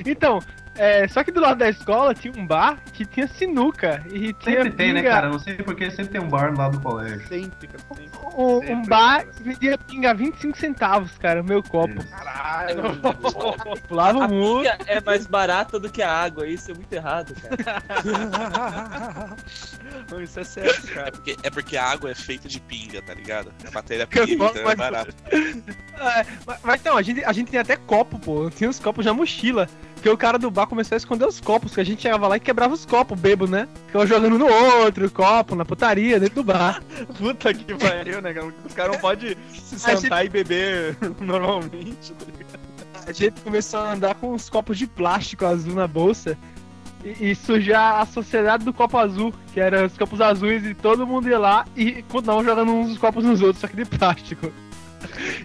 Então, 0.06 0.39
é, 0.76 1.08
só 1.08 1.24
que 1.24 1.32
do 1.32 1.40
lado 1.40 1.58
da 1.60 1.70
escola 1.70 2.14
tinha 2.16 2.34
um 2.36 2.46
bar 2.46 2.78
que 2.94 3.06
tinha 3.06 3.28
sinuca. 3.28 4.04
E 4.12 4.34
tinha 4.34 4.64
Sempre 4.64 4.72
tem, 4.72 4.94
né, 4.94 5.00
pinga- 5.02 5.12
cara? 5.14 5.30
Não 5.30 5.40
sei 5.40 5.56
porque 5.56 5.90
sempre 5.92 6.08
tem 6.14 6.22
um 6.22 6.28
bar 6.30 6.54
lá 6.58 6.70
do 6.70 6.80
colégio. 6.80 7.28
Sempre, 7.28 7.68
cara, 7.68 7.84
sempre. 7.96 8.12
Um, 8.36 8.58
um 8.74 8.82
bar 8.86 9.20
cara. 9.22 9.32
que 9.34 9.44
vendia 9.44 9.78
pinga 9.78 10.12
a 10.12 10.14
25 10.14 10.58
centavos, 10.58 11.12
cara, 11.20 11.42
o 11.42 11.44
meu 11.46 11.62
copo. 11.62 11.94
Isso. 12.00 12.08
Caralho! 12.10 12.82
Pulava 13.88 14.24
A 14.24 14.28
o 14.28 14.30
muro. 14.30 14.62
pinga 14.64 14.78
é 14.88 15.02
mais 15.02 15.28
barata 15.28 15.80
do 15.80 15.90
que 15.90 16.02
a 16.02 16.12
água, 16.12 16.48
isso 16.48 16.72
é 16.72 16.74
muito 16.74 16.92
errado, 16.94 17.34
cara. 17.42 19.36
Isso 20.24 20.40
é 20.40 20.44
sério, 20.44 20.72
É 20.72 20.94
cara. 20.94 21.12
porque, 21.12 21.38
é 21.44 21.50
porque 21.50 21.78
a 21.78 21.86
água 21.86 22.12
é 22.12 22.16
feita 22.16 22.48
de 22.48 22.60
pinga, 22.60 23.02
tá 23.02 23.14
ligado? 23.14 23.52
A 23.68 23.72
matéria-prima, 23.72 24.46
então 24.50 24.62
é 24.62 24.66
mais- 24.66 24.78
barato. 24.78 25.14
É, 25.32 26.26
mas, 26.46 26.60
mas 26.64 26.82
então, 26.82 26.98
a 26.98 27.02
gente, 27.02 27.24
a 27.24 27.32
gente 27.32 27.50
tinha 27.50 27.62
até 27.62 27.76
copo, 27.76 28.20
pô. 28.20 28.50
Tinha 28.50 28.70
os 28.70 28.80
copos 28.80 29.06
na 29.06 29.14
mochila. 29.14 29.68
Porque 30.04 30.14
o 30.14 30.18
cara 30.18 30.38
do 30.38 30.51
bar 30.51 30.68
começou 30.68 30.97
a 30.97 30.97
esconder 30.97 31.26
os 31.26 31.39
copos, 31.39 31.74
que 31.74 31.80
a 31.80 31.84
gente 31.86 32.01
chegava 32.01 32.28
lá 32.28 32.36
e 32.36 32.39
quebrava 32.41 32.74
os 32.74 32.86
copos, 32.86 33.18
bebo, 33.18 33.47
né? 33.47 33.70
Ficava 33.88 34.06
jogando 34.06 34.38
no 34.38 34.47
outro, 34.47 35.10
copo, 35.10 35.56
na 35.56 35.64
putaria, 35.64 36.20
dentro 36.20 36.36
do 36.36 36.43
bar. 36.43 36.84
Puta 37.18 37.54
que 37.54 37.74
pariu, 37.74 38.22
né, 38.22 38.34
cara? 38.34 38.54
Os 38.66 38.74
caras 38.74 38.91
não 38.91 38.99
podem 38.99 39.38
se 39.49 39.80
sentar 39.80 40.26
e 40.26 40.28
beber 40.28 40.97
normalmente, 41.22 42.12
tá 42.12 42.26
ligado? 42.26 42.60
A 43.08 43.14
gente 43.14 43.39
começou 43.39 43.80
a 43.80 43.93
andar 43.93 44.16
com 44.16 44.34
uns 44.34 44.49
copos 44.49 44.78
de 44.78 44.88
plástico 44.88 45.45
azul 45.45 45.74
na 45.74 45.88
bolsa. 45.88 46.38
E, 47.01 47.32
e 47.32 47.36
sujar 47.36 48.01
a 48.01 48.06
sociedade 48.06 48.66
do 48.66 48.74
copo 48.74 48.97
azul, 48.97 49.34
que 49.54 49.62
eram 49.62 49.86
os 49.86 49.97
copos 49.97 50.20
azuis, 50.20 50.66
e 50.66 50.74
todo 50.74 51.08
mundo 51.08 51.30
ia 51.30 51.39
lá 51.39 51.66
e 51.78 52.01
continuava 52.04 52.43
jogando 52.43 52.74
uns 52.74 52.97
copos 52.97 53.24
nos 53.24 53.41
outros, 53.41 53.62
só 53.62 53.68
que 53.70 53.78
de 53.78 53.86
plástico. 53.86 54.51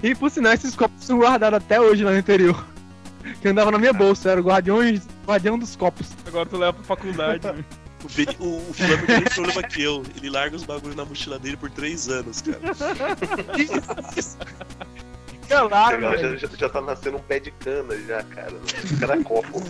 E 0.02 0.16
por 0.16 0.28
sinal, 0.32 0.52
esses 0.52 0.74
copos 0.74 1.04
são 1.04 1.20
guardados 1.20 1.59
até 1.59 1.80
hoje 1.80 2.02
lá 2.02 2.11
no 2.11 2.18
interior. 2.18 2.78
Que 3.41 3.49
andava 3.49 3.70
na 3.70 3.79
minha 3.79 3.93
bolsa, 3.93 4.31
era 4.31 4.41
o 4.41 4.45
guardiões, 4.45 5.03
guardião 5.26 5.59
dos 5.59 5.76
copos. 5.76 6.09
Agora 6.26 6.47
tu 6.47 6.57
leva 6.57 6.72
pra 6.72 6.85
faculdade, 6.85 7.47
né? 7.47 7.64
O, 8.39 8.59
o 8.59 8.74
Flamengo 8.74 9.07
tem 9.07 9.18
o 9.18 9.31
problema 9.35 9.62
que 9.64 9.83
eu. 9.83 10.05
Ele 10.16 10.31
larga 10.31 10.55
os 10.55 10.62
bagulhos 10.62 10.95
na 10.95 11.05
mochila 11.05 11.37
dele 11.37 11.57
por 11.57 11.68
três 11.68 12.09
anos, 12.09 12.41
cara. 12.43 12.61
Fica 15.43 15.62
lá, 15.62 15.89
Legal, 15.89 16.12
velho. 16.12 16.39
já, 16.39 16.47
já, 16.47 16.57
já 16.57 16.68
tá 16.68 16.81
nascendo 16.81 17.16
um 17.16 17.20
pé 17.20 17.41
de 17.41 17.51
cana 17.51 17.97
já, 18.07 18.22
cara. 18.22 18.53
Cada 19.01 19.22
copo. 19.24 19.59
Você 19.59 19.68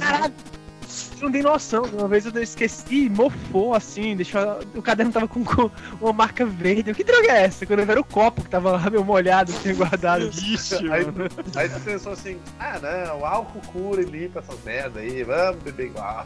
não 1.20 1.30
tem 1.30 1.42
noção. 1.42 1.82
Uma 1.84 2.08
vez 2.08 2.24
eu 2.26 2.42
esqueci, 2.42 3.08
mofou 3.10 3.74
assim, 3.74 4.16
deixou. 4.16 4.40
O 4.74 4.82
caderno 4.82 5.12
tava 5.12 5.28
com, 5.28 5.44
com 5.44 5.70
uma 6.00 6.12
marca 6.12 6.44
verde. 6.46 6.94
Que 6.94 7.04
droga 7.04 7.28
é 7.32 7.42
essa? 7.44 7.66
Quando 7.66 7.80
eu 7.80 7.90
era 7.90 8.00
o 8.00 8.04
copo 8.04 8.42
que 8.42 8.50
tava 8.50 8.72
lá 8.72 8.90
meio 8.90 9.04
molhado, 9.04 9.52
tinha 9.62 9.74
guardado. 9.74 10.26
Ixi, 10.32 10.76
Aí, 10.90 11.04
mano. 11.04 11.28
aí 11.56 11.68
você 11.68 11.80
pensou 11.80 12.12
assim, 12.12 12.38
ah 12.58 12.78
não, 12.80 13.24
álcool 13.24 13.60
cura 13.72 14.02
e 14.02 14.04
limpa 14.04 14.40
essas 14.40 14.62
merda 14.64 15.00
aí, 15.00 15.22
vamos 15.22 15.62
beber 15.62 15.86
igual. 15.86 16.24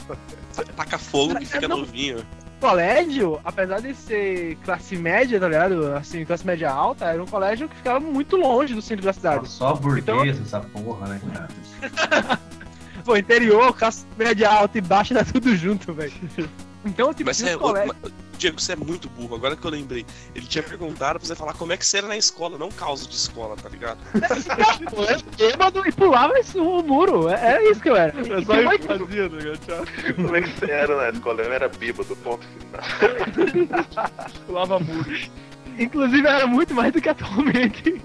Taca 0.77 0.99
fogo 0.99 1.35
que 1.37 1.47
fica 1.47 1.67
novinho. 1.69 2.25
colégio, 2.61 3.41
apesar 3.45 3.81
de 3.81 3.95
ser 3.95 4.57
classe 4.65 4.97
média, 4.97 5.41
tá 5.41 5.49
ligado? 5.49 5.95
Assim, 5.95 6.25
classe 6.25 6.47
média 6.47 6.71
alta, 6.71 7.07
era 7.07 7.23
um 7.23 7.27
colégio 7.27 7.69
que 7.69 7.77
ficava 7.77 7.99
muito 7.99 8.37
longe 8.37 8.75
do 8.75 8.83
centro 8.83 9.05
da 9.05 9.13
cidade. 9.13 9.49
Só 9.49 9.75
burguês 9.75 10.41
essa 10.41 10.61
porra, 10.61 11.09
né, 11.09 11.21
cara? 11.33 12.39
Pô, 13.05 13.17
interior, 13.17 13.75
classe 13.75 14.05
média 14.17 14.51
alta 14.51 14.79
e 14.79 14.81
baixa, 14.81 15.15
tá 15.15 15.25
tudo 15.25 15.55
junto, 15.57 15.93
velho. 15.93 16.13
Então, 16.85 17.15
tipo, 17.15 17.27
Mas 17.31 17.41
é, 17.41 17.57
Diego, 18.37 18.61
você 18.61 18.73
é 18.73 18.77
muito 18.77 19.09
burro. 19.09 19.37
Agora 19.37 19.55
que 19.55 19.65
eu 19.65 19.71
lembrei. 19.71 20.05
Ele 20.35 20.45
tinha 20.47 20.65
perguntado 20.65 21.21
pra 21.21 21.29
você 21.29 21.37
falar 21.37 21.53
como 21.53 21.73
é 21.73 21.77
que 21.77 21.87
você 21.87 21.99
era 21.99 22.09
na 22.09 22.17
escola, 22.17 22.59
não 22.59 22.73
causa 22.73 23.07
de 23.07 23.15
escola, 23.15 23.55
tá 23.55 23.69
ligado? 23.69 23.99
Eu 24.13 25.23
bêbado 25.39 25.87
e 25.87 25.93
pulava 25.93 26.37
esse, 26.41 26.59
o 26.59 26.83
muro. 26.83 27.29
É- 27.29 27.35
Era 27.53 27.71
isso 27.71 27.81
que 27.81 27.89
eu 27.89 27.95
era. 27.95 28.13
É 28.19 28.45
só 28.45 28.61
isso 28.61 28.79
que 28.81 28.87
fazia, 28.89 29.31
tá 29.31 29.37
ligado? 29.37 29.59
Tchau. 29.59 29.85
Como 30.17 30.35
é 30.37 30.43
que 30.43 30.49
você 30.59 30.71
era 30.73 30.97
na 30.97 31.11
escola? 31.11 31.41
Eu 31.43 31.53
era 31.53 31.69
bêbado, 31.69 32.17
ponto 32.17 32.45
final. 32.59 32.83
Pulava 34.47 34.81
muro. 34.81 35.21
Inclusive, 35.79 36.27
era 36.27 36.47
muito 36.47 36.75
mais 36.75 36.93
do 36.93 37.01
que 37.01 37.09
atualmente. 37.09 38.01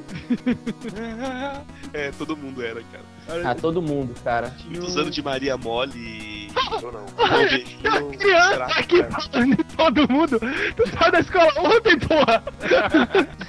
É, 1.93 2.11
todo 2.18 2.36
mundo 2.36 2.61
era, 2.63 2.82
cara. 2.84 3.03
Ah, 3.43 3.55
todo 3.55 3.82
mundo, 3.82 4.13
cara. 4.24 4.53
Muitos 4.65 4.95
anos 4.97 5.13
de 5.13 5.22
Maria 5.22 5.57
Mole 5.57 5.91
e. 5.97 6.51
Eu 6.82 6.91
não. 6.91 7.05
Rogerinho, 7.28 8.18
Criança 8.18 8.63
aqui 8.65 9.03
cara. 9.03 9.22
falando 9.22 9.55
de 9.57 9.63
todo 9.63 10.11
mundo. 10.11 10.39
Tu 10.76 10.89
saiu 10.89 11.11
da 11.11 11.20
escola 11.20 11.51
ontem, 11.57 11.99
porra. 11.99 12.43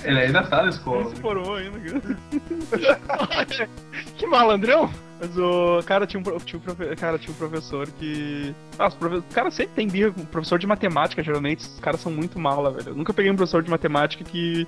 Ele 0.05 0.21
ainda 0.21 0.43
tá 0.43 0.63
na 0.65 0.69
escola. 0.71 1.05
Não 1.05 1.11
se 1.15 1.21
formou 1.21 1.55
ainda, 1.57 1.79
cara. 1.81 3.69
que 4.17 4.27
malandrão. 4.27 4.91
Mas 5.21 5.37
o 5.37 5.83
cara 5.85 6.07
tinha 6.07 6.21
um, 6.21 6.39
tinha 6.39 6.61
um, 6.61 6.97
cara, 6.97 7.19
tinha 7.19 7.33
um 7.33 7.37
professor 7.37 7.89
que. 7.91 8.55
Ah, 8.79 8.89
profe... 8.89 9.17
O 9.17 9.23
cara 9.35 9.51
sempre 9.51 9.75
tem 9.75 9.89
birra 9.89 10.13
professor 10.31 10.59
de 10.59 10.67
matemática, 10.67 11.23
geralmente. 11.23 11.61
Os 11.61 11.81
caras 11.81 12.01
são 12.01 12.13
muito 12.13 12.39
mala, 12.39 12.71
velho. 12.71 12.91
Eu 12.91 12.95
nunca 12.95 13.13
peguei 13.13 13.31
um 13.31 13.37
professor 13.37 13.63
de 13.63 13.71
matemática 13.71 14.23
que. 14.23 14.65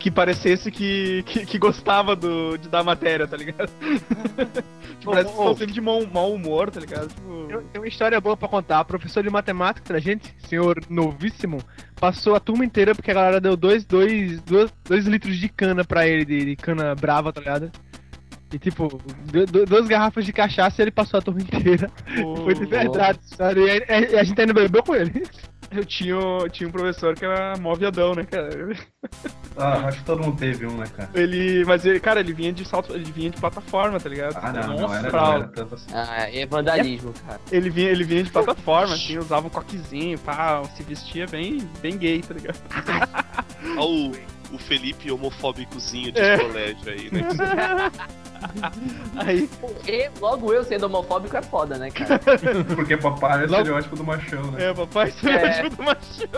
que 0.00 0.10
parecesse 0.10 0.70
que, 0.70 1.22
que, 1.24 1.46
que 1.46 1.58
gostava 1.58 2.16
do, 2.16 2.56
de 2.58 2.68
dar 2.68 2.82
matéria, 2.82 3.26
tá 3.26 3.36
ligado? 3.36 3.70
tipo, 4.98 5.12
parece 5.12 5.32
que 5.32 5.54
sempre 5.58 5.74
de 5.74 5.80
mau, 5.80 6.04
mau 6.12 6.32
humor, 6.32 6.72
tá 6.72 6.80
ligado? 6.80 7.08
Tipo. 7.08 7.46
Eu 7.48 7.62
tenho 7.62 7.84
uma 7.84 7.88
história 7.88 8.20
boa 8.20 8.36
pra 8.36 8.48
contar. 8.48 8.84
Professor 8.84 9.22
de 9.22 9.30
matemática 9.30 9.92
da 9.92 10.00
gente, 10.00 10.34
senhor 10.48 10.82
novíssimo, 10.90 11.62
passou 12.00 12.34
a 12.34 12.40
turma 12.40 12.64
inteira 12.64 12.96
porque 12.96 13.12
a 13.12 13.14
galera 13.14 13.40
deu 13.40 13.56
dois, 13.56 13.84
dois, 13.84 14.40
dois, 14.40 14.72
dois 14.84 15.06
litros 15.06 15.36
de 15.36 15.48
cana 15.48 15.84
pra 15.84 16.04
ele, 16.08 16.24
de, 16.24 16.44
de 16.46 16.56
cana 16.56 16.96
brava, 16.96 17.32
tá 17.32 17.40
ligado? 17.40 17.70
E 18.52 18.58
tipo, 18.58 18.88
duas 19.68 19.88
garrafas 19.88 20.24
de 20.24 20.32
cachaça 20.32 20.80
e 20.80 20.84
ele 20.84 20.90
passou 20.90 21.18
a 21.18 21.22
turma 21.22 21.40
inteira. 21.40 21.90
Foi 22.42 22.54
de 22.54 22.66
verdade, 22.66 23.18
sabe? 23.22 23.62
E 23.62 24.16
a, 24.16 24.22
gente 24.22 24.40
ainda 24.40 24.52
bebeu 24.52 24.82
com 24.82 24.94
ele. 24.94 25.24
Eu 25.70 25.84
tinha, 25.84 26.16
tinha 26.52 26.68
um 26.68 26.72
professor 26.72 27.16
que 27.16 27.24
era 27.24 27.56
mó 27.58 27.74
viadão, 27.74 28.14
né, 28.14 28.24
cara? 28.24 28.48
Ah, 29.56 29.88
acho 29.88 29.98
que 29.98 30.04
todo 30.04 30.22
mundo 30.22 30.36
teve 30.36 30.66
um, 30.66 30.76
né, 30.76 30.86
cara? 30.96 31.10
Ele. 31.14 31.64
Mas 31.64 31.84
ele, 31.84 31.98
cara, 31.98 32.20
ele 32.20 32.32
vinha 32.32 32.52
de 32.52 32.64
salto, 32.64 32.92
ele 32.94 33.10
vinha 33.10 33.30
de 33.30 33.40
plataforma, 33.40 33.98
tá 33.98 34.08
ligado? 34.08 34.36
Ah, 34.40 34.52
não, 34.52 34.68
não 34.68 34.80
Nossa, 34.82 34.98
era, 34.98 35.10
pra 35.10 35.20
não 35.20 35.32
era 35.34 35.48
tanto 35.48 35.74
assim. 35.74 35.90
Ah, 35.92 36.30
é 36.30 36.46
vandalismo, 36.46 37.12
cara. 37.26 37.40
Ele 37.50 37.70
vinha, 37.70 37.90
ele 37.90 38.04
vinha 38.04 38.22
de 38.22 38.30
plataforma, 38.30 38.94
assim, 38.94 39.18
usava 39.18 39.46
um 39.46 39.50
coquezinho, 39.50 40.18
pá, 40.20 40.62
se 40.76 40.82
vestia 40.84 41.26
bem, 41.26 41.58
bem 41.80 41.96
gay, 41.96 42.20
tá 42.20 42.34
ligado? 42.34 42.58
Olha 43.78 44.33
o, 44.54 44.58
Felipe 44.58 45.10
homofóbicozinho 45.10 46.12
de 46.12 46.20
É. 46.20 46.38
colégio 46.38 46.90
aí, 46.92 47.10
né? 47.12 47.22
Aí, 49.16 49.48
E 49.86 50.10
logo 50.20 50.52
eu 50.52 50.62
sendo 50.64 50.84
homofóbico 50.84 51.34
é 51.36 51.42
foda, 51.42 51.78
né, 51.78 51.90
cara? 51.90 52.20
Porque 52.76 52.94
papai 52.96 53.38
é 53.38 53.42
o 53.42 53.44
estereótipo 53.46 53.96
do 53.96 54.04
machão, 54.04 54.50
né? 54.50 54.66
é, 54.66 54.74
papai, 54.74 55.14
É. 55.24 55.60
é. 55.66 55.68
do 55.70 55.82
machão. 55.82 56.28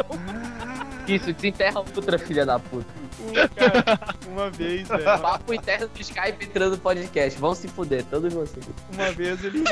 Isso, 1.08 1.32
desenterra 1.32 1.80
outra 1.80 2.18
filha 2.18 2.44
da 2.46 2.58
puta. 2.58 2.86
Uma, 3.18 3.48
cara, 3.48 3.98
uma 4.28 4.50
vez, 4.50 4.86
velho. 4.88 5.04
Papo 5.04 5.54
interno 5.54 5.88
do 5.88 6.00
Skype 6.00 6.44
entrando 6.44 6.72
no 6.72 6.78
podcast. 6.78 7.38
Vão 7.40 7.54
se 7.54 7.66
fuder, 7.68 8.04
todos 8.04 8.32
vocês. 8.32 8.64
Uma 8.92 9.10
vez 9.12 9.44
ele. 9.44 9.64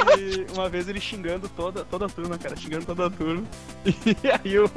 Uma 0.54 0.68
vez 0.68 0.88
ele 0.88 1.00
xingando 1.00 1.48
toda, 1.50 1.84
toda 1.84 2.06
a 2.06 2.08
turma, 2.08 2.38
cara, 2.38 2.56
xingando 2.56 2.86
toda 2.86 3.06
a 3.06 3.10
turma. 3.10 3.44
E 3.84 4.16
aí 4.48 4.58
os. 4.58 4.70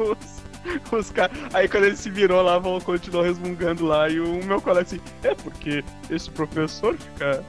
Os 0.92 1.10
caras. 1.12 1.38
Aí 1.54 1.68
quando 1.68 1.86
ele 1.86 1.96
se 1.96 2.10
virou 2.10 2.42
lá, 2.42 2.58
vão- 2.58 2.80
continuou 2.82 3.24
resmungando 3.24 3.86
lá. 3.86 4.10
E 4.10 4.20
o 4.20 4.44
meu 4.44 4.62
colega 4.62 4.82
assim, 4.88 5.00
é 5.24 5.34
porque 5.36 5.84
esse 6.10 6.30
professor 6.30 6.96
fica. 6.98 7.44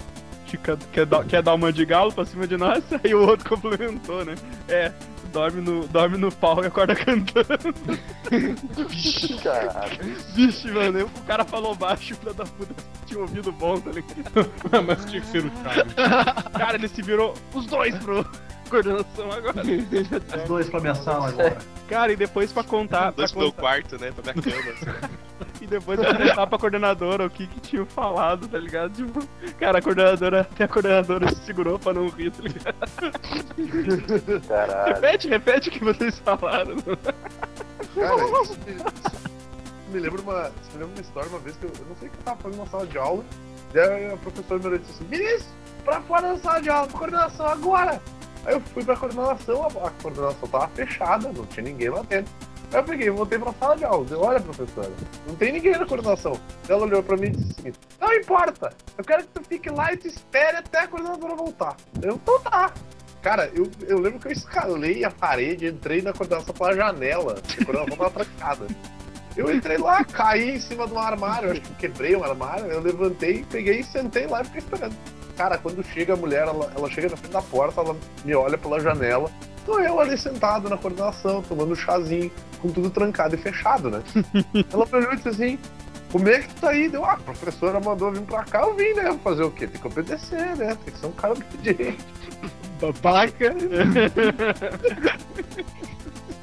Fica, 0.46 0.78
quer, 0.94 1.04
dar, 1.04 1.24
quer 1.26 1.42
dar 1.42 1.52
uma 1.52 1.70
de 1.70 1.84
galo 1.84 2.10
pra 2.10 2.24
cima 2.24 2.46
de 2.46 2.56
nós, 2.56 2.82
aí 3.04 3.14
o 3.14 3.20
outro 3.20 3.46
complementou, 3.46 4.24
né? 4.24 4.34
É, 4.66 4.90
dorme 5.30 5.60
no, 5.60 5.86
dorme 5.88 6.16
no 6.16 6.32
pau 6.32 6.64
e 6.64 6.66
acorda 6.66 6.94
cantando. 6.96 7.74
Caralho. 9.42 10.16
Vixe, 10.34 10.70
mano, 10.70 11.04
o 11.04 11.22
cara 11.26 11.44
falou 11.44 11.74
baixo, 11.74 12.14
filho 12.14 12.32
da 12.32 12.44
puta, 12.46 12.74
tinha 13.04 13.20
ouvido 13.20 13.52
bom, 13.52 13.78
tá 13.78 13.90
ligado? 13.90 14.50
Mas 14.86 15.04
tinha 15.04 15.20
que 15.20 15.26
ser 15.26 15.44
o 15.44 15.50
Chaves. 15.62 15.92
Cara, 16.56 16.74
ele 16.76 16.88
se 16.88 17.02
virou 17.02 17.34
os 17.54 17.66
dois 17.66 17.94
pro 17.98 18.24
coordenação 18.68 19.32
agora. 19.32 19.62
Os 20.42 20.48
dois 20.48 20.68
pra 20.68 20.80
minha 20.80 20.94
sala 20.94 21.28
agora. 21.28 21.56
Cara, 21.88 22.12
e 22.12 22.16
depois 22.16 22.52
pra 22.52 22.62
contar. 22.62 23.00
Pra 23.00 23.10
Dois 23.12 23.32
pro 23.32 23.40
meu 23.40 23.52
quarto, 23.52 23.98
né? 23.98 24.12
Pra 24.12 24.32
minha 24.32 24.44
cama. 24.44 24.70
assim. 24.72 24.86
e 25.62 25.66
depois 25.66 25.98
pra 25.98 26.14
contar 26.14 26.46
pra 26.46 26.58
coordenadora 26.58 27.26
o 27.26 27.30
que 27.30 27.46
que 27.46 27.60
tinha 27.60 27.86
falado, 27.86 28.46
tá 28.48 28.58
ligado? 28.58 28.92
Tipo, 28.92 29.26
cara, 29.58 29.78
a 29.78 29.82
coordenadora, 29.82 30.40
até 30.42 30.64
a 30.64 30.68
coordenadora 30.68 31.28
se 31.28 31.36
segurou 31.46 31.78
pra 31.78 31.94
não 31.94 32.08
rir, 32.08 32.30
tá 32.30 32.42
ligado? 32.42 32.76
Caralho. 34.46 34.94
Repete, 34.94 35.28
repete 35.28 35.68
o 35.68 35.72
que 35.72 35.84
vocês 35.84 36.18
falaram. 36.20 36.76
Cara, 37.94 38.42
isso 38.42 38.58
me, 38.66 38.74
isso 38.74 39.28
me 39.90 40.00
lembra 40.00 40.20
uma. 40.22 40.42
Me 40.44 40.50
lembra 40.74 40.86
uma 40.86 41.00
história 41.00 41.28
uma 41.30 41.38
vez 41.38 41.56
que 41.56 41.64
eu, 41.64 41.72
eu 41.78 41.86
não 41.88 41.96
sei 41.96 42.08
o 42.08 42.10
que 42.10 42.18
eu 42.18 42.22
tava 42.24 42.40
fazendo 42.40 42.58
na 42.60 42.66
sala 42.66 42.86
de 42.86 42.98
aula. 42.98 43.24
Daí 43.72 44.12
a 44.12 44.16
professora 44.16 44.70
me 44.70 44.78
disse 44.78 44.90
assim, 44.92 45.04
Vinícius, 45.04 45.46
pra 45.84 46.00
fora 46.02 46.32
da 46.34 46.38
sala 46.38 46.60
de 46.60 46.68
aula, 46.70 46.86
pra 46.88 46.98
coordenação 46.98 47.46
agora! 47.46 48.00
Aí 48.44 48.54
eu 48.54 48.60
fui 48.60 48.84
pra 48.84 48.96
coordenação, 48.96 49.66
a, 49.66 49.90
coordenação 50.02 50.48
tava 50.48 50.68
fechada, 50.68 51.32
não 51.32 51.46
tinha 51.46 51.64
ninguém 51.64 51.90
lá 51.90 52.02
dentro. 52.02 52.32
Aí 52.72 52.80
eu 52.80 52.84
peguei 52.84 53.06
e 53.06 53.10
voltei 53.10 53.38
pra 53.38 53.52
sala 53.54 53.76
de 53.76 53.84
aula. 53.84 54.04
Deu, 54.04 54.20
olha, 54.20 54.40
professora, 54.40 54.90
não 55.26 55.34
tem 55.36 55.52
ninguém 55.52 55.72
na 55.72 55.86
coordenação. 55.86 56.38
Ela 56.68 56.82
olhou 56.82 57.02
pra 57.02 57.16
mim 57.16 57.28
e 57.28 57.30
disse 57.30 57.54
seguinte: 57.54 57.78
Não 58.00 58.12
importa, 58.14 58.72
eu 58.96 59.04
quero 59.04 59.22
que 59.22 59.28
tu 59.28 59.42
fique 59.44 59.70
lá 59.70 59.92
e 59.92 59.96
tu 59.96 60.06
espere 60.06 60.58
até 60.58 60.80
a 60.80 60.88
coordenadora 60.88 61.34
voltar. 61.34 61.76
Eu, 62.02 62.14
então 62.14 62.40
tá. 62.40 62.72
Cara, 63.22 63.50
eu, 63.54 63.68
eu 63.86 63.98
lembro 63.98 64.20
que 64.20 64.28
eu 64.28 64.32
escalei 64.32 65.04
a 65.04 65.10
parede, 65.10 65.66
entrei 65.66 66.02
na 66.02 66.12
coordenação 66.12 66.54
pela 66.54 66.74
janela, 66.74 67.34
a 67.34 67.64
coordenação 67.64 67.96
tava 67.96 68.10
trancada. 68.10 68.66
Eu 69.36 69.54
entrei 69.54 69.78
lá, 69.78 70.04
caí 70.04 70.56
em 70.56 70.60
cima 70.60 70.86
de 70.86 70.92
um 70.92 70.98
armário, 70.98 71.52
acho 71.52 71.60
que 71.60 71.74
quebrei 71.74 72.16
um 72.16 72.24
armário, 72.24 72.66
eu 72.66 72.80
levantei, 72.80 73.44
peguei, 73.48 73.82
sentei 73.82 74.26
lá 74.26 74.42
e 74.42 74.44
fiquei 74.44 74.60
esperando. 74.60 74.96
Cara, 75.38 75.56
quando 75.56 75.84
chega 75.84 76.14
a 76.14 76.16
mulher, 76.16 76.48
ela, 76.48 76.72
ela 76.76 76.90
chega 76.90 77.08
na 77.08 77.16
frente 77.16 77.32
da 77.32 77.40
porta, 77.40 77.80
ela 77.80 77.96
me 78.24 78.34
olha 78.34 78.58
pela 78.58 78.80
janela, 78.80 79.30
tô 79.64 79.78
eu 79.78 80.00
ali 80.00 80.18
sentado 80.18 80.68
na 80.68 80.76
coordenação, 80.76 81.40
tomando 81.42 81.70
um 81.70 81.76
chazinho, 81.76 82.28
com 82.60 82.68
tudo 82.72 82.90
trancado 82.90 83.36
e 83.36 83.38
fechado, 83.38 83.88
né? 83.88 84.02
ela 84.72 84.84
me 84.84 84.94
olhou 84.94 85.12
e 85.12 85.16
disse 85.16 85.28
assim, 85.28 85.56
como 86.10 86.28
é 86.28 86.40
que 86.40 86.48
tu 86.48 86.60
tá 86.60 86.70
aí? 86.70 86.88
Deu, 86.88 87.04
ah, 87.04 87.12
a 87.12 87.18
professora 87.18 87.78
mandou 87.78 88.10
vir 88.10 88.22
pra 88.22 88.42
cá, 88.42 88.62
eu 88.62 88.74
vim, 88.74 88.92
né? 88.94 89.16
Fazer 89.22 89.44
o 89.44 89.50
quê? 89.52 89.68
Tem 89.68 89.80
que 89.80 89.86
obedecer, 89.86 90.56
né? 90.56 90.76
Tem 90.84 90.92
que 90.92 90.98
ser 90.98 91.06
um 91.06 91.12
cara 91.12 91.34
obediente. 91.34 92.04
Babaca. 92.82 93.54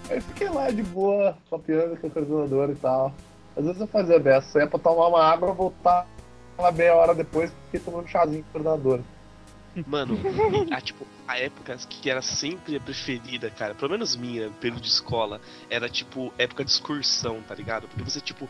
Aí 0.10 0.22
fiquei 0.22 0.48
lá 0.50 0.72
de 0.72 0.84
boa, 0.84 1.38
papeando 1.50 1.98
com 1.98 2.08
a 2.08 2.10
coordenadora 2.10 2.72
e 2.72 2.76
tal. 2.76 3.14
Às 3.58 3.66
vezes 3.66 3.82
eu 3.82 3.88
fazia 3.88 4.20
dessa, 4.20 4.52
saía 4.52 4.68
pra 4.68 4.80
tomar 4.80 5.08
uma 5.08 5.22
água, 5.22 5.52
voltar 5.52 6.08
lá 6.58 6.72
meia 6.72 6.96
hora 6.96 7.14
depois, 7.14 7.52
fiquei 7.66 7.80
tomando 7.80 8.06
um 8.06 8.08
chazinho 8.08 8.44
com 8.44 8.50
a 8.50 8.52
coordenadora. 8.64 9.04
Mano, 9.86 10.18
a, 10.72 10.80
tipo, 10.80 11.06
a 11.28 11.38
época 11.38 11.76
que 11.90 12.10
era 12.10 12.22
sempre 12.22 12.78
a 12.78 12.80
preferida, 12.80 13.50
cara, 13.50 13.76
pelo 13.76 13.92
menos 13.92 14.16
minha, 14.16 14.50
período 14.62 14.82
de 14.82 14.88
escola, 14.88 15.42
era 15.70 15.90
tipo 15.90 16.34
época 16.38 16.64
de 16.64 16.72
excursão, 16.72 17.42
tá 17.46 17.54
ligado? 17.54 17.88
Porque 17.88 18.04
você, 18.04 18.22
tipo, 18.22 18.48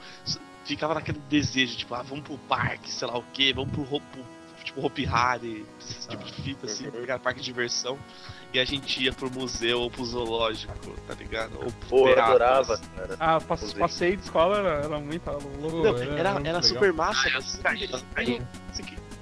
ficava 0.66 0.94
naquele 0.94 1.20
desejo, 1.30 1.78
tipo, 1.78 1.96
ah, 1.96 2.04
vamos 2.04 2.24
pro 2.26 2.38
parque, 2.38 2.92
sei 2.92 3.08
lá 3.08 3.18
o 3.18 3.24
quê, 3.34 3.52
vamos 3.54 3.72
pro, 3.72 3.82
ro- 3.84 4.02
pro 4.12 4.24
tipo, 4.64 4.86
Hopi 4.86 5.06
Hari, 5.08 5.66
esse 5.80 6.08
tipo 6.08 6.24
de 6.24 6.34
fita, 6.34 6.66
assim, 6.68 6.90
tá 6.92 7.00
ligado? 7.00 7.22
Parque 7.22 7.40
de 7.40 7.46
diversão. 7.46 7.98
E 8.54 8.60
a 8.60 8.64
gente 8.64 9.04
ia 9.04 9.12
pro 9.12 9.30
museu 9.30 9.82
ou 9.82 9.92
pro 9.92 10.06
zoológico, 10.06 10.74
tá 11.08 11.14
ligado? 11.14 11.56
Ou 11.58 11.72
pro 11.72 11.90
Pô, 11.90 12.08
eu 12.08 12.22
adorava, 12.22 12.80
cara. 12.96 13.16
Ah, 13.20 13.42
passe- 13.42 13.76
passeio 13.76 14.16
de 14.16 14.24
escola 14.24 14.58
era, 14.60 14.70
era 14.86 15.00
muito 15.00 15.30
louco. 15.30 15.78
Não, 15.84 15.98
era, 15.98 16.34
muito 16.34 16.48
era 16.48 16.60
legal. 16.60 16.64
super 16.64 16.94
massa, 16.94 17.30
mas 17.34 17.60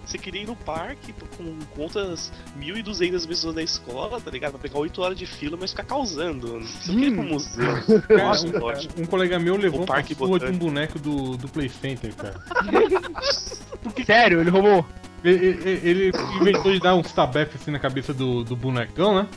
você 0.05 0.17
queria, 0.19 0.43
ir 0.43 0.45
no 0.45 0.55
parque 0.55 1.13
com 1.37 1.57
contas 1.75 2.31
1.200 2.59 3.25
pessoas 3.27 3.55
da 3.55 3.63
escola, 3.63 4.21
tá 4.21 4.29
ligado? 4.29 4.51
Pra 4.51 4.59
pegar 4.59 4.77
8 4.77 5.01
horas 5.01 5.17
de 5.17 5.25
fila, 5.25 5.57
mas 5.59 5.71
ficar 5.71 5.85
causando. 5.85 6.59
Você 6.61 6.91
queria 6.91 7.07
ir 7.07 7.13
pro 7.15 7.23
museu. 7.23 7.73
Cara, 8.07 8.23
Nossa, 8.23 8.45
um, 8.47 8.63
ótimo. 8.63 8.93
um 8.97 9.05
colega 9.05 9.39
meu 9.39 9.55
levou 9.55 9.79
O 9.79 9.83
uma 9.83 9.87
Parque 9.87 10.13
surra 10.13 10.39
de 10.39 10.45
um 10.45 10.57
boneco 10.57 10.99
do, 10.99 11.37
do 11.37 11.47
Play 11.47 11.69
Center, 11.69 12.13
cara. 12.15 12.39
Sério, 14.05 14.41
ele 14.41 14.49
roubou. 14.49 14.85
Ele, 15.23 16.11
inventou 16.39 16.71
de 16.71 16.79
dar 16.79 16.95
uns 16.95 17.11
tabef 17.11 17.55
assim 17.55 17.71
na 17.71 17.79
cabeça 17.79 18.13
do, 18.13 18.43
do 18.43 18.55
bonecão, 18.55 19.15
né? 19.15 19.27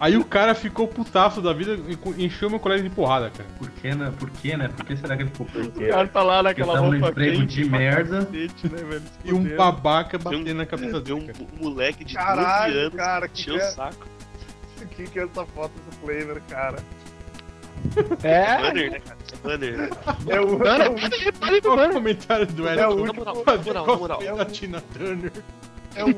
Aí 0.00 0.16
o 0.16 0.24
cara 0.24 0.54
ficou 0.54 0.86
putaço 0.86 1.40
da 1.40 1.52
vida 1.52 1.78
e 2.16 2.24
encheu 2.24 2.50
meu 2.50 2.60
colega 2.60 2.82
de 2.82 2.90
porrada, 2.90 3.30
cara. 3.30 3.48
Por 3.58 3.70
que, 3.70 3.94
né? 3.94 4.12
Por 4.18 4.30
que, 4.30 4.56
né? 4.56 4.68
Por 4.68 4.84
que 4.84 4.96
será 4.96 5.16
que 5.16 5.22
ele 5.22 5.30
ficou 5.30 5.46
puto? 5.46 5.80
O 5.80 5.88
cara 5.88 6.08
tá 6.08 6.22
lá 6.22 6.42
naquela 6.42 6.78
roupa 6.78 7.08
emprego 7.08 7.38
quente, 7.38 7.62
de 7.62 7.70
merda. 7.70 8.26
cacete, 8.26 8.68
né, 8.68 8.82
velho? 8.82 9.02
E 9.24 9.32
um 9.32 9.56
babaca 9.56 10.18
batendo 10.18 10.54
na 10.54 10.66
cabeça 10.66 10.98
um, 10.98 11.00
dele, 11.00 11.32
cara. 11.32 11.38
um 11.38 11.64
moleque 11.64 12.04
de 12.04 12.14
Caralho, 12.14 12.74
12 12.74 12.86
anos 12.86 12.94
cara, 12.94 13.28
que 13.28 13.40
encheu 13.40 13.54
o 13.54 13.58
que 13.58 13.64
é? 13.64 13.68
saco. 13.70 14.06
Que 14.94 15.04
que 15.04 15.18
é 15.18 15.24
essa 15.24 15.44
foto 15.46 15.72
do 15.72 15.92
Flavor, 15.96 16.40
cara? 16.48 16.78
É? 18.22 18.62
Banner, 18.62 18.90
né, 18.92 19.00
cara? 19.00 19.16
É 19.44 19.48
banner, 19.48 19.76
né? 19.76 19.90
É 20.28 20.40
o, 20.40 20.58
Mano, 20.58 20.84
é 20.84 20.88
o, 20.88 20.94
o 21.88 21.92
comentário 21.92 22.46
do 22.46 22.66
é 22.68 22.72
Eric. 22.72 22.84
o 22.84 22.88
Na 22.88 22.94
único, 22.94 23.16
moral, 23.16 23.34
na 23.44 23.56
moral, 23.56 23.86
na 23.86 23.96
moral. 23.96 24.20
Tina 24.46 24.80
Turner. 24.80 25.32
é 25.94 26.04
o 26.04 26.08
é 26.08 26.12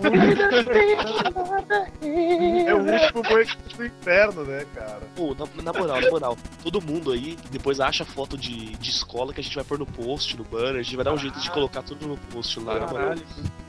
o 2.74 2.78
último 2.78 3.22
banheiro 3.22 3.56
do 3.76 3.86
inferno, 3.86 4.44
né, 4.44 4.66
cara? 4.74 5.00
Pô, 5.14 5.34
na, 5.34 5.46
na 5.62 5.72
moral, 5.78 6.00
na 6.00 6.10
moral, 6.10 6.36
todo 6.62 6.80
mundo 6.82 7.12
aí 7.12 7.36
depois 7.50 7.80
acha 7.80 8.04
foto 8.04 8.36
de, 8.36 8.76
de 8.76 8.90
escola 8.90 9.32
que 9.32 9.40
a 9.40 9.44
gente 9.44 9.54
vai 9.54 9.64
pôr 9.64 9.78
no 9.78 9.86
post, 9.86 10.36
no 10.36 10.44
banner, 10.44 10.80
a 10.80 10.82
gente 10.82 10.96
vai 10.96 11.04
dar 11.04 11.12
um 11.12 11.18
jeito 11.18 11.38
de 11.40 11.50
colocar 11.50 11.82
tudo 11.82 12.06
no 12.06 12.16
post 12.16 12.58
lá, 12.60 12.80
na 12.80 12.86
moral. 12.86 13.14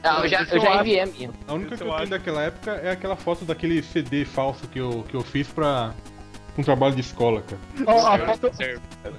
Ah, 0.02 0.20
eu 0.22 0.28
já, 0.28 0.42
eu 0.42 0.60
já 0.60 0.80
enviei 0.80 1.00
a 1.00 1.06
minha. 1.06 1.30
A 1.46 1.54
única 1.54 1.76
que 1.76 1.82
eu 1.82 1.94
tenho 1.94 2.08
daquela 2.08 2.42
época 2.42 2.72
é 2.72 2.90
aquela 2.90 3.16
foto 3.16 3.44
daquele 3.44 3.82
CD 3.82 4.24
falso 4.24 4.66
que 4.68 4.78
eu, 4.78 5.04
que 5.08 5.14
eu 5.14 5.22
fiz 5.22 5.48
pra 5.48 5.94
um 6.58 6.62
trabalho 6.62 6.94
de 6.94 7.00
escola, 7.00 7.42
cara. 7.42 7.60
Ó, 7.86 8.06
a 8.06 8.18
foto, 8.18 8.54
serve, 8.54 8.80
cara. 9.02 9.14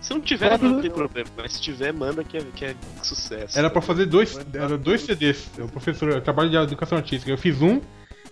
Se 0.00 0.12
não 0.14 0.20
tiver, 0.20 0.58
não 0.62 0.80
tem 0.80 0.90
problema, 0.90 1.28
mas 1.36 1.54
se 1.54 1.60
tiver, 1.60 1.92
manda 1.92 2.22
que 2.22 2.36
é, 2.36 2.42
que 2.54 2.64
é 2.64 2.74
sucesso. 3.02 3.58
Era 3.58 3.68
pra 3.70 3.82
fazer 3.82 4.06
dois, 4.06 4.38
era 4.54 4.76
dois 4.78 5.02
CDs. 5.02 5.50
O 5.58 5.68
professor, 5.68 6.10
eu 6.10 6.20
trabalho 6.20 6.48
de 6.50 6.56
educação 6.56 6.96
artística. 6.98 7.30
Eu 7.30 7.38
fiz 7.38 7.60
um, 7.60 7.80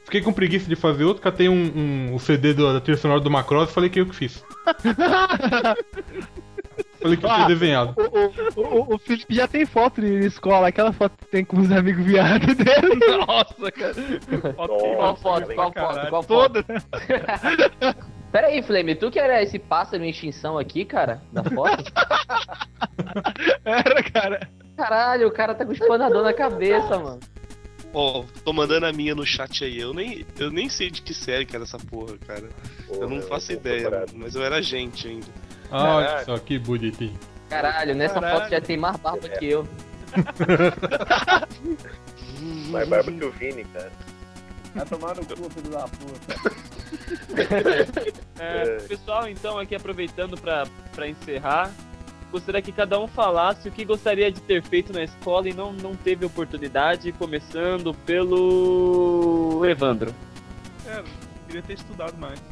fiquei 0.05 0.21
com 0.21 0.33
preguiça 0.33 0.69
de 0.69 0.77
fazer 0.77 1.05
outro, 1.05 1.23
catei 1.23 1.49
um, 1.49 1.55
um, 2.11 2.15
o 2.15 2.21
CD 2.21 2.55
do, 2.55 2.73
da 2.73 2.81
trilha 2.81 2.99
sonora 2.99 3.21
do 3.21 3.31
Macross 3.31 3.71
e 3.71 3.73
falei 3.73 3.91
que 3.91 3.99
eu 4.01 4.07
que 4.07 4.15
fiz. 4.15 4.45
falei 7.01 7.17
que 7.17 7.25
eu 7.25 7.29
tinha 7.31 7.45
Ah. 7.45 7.49
desenhado. 7.49 7.95
O, 7.97 8.61
o, 8.61 8.91
o, 8.93 8.95
o 8.95 8.99
Felipe 8.99 9.35
já 9.35 9.49
tem 9.49 9.67
foto 9.67 10.01
de 10.01 10.27
escola, 10.27 10.69
aquela 10.69 10.93
foto 10.93 11.17
que 11.19 11.27
tem 11.27 11.45
com 11.45 11.59
os 11.59 11.71
amigos 11.73 12.05
viados 12.05 12.55
dele. 12.55 12.95
Nossa, 13.27 13.73
cara. 13.73 13.95
Qual 14.55 15.17
foto? 15.17 15.55
Qual 15.55 15.73
foto? 15.73 16.09
Qual 16.09 16.23
foto? 16.23 16.27
Toda. 16.63 16.65
Pera 18.35 18.49
aí, 18.49 18.61
Flame, 18.65 18.97
tu 18.97 19.13
que 19.13 19.21
era 19.21 19.41
esse 19.41 19.61
pássaro 19.61 20.03
em 20.03 20.11
extinção 20.11 20.59
aqui, 20.59 20.85
cara? 20.85 21.23
Da 21.31 21.45
foto? 21.45 21.85
Era, 23.65 24.03
cara. 24.03 24.51
Caralho, 24.77 25.29
o 25.29 25.31
cara 25.31 25.55
tá 25.55 25.65
com 25.65 25.71
espanador 25.71 26.25
na 26.25 26.33
cabeça, 26.33 26.99
mano. 26.99 27.21
Ó, 27.93 28.25
tô 28.45 28.53
mandando 28.53 28.87
a 28.87 28.93
minha 28.93 29.15
no 29.15 29.25
chat 29.25 29.63
aí. 29.63 29.79
Eu 29.79 29.95
nem, 29.95 30.27
eu 30.37 30.51
nem 30.51 30.69
sei 30.69 30.91
de 30.91 31.01
que 31.01 31.15
série 31.15 31.47
que 31.47 31.55
era 31.55 31.65
essa 31.65 31.79
porra, 31.79 32.19
cara. 32.27 32.49
eu 32.89 33.09
não 33.09 33.23
faço 33.23 33.53
ideia, 33.53 34.05
mas 34.13 34.35
eu 34.35 34.43
era 34.43 34.61
gente 34.61 35.07
ainda. 35.07 35.29
Ah, 35.71 35.95
olha 35.95 36.25
só 36.25 36.37
que 36.37 36.59
bonitinho. 36.59 37.17
Caralho, 37.49 37.95
nessa 37.95 38.15
Caralho. 38.15 38.41
foto 38.41 38.51
já 38.51 38.61
tem 38.61 38.77
mais 38.77 38.97
barba 38.97 39.29
que 39.29 39.47
eu. 39.47 39.69
Mais 42.69 42.89
barba 42.89 43.13
que 43.13 43.25
o 43.25 43.31
Vini, 43.31 43.65
cara. 43.67 43.93
Vai 44.75 44.85
tomar 44.87 45.15
no 45.15 45.25
cu, 45.25 45.49
filho 45.51 45.71
da 45.71 45.87
puta. 45.87 46.65
É, 48.39 48.79
pessoal, 48.89 49.29
então, 49.29 49.59
aqui 49.59 49.75
aproveitando 49.75 50.37
pra 50.37 50.67
pra 50.95 51.09
encerrar, 51.09 51.71
gostaria 52.31 52.61
que 52.61 52.73
cada 52.73 53.01
um 53.01 53.07
falasse 53.07 53.69
o 53.69 53.73
que 53.73 53.85
gostaria 53.85 54.31
de 54.31 54.41
ter 54.41 54.63
feito 54.63 54.93
na 54.93 55.05
escola 55.05 55.49
e 55.49 55.55
não, 55.55 55.73
não 55.73 55.95
teve 55.95 56.27
oportunidade, 56.27 57.11
começando 57.13 57.95
pelo 58.05 59.65
Evandro. 59.65 60.13
É, 60.87 61.03
queria 61.47 61.63
ter 61.63 61.75
estudado 61.75 62.17
mais. 62.19 62.43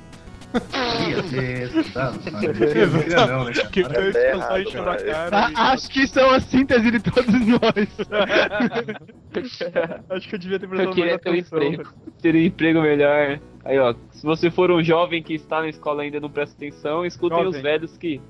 Queria 0.52 1.22
ter 1.22 1.62
estudado, 1.76 2.20
mas 2.24 2.32
não 2.32 2.40
queria 2.40 3.26
não, 3.26 3.44
né? 3.44 3.52
Que 3.72 3.80
eu 3.80 3.90
errado, 3.90 4.72
cara. 4.72 5.04
cara. 5.04 5.50
Ah, 5.54 5.72
acho 5.72 5.88
que 5.88 6.02
isso 6.02 6.18
é 6.20 6.24
uma 6.26 6.40
síntese 6.40 6.90
de 6.90 7.00
todos 7.00 7.46
nós. 7.46 7.62
acho 10.10 10.28
que 10.28 10.34
eu 10.34 10.38
devia 10.38 10.59
ter 10.59 10.66
Eu 10.66 10.70
prestado 10.70 10.86
mais 10.86 10.94
queria 10.94 11.18
ter 11.18 11.30
um 11.30 11.32
atenção. 11.32 11.62
emprego. 11.62 11.90
Ter 12.20 12.34
um 12.34 12.38
emprego 12.38 12.82
melhor. 12.82 13.40
Aí, 13.64 13.78
ó, 13.78 13.94
se 14.10 14.24
você 14.24 14.51
for 14.51 14.72
um 14.72 14.82
jovem 14.82 15.22
que 15.22 15.34
está 15.34 15.60
na 15.60 15.68
escola 15.68 16.02
e 16.02 16.06
ainda 16.06 16.18
não 16.18 16.28
presta 16.28 16.56
atenção, 16.56 17.06
escutem 17.06 17.39
Jovem. 17.39 17.56
os 17.56 17.62
velhos 17.62 17.97
que, 17.97 18.20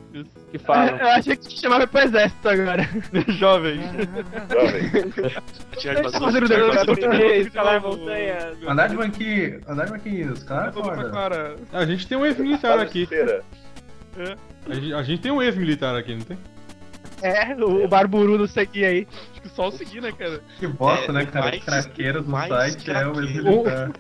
que 0.51 0.59
falam. 0.59 0.97
Eu 0.99 1.09
achei 1.09 1.37
que 1.37 1.49
te 1.49 1.59
chamava 1.59 1.87
pro 1.87 2.01
exército 2.01 2.49
agora. 2.49 2.83
Jovem. 3.29 3.81
Montanha. 7.81 8.53
Andar 8.69 8.89
de 8.89 8.97
banquinho, 8.97 9.61
andar 9.67 9.87
de 9.87 9.93
banquinho, 9.93 10.33
os 10.33 10.43
caras 10.43 10.75
é. 10.77 11.77
A 11.79 11.87
gente 11.87 12.07
tem 12.07 12.19
um 12.19 12.27
ex-militar 12.27 12.79
aqui. 12.79 13.05
Esteira. 13.05 13.43
A 14.69 14.75
gente, 14.75 14.95
a 14.95 15.03
gente 15.03 15.23
tem 15.23 15.33
um 15.33 15.41
ex-militar 15.41 15.97
aqui, 15.97 16.15
não 16.15 16.23
tem? 16.23 16.39
É, 17.23 17.55
o, 17.55 17.85
o 17.85 17.89
Barburu 17.89 18.37
não 18.37 18.47
seguia 18.47 18.89
aí. 18.89 19.07
Acho 19.31 19.41
que 19.43 19.49
só 19.49 19.69
o 19.69 19.73
seguir, 19.73 20.03
né, 20.03 20.13
cara? 20.13 20.41
Que 20.59 20.67
bosta, 20.67 21.11
É, 21.11 21.15
né, 21.15 21.25
cara? 21.25 21.57
Os 21.57 21.65
craqueiros 21.65 22.25
do 22.25 22.31
mais 22.31 22.49
site 22.49 22.91
é 22.91 23.07
o 23.07 23.13
craqueiro. 23.13 23.93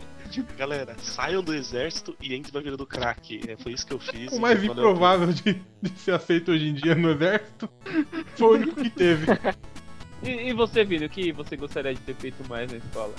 Galera, 0.57 0.97
saiam 0.99 1.43
do 1.43 1.55
exército 1.55 2.17
e 2.21 2.35
entrem 2.35 2.55
na 2.55 2.61
vida 2.61 2.77
do 2.77 2.87
crack. 2.87 3.41
É, 3.49 3.57
foi 3.57 3.73
isso 3.73 3.87
que 3.87 3.93
eu 3.93 3.99
fiz. 4.01 4.33
O 4.33 4.41
mais 4.41 4.63
improvável 4.63 5.29
de, 5.33 5.61
de 5.83 5.91
ser 5.99 6.13
aceito 6.15 6.53
hoje 6.53 6.69
em 6.69 6.75
dia 6.75 6.95
no 6.95 7.11
exército 7.11 7.69
foi 8.39 8.47
o 8.47 8.53
único 8.53 8.77
que 8.83 8.91
teve. 8.91 9.27
E, 10.25 10.51
e 10.51 10.53
você, 10.53 10.85
Vini, 10.85 11.07
o 11.07 11.11
que 11.11 11.33
você 11.33 11.57
gostaria 11.57 11.93
de 11.93 12.01
ter 12.01 12.15
feito 12.15 12.49
mais 12.49 12.71
na 12.71 12.79
escola? 12.79 13.13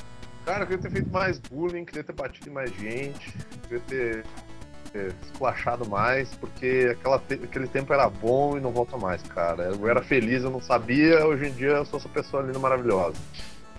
Cara, 0.45 0.63
eu 0.63 0.67
queria 0.67 0.83
ter 0.83 0.89
feito 0.89 1.11
mais 1.11 1.37
bullying, 1.37 1.83
queria 1.83 2.01
ter 2.01 2.13
batido 2.13 2.49
em 2.49 2.53
mais 2.53 2.73
gente, 2.77 3.33
queria 3.67 3.81
ter, 3.81 4.25
esculachado 5.21 5.85
mais, 5.89 6.33
porque 6.35 6.89
aquela 6.91 7.19
te- 7.19 7.33
aquele 7.33 7.67
tempo 7.67 7.91
era 7.93 8.09
bom 8.09 8.57
e 8.57 8.61
não 8.61 8.71
volta 8.71 8.97
mais, 8.97 9.21
cara. 9.23 9.63
Eu 9.63 9.87
era 9.89 10.01
feliz, 10.01 10.43
eu 10.43 10.49
não 10.49 10.61
sabia, 10.61 11.25
hoje 11.25 11.47
em 11.47 11.51
dia 11.51 11.69
eu 11.71 11.85
sou 11.85 11.99
essa 11.99 12.07
pessoa 12.07 12.43
linda 12.43 12.59
maravilhosa. 12.59 13.17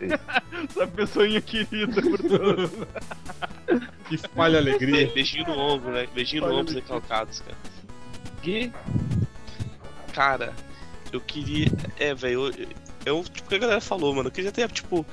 É. 0.05 0.65
Essa 0.65 0.87
pessoinha 0.87 1.41
querida 1.41 2.03
por 2.03 2.19
todos. 2.19 2.71
Que 4.09 4.17
espalha 4.17 4.59
alegria. 4.59 5.11
Beijinho 5.15 5.47
no 5.47 5.59
ombro, 5.59 5.91
né? 5.93 6.07
Beijinho 6.15 6.43
no 6.43 6.49
Olha 6.49 6.59
ombro, 6.59 6.75
recalcados, 6.75 7.41
cara. 7.41 7.57
Gui? 8.43 8.71
Cara, 10.13 10.53
eu 11.11 11.21
queria. 11.21 11.69
É, 11.99 12.15
velho, 12.15 12.53
eu. 13.07 13.25
Tipo, 13.25 13.47
o 13.47 13.49
que 13.49 13.55
a 13.55 13.59
galera 13.59 13.81
falou, 13.81 14.15
mano. 14.15 14.29
Eu 14.29 14.33
queria 14.33 14.53
ter, 14.53 14.71
tipo, 14.71 15.07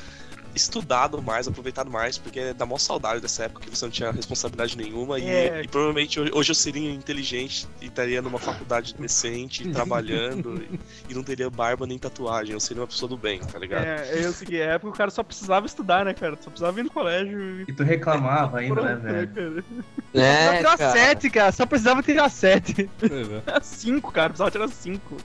estudado 0.56 1.22
mais, 1.22 1.48
aproveitado 1.48 1.90
mais, 1.90 2.18
porque 2.18 2.54
dá 2.54 2.66
mó 2.66 2.78
saudade 2.78 3.22
dessa 3.22 3.44
época 3.46 3.62
que 3.66 3.76
você 3.76 3.86
não 3.86 3.92
tinha 3.92 4.12
responsabilidade 4.12 4.78
nenhuma. 4.78 5.20
e- 5.20 5.30
É. 5.30 5.62
E, 5.64 5.68
provavelmente 5.68 6.20
hoje, 6.20 6.52
eu 6.52 6.56
seria 6.56 6.92
inteligente 6.92 7.68
e 7.82 7.86
estaria 7.86 8.22
numa 8.22 8.40
faculdade 8.40 8.94
decente, 8.98 9.68
trabalhando, 9.72 10.62
e, 10.62 10.80
e 11.12 11.14
não 11.14 11.24
teria 11.24 11.50
barba 11.50 11.86
nem 11.88 11.98
tatuagem. 11.98 12.54
Eu 12.54 12.60
seria 12.60 12.82
uma 12.82 12.88
pessoa 12.88 13.10
do 13.10 13.18
bem, 13.18 13.40
tá 13.40 13.58
ligado? 13.60 13.86
É, 13.86 14.26
eu 14.26 14.32
segui 14.34 14.62
a 14.62 14.74
época 14.74 14.90
o 14.94 14.98
cara 14.98 15.10
só 15.12 15.24
precisava 15.24 15.66
estudar, 15.66 16.06
né, 16.06 16.14
cara? 16.14 16.38
Só 16.42 16.50
precisava 16.50 16.80
ir 16.80 16.84
no 16.84 16.92
colégio 16.92 17.62
E 17.68 17.74
tu 17.74 17.84
reclamava 17.84 18.60
ainda, 18.60 18.82
né, 18.82 18.96
Pronto, 18.96 19.04
né, 19.04 19.12
velho? 19.14 19.64
cara? 19.64 19.64
É, 20.14 20.46
Só 20.46 20.58
tirar 20.58 20.78
cara. 20.78 20.92
7, 20.92 21.30
cara. 21.30 21.52
Só 21.52 21.66
precisava 21.66 22.04
tirar 22.04 22.30
7. 22.30 22.90
Era 23.48 23.62
5, 23.62 24.12
cara. 24.12 24.30
Precisava 24.30 24.52
tirar 24.52 24.68
5. 24.68 25.18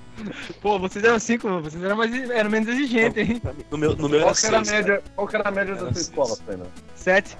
Pô, 0.63 0.79
vocês 0.79 1.05
eram 1.05 1.19
5, 1.19 1.61
vocês 1.61 1.83
eram, 1.83 1.97
mais, 1.97 2.31
eram 2.31 2.49
menos 2.51 2.69
exigentes, 2.69 3.19
hein? 3.29 3.43
No 3.71 3.77
meu, 3.77 3.95
no 3.95 4.09
meu 4.09 4.21
era 4.21 4.33
que 4.35 4.47
era 4.47 4.61
a 4.61 4.65
seis, 4.65 4.77
média, 4.87 5.03
qual 5.17 5.27
que 5.27 5.35
era 5.37 5.49
a 5.49 5.53
média 5.53 5.75
da 5.75 5.81
Era 5.81 5.87
tua 5.87 5.95
seis. 5.95 6.07
escola, 6.07 6.37
Pena? 6.47 6.67
7. 6.95 7.37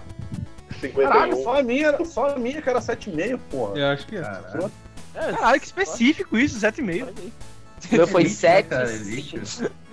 51. 0.81 1.09
Caralho, 1.09 1.43
só 1.43 1.59
a 1.59 1.63
minha, 1.63 2.05
só 2.05 2.35
a 2.35 2.39
minha 2.39 2.61
que 2.61 2.69
era 2.69 2.81
7,5, 2.81 3.39
porra. 3.51 3.79
Eu 3.79 3.87
acho 3.89 4.07
que 4.07 4.17
é. 4.17 4.23
Caralho. 4.23 4.73
Caralho, 5.15 5.61
que 5.61 5.67
específico 5.67 6.37
isso, 6.37 6.59
7,5. 6.61 7.09
O 7.93 7.95
meu 7.97 8.07
foi 8.07 8.23
Elite, 8.25 8.47
né, 8.47 8.53
7. 8.53 8.69
cara? 8.69 8.93
Elite. 8.93 9.41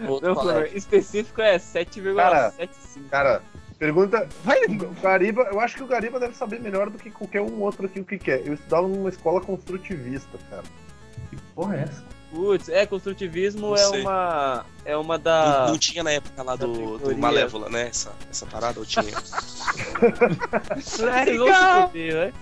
Outro 0.07 0.27
Não, 0.29 0.35
colégio. 0.35 0.77
específico 0.77 1.41
é 1.41 1.57
7,75. 1.57 3.09
Cara, 3.09 3.41
pergunta. 3.79 4.27
Vai, 4.43 4.59
O 4.65 5.01
Gariba, 5.01 5.43
eu 5.51 5.59
acho 5.59 5.75
que 5.77 5.83
o 5.83 5.87
Gariba 5.87 6.19
deve 6.19 6.35
saber 6.35 6.59
melhor 6.59 6.89
do 6.89 6.97
que 6.97 7.09
qualquer 7.09 7.41
um 7.41 7.61
outro 7.61 7.85
aqui 7.85 7.99
o 8.01 8.05
que, 8.05 8.17
que 8.17 8.31
é. 8.31 8.41
Eu 8.45 8.53
estudava 8.55 8.87
numa 8.87 9.09
escola 9.09 9.39
construtivista, 9.41 10.37
cara. 10.49 10.63
Que 11.29 11.37
porra 11.55 11.77
é 11.77 11.81
essa? 11.83 12.03
Putz, 12.33 12.67
é, 12.67 12.85
construtivismo 12.87 13.67
Não 13.67 13.75
é 13.75 13.77
sei. 13.77 14.01
uma. 14.01 14.65
É 14.83 14.97
uma 14.97 15.17
Não, 15.17 15.23
da. 15.23 15.67
não 15.67 15.77
tinha 15.77 16.03
na 16.03 16.11
época 16.11 16.41
lá 16.41 16.55
do, 16.55 16.97
do. 16.97 17.15
Malévola, 17.17 17.69
né? 17.69 17.87
Essa, 17.89 18.11
essa 18.29 18.45
parada 18.47 18.79
eu 18.79 18.85
tinha. 18.85 19.03
Vocês 20.75 21.37
vão 21.37 21.47
se 21.47 21.81
fuder, 21.87 22.15
né? 22.15 22.33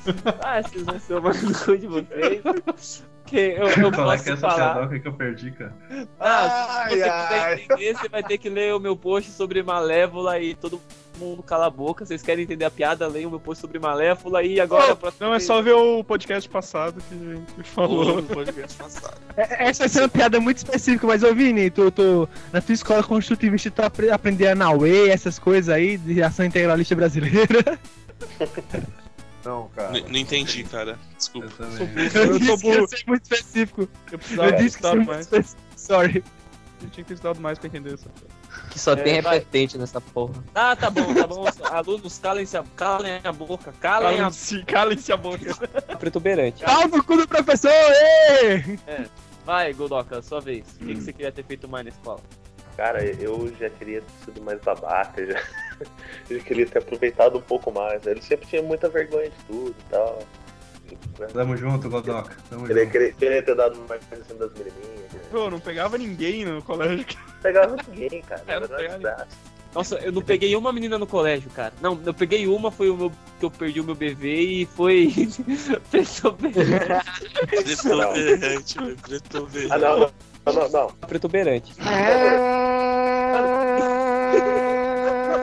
Ah, 0.41 0.61
vocês 0.61 0.84
vão 0.84 0.99
ser 0.99 1.13
o 1.15 1.22
mais 1.22 1.41
no 1.43 1.53
cu 1.53 1.77
de 1.77 1.88
vocês. 1.88 3.03
Que 3.26 3.38
eu, 3.38 3.68
eu 3.68 3.91
Qual 3.91 4.11
é 4.11 4.18
que 4.18 4.30
é 4.30 4.34
posso 4.35 4.45
essa 4.45 4.49
falar. 4.49 4.73
piadoca 4.73 4.99
que 4.99 5.07
eu 5.07 5.13
perdi, 5.13 5.51
cara? 5.51 5.73
Ah, 6.19 6.49
se 6.49 6.49
você 6.49 6.69
Ai, 6.69 6.89
quiser 6.89 7.09
ai. 7.11 7.53
entender, 7.63 7.97
você 7.97 8.09
vai 8.09 8.23
ter 8.23 8.38
que 8.38 8.49
ler 8.49 8.73
o 8.76 8.80
meu 8.80 8.95
post 8.97 9.31
sobre 9.31 9.61
Malévola 9.63 10.39
e 10.39 10.55
todo 10.55 10.81
mundo 11.22 11.43
cala 11.43 11.68
a 11.68 11.69
boca. 11.69 12.06
Vocês 12.06 12.22
querem 12.22 12.43
entender 12.43 12.65
a 12.65 12.72
piada, 12.72 13.07
leiam 13.07 13.27
o 13.27 13.31
meu 13.31 13.39
post 13.39 13.61
sobre 13.61 13.80
Malévola 13.80 14.43
e 14.43 14.60
agora. 14.60 14.95
próxima 14.95 15.27
Não, 15.27 15.34
é 15.35 15.39
só 15.39 15.61
ver 15.61 15.73
o 15.73 16.03
podcast 16.03 16.49
passado 16.49 17.02
que 17.07 17.15
a 17.15 17.35
gente 17.57 17.69
falou. 17.69 18.15
no 18.22 18.23
podcast 18.23 18.77
passado. 18.77 19.18
É- 19.38 19.68
Essa 19.69 19.80
vai 19.84 19.89
ser 19.89 19.99
uma 20.02 20.10
piada 20.10 20.39
muito 20.39 20.57
específica, 20.57 21.06
mas 21.07 21.23
ô 21.23 21.34
Vini, 21.34 21.69
tu, 21.69 21.89
tu, 21.91 22.27
na 22.52 22.60
tua 22.61 22.73
escola 22.73 23.03
construtivista 23.03 23.69
tu 23.72 23.81
apre- 23.81 24.10
aprender 24.11 24.48
a 24.48 24.56
Naue, 24.56 25.10
essas 25.10 25.38
coisas 25.39 25.69
aí, 25.73 25.98
de 25.98 26.22
ação 26.23 26.45
integralista 26.45 26.95
brasileira. 26.95 27.80
Não, 29.43 29.69
cara. 29.76 29.98
N- 29.98 30.06
Não 30.07 30.19
entendi, 30.19 30.64
cara. 30.64 30.99
Desculpa. 31.18 31.48
Eu 31.48 31.52
também. 31.52 32.10
Eu, 32.14 32.23
Eu 32.26 32.38
disse 32.39 32.45
sou 32.45 32.57
que 32.60 32.68
ia 32.68 32.76
burro. 32.76 32.88
ser 32.88 33.03
muito 33.07 33.23
específico. 33.23 33.89
Eu 34.11 34.19
precisava 34.19 34.49
Eu 34.49 34.57
disse 34.57 34.77
que 34.77 34.95
mais. 34.95 35.30
Sorry. 35.76 36.23
Eu 36.81 36.89
tinha 36.89 37.03
que 37.03 37.07
ter 37.10 37.14
estudado 37.15 37.39
mais 37.41 37.57
pra 37.57 37.68
entender 37.68 37.93
isso. 37.95 38.07
Que 38.72 38.80
só 38.80 38.95
tem 38.95 39.18
É, 39.18 39.22
vai. 39.22 39.34
repetente 39.39 39.77
nessa 39.77 39.99
porra. 40.02 40.34
Ah, 40.56 40.76
tá 40.76 40.89
bom, 40.89 41.14
tá 41.14 41.27
bom. 41.27 41.45
Alunos, 41.69 42.18
calem-se 42.18 42.57
a, 42.57 42.64
calem 42.76 43.19
a 43.23 43.31
boca, 43.31 43.72
calem 43.80 44.15
a 44.15 44.18
Calem-se 44.18 44.64
calem-se 44.64 45.11
a 45.14 45.18
boca. 45.18 45.53
protuberante. 45.99 46.64
Pau 46.64 46.88
no 46.88 47.03
cu 47.03 47.18
do 47.18 47.27
professor! 47.27 47.69
ê! 47.69 48.77
Vai, 49.45 49.73
Godoka, 49.73 50.22
sua 50.22 50.39
vez. 50.39 50.65
O 50.80 50.85
que, 50.85 50.95
que 50.95 51.02
você 51.02 51.11
queria 51.14 51.31
ter 51.31 51.43
feito 51.43 51.68
mais 51.68 51.84
na 51.84 51.89
escola? 51.91 52.19
Cara, 52.77 53.03
eu 53.03 53.53
já 53.60 53.69
queria 53.69 54.02
ter 54.02 54.26
sido 54.26 54.41
mais 54.41 54.60
babaca, 54.61 55.26
já, 55.26 55.39
eu 56.30 56.38
já 56.39 56.43
queria 56.45 56.65
ter 56.65 56.80
aproveitado 56.80 57.38
um 57.38 57.41
pouco 57.41 57.72
mais. 57.72 58.06
Ele 58.07 58.22
sempre 58.22 58.48
tinha 58.48 58.61
muita 58.61 58.88
vergonha 58.88 59.30
de 59.30 59.35
tudo 59.48 59.76
e 59.77 59.89
tal. 59.91 60.19
Tamo 61.34 61.55
junto, 61.57 61.89
Godoka. 61.89 62.35
Tamo 62.49 62.65
Queria, 62.68 62.84
junto. 62.84 62.91
queria, 62.91 63.13
queria 63.13 63.43
ter 63.43 63.55
dado 63.55 63.80
mais 63.88 64.01
em 64.11 64.23
cima 64.23 64.39
das 64.39 64.51
menininhas. 64.53 65.13
né? 65.13 65.19
Pô, 65.31 65.49
não 65.49 65.59
pegava 65.59 65.97
ninguém 65.97 66.45
no 66.45 66.61
colégio. 66.61 66.97
Não 66.97 67.41
pegava 67.41 67.76
ninguém, 67.88 68.22
cara. 68.22 68.43
É, 68.47 68.59
não 68.59 68.68
pegava. 68.68 69.27
Nossa, 69.73 69.95
eu 69.99 70.11
não 70.11 70.22
peguei 70.22 70.53
uma 70.55 70.73
menina 70.73 70.97
no 70.97 71.07
colégio, 71.07 71.49
cara. 71.51 71.73
Não, 71.81 71.97
eu 72.05 72.13
peguei 72.13 72.45
uma, 72.45 72.69
foi 72.69 72.89
o 72.89 72.97
meu 72.97 73.11
que 73.39 73.45
eu 73.45 73.51
perdi 73.51 73.80
o 73.80 73.84
meu 73.85 73.95
bebê 73.95 74.41
e 74.41 74.65
foi. 74.65 75.09
Preto 75.89 76.34
Preto-berrante, 77.47 78.77
velho. 78.77 78.97
Preto-berrante. 78.97 79.72
Ah, 79.72 79.77
não, 79.77 79.99
não, 79.99 80.11
não, 80.45 80.53
não. 80.53 80.69
não. 80.69 80.88
Protuberante. 81.07 81.73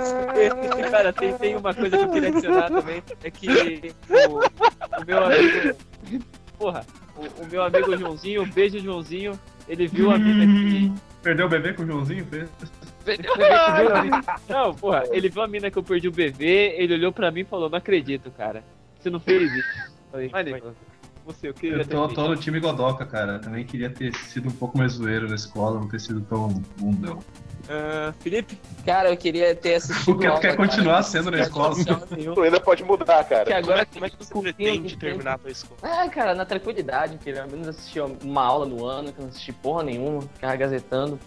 Cara, 0.90 1.12
tem, 1.12 1.32
tem 1.36 1.56
uma 1.56 1.74
coisa 1.74 1.96
que 1.96 2.04
eu 2.04 2.10
queria 2.10 2.28
adicionar 2.28 2.68
também. 2.68 3.02
É 3.22 3.30
que 3.30 3.94
o, 4.10 4.38
o 4.38 5.06
meu 5.06 5.24
amigo. 5.24 5.76
Porra, 6.58 6.86
o, 7.16 7.42
o 7.42 7.46
meu 7.50 7.62
amigo 7.62 7.96
Joãozinho, 7.96 8.46
beijo 8.46 8.78
Joãozinho, 8.80 9.38
ele 9.68 9.86
viu 9.86 10.10
a 10.10 10.18
mina 10.18 10.46
que. 10.46 10.92
Perdeu 11.22 11.46
o 11.46 11.48
bebê 11.48 11.72
com 11.72 11.82
o 11.82 11.86
Joãozinho? 11.86 12.24
Fez? 12.26 12.48
Não, 14.48 14.74
porra, 14.74 15.04
ele 15.10 15.28
viu 15.28 15.42
a 15.42 15.48
mina 15.48 15.70
que 15.70 15.76
eu 15.78 15.82
perdi 15.82 16.08
o 16.08 16.12
bebê, 16.12 16.74
ele 16.76 16.94
olhou 16.94 17.12
pra 17.12 17.30
mim 17.30 17.40
e 17.40 17.44
falou, 17.44 17.68
não 17.68 17.78
acredito, 17.78 18.30
cara. 18.30 18.62
Você 18.98 19.10
não 19.10 19.20
fez 19.20 19.52
isso. 19.52 19.92
Falei, 20.10 20.30
"Mano, 20.30 20.74
Você, 21.26 21.48
eu 21.48 21.54
queria 21.54 21.78
Eu 21.78 21.86
tô, 21.86 22.08
tô 22.08 22.28
no 22.28 22.36
time 22.36 22.58
Godoka, 22.58 23.04
cara. 23.04 23.38
Também 23.38 23.64
queria 23.64 23.90
ter 23.90 24.14
sido 24.14 24.48
um 24.48 24.52
pouco 24.52 24.78
mais 24.78 24.92
zoeiro 24.92 25.28
na 25.28 25.34
escola, 25.34 25.78
não 25.78 25.88
ter 25.88 26.00
sido 26.00 26.20
tão 26.22 26.48
bundão. 26.78 27.18
Ah, 27.68 28.14
Felipe? 28.20 28.58
Cara, 28.84 29.10
eu 29.10 29.16
queria 29.16 29.54
ter 29.54 29.74
assistido. 29.74 30.16
O 30.16 30.18
que 30.18 30.26
aula, 30.26 30.40
quer 30.40 30.56
cara. 30.56 30.68
continuar 30.68 31.02
sendo 31.02 31.30
na 31.30 31.40
escola? 31.40 31.74
Tu 32.34 32.42
ainda 32.42 32.58
pode 32.60 32.82
mudar, 32.82 33.22
Que 33.24 33.34
cara. 33.34 33.58
agora 33.58 33.84
Como 33.86 34.04
é 34.06 34.10
que 34.10 34.16
você 34.18 34.40
pretende 34.40 34.94
que 34.94 35.00
terminar 35.00 35.34
a 35.34 35.38
tua 35.38 35.50
escola? 35.50 35.78
Ah, 35.82 36.08
cara, 36.08 36.34
na 36.34 36.44
tranquilidade, 36.46 37.18
ao 37.38 37.48
menos 37.48 37.68
assistir 37.68 38.00
uma 38.00 38.42
aula 38.42 38.64
no 38.64 38.84
ano, 38.86 39.12
que 39.12 39.18
eu 39.18 39.22
não 39.24 39.30
assisti 39.30 39.52
porra 39.52 39.82
nenhuma, 39.82 40.22
ficava 40.22 40.56
gazetando. 40.56 41.20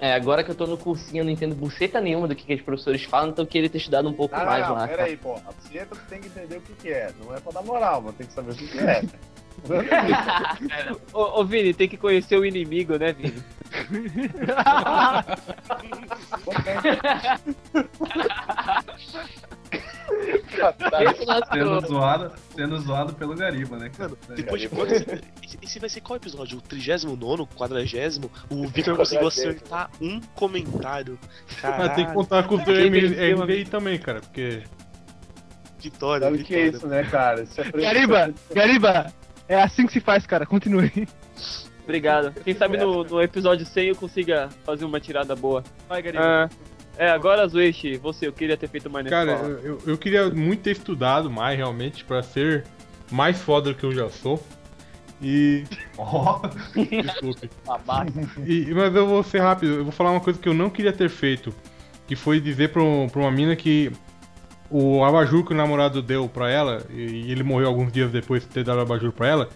É, 0.00 0.14
agora 0.14 0.44
que 0.44 0.50
eu 0.50 0.54
tô 0.54 0.64
no 0.64 0.78
cursinho, 0.78 1.22
eu 1.22 1.24
não 1.24 1.32
entendo 1.32 1.56
buceta 1.56 2.00
nenhuma 2.00 2.28
do 2.28 2.36
que, 2.36 2.44
que 2.44 2.54
os 2.54 2.62
professores 2.62 3.02
falam, 3.02 3.30
então 3.30 3.44
eu 3.44 3.48
queria 3.48 3.68
ter 3.68 3.78
estudado 3.78 4.08
um 4.08 4.12
pouco 4.12 4.36
Não, 4.36 4.46
mais 4.46 4.64
não, 4.64 4.74
lá. 4.74 4.80
não, 4.82 4.86
cara. 4.86 4.98
peraí, 4.98 5.16
porra. 5.16 5.42
A 5.48 5.52
buceta 5.52 5.96
tu 5.96 6.00
tem 6.08 6.20
que 6.20 6.28
entender 6.28 6.56
o 6.58 6.60
que, 6.60 6.72
que 6.74 6.92
é. 6.92 7.10
Não 7.20 7.34
é 7.34 7.40
pra 7.40 7.50
dar 7.50 7.62
moral, 7.62 8.00
mas 8.02 8.14
tem 8.14 8.24
que 8.26 8.32
saber 8.32 8.52
o 8.52 8.54
que, 8.54 8.68
que 8.68 8.78
é. 8.78 9.02
Ô, 11.12 11.40
ô, 11.40 11.44
Vini, 11.44 11.74
tem 11.74 11.88
que 11.88 11.96
conhecer 11.96 12.36
o 12.38 12.44
inimigo, 12.44 12.96
né, 12.98 13.12
Vini? 13.12 13.42
Sendo 21.52 21.80
zoado, 21.86 22.32
sendo 22.54 22.80
zoado 22.80 23.14
pelo 23.14 23.34
Gariba, 23.34 23.76
né, 23.78 23.90
cara? 23.96 24.12
Depois 24.34 24.60
de 24.60 24.68
quantos. 24.68 24.92
Esse- 25.42 25.58
Esse 25.62 25.78
vai 25.78 25.88
ser 25.88 26.00
qual 26.00 26.16
episódio? 26.16 26.58
O 26.58 26.60
39, 26.60 27.46
40? 27.54 28.30
O 28.50 28.66
Victor 28.68 28.96
conseguiu 28.96 29.28
acertar 29.28 29.90
um 30.00 30.20
comentário. 30.34 31.18
Caralho, 31.60 31.94
tem 31.94 32.06
que 32.06 32.12
contar 32.12 32.42
com 32.44 32.56
o 32.56 32.60
MD 32.60 33.18
aí 33.52 33.64
também, 33.64 33.98
cara, 33.98 34.20
porque. 34.20 34.62
vitória, 35.80 36.24
Sabe 36.26 36.42
o 36.42 36.44
que 36.44 36.54
é 36.54 36.64
vitória. 36.70 36.76
isso, 36.76 36.86
né, 36.88 37.04
cara? 37.04 37.42
Isso 37.42 37.60
é 37.60 37.70
Gariba, 37.70 38.34
Gariba, 38.54 39.12
é 39.48 39.60
assim 39.62 39.86
que 39.86 39.92
se 39.92 40.00
faz, 40.00 40.26
cara. 40.26 40.44
Continue. 40.46 41.08
Obrigado. 41.84 42.32
Quem 42.44 42.54
sabe 42.54 42.76
no, 42.76 43.02
no 43.04 43.22
episódio 43.22 43.64
100 43.64 43.88
eu 43.88 43.96
consiga 43.96 44.48
fazer 44.64 44.84
uma 44.84 45.00
tirada 45.00 45.34
boa. 45.34 45.64
Vai, 45.88 46.02
Gariba. 46.02 46.22
Ah, 46.22 46.48
é, 46.98 47.08
agora, 47.10 47.46
Zueishi, 47.48 47.96
você, 47.96 48.26
eu 48.26 48.32
queria 48.32 48.56
ter 48.56 48.68
feito 48.68 48.90
mais 48.90 49.04
nessa 49.04 49.16
Cara, 49.16 49.38
eu, 49.48 49.58
eu- 49.64 49.82
eu 49.86 49.96
queria 49.98 50.28
muito 50.28 50.62
ter 50.62 50.72
estudado 50.72 51.30
mais, 51.30 51.56
realmente, 51.56 52.04
pra 52.04 52.22
ser 52.22 52.64
mais 53.10 53.40
foda 53.40 53.72
do 53.72 53.76
que 53.78 53.84
eu 53.84 53.92
já 53.92 54.08
sou. 54.10 54.44
E. 55.22 55.64
Ó, 55.96 56.40
Desculpe. 56.74 57.50
E- 58.46 58.72
mas 58.74 58.94
eu 58.94 59.06
vou 59.06 59.22
ser 59.22 59.38
rápido, 59.40 59.72
eu 59.76 59.82
vou 59.84 59.92
falar 59.92 60.10
uma 60.10 60.20
coisa 60.20 60.38
que 60.38 60.48
eu 60.48 60.54
não 60.54 60.68
queria 60.68 60.92
ter 60.92 61.08
feito. 61.08 61.54
Que 62.06 62.14
foi 62.16 62.40
dizer 62.40 62.70
pra, 62.70 62.82
um- 62.82 63.08
pra 63.08 63.20
uma 63.22 63.30
mina 63.30 63.54
que 63.56 63.90
o 64.70 65.04
abajur 65.04 65.44
que 65.44 65.52
o 65.52 65.56
namorado 65.56 66.02
deu 66.02 66.28
pra 66.28 66.50
ela, 66.50 66.82
e, 66.90 67.30
ele 67.30 67.42
morreu 67.42 67.68
alguns 67.68 67.92
dias 67.92 68.10
depois 68.10 68.42
de 68.42 68.48
ter 68.48 68.64
dado 68.64 68.78
o 68.78 68.82
abajur 68.82 69.12
pra 69.12 69.26
ela, 69.28 69.48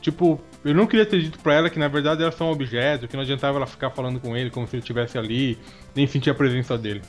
tipo, 0.00 0.40
eu 0.64 0.74
não 0.74 0.86
queria 0.86 1.04
ter 1.06 1.20
dito 1.20 1.38
pra 1.40 1.54
ela 1.54 1.68
que 1.70 1.78
na 1.78 1.88
verdade 1.88 2.22
era 2.22 2.30
só 2.32 2.44
um 2.44 2.52
objeto, 2.52 3.06
que 3.08 3.16
não 3.16 3.22
adiantava 3.22 3.56
ela 3.58 3.66
ficar 3.66 3.90
falando 3.90 4.20
com 4.20 4.36
ele 4.36 4.50
como 4.50 4.66
se 4.66 4.76
ele 4.76 4.80
estivesse 4.82 5.18
ali, 5.18 5.58
nem 5.94 6.06
sentir 6.06 6.30
a 6.30 6.34
presença 6.34 6.76
dele. 6.78 7.02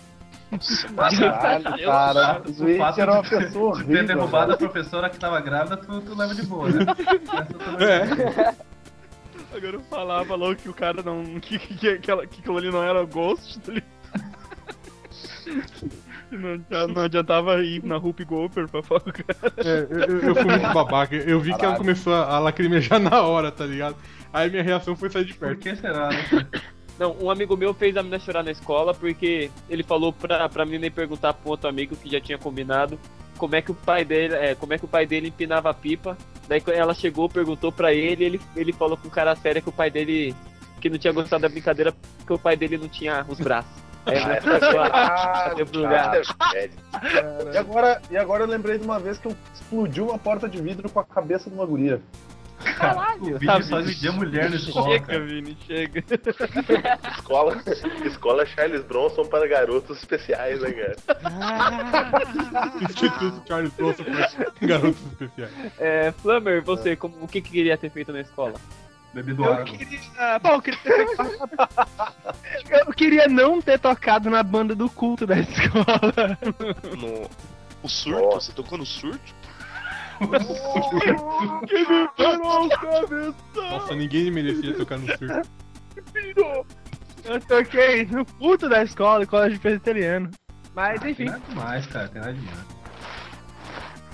Caralho, 0.97 1.85
cara. 1.85 2.41
O 2.45 2.77
fato 2.77 2.99
era 3.01 3.13
uma 3.13 3.21
de- 3.21 3.29
pessoa 3.29 3.77
de 3.77 3.83
ter 3.85 3.89
horrível. 3.93 4.07
derrubado 4.07 4.51
a 4.53 4.57
professora 4.57 5.09
que 5.09 5.17
tava 5.17 5.39
grávida, 5.39 5.77
tu, 5.77 6.01
tu 6.01 6.13
leva 6.17 6.35
de 6.35 6.43
boa, 6.43 6.69
né? 6.69 6.85
É. 7.79 8.71
Agora 9.55 9.73
eu 9.75 9.81
falava, 9.81 10.25
falou 10.25 10.55
que 10.55 10.67
o 10.69 10.73
cara 10.73 11.01
não. 11.03 11.23
que, 11.39 11.57
que, 11.59 11.75
que, 11.75 11.88
aquela- 11.89 12.25
que 12.27 12.39
aquilo 12.41 12.57
ali 12.57 12.69
não 12.69 12.83
era 12.83 13.03
Ghost, 13.05 13.59
tá 13.61 13.71
ligado? 13.71 13.91
Não, 16.32 16.88
não 16.88 17.02
adiantava 17.03 17.62
ir 17.64 17.84
na 17.84 17.98
Rupi 17.98 18.24
Gopher 18.24 18.68
pra 18.68 18.82
falar 18.82 19.02
com 19.02 19.10
o 19.10 19.14
cara. 19.14 19.53
É, 19.58 19.88
eu, 19.90 20.20
eu- 20.30 20.36
fui 20.36 20.45
muito 20.45 20.74
babaca, 20.74 21.16
eu 21.16 21.40
vi 21.40 21.48
que 21.49 21.52
ela 21.52 21.60
Caralho. 21.60 21.78
começou 21.80 22.14
a, 22.14 22.40
lacrimejar 22.40 22.99
na 23.02 23.22
hora, 23.22 23.52
tá 23.52 23.66
ligado? 23.66 23.95
Aí 24.32 24.49
minha 24.49 24.64
reação 24.64 24.95
foi 24.95 25.10
sair 25.10 25.26
de 25.26 25.34
Por 25.34 25.49
perto. 25.56 25.60
que 25.60 25.76
será, 25.76 26.10
né? 26.10 26.48
Não, 26.98 27.18
um 27.22 27.30
amigo 27.32 27.58
meu 27.58 27.74
fez 27.74 27.98
a 27.98 28.02
menina 28.03 28.20
chorar 28.20 28.44
na 28.44 28.52
escola 28.52 28.94
porque 28.94 29.49
ele 29.70 29.84
falou 29.84 30.14
pra, 30.14 30.48
pra 30.48 30.66
menina 30.66 30.86
ir 30.86 30.91
perguntar 30.91 31.36
um 31.45 31.49
outro 31.49 31.68
amigo 31.68 31.95
que 31.95 32.10
já 32.10 32.22
tinha 32.22 32.38
combinado 32.38 32.98
como 33.38 33.56
é 33.56 33.62
que 33.62 33.72
o 33.72 33.76
pai 33.76 34.06
dele, 34.06 34.36
é, 34.36 34.53
como 34.53 34.72
é 34.74 34.78
que 34.78 34.86
o 34.86 34.88
pai 34.88 35.06
dele 35.08 35.30
empinava 35.30 35.70
a 35.70 35.74
pipa. 35.74 36.16
Daí 36.48 36.62
quando 36.62 36.78
ela 36.78 36.94
chegou, 36.94 37.28
perguntou 37.28 37.72
pra 37.72 37.91
ele, 37.91 38.24
ele, 38.24 38.41
ele 38.56 38.72
falou 38.72 38.95
com 38.95 39.10
cara 39.10 39.36
séria 39.36 39.62
que 39.62 39.70
o 39.70 39.72
pai 39.72 39.90
dele 39.90 40.36
que 40.80 40.90
não 40.90 40.98
tinha 40.99 41.12
gostado 41.12 41.41
da 41.41 41.49
brincadeira 41.49 41.91
porque 42.18 42.34
o 42.34 42.38
pai 42.40 42.56
dele 42.56 42.78
não 42.78 42.88
tinha 42.88 43.26
os 43.28 43.40
braços. 43.40 43.72
Ah, 44.06 45.52
pro 45.69 45.80
lugar. 45.80 46.22
É, 46.56 46.69
E 47.53 47.57
agora, 47.57 48.02
e 48.10 48.18
agora 48.18 48.44
eu 48.44 48.48
lembrei 48.48 48.78
de 48.78 48.84
uma 48.84 48.99
vez 48.99 49.18
que 49.18 49.28
eu 49.28 49.36
explodi 49.53 50.02
uma 50.02 50.18
porta 50.18 50.48
de 50.49 50.61
vidro 50.61 50.90
com 50.90 50.99
a 50.99 51.03
cabeça 51.03 51.49
de 51.49 51.56
uma 51.56 51.65
guria. 51.65 52.02
O 53.19 53.40
vídeo 53.40 53.64
só 53.64 53.82
dividia 53.82 54.11
mulher 54.11 54.49
na 54.49 54.56
escola, 54.56 54.91
Chega, 54.91 55.06
cara. 55.06 55.26
Vini, 55.26 55.57
chega. 55.65 56.03
escola, 57.18 57.64
escola 58.06 58.45
Charles 58.45 58.84
Bronson 58.84 59.26
para 59.26 59.48
garotos 59.48 59.98
especiais, 59.98 60.61
né, 60.61 60.72
cara? 60.72 60.95
Instituto 62.82 63.41
Charles 63.48 63.73
Bronson 63.73 64.03
para 64.03 64.68
garotos 64.68 65.02
especiais. 65.11 65.52
É, 65.80 66.11
Flammer, 66.22 66.64
você, 66.64 66.95
como, 66.95 67.15
o 67.22 67.28
que, 67.28 67.41
que 67.41 67.49
queria 67.52 67.78
ter 67.78 67.90
feito 67.90 68.14
na 68.14 68.22
escola? 68.22 68.53
Bebido 69.13 69.43
Eu 69.43 69.53
água. 69.53 69.65
queria. 69.65 69.99
Pô, 70.41 70.49
eu 70.49 70.61
queria... 70.61 70.79
eu 72.69 72.93
queria 72.93 73.27
não 73.27 73.61
ter 73.61 73.77
tocado 73.79 74.29
na 74.29 74.41
banda 74.41 74.73
do 74.73 74.89
culto 74.89 75.27
da 75.27 75.38
escola. 75.39 76.38
No... 76.97 77.29
O 77.83 77.89
surto? 77.89 78.21
Nossa. 78.21 78.39
Você 78.47 78.51
tocou 78.53 78.77
no 78.77 78.85
surto? 78.85 79.33
Que 81.67 81.79
me 81.79 82.07
parou 82.15 82.71
a 82.71 82.77
cabeça! 82.77 83.35
Nossa, 83.55 83.95
ninguém 83.95 84.29
merecia 84.31 84.73
tocar 84.75 84.97
no 84.99 85.07
circo. 85.17 85.47
Eu 87.25 87.39
toquei 87.41 88.05
no 88.05 88.25
culto 88.25 88.69
da 88.69 88.83
escola, 88.83 89.25
colégio 89.25 89.59
presbiteriano. 89.59 90.29
Mas 90.73 91.01
Tem 91.01 91.11
enfim. 91.11 91.25
nada 91.25 91.41
demais, 91.49 91.85
cara. 91.88 92.07
Tem 92.07 92.21
nada 92.21 92.33
demais. 92.33 92.81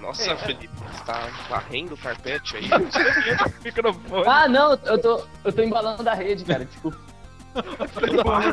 Nossa, 0.07 0.37
Felipe, 0.37 0.69
você 0.69 1.03
tá 1.03 1.27
varrendo 1.49 1.93
o 1.93 1.97
carpete 1.97 2.55
aí? 2.55 2.63
Microfone. 3.61 4.23
Ah, 4.25 4.47
não, 4.47 4.71
eu 4.85 4.97
tô, 5.01 5.21
eu 5.43 5.51
tô 5.51 5.61
embalando 5.61 6.01
da 6.01 6.13
rede, 6.13 6.45
cara. 6.45 6.63
Desculpa. 6.63 6.97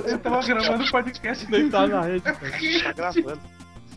Eu 0.09 0.19
tava 0.19 0.43
gravando 0.43 0.83
o 0.85 0.91
podcast 0.91 1.47
Deitar 1.47 1.87
na 1.89 2.01
rede, 2.01 2.23
cara. 2.25 2.39
tá 2.83 2.93
gravando. 2.93 3.41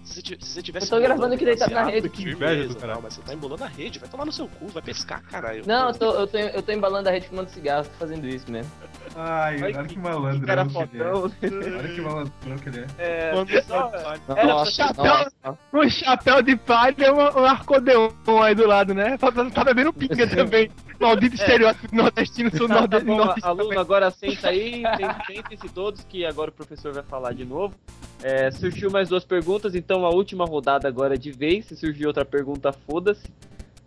Se 0.07 0.21
você 0.21 0.37
se 0.39 0.51
você 0.53 0.61
tivesse 0.61 0.91
Eu 0.91 0.97
tô 0.99 1.03
gravando 1.05 1.35
aqui 1.35 1.45
deitado 1.45 1.73
na 1.73 1.83
rede. 1.83 2.09
Que 2.09 2.29
inveja 2.29 2.67
do 2.69 2.75
caralho. 2.75 3.01
mas 3.03 3.13
você 3.13 3.21
tá 3.21 3.33
embolando 3.33 3.63
a 3.63 3.67
rede, 3.67 3.99
vai 3.99 4.09
tomar 4.09 4.25
no 4.25 4.31
seu 4.31 4.47
cu, 4.47 4.67
vai 4.67 4.81
pescar, 4.81 5.21
caralho. 5.23 5.63
Não, 5.65 5.89
eu 5.89 5.93
tô, 5.95 6.11
eu 6.13 6.27
tô, 6.27 6.37
eu 6.37 6.61
tô 6.63 6.71
embalando 6.71 7.03
da 7.05 7.11
rede 7.11 7.27
fumando 7.27 7.49
cigarro, 7.49 7.83
tô 7.85 7.91
fazendo 7.99 8.27
isso 8.27 8.49
mesmo. 8.51 8.71
Ai, 9.15 9.55
Ai, 9.55 9.63
olha 9.63 9.83
que 9.83 9.93
que 9.95 9.99
malandrão 9.99 10.45
Cara 10.45 10.65
que 10.65 10.77
ele 10.77 10.83
é. 10.83 10.87
fodão. 11.03 11.31
Olha 11.77 11.89
que 11.93 12.01
malandrão 12.01 12.57
que 12.61 12.69
ele 12.69 12.85
é. 12.97 13.31
É, 13.37 13.61
só- 13.63 13.91
Era 14.35 14.47
Nossa, 14.47 14.71
chapéu. 14.71 15.03
nossa. 15.05 15.59
Um 15.73 15.89
chapéu 15.89 16.41
de 16.41 16.55
palha 16.55 16.95
e 16.99 17.11
um, 17.11 17.17
um 17.41 17.45
arcodeon 17.45 18.09
aí 18.43 18.55
do 18.55 18.65
lado, 18.67 18.93
né? 18.93 19.17
Tá, 19.17 19.31
tá 19.31 19.63
bebendo 19.63 19.91
pinga 19.93 20.25
também. 20.33 20.71
Maldito 20.99 21.35
estereótipo 21.35 21.95
nordestino, 21.95 22.49
sou 22.57 22.65
Tá, 22.67 22.73
tá 22.73 22.79
nordestino. 22.81 23.15
nordestino 23.17 23.47
aluno, 23.47 23.63
também. 23.65 23.79
agora 23.79 24.09
senta 24.09 24.49
aí, 24.49 24.81
sen- 24.97 25.35
sentem-se 25.35 25.69
todos, 25.69 26.03
que 26.03 26.25
agora 26.25 26.49
o 26.49 26.53
professor 26.53 26.91
vai 26.91 27.03
falar 27.03 27.33
de 27.33 27.45
novo. 27.45 27.75
É, 28.23 28.49
surgiu 28.49 28.89
mais 28.89 29.07
duas 29.09 29.23
perguntas, 29.23 29.75
então 29.75 29.96
a 30.05 30.09
última 30.09 30.45
rodada 30.45 30.87
agora 30.87 31.17
de 31.17 31.31
vez. 31.31 31.65
Se 31.65 31.75
surgir 31.75 32.05
outra 32.07 32.23
pergunta, 32.25 32.71
foda-se. 32.71 33.23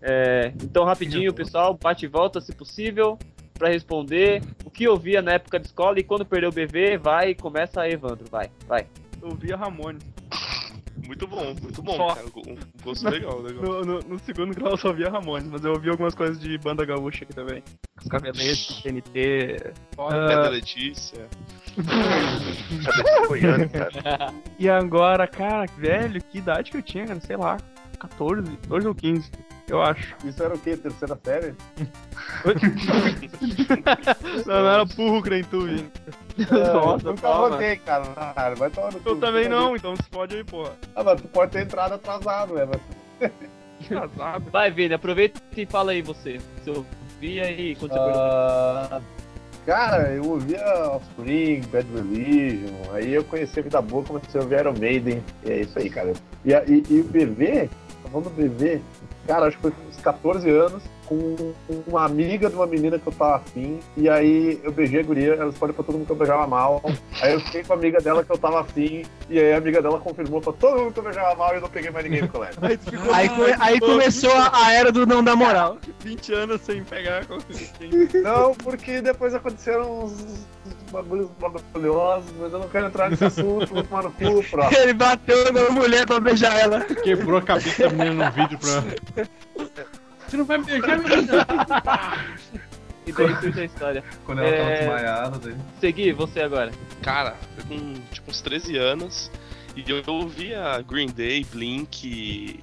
É, 0.02 0.52
então, 0.62 0.84
rapidinho, 0.84 1.32
pessoal, 1.34 1.74
bate 1.80 2.06
e 2.06 2.08
volta, 2.08 2.40
se 2.40 2.54
possível, 2.54 3.18
pra 3.54 3.68
responder 3.68 4.42
o 4.64 4.70
que 4.70 4.88
ouvia 4.88 5.20
na 5.20 5.32
época 5.32 5.60
de 5.60 5.66
escola 5.66 5.98
e 5.98 6.02
quando 6.02 6.24
perdeu 6.24 6.48
o 6.48 6.52
BV, 6.52 6.96
vai, 6.96 7.34
começa 7.34 7.82
aí, 7.82 7.92
Evandro, 7.92 8.24
vai, 8.30 8.50
vai. 8.66 8.86
Eu 9.20 9.34
via 9.34 9.56
Ramones. 9.56 10.02
Muito 11.06 11.26
bom, 11.26 11.54
muito 11.60 11.82
bom, 11.82 11.96
Só. 11.96 12.14
cara. 12.14 12.26
Um 12.26 12.56
gosto 12.84 13.08
legal, 13.08 13.40
legal. 13.40 13.62
No, 13.62 13.84
no- 13.84 13.98
no 14.00 14.18
segundo 14.20 14.54
grau 14.54 14.72
eu 14.72 14.76
só 14.76 14.92
via 14.92 15.10
Ramones, 15.10 15.48
mas 15.48 15.64
eu 15.64 15.72
ouvi 15.72 15.88
algumas 15.90 16.14
coisas 16.14 16.38
de 16.38 16.56
banda 16.58 16.84
gaúcha 16.84 17.24
aqui 17.24 17.32
também. 17.34 17.62
Os 18.00 18.06
Caveletes, 18.08 18.80
TNT. 18.82 19.72
Pedra 19.96 20.48
Letícia. 20.50 21.26
E 24.59 24.68
agora, 24.68 25.26
cara, 25.26 25.66
velho, 25.76 26.22
que 26.22 26.38
idade 26.38 26.70
que 26.70 26.76
eu 26.76 26.82
tinha, 26.82 27.06
cara? 27.06 27.20
Sei 27.20 27.36
lá, 27.36 27.56
14, 27.98 28.42
14 28.62 28.86
ou 28.88 28.94
15, 28.94 29.30
eu 29.68 29.82
acho. 29.82 30.14
Isso 30.24 30.42
era 30.42 30.55
o 30.55 30.59
quê? 30.59 30.76
Terceira 30.76 31.18
série? 31.24 31.55
Não, 34.47 34.62
não 34.62 34.70
era 34.70 34.84
burro, 34.84 35.22
Crentu, 35.22 35.66
Vini. 35.66 35.90
Nossa, 36.51 37.09
Nunca 37.10 37.22
toma. 37.22 37.48
votei, 37.51 37.76
cara. 37.76 38.05
Cara, 38.34 38.55
vai 38.55 38.70
tomar 38.70 38.92
no. 38.92 39.01
Eu 39.05 39.16
também 39.16 39.48
não, 39.48 39.76
então 39.76 39.94
se 39.97 40.02
pode 40.05 40.36
aí, 40.36 40.44
porra. 40.44 40.72
Ah, 40.97 41.05
mas 41.05 41.20
tu 41.20 41.28
pode 41.28 41.52
ter 41.52 41.62
entrado 41.62 41.94
atrasado, 41.94 42.55
né? 42.55 42.66
Mas... 42.66 42.80
Casado. 43.88 44.51
Vai, 44.51 44.70
Vini, 44.70 44.94
aproveita 44.94 45.40
e 45.56 45.66
fala 45.66 45.92
aí 45.92 46.02
você. 46.02 46.38
Se 46.64 46.70
eu 46.70 46.84
ouvia 47.14 47.51
e 47.51 47.74
quando 47.76 47.92
você 47.92 47.98
perdeu. 47.98 49.02
Cara, 49.66 50.10
eu 50.12 50.24
ouvia 50.24 50.64
Offspring, 50.90 51.60
Bad 51.70 51.86
Religion, 51.94 52.72
aí 52.92 53.12
eu 53.12 53.22
conheci 53.22 53.60
a 53.60 53.62
Vida 53.62 53.82
Boa, 53.82 54.02
comecei 54.02 54.40
a 54.40 54.42
ouvir 54.42 54.58
Iron 54.58 54.74
Maiden, 54.78 55.22
e 55.44 55.50
é 55.50 55.60
isso 55.60 55.78
aí, 55.78 55.90
cara. 55.90 56.12
E, 56.44 56.52
e, 56.52 56.84
e 56.88 57.00
o 57.00 57.04
PV, 57.04 57.68
falando 58.02 58.24
do 58.24 58.30
bebê, 58.30 58.80
cara, 59.26 59.46
acho 59.46 59.56
que 59.56 59.62
foi 59.62 59.72
uns 59.88 59.96
14 59.98 60.48
anos, 60.48 60.82
com 61.10 61.52
uma 61.88 62.04
amiga 62.04 62.48
de 62.48 62.54
uma 62.54 62.66
menina 62.66 62.96
que 62.96 63.06
eu 63.06 63.12
tava 63.12 63.36
afim, 63.36 63.80
e 63.96 64.08
aí 64.08 64.60
eu 64.62 64.70
beijei 64.70 65.00
a 65.00 65.02
guria, 65.02 65.34
ela 65.34 65.50
escolheu 65.50 65.74
pra 65.74 65.82
todo 65.82 65.96
mundo 65.96 66.06
que 66.06 66.12
eu 66.12 66.16
beijava 66.16 66.46
mal, 66.46 66.80
aí 67.20 67.32
eu 67.32 67.40
fiquei 67.40 67.64
com 67.64 67.72
a 67.72 67.76
amiga 67.76 67.98
dela 68.00 68.22
que 68.22 68.30
eu 68.30 68.38
tava 68.38 68.60
afim, 68.60 69.02
e 69.28 69.38
aí 69.38 69.52
a 69.52 69.56
amiga 69.58 69.82
dela 69.82 69.98
confirmou 69.98 70.40
pra 70.40 70.52
todo 70.52 70.78
mundo 70.80 70.92
que 70.92 71.00
eu 71.00 71.02
beijava 71.04 71.34
mal 71.34 71.52
e 71.52 71.56
eu 71.56 71.60
não 71.62 71.68
peguei 71.68 71.90
mais 71.90 72.04
ninguém 72.04 72.22
no 72.22 72.28
colégio. 72.28 72.60
Aí, 72.62 72.78
aí 73.12 73.28
come- 73.28 73.56
aí 73.58 73.80
começou 73.80 74.32
a, 74.32 74.66
a 74.66 74.72
era 74.72 74.92
do 74.92 75.04
não 75.04 75.22
dar 75.24 75.34
moral. 75.34 75.78
20 76.04 76.32
anos 76.32 76.60
sem 76.60 76.84
pegar 76.84 77.26
com 77.26 77.38
Não, 78.22 78.54
porque 78.54 79.00
depois 79.02 79.34
aconteceram 79.34 80.04
uns, 80.04 80.46
bagulhos 80.92 81.28
maravilhosos, 81.40 82.30
mas 82.38 82.52
eu 82.52 82.58
não 82.60 82.68
quero 82.68 82.86
entrar 82.86 83.10
nesse 83.10 83.24
assunto, 83.24 83.66
vou 83.74 83.82
tomar 83.82 84.04
no 84.04 84.12
cu, 84.12 84.42
próximo. 84.48 84.78
Ele 84.82 84.92
bateu 84.92 85.52
na 85.52 85.70
mulher 85.70 86.06
pra 86.06 86.20
beijar 86.20 86.56
ela. 86.58 86.80
Quebrou 86.84 87.38
a 87.38 87.42
cabeça 87.42 87.88
da 87.88 87.90
menina 87.90 88.26
no 88.26 88.32
vídeo 88.32 88.58
pra. 88.58 89.24
Você 90.31 90.36
não 90.36 90.44
vai 90.44 90.59
me 90.59 90.65
beijar, 90.65 90.98
menina? 90.98 91.47
E 93.07 93.12
daí 93.12 93.35
surge 93.40 93.61
a 93.61 93.65
história. 93.65 94.05
Quando 94.24 94.40
ela 94.43 94.51
tava 94.57 94.70
É, 94.70 94.78
desmaiada, 94.78 95.39
daí. 95.39 95.57
Segui, 95.81 96.12
você 96.12 96.43
agora. 96.43 96.70
Cara, 97.02 97.35
foi 97.57 97.65
com 97.65 97.94
tipo 98.12 98.31
uns 98.31 98.40
13 98.43 98.77
anos 98.77 99.31
e 99.74 99.82
eu 99.90 100.02
ouvia 100.07 100.81
Green 100.86 101.09
Day, 101.09 101.44
Blink, 101.51 102.61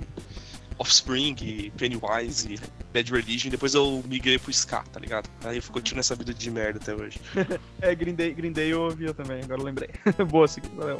Offspring, 0.77 1.35
Pennywise, 1.76 2.60
Bad 2.94 3.11
Religion, 3.11 3.49
depois 3.49 3.73
eu 3.73 4.02
migrei 4.07 4.38
pro 4.38 4.52
ska, 4.52 4.84
tá 4.84 4.99
ligado? 4.99 5.27
Aí 5.44 5.57
eu 5.57 5.64
continuo 5.69 5.98
nessa 5.98 6.15
vida 6.15 6.34
de 6.34 6.49
merda 6.52 6.80
até 6.81 6.94
hoje. 6.94 7.19
É, 7.81 7.94
Green 7.95 8.14
Day, 8.14 8.31
Green 8.34 8.52
Day 8.53 8.72
eu 8.72 8.84
ouvia 8.84 9.14
também, 9.14 9.41
agora 9.44 9.60
eu 9.60 9.65
lembrei. 9.65 9.89
Boa, 10.30 10.48
Segui, 10.48 10.69
valeu. 10.77 10.98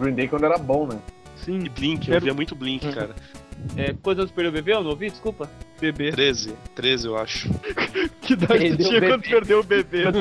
Green 0.00 0.14
Day 0.14 0.26
quando 0.26 0.46
era 0.46 0.58
bom, 0.58 0.86
né? 0.88 0.98
Sim. 1.36 1.60
E 1.66 1.68
Blink, 1.68 2.08
eu 2.08 2.14
ouvia 2.16 2.34
muito 2.34 2.54
Blink, 2.56 2.90
cara. 2.92 3.14
É, 3.76 3.92
quantos 4.02 4.20
anos 4.22 4.32
perdeu 4.32 4.50
o 4.50 4.54
bebê? 4.54 4.72
Eu 4.72 4.82
não 4.82 4.90
ouvi, 4.90 5.10
desculpa. 5.10 5.48
Bebê. 5.82 6.12
13, 6.12 6.54
13 6.76 7.06
eu 7.08 7.16
acho. 7.16 7.50
Que 8.22 8.34
idade 8.34 8.60
Perdeu 8.60 8.88
tinha 8.88 9.00
quando 9.00 9.22
perdeu 9.22 9.60
o 9.60 9.62
bebê? 9.64 10.04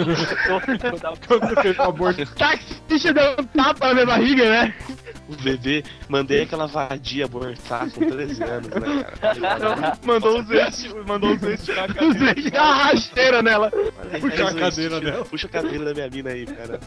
Quando 1.28 1.62
fez 1.62 1.78
o 1.78 1.82
aborto. 1.84 2.26
Taxista 2.36 3.14
deu 3.14 3.36
um 3.38 3.44
tapa 3.44 3.90
na 3.90 3.94
minha 3.94 4.06
barriga, 4.08 4.50
né? 4.50 4.76
O 5.30 5.36
bebê, 5.44 5.84
mandei 6.10 6.42
aquela 6.42 6.66
vadia 6.66 7.26
abortar 7.26 7.92
com 7.92 8.10
13 8.10 8.44
anos, 8.44 8.70
né, 8.70 9.04
cara? 9.04 9.38
Tá 9.38 9.98
mandou 10.04 10.40
os 10.40 10.50
ex, 10.50 10.94
mandou 11.06 11.36
os 11.36 11.44
ex 11.44 11.64
tirar 11.64 11.92
a 11.92 11.94
cadeira. 11.94 12.52
Dá 12.52 12.64
uma 12.64 12.76
rasteira 12.76 13.42
nela. 13.44 13.72
Puxa 14.20 14.48
a 14.48 14.56
cadeira 14.56 15.00
dela. 15.00 15.26
Puxa 15.26 15.48
a 15.48 15.50
cadeira 15.50 15.86
da 15.86 15.94
minha 15.94 16.10
mina 16.10 16.30
aí, 16.32 16.46
cara. 16.48 16.80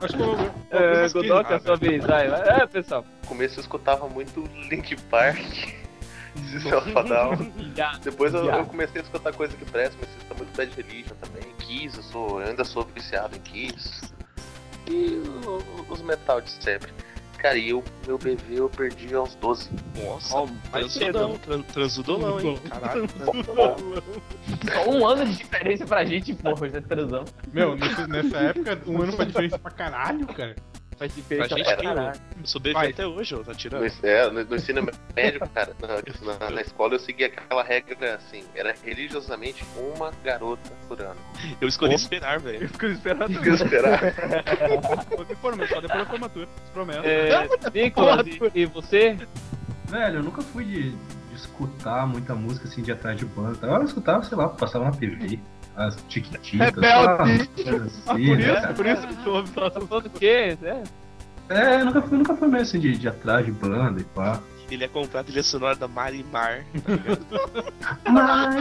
Acho 0.00 0.16
que 0.16 0.22
eu. 0.22 0.54
É, 0.70 1.08
Godoka, 1.08 1.58
sua 1.60 1.76
vez, 1.76 2.04
vai. 2.04 2.26
É, 2.26 2.66
pessoal. 2.66 3.06
No 3.22 3.28
começo 3.28 3.58
eu 3.58 3.62
escutava 3.62 4.06
muito 4.06 4.44
Link 4.70 4.94
Park, 5.10 5.38
System 6.50 6.74
of 6.78 6.98
a 6.98 7.02
Down. 7.02 7.52
Já. 7.76 7.92
Depois 7.98 8.32
eu, 8.34 8.44
eu 8.46 8.64
comecei 8.66 9.00
a 9.00 9.04
escutar 9.04 9.32
coisa 9.32 9.56
que 9.56 9.64
presta, 9.64 9.94
comecei 9.96 10.14
a 10.14 10.18
escutar 10.18 10.34
muito 10.36 10.56
Bad 10.56 10.72
Religion 10.82 11.14
também. 11.20 11.42
Kiss, 11.58 11.96
eu, 11.96 12.02
sou, 12.02 12.40
eu 12.40 12.48
ainda 12.48 12.64
sou 12.64 12.84
viciado 12.84 13.36
em 13.36 13.40
Kiss. 13.40 14.00
E 14.88 15.22
os 15.88 16.02
metal 16.02 16.40
de 16.40 16.50
sempre. 16.50 16.92
Cara, 17.38 17.56
e 17.58 17.70
eu, 17.70 17.82
meu 18.06 18.18
bebê 18.18 18.54
eu 18.60 18.68
perdi 18.68 19.12
aos 19.14 19.34
12. 19.34 19.68
Nossa, 20.04 20.36
mais 20.70 20.94
transudão, 20.94 21.36
tran- 21.38 21.62
transudolão, 21.62 22.40
hein? 22.40 22.58
Caralho. 22.70 23.08
Só 24.72 24.90
um 24.90 25.06
ano 25.06 25.24
de 25.26 25.36
diferença 25.38 25.84
pra 25.86 26.04
gente, 26.04 26.34
porra, 26.34 26.68
já 26.68 26.80
transamos. 26.80 27.32
Meu, 27.52 27.74
nesse- 27.76 28.06
nessa 28.06 28.36
época, 28.38 28.78
um 28.86 29.02
ano 29.02 29.12
faz 29.12 29.28
diferença 29.28 29.58
pra 29.58 29.70
caralho, 29.72 30.26
cara. 30.28 30.54
Faz 31.08 31.14
diferença 31.14 31.56
gente 31.56 31.64
pra 31.64 31.76
que 31.76 31.86
eu, 31.86 31.94
caralho. 31.94 32.20
eu 32.40 32.46
sou 32.46 32.60
bebê 32.60 32.74
Vai. 32.74 32.90
até 32.90 33.06
hoje, 33.06 33.34
ó, 33.34 33.38
tá 33.38 33.52
No, 33.52 33.56
tirando. 33.56 33.84
ens- 33.84 34.04
é, 34.04 34.30
no, 34.30 34.44
no 34.44 34.56
ensino 34.56 34.88
médio, 35.16 35.40
cara, 35.54 35.74
na, 35.80 36.38
na- 36.38 36.50
na 36.50 36.60
escola 36.60 36.94
eu 36.94 36.98
seguia 37.00 37.26
aquela 37.26 37.62
regra 37.62 38.14
assim, 38.16 38.44
era 38.54 38.74
religiosamente 38.84 39.64
uma 39.76 40.12
garota 40.24 40.70
por 40.88 41.00
ano. 41.00 41.16
Eu 41.60 41.68
escolhi 41.68 41.94
esperar, 41.94 42.38
velho. 42.40 42.62
Eu 42.64 42.68
fico 42.68 42.86
esperando. 42.86 43.32
Tem 43.32 43.42
que 43.42 43.48
esperar. 43.50 44.00
Me 45.28 45.34
formar, 45.36 45.68
só 45.68 45.80
depois 45.80 45.98
da 45.98 46.06
formatura, 46.06 46.48
prometo. 46.72 47.04
É, 47.04 47.48
Nicolas, 47.74 48.26
e, 48.26 48.40
e 48.54 48.66
você? 48.66 49.16
Velho, 49.86 50.16
eu 50.18 50.22
nunca 50.22 50.42
fui 50.42 50.64
de, 50.64 50.90
de 50.92 51.34
escutar 51.34 52.06
muita 52.06 52.34
música 52.34 52.66
assim 52.66 52.82
de 52.82 52.92
atrás 52.92 53.16
de 53.18 53.24
banda. 53.26 53.66
Eu 53.66 53.84
escutava, 53.84 54.22
sei 54.24 54.36
lá, 54.36 54.48
passava 54.48 54.84
na 54.86 54.90
TV. 54.92 55.38
As 55.76 55.96
tiquititas. 56.08 56.66
Rebelde. 56.74 57.48
Ah, 58.06 58.14
por 58.14 58.36
isso, 58.40 58.74
por 58.76 58.86
isso 58.86 59.06
que 59.08 59.14
tu 59.24 59.30
ouve 59.30 59.50
só 59.54 59.70
Tá 59.70 59.80
falando 59.80 60.06
o 60.06 60.10
quê? 60.10 60.56
É, 60.62 60.82
É, 61.48 61.84
nunca 61.84 62.02
fui, 62.02 62.18
nunca 62.18 62.36
fui 62.36 62.48
meio 62.48 62.62
assim 62.62 62.78
de, 62.78 62.96
de 62.96 63.08
atrás 63.08 63.44
de 63.44 63.52
banda 63.52 64.00
e 64.00 64.04
pá. 64.04 64.40
Ele 64.70 64.84
ia 64.84 64.88
comprar 64.88 65.20
a 65.20 65.24
trilha 65.24 65.42
sonora 65.42 65.76
da 65.76 65.86
Marimar. 65.88 66.64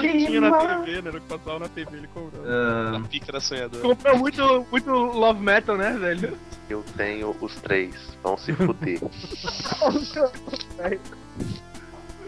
tinha 0.01 0.41
na 0.41 0.79
TV, 0.79 1.01
né? 1.01 1.07
Era 1.09 1.17
o 1.17 1.21
que 1.21 1.27
passava 1.27 1.59
na 1.59 1.69
TV, 1.69 1.97
ele 1.97 2.07
comprou. 2.07 2.43
Ah, 2.45 2.97
A 2.97 3.07
pícara 3.07 3.39
sonhadora. 3.39 3.81
Comprou 3.81 4.17
muito, 4.17 4.67
muito 4.69 4.89
love 4.91 5.41
metal, 5.41 5.77
né, 5.77 5.93
velho? 5.97 6.37
Eu 6.69 6.83
tenho 6.97 7.35
os 7.39 7.55
três, 7.57 7.95
vão 8.23 8.37
se 8.37 8.51
fuder. 8.53 8.99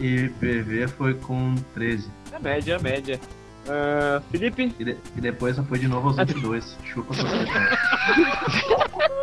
e 0.00 0.28
BV 0.28 0.88
foi 0.88 1.14
com 1.14 1.54
13. 1.74 2.10
é 2.32 2.38
média, 2.38 2.74
é 2.74 2.78
média. 2.78 3.20
Ah, 3.68 4.20
Felipe? 4.30 4.74
E, 4.78 4.84
de- 4.84 4.96
e 5.16 5.20
depois 5.20 5.56
eu 5.58 5.64
fui 5.64 5.78
de 5.78 5.88
novo 5.88 6.08
aos 6.08 6.16
22. 6.16 6.76
Chupa 6.84 7.14
sociedade. 7.14 7.50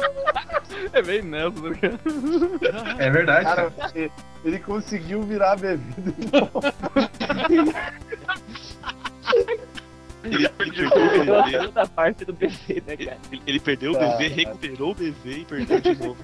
É 0.94 1.02
bem 1.02 1.22
nessa, 1.22 1.60
né? 1.62 1.78
cara? 1.80 2.00
É 2.98 3.10
verdade, 3.10 3.46
Cara, 3.46 3.72
cara. 3.72 3.92
ele- 3.96 4.12
ele 4.44 4.60
conseguiu 4.60 5.22
virar 5.22 5.54
a 5.54 5.56
bebida. 5.56 6.12
Ele 10.24 10.48
perdeu 10.50 10.88
o 10.88 11.44
bebê. 11.44 11.58
toda 11.66 11.88
parte 11.88 12.26
do 12.26 12.34
PC, 12.34 12.84
né? 12.86 12.94
Ele, 13.32 13.42
ele 13.48 13.60
perdeu 13.60 13.92
o 13.94 13.98
bebê, 13.98 14.28
recuperou 14.28 14.92
o 14.92 14.96
bebê 14.96 15.38
e 15.40 15.46
perdeu 15.46 15.80
de 15.82 15.96
novo. 15.96 16.18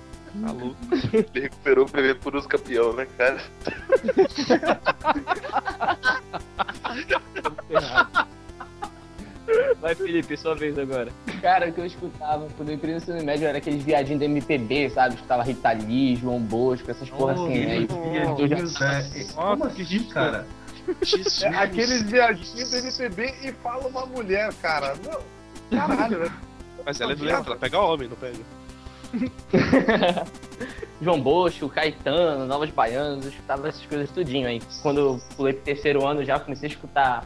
Tá 0.46 0.52
louco. 0.52 0.76
Ele 1.14 1.40
recuperou 1.42 1.86
o 1.86 1.90
bebê 1.90 2.14
por 2.16 2.36
uso 2.36 2.48
campeão, 2.48 2.94
né, 2.94 3.08
cara? 3.18 3.38
Vai, 9.80 9.96
Felipe, 9.96 10.36
sua 10.36 10.56
vez 10.56 10.78
agora. 10.78 11.10
Cara, 11.42 11.70
o 11.70 11.74
que 11.74 11.80
eu 11.80 11.86
escutava 11.86 12.48
quando 12.58 12.70
eu 12.70 12.76
entrei 12.76 12.92
no 12.94 12.98
ensino 12.98 13.24
médio 13.24 13.48
era 13.48 13.58
aqueles 13.60 13.82
viadinhos 13.84 14.20
da 14.20 14.26
MPB, 14.26 14.90
sabe? 14.90 15.16
Escutava 15.16 15.44
Rita 15.44 15.72
Lee, 15.72 16.16
João 16.18 16.40
Bosco, 16.42 16.90
essas 16.92 17.10
porra 17.10 17.34
assim, 17.34 17.66
né? 17.66 17.78
E 17.78 17.88
já- 17.88 18.34
Viadinhos, 18.36 18.82
é. 18.82 19.24
Como 19.34 19.64
assim, 19.66 20.04
cara? 20.06 20.46
É 21.44 21.48
aqueles 21.56 22.02
viadinhos 22.04 22.72
do 22.72 22.76
MPB 22.78 23.34
e 23.44 23.52
fala 23.54 23.88
uma 23.88 24.06
mulher, 24.06 24.54
cara. 24.62 24.96
Não. 25.06 25.22
Caralho, 25.80 26.20
né? 26.20 26.32
Mas 26.86 27.00
ela 27.00 27.14
é 27.14 27.16
violenta, 27.16 27.48
ela 27.50 27.56
pega 27.58 27.80
homem, 27.80 28.10
não 28.10 28.16
pega. 28.18 28.40
João 31.02 31.22
Bosco, 31.22 31.70
Caetano, 31.70 32.46
Novas 32.46 32.70
Baianas, 32.72 33.24
eu 33.26 33.30
escutava 33.32 33.68
essas 33.68 33.86
coisas 33.86 34.10
tudinho 34.12 34.48
aí. 34.48 34.62
Quando 34.82 35.00
eu 35.00 35.22
pulei 35.36 35.54
pro 35.54 35.64
terceiro 35.64 36.06
ano 36.06 36.24
já 36.26 36.40
comecei 36.40 36.70
a 36.70 36.72
escutar 36.72 37.26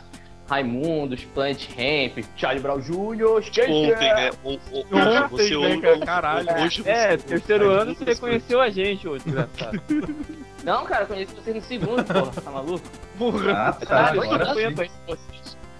Raimundos, 0.50 1.24
Plant 1.34 1.68
Ramp, 1.70 2.26
Charlie 2.36 2.62
Brown 2.62 2.80
Jr., 2.82 3.42
Ontem, 3.70 4.14
né? 4.14 4.30
O- 4.44 4.50
o- 4.50 4.86
Hoje 4.92 5.30
você 5.30 5.50
né, 5.52 5.56
ouve. 5.58 5.82
cara? 5.82 6.00
Caralho. 6.06 6.64
Hoje 6.66 6.84
você 6.84 6.90
É, 6.90 7.12
ouve 7.12 7.24
terceiro 7.24 7.70
ano 7.72 7.96
você 7.96 8.04
reconheceu 8.04 8.60
a 8.60 8.70
gente, 8.70 9.08
ô 9.08 9.18
desgraçado. 9.18 9.82
Não, 10.66 10.84
cara, 10.86 11.04
eu 11.04 11.08
conheci 11.08 11.34
você 11.34 11.54
no 11.54 11.62
segundo, 11.62 12.04
porra, 12.04 12.32
tá 12.42 12.52
maluco? 12.52 12.86
Porra. 13.18 13.52
Ah, 13.54 13.74
tá. 13.74 13.86
Caralho, 13.86 14.22
Agora 14.24 14.54
foi, 14.54 14.64
ano, 14.66 14.76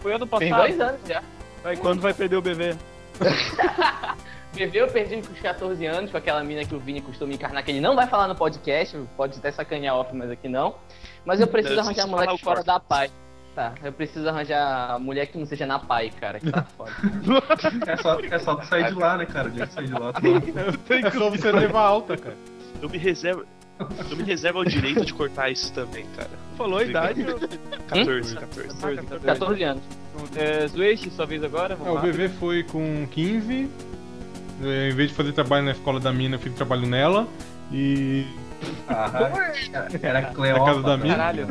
foi 0.02 0.14
ano 0.14 0.26
Tem 0.28 0.50
passado. 0.50 0.60
dois 0.68 0.80
anos 0.80 1.02
já. 1.08 1.24
Vai, 1.62 1.78
quando 1.78 2.02
vai 2.02 2.14
perder 2.14 2.38
o 2.38 2.42
bebê? 2.42 2.76
Bebê 4.54 4.82
eu 4.82 4.88
perdi 4.88 5.16
com 5.26 5.32
os 5.34 5.40
14 5.40 5.86
anos, 5.86 6.12
com 6.12 6.18
aquela 6.18 6.44
mina 6.44 6.66
que 6.66 6.76
o 6.76 6.80
Vini 6.80 7.02
costuma 7.02 7.34
encarnar, 7.34 7.64
que 7.64 7.72
ele 7.72 7.80
não 7.80 7.96
vai 7.96 8.06
falar 8.08 8.28
no 8.28 8.36
podcast, 8.36 8.98
pode 9.16 9.38
até 9.40 9.52
sacanear 9.52 9.96
off, 9.96 10.14
mas 10.16 10.30
aqui 10.30 10.50
não. 10.50 10.76
Mas 11.26 11.40
eu 11.40 11.48
preciso 11.48 11.76
Não, 11.76 11.84
arranjar 11.84 12.08
moleque 12.08 12.34
o 12.34 12.38
fora 12.38 12.56
corte. 12.58 12.68
da 12.68 12.80
pai. 12.80 13.10
Tá, 13.56 13.74
eu 13.84 13.92
preciso 13.92 14.28
arranjar 14.30 14.98
mulher 15.00 15.26
que 15.28 15.38
não 15.38 15.46
seja 15.46 15.66
na 15.66 15.78
pai, 15.78 16.10
cara, 16.20 16.40
que 16.40 16.50
tá 16.52 16.64
foda. 16.64 16.92
É 17.88 17.98
só, 17.98 18.20
é 18.20 18.40
só 18.40 18.56
tu 18.56 18.66
sair 18.66 18.88
de 18.88 18.94
lá, 18.94 19.18
né, 19.18 19.26
cara? 19.26 19.50
O 19.50 19.52
que 19.52 19.66
sair 19.68 19.88
de 19.88 19.94
lá, 19.94 20.14
tu 20.14 20.22
É 20.94 21.12
só 21.12 21.30
você 21.30 21.52
levar 21.52 21.82
alta, 21.82 22.16
cara. 22.18 22.36
Eu 22.82 22.90
me 22.90 22.98
reservo. 22.98 23.46
Eu 24.10 24.16
me 24.18 24.24
reservo 24.24 24.60
ao 24.60 24.66
direito 24.66 25.04
de 25.06 25.14
cortar 25.14 25.50
isso 25.50 25.74
também, 25.74 26.06
cara. 26.16 26.30
Falou 26.58 26.80
a 26.80 26.84
idade. 26.84 27.22
eu- 27.22 27.40
14, 27.88 28.36
14. 28.36 28.68
14, 28.68 28.96
14. 29.02 29.26
14 29.26 29.64
anos. 29.64 29.84
É, 30.36 30.68
Zueishi, 30.68 31.10
sua 31.10 31.26
vez 31.26 31.44
agora, 31.44 31.74
É, 31.74 31.78
vamos 31.78 31.92
o 31.94 31.96
lá. 31.96 32.02
bebê 32.02 32.30
foi 32.30 32.64
com 32.64 33.06
15. 33.12 33.70
É, 34.64 34.90
em 34.90 34.94
vez 34.94 35.10
de 35.10 35.16
fazer 35.16 35.32
trabalho 35.34 35.66
na 35.66 35.72
escola 35.72 36.00
da 36.00 36.12
mina, 36.14 36.36
eu 36.36 36.40
fiz 36.40 36.54
trabalho 36.54 36.88
nela. 36.88 37.28
E. 37.72 38.26
Ah, 38.88 39.32
era 40.02 40.14
Na 40.14 40.22
casa 40.22 40.36
Cleópatra. 40.36 40.82
da 40.82 40.98
mina. 40.98 41.16
Caralho. 41.16 41.48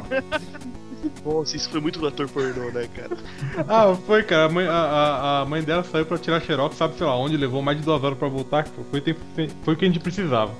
Nossa, 1.25 1.57
isso 1.57 1.71
foi 1.71 1.81
muito 1.81 1.99
do 1.99 2.07
ator 2.07 2.29
pornô, 2.29 2.71
né, 2.71 2.87
cara? 2.95 3.17
Ah, 3.69 3.95
foi, 4.07 4.23
cara. 4.23 4.45
A 4.47 4.49
mãe, 4.49 4.67
a, 4.67 5.41
a- 5.43 5.45
mãe 5.47 5.63
dela 5.63 5.83
saiu 5.83 6.05
pra 6.07 6.19
tirar 6.19 6.41
xerox, 6.41 6.77
sabe, 6.77 6.95
sei 6.97 7.07
lá 7.07 7.17
onde, 7.17 7.37
levou 7.37 7.63
mais 7.63 7.79
de 7.79 7.85
duas 7.85 8.03
horas 8.05 8.19
pra 8.19 8.29
voltar. 8.29 8.67
Foi, 8.91 9.01
o 9.01 9.03
tempo- 9.03 9.21
foi 9.65 9.75
o 9.75 9.77
que 9.77 9.85
a 9.85 9.89
gente 9.89 10.01
precisava. 10.01 10.53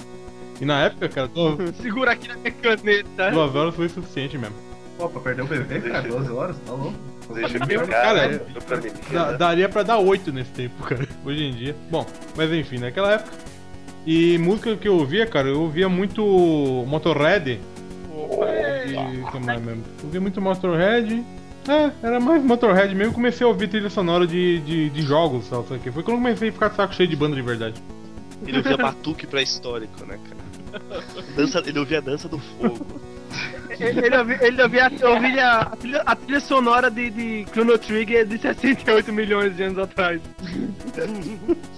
E 0.61 0.65
na 0.65 0.81
época, 0.85 1.09
cara, 1.09 1.29
duas, 1.29 1.77
Segura 1.81 2.13
aqui 2.13 2.29
na 2.29 2.37
minha 2.37 2.53
caneta. 2.53 3.31
duas 3.31 3.55
horas 3.55 3.75
foi 3.75 3.89
suficiente 3.89 4.37
mesmo. 4.39 4.57
Pô, 4.99 5.09
pra 5.09 5.21
perder 5.21 5.43
o 5.43 5.47
bebê, 5.47 5.81
cara, 5.81 6.07
12 6.09 6.31
horas, 6.31 6.57
tá 6.67 6.73
louco? 6.73 6.95
Deixa 7.35 7.57
eu 7.57 7.61
Cara, 7.67 7.87
ficar 7.87 8.17
é- 8.17 8.29
né, 8.29 8.41
pra 8.67 8.77
menina. 8.77 8.99
Da- 9.13 9.33
daria 9.33 9.69
pra 9.69 9.83
dar 9.83 9.99
8 9.99 10.33
nesse 10.33 10.51
tempo, 10.51 10.83
cara. 10.85 11.07
Hoje 11.25 11.45
em 11.45 11.53
dia. 11.53 11.77
Bom, 11.91 12.07
mas 12.37 12.53
enfim, 12.53 12.79
naquela 12.79 13.13
época. 13.13 13.31
E 14.07 14.39
música 14.39 14.77
que 14.77 14.89
eu 14.89 14.97
ouvia, 14.97 15.27
cara, 15.27 15.49
eu 15.49 15.61
ouvia 15.61 15.89
muito 15.89 16.23
Motorhead. 16.89 17.61
E 18.87 19.21
o 19.23 19.31
que 19.31 19.39
mais 19.41 19.61
mesmo? 19.63 19.83
Eu 19.99 20.05
ouvia 20.07 20.21
muito 20.21 20.41
Motorhead. 20.41 21.25
É, 21.69 21.91
era 22.03 22.19
mais 22.19 22.43
Motorhead 22.43 22.95
mesmo. 22.95 23.13
Comecei 23.13 23.45
a 23.45 23.49
ouvir 23.49 23.69
trilha 23.69 23.91
sonora 23.91 24.27
de, 24.27 24.61
de, 24.61 24.91
de 24.91 25.03
jogos, 25.03 25.47
sabe? 25.47 25.67
Foi 25.67 25.79
quando 26.03 26.09
eu 26.09 26.15
comecei 26.17 26.49
a 26.49 26.53
ficar 26.53 26.69
de 26.69 26.77
saco 26.77 26.95
cheio 26.95 27.09
de 27.09 27.17
banda 27.17 27.37
de 27.37 27.43
verdade. 27.43 27.81
Ele 28.47 28.57
ouvia 28.59 28.77
batuque 28.77 29.27
pré-histórico, 29.27 30.05
né, 30.07 30.19
cara? 30.29 31.03
Dança, 31.37 31.63
ele 31.67 31.79
ouvia 31.79 31.99
a 31.99 32.01
dança 32.01 32.29
do 32.29 32.39
fogo. 32.39 33.00
Ele, 33.81 34.07
ele 34.07 34.17
ouvia, 34.17 34.39
ele 34.43 34.63
ouvia, 34.63 34.87
a, 34.87 35.09
ouvia 35.09 35.51
a, 35.53 35.77
trilha, 35.77 36.03
a 36.05 36.17
trilha 36.17 36.41
sonora 36.41 36.91
de, 36.91 37.11
de 37.11 37.47
Chrono 37.51 37.79
Trigger 37.79 38.27
de 38.27 38.37
68 38.41 39.13
milhões 39.13 39.57
de 39.57 39.63
anos 39.63 39.79
atrás. 39.79 40.21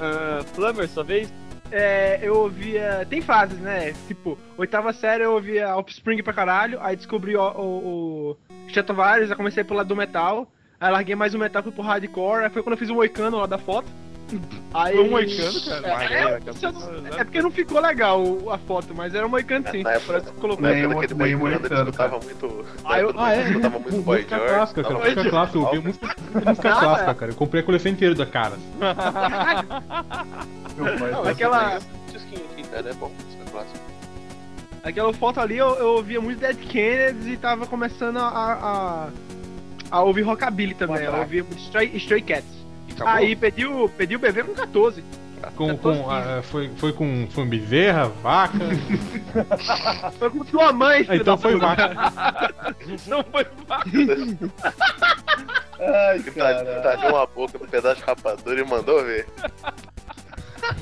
Ah, 0.00 0.44
Plummer, 0.54 0.88
sua 0.88 1.02
vez? 1.02 1.28
É, 1.70 2.20
eu 2.22 2.36
ouvia. 2.36 3.06
Tem 3.10 3.20
fases, 3.20 3.58
né? 3.58 3.92
Tipo, 4.06 4.38
oitava 4.56 4.92
série 4.92 5.24
eu 5.24 5.32
ouvia 5.32 5.76
Offspring 5.76 6.22
pra 6.22 6.32
caralho, 6.32 6.78
aí 6.80 6.96
descobri 6.96 7.36
o, 7.36 7.42
o, 7.42 8.30
o 8.30 8.36
Stratovarius, 8.68 9.30
aí 9.30 9.36
comecei 9.36 9.64
pro 9.64 9.76
lado 9.76 9.88
do 9.88 9.96
metal, 9.96 10.50
aí 10.80 10.92
larguei 10.92 11.14
mais 11.14 11.34
o 11.34 11.38
metal, 11.38 11.62
fui 11.62 11.72
pro 11.72 11.82
hardcore, 11.82 12.44
aí 12.44 12.50
foi 12.50 12.62
quando 12.62 12.74
eu 12.74 12.78
fiz 12.78 12.90
o 12.90 12.94
Moicano 12.94 13.38
lá 13.38 13.46
da 13.46 13.58
foto. 13.58 13.88
Aí... 14.74 14.94
Foi 14.96 15.04
um 15.04 15.10
moicano, 15.10 15.60
cara? 15.64 16.04
É, 16.04 16.14
é, 16.14 17.20
é 17.20 17.24
porque 17.24 17.40
não 17.42 17.50
ficou 17.50 17.80
legal 17.80 18.22
a 18.50 18.58
foto, 18.58 18.94
mas 18.94 19.14
era 19.14 19.26
um 19.26 19.30
moicano 19.30 19.64
sim. 19.70 19.82
Na 19.82 19.92
época, 19.92 20.06
Parece 20.12 20.30
que 20.32 20.40
colocou. 20.40 20.62
na 20.62 20.70
época 20.70 20.94
daquele 21.00 21.14
meio 21.22 21.38
moicano, 21.38 21.64
escutava 21.90 22.20
muito. 22.22 22.66
Ah, 22.84 23.00
eu- 23.00 23.14
Ah, 23.16 23.34
é? 23.34 23.42
escutava 23.48 23.78
muito 23.78 24.02
Boy 24.02 24.16
música 24.18 24.36
George. 24.36 24.54
clássica, 24.54 24.82
cara. 24.82 24.94
Música 24.98 25.30
clássica. 25.30 25.58
Eu 25.58 25.62
ouvia 25.64 25.80
música, 25.80 26.06
música 26.46 26.70
Ah, 26.72 26.76
clássica, 26.80 27.10
é. 27.10 27.14
cara. 27.14 27.32
Eu 27.32 27.36
comprei 27.36 27.62
a 27.62 27.64
coleção 27.64 27.92
inteira 27.92 28.14
da 28.14 28.26
cara. 28.26 28.54
Meu 30.76 30.98
pai, 30.98 31.10
Não, 31.10 31.24
aquela, 31.24 31.78
Disquinho 32.12 32.44
aqui, 32.52 32.62
cara, 32.68 32.90
é 32.90 32.94
bom, 32.94 33.10
música 33.24 33.50
clássica. 33.50 33.80
aquela 34.84 35.12
foto 35.12 35.40
ali 35.40 35.56
eu, 35.58 35.74
eu 35.76 35.88
ouvia 35.96 36.20
muito 36.20 36.38
Dead 36.38 36.56
Kennedys 36.56 37.26
e 37.26 37.36
tava 37.36 37.66
começando 37.66 38.18
a, 38.18 38.28
a, 38.28 39.08
a 39.90 40.02
ouvir 40.02 40.22
Rockabilly 40.22 40.74
também. 40.74 41.02
Eu 41.04 41.16
ouvia 41.16 41.44
Stray, 41.56 41.96
Stray 41.96 42.22
Cats. 42.22 42.58
Acabou. 42.98 43.14
Aí 43.14 43.36
pedi 43.36 43.64
o, 43.64 43.88
pedi 43.88 44.16
o 44.16 44.18
bebê 44.18 44.42
com 44.42 44.54
14. 44.54 45.04
Com, 45.54 45.78
com, 45.78 45.90
assim. 45.90 46.04
ah, 46.10 46.42
foi, 46.42 46.68
foi 46.76 46.92
com 46.92 47.28
foi 47.30 47.46
bezerra, 47.46 48.08
vaca. 48.08 48.58
Foi 50.18 50.30
com 50.30 50.44
sua 50.44 50.72
mãe, 50.72 51.02
Ah, 51.02 51.04
filho 51.04 51.20
então 51.22 51.38
foi 51.38 51.56
vaca. 51.56 51.94
Não 53.06 53.22
foi 53.22 53.46
vaca. 53.66 53.90
Ai, 55.78 56.18
Que 56.20 56.30
tá, 56.32 56.64
tá 56.82 56.96
de 56.96 57.06
uma 57.06 57.24
boca 57.26 57.56
no 57.56 57.68
pedaço 57.68 58.00
de 58.00 58.06
rapadura 58.06 58.60
e 58.60 58.64
mandou 58.64 59.04
ver. 59.04 59.26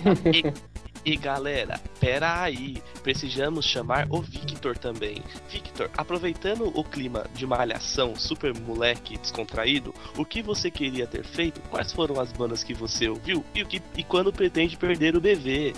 E 1.06 1.16
galera, 1.16 1.80
pera 2.00 2.42
aí, 2.42 2.82
precisamos 3.04 3.64
chamar 3.64 4.08
o 4.10 4.20
Victor 4.20 4.76
também. 4.76 5.22
Victor, 5.48 5.88
aproveitando 5.96 6.66
o 6.76 6.82
clima 6.82 7.26
de 7.32 7.46
malhação, 7.46 8.16
super 8.16 8.52
moleque 8.58 9.16
descontraído, 9.16 9.94
o 10.18 10.24
que 10.24 10.42
você 10.42 10.68
queria 10.68 11.06
ter 11.06 11.22
feito? 11.22 11.60
Quais 11.70 11.92
foram 11.92 12.20
as 12.20 12.32
bandas 12.32 12.64
que 12.64 12.74
você 12.74 13.08
ouviu? 13.08 13.44
E, 13.54 13.62
o 13.62 13.66
que, 13.66 13.80
e 13.96 14.02
quando 14.02 14.32
pretende 14.32 14.76
perder 14.76 15.14
o 15.14 15.20
bebê? 15.20 15.74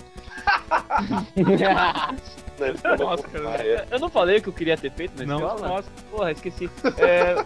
Né, 2.59 2.73
"Pô, 2.97 3.17
cara. 3.17 3.49
ah, 3.49 3.55
é." 3.65 3.87
Eu 3.91 3.99
não 3.99 4.09
falei 4.09 4.37
o 4.37 4.41
que 4.41 4.49
eu 4.49 4.53
queria 4.53 4.77
ter 4.77 4.91
feito 4.91 5.17
na 5.17 5.25
Não. 5.25 5.39
escola? 5.39 5.67
Nossa. 5.67 5.89
Porra, 6.11 6.31
esqueci. 6.31 6.69
É, 6.97 7.43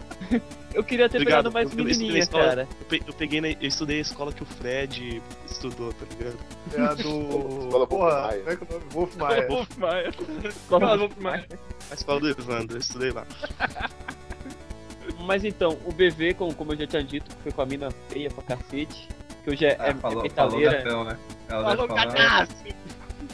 eu 0.74 0.84
queria 0.84 1.08
ter 1.08 1.18
Obrigado, 1.18 1.52
pegado 1.52 1.52
mais 1.52 1.70
eu- 1.72 1.78
menininha, 1.86 2.20
escola. 2.20 2.44
cara. 2.46 2.68
Eu, 2.80 2.86
pe- 2.88 3.04
eu 3.08 3.14
peguei 3.14 3.40
na, 3.42 3.50
eu 3.50 3.58
estudei 3.62 4.00
a 4.00 4.02
escola 4.02 4.34
que 4.34 4.42
o 4.42 4.46
Fred 4.46 5.22
estudou, 5.46 5.94
tá 5.94 6.06
ligado? 6.18 6.38
É 6.74 6.82
a 6.82 6.94
do. 6.96 7.64
Escola 7.66 7.88
Porra, 7.88 8.30
Wolf 8.32 8.36
Maia. 8.36 8.42
como 8.42 8.50
é 8.50 8.56
que 8.56 8.64
é 8.64 8.66
o 8.66 8.80
nome? 8.80 8.86
Wolf 8.92 9.16
Maia. 9.18 9.48
Wolf 9.48 9.78
Maia. 9.78 10.12
Escola 10.50 10.98
Wolf 10.98 11.18
Maia. 11.20 11.46
A 11.92 11.94
escola 11.94 12.20
do 12.20 12.30
Evandro, 12.30 12.76
eu 12.78 12.80
estudei 12.82 13.12
lá. 13.12 13.26
Mas 15.20 15.44
então, 15.44 15.78
o 15.86 15.92
BV, 15.92 16.34
como, 16.34 16.54
como 16.56 16.74
eu 16.74 16.78
já 16.78 16.88
tinha 16.88 17.04
dito, 17.04 17.30
foi 17.44 17.52
com 17.52 17.62
a 17.62 17.66
mina 17.66 17.90
feia 18.10 18.30
pra 18.32 18.44
cacete. 18.44 19.08
Que 19.44 19.52
hoje 19.52 19.66
é, 19.66 19.76
Ah, 19.80 19.88
é, 19.90 19.94
falou, 19.94 20.26
é 20.26 20.30
falou 20.30 20.58
metaleira. 20.58 20.78
gatão, 20.84 21.04
né? 21.04 21.18
Ela 21.50 21.76
Falou. 21.76 21.88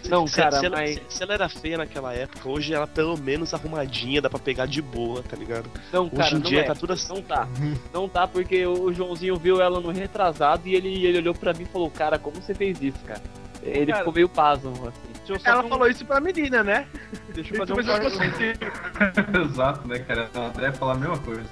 Não, 0.07 0.26
Se, 0.28 0.36
cara, 0.36 0.60
se 0.60 0.66
ela, 0.66 0.78
mas. 0.78 0.95
se- 0.95 1.02
se 1.10 1.24
ela 1.24 1.34
era 1.34 1.49
feia 1.49 1.78
naquela 1.78 2.14
época, 2.14 2.48
hoje 2.49 2.74
ela 2.74 2.88
pelo 2.88 3.18
menos 3.18 3.53
arrumadinha, 3.53 4.22
dá 4.22 4.30
pra 4.30 4.40
pegar 4.40 4.66
de 4.66 4.82
boa, 4.82 5.22
tá 5.24 5.36
ligado? 5.36 5.70
Não, 5.91 6.06
Hoje 6.06 6.16
cara, 6.16 6.30
em 6.30 6.34
não 6.36 6.41
dia 6.41 6.60
é. 6.61 6.64
tá 6.64 6.76
tudo 6.76 6.94
assim. 6.94 7.14
Não 7.14 7.22
tá. 7.22 7.48
Não 7.94 8.10
tá, 8.10 8.28
porque 8.28 8.66
o 8.66 8.91
Joãozinho 8.94 9.38
viu 9.38 9.61
ela 9.61 9.80
no 9.80 9.91
retrasado 9.91 10.68
e 10.68 10.76
ele, 10.76 11.06
ele 11.06 11.18
olhou 11.20 11.34
pra 11.34 11.53
mim 11.53 11.64
e 11.64 11.66
falou, 11.66 11.90
cara, 11.91 12.18
como 12.20 12.41
você 12.41 12.53
fez 12.53 12.82
isso, 12.82 12.99
cara? 13.06 13.22
Ele 13.61 13.88
Cara. 13.88 13.98
ficou 13.99 14.14
meio 14.14 14.30
pasmo, 14.30 14.72
assim. 14.88 15.38
Ela 15.44 15.64
um- 15.66 15.70
falou 15.70 15.88
isso 15.90 16.06
pra 16.06 16.20
menina, 16.22 16.64
né? 16.64 16.88
Deixa 17.34 17.53
eu 17.53 17.57
fazer 17.68 17.74
um. 17.74 17.80
Exato, 19.45 19.88
né, 19.88 19.99
cara? 19.99 20.30
O 20.34 20.40
André 20.40 20.72
fala 20.72 20.94
a 20.94 20.95
mesma 20.98 21.18
coisa. 21.20 21.44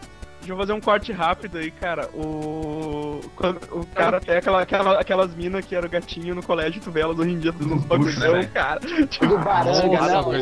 Deixa 0.47 0.53
eu 0.53 0.57
fazer 0.65 0.71
um 0.71 0.79
corte 0.79 1.11
rápido 1.11 1.57
aí, 1.57 1.69
cara. 1.69 2.07
O. 2.13 3.19
Quando 3.35 3.59
o 3.69 3.85
cara 3.87 4.21
tem 4.21 4.37
aquela, 4.37 4.61
aquela, 4.61 4.97
aquelas 5.01 5.35
minas 5.35 5.65
que 5.65 5.75
era 5.75 5.85
o 5.85 5.89
gatinho 5.89 6.33
no 6.33 6.41
colégio, 6.41 6.79
tu 6.81 6.89
vê 6.89 7.01
elas 7.01 7.19
hoje 7.19 7.31
em 7.31 7.39
dia 7.39 7.51
nos 7.51 7.65
bucho, 7.67 7.85
bagulhão, 7.85 8.33
né, 8.37 8.45
cara. 8.53 8.79
Do 8.79 9.37
baranga, 9.39 9.87
Nossa, 9.87 10.21
não. 10.21 10.33
Eu, 10.33 10.39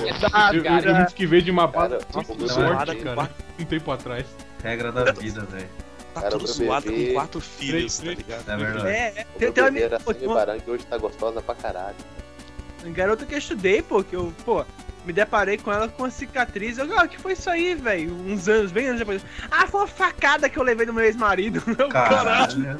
eu, 0.57 0.63
cara. 0.63 0.85
eu 0.91 1.03
disse 1.05 1.15
que 1.15 1.25
veio 1.25 1.41
de 1.41 1.49
uma 1.49 1.67
Cara, 1.71 1.97
tipo, 1.97 2.35
não 2.35 2.47
sorte, 2.47 2.95
cara. 2.97 3.29
Um 3.59 3.65
tempo 3.65 3.91
atrás. 3.91 4.27
Regra 4.63 4.91
da 4.91 5.11
vida, 5.11 5.41
velho. 5.41 5.67
Tá 6.13 6.21
Cara, 6.21 6.31
tudo 6.37 6.47
zoado 6.47 6.85
bebê- 6.85 7.07
com 7.07 7.13
quatro 7.15 7.41
filhos, 7.41 7.97
tá 7.97 8.03
Três- 8.03 8.17
ligado? 8.19 8.49
É 8.51 8.57
verdade. 8.57 8.87
É, 8.87 8.91
é. 8.91 9.25
O 9.35 9.39
Tem, 9.39 9.47
meu 9.47 9.53
tem 9.53 9.63
uma 10.27 10.27
uma- 10.27 10.35
baranga 10.35 10.63
hoje 10.71 10.85
tá 10.85 10.97
gostosa 10.99 11.41
pra 11.41 11.55
caralho. 11.55 11.95
uma 12.83 12.93
garota 12.93 13.25
que 13.25 13.33
eu 13.33 13.39
estudei, 13.39 13.81
pô, 13.81 14.03
que 14.03 14.15
eu, 14.15 14.31
pô, 14.45 14.63
me 15.05 15.13
deparei 15.13 15.57
com 15.57 15.71
ela 15.71 15.87
com 15.87 16.03
uma 16.03 16.09
cicatriz. 16.09 16.77
Eu, 16.77 16.97
ah, 16.99 17.07
que 17.07 17.17
foi 17.19 17.33
isso 17.33 17.49
aí, 17.49 17.75
velho? 17.75 18.13
Uns 18.13 18.47
anos, 18.47 18.71
bem 18.71 18.87
anos 18.87 18.99
depois. 18.99 19.23
Ah, 19.51 19.67
foi 19.67 19.81
uma 19.81 19.87
facada 19.87 20.49
que 20.49 20.57
eu 20.57 20.63
levei 20.63 20.85
do 20.85 20.93
meu 20.93 21.03
ex-marido. 21.03 21.61
Eu, 21.77 21.89
Caralho. 21.89 22.79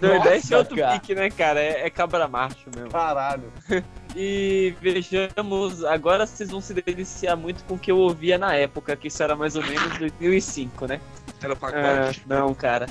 Nordeste 0.00 0.54
é 0.54 0.56
outro 0.56 0.76
cara. 0.76 0.92
pique, 0.98 1.14
né, 1.14 1.28
cara? 1.30 1.60
É, 1.60 1.86
é 1.86 1.90
cabra 1.90 2.26
macho 2.26 2.68
mesmo. 2.74 2.90
Caralho. 2.90 3.52
E 4.16 4.74
vejamos, 4.80 5.84
agora 5.84 6.26
vocês 6.26 6.50
vão 6.50 6.60
se 6.60 6.74
deliciar 6.74 7.36
muito 7.36 7.62
com 7.62 7.74
o 7.74 7.78
que 7.78 7.92
eu 7.92 7.96
ouvia 7.98 8.36
na 8.36 8.52
época, 8.56 8.96
que 8.96 9.06
isso 9.06 9.22
era 9.22 9.36
mais 9.36 9.54
ou 9.54 9.62
menos 9.62 9.98
2005, 9.98 10.86
né? 10.88 11.00
Era 11.40 11.52
o 11.52 11.56
Ah, 11.56 11.60
pacote. 11.60 12.22
não, 12.26 12.52
cara. 12.52 12.86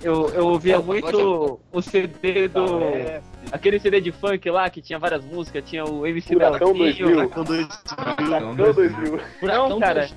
Eu, 0.00 0.28
eu 0.32 0.46
ouvia 0.46 0.78
muito 0.78 1.58
o 1.72 1.82
CD 1.82 2.46
do. 2.46 2.84
É, 2.84 3.20
Aquele 3.52 3.80
CD 3.80 4.00
de 4.00 4.12
funk 4.12 4.48
lá 4.50 4.68
que 4.70 4.80
tinha 4.80 4.98
várias 4.98 5.24
músicas, 5.24 5.64
tinha 5.68 5.84
o 5.84 6.06
MC 6.06 6.34
Furacão 6.34 6.72
Leozinho. 6.72 7.06
2000. 7.06 7.16
Furacão 7.30 7.44
dois- 7.44 7.68
Então, 8.20 8.40
Não, 8.40 8.54
2000. 8.54 9.20
Não, 9.42 9.80
cara, 9.80 10.08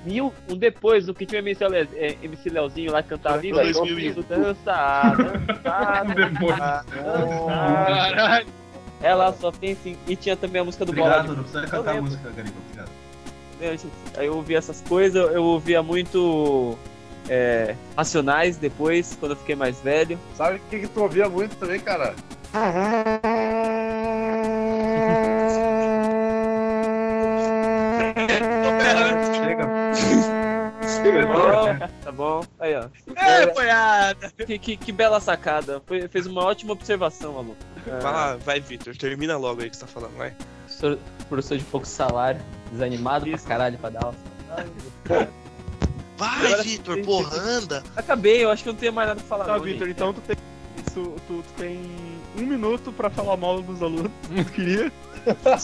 um 0.50 0.56
depois, 0.56 1.08
o 1.08 1.14
que 1.14 1.26
tinha 1.26 1.40
o 1.40 1.44
MC, 1.44 1.66
Le... 1.66 1.88
é, 1.96 2.16
MC 2.22 2.48
Leozinho 2.50 2.92
lá 2.92 3.02
que 3.02 3.08
cantava 3.08 3.38
Viva 3.38 3.56
Furacão 3.58 3.72
João 3.72 3.86
2000. 3.86 4.12
Filho, 4.14 4.24
dança, 4.28 4.54
dança, 5.62 6.04
Depois. 6.14 6.56
Caralho. 7.46 8.46
Ela 9.02 9.32
só 9.32 9.50
tem 9.50 9.72
assim. 9.72 9.96
E 10.06 10.16
tinha 10.16 10.36
também 10.36 10.62
a 10.62 10.64
música 10.64 10.84
do 10.84 10.92
Bola 10.92 11.16
Obrigado, 11.20 11.36
não 11.36 11.42
precisa 11.42 11.60
Eu 11.64 11.68
cantar 11.68 11.90
a 11.90 11.94
lembro. 11.94 12.10
música, 12.10 12.30
Gariba. 12.30 12.56
Obrigado. 12.66 12.90
Aí 14.16 14.26
eu 14.26 14.36
ouvia 14.36 14.58
essas 14.58 14.80
coisas, 14.82 15.32
eu 15.32 15.42
ouvia 15.44 15.82
muito 15.82 16.76
é, 17.28 17.74
Racionais 17.96 18.56
depois, 18.58 19.16
quando 19.18 19.32
eu 19.32 19.36
fiquei 19.36 19.54
mais 19.54 19.80
velho. 19.80 20.18
Sabe 20.36 20.56
o 20.56 20.60
que, 20.70 20.80
que 20.80 20.88
tu 20.88 21.00
ouvia 21.02 21.28
muito 21.28 21.56
também, 21.56 21.80
cara? 21.80 22.14
Tá 32.02 32.12
bom, 32.12 32.42
aí 32.58 32.74
ó. 32.74 32.88
É, 33.16 33.46
boiada. 33.52 34.32
Que, 34.46 34.58
que, 34.58 34.76
que 34.76 34.92
bela 34.92 35.20
sacada. 35.20 35.82
Foi- 35.86 36.06
fez 36.08 36.26
uma 36.26 36.42
ótima 36.44 36.72
observação, 36.72 37.36
Alu. 37.38 37.56
Vai 37.86 38.00
lá, 38.02 38.36
vai, 38.36 38.60
Victor, 38.60 38.96
termina 38.96 39.36
logo 39.36 39.62
aí 39.62 39.70
que 39.70 39.76
você 39.76 39.82
tá 39.84 39.86
falando, 39.86 40.16
vai. 40.16 40.34
Professor, 40.66 40.98
professor 41.28 41.58
de 41.58 41.64
pouco 41.64 41.86
salário, 41.86 42.40
desanimado 42.72 43.26
pra 43.28 43.38
caralho 43.38 43.78
pra 43.78 43.90
dar 43.90 44.04
aula. 44.04 44.14
Vai, 46.16 46.46
Agora 46.46 46.62
Victor, 46.62 47.02
porra, 47.02 47.36
anda! 47.36 47.82
Acabei, 47.96 48.44
eu 48.44 48.50
acho 48.50 48.62
que 48.62 48.68
eu 48.68 48.72
não 48.72 48.80
tenho 48.80 48.92
mais 48.92 49.08
nada 49.08 49.20
pra 49.20 49.28
falar. 49.28 49.44
Tá, 49.44 49.52
não, 49.58 49.60
Victor, 49.60 49.86
gente. 49.88 49.96
então 49.96 50.12
tu 50.12 50.20
tem. 50.22 50.36
Isso, 50.86 51.14
tu, 51.26 51.42
tu 51.42 51.44
tem 51.56 51.80
um 52.36 52.46
minuto 52.46 52.92
pra 52.92 53.10
falar 53.10 53.36
mal 53.36 53.60
dos 53.62 53.82
alunos. 53.82 54.10
Tu 54.28 54.52
queria? 54.52 54.92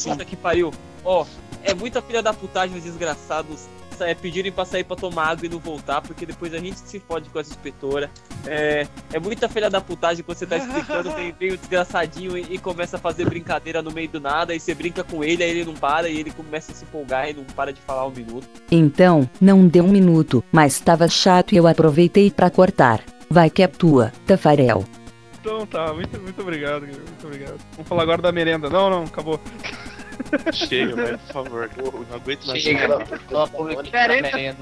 Puta 0.04 0.24
que 0.24 0.36
pariu. 0.36 0.72
Ó, 1.04 1.26
é 1.62 1.74
muita 1.74 2.00
filha 2.02 2.22
da 2.22 2.32
putagem 2.32 2.76
os 2.76 2.84
desgraçados 2.84 3.68
é 4.04 4.14
pedirem 4.14 4.50
pra 4.50 4.64
sair 4.64 4.84
pra 4.84 4.96
tomar 4.96 5.28
água 5.28 5.46
e 5.46 5.48
não 5.48 5.58
voltar, 5.58 6.00
porque 6.00 6.24
depois 6.24 6.52
a 6.54 6.58
gente 6.58 6.78
se 6.78 6.98
fode 7.00 7.28
com 7.30 7.38
essa 7.38 7.50
inspetora. 7.50 8.10
É, 8.46 8.86
é 9.12 9.18
muita 9.18 9.48
filha 9.48 9.68
da 9.68 9.80
putagem 9.80 10.24
quando 10.24 10.38
você 10.38 10.46
tá 10.46 10.56
explicando, 10.56 11.12
vem, 11.12 11.34
vem 11.38 11.52
o 11.52 11.58
desgraçadinho 11.58 12.36
e, 12.36 12.54
e 12.54 12.58
começa 12.58 12.96
a 12.96 13.00
fazer 13.00 13.24
brincadeira 13.26 13.82
no 13.82 13.90
meio 13.90 14.08
do 14.08 14.20
nada, 14.20 14.54
e 14.54 14.60
você 14.60 14.74
brinca 14.74 15.04
com 15.04 15.22
ele, 15.22 15.42
aí 15.42 15.50
ele 15.50 15.64
não 15.64 15.74
para, 15.74 16.08
e 16.08 16.18
ele 16.18 16.30
começa 16.30 16.72
a 16.72 16.74
se 16.74 16.84
empolgar 16.84 17.28
e 17.30 17.34
não 17.34 17.44
para 17.44 17.72
de 17.72 17.80
falar 17.80 18.06
um 18.06 18.10
minuto. 18.10 18.48
Então, 18.70 19.28
não 19.40 19.66
deu 19.66 19.84
um 19.84 19.90
minuto, 19.90 20.42
mas 20.50 20.80
tava 20.80 21.08
chato 21.08 21.52
e 21.52 21.56
eu 21.56 21.66
aproveitei 21.66 22.30
pra 22.30 22.50
cortar. 22.50 23.02
Vai 23.28 23.48
que 23.48 23.62
é 23.62 23.68
tua, 23.68 24.12
Tafarel. 24.26 24.84
Então 25.40 25.66
tá, 25.66 25.92
muito, 25.92 26.20
muito 26.20 26.40
obrigado, 26.42 26.82
Guilherme, 26.82 27.08
muito 27.08 27.26
obrigado. 27.26 27.58
Vamos 27.72 27.88
falar 27.88 28.02
agora 28.02 28.20
da 28.20 28.30
merenda. 28.30 28.68
Não, 28.68 28.90
não, 28.90 29.04
acabou. 29.04 29.40
Chega, 30.52 30.94
velho, 30.94 31.18
por 31.18 31.32
favor. 31.32 31.70
Não 32.08 32.16
aguento 32.16 32.46
mais. 32.46 32.62
Chega. 32.62 32.98
Merenda. 33.90 34.22
merenda. 34.22 34.58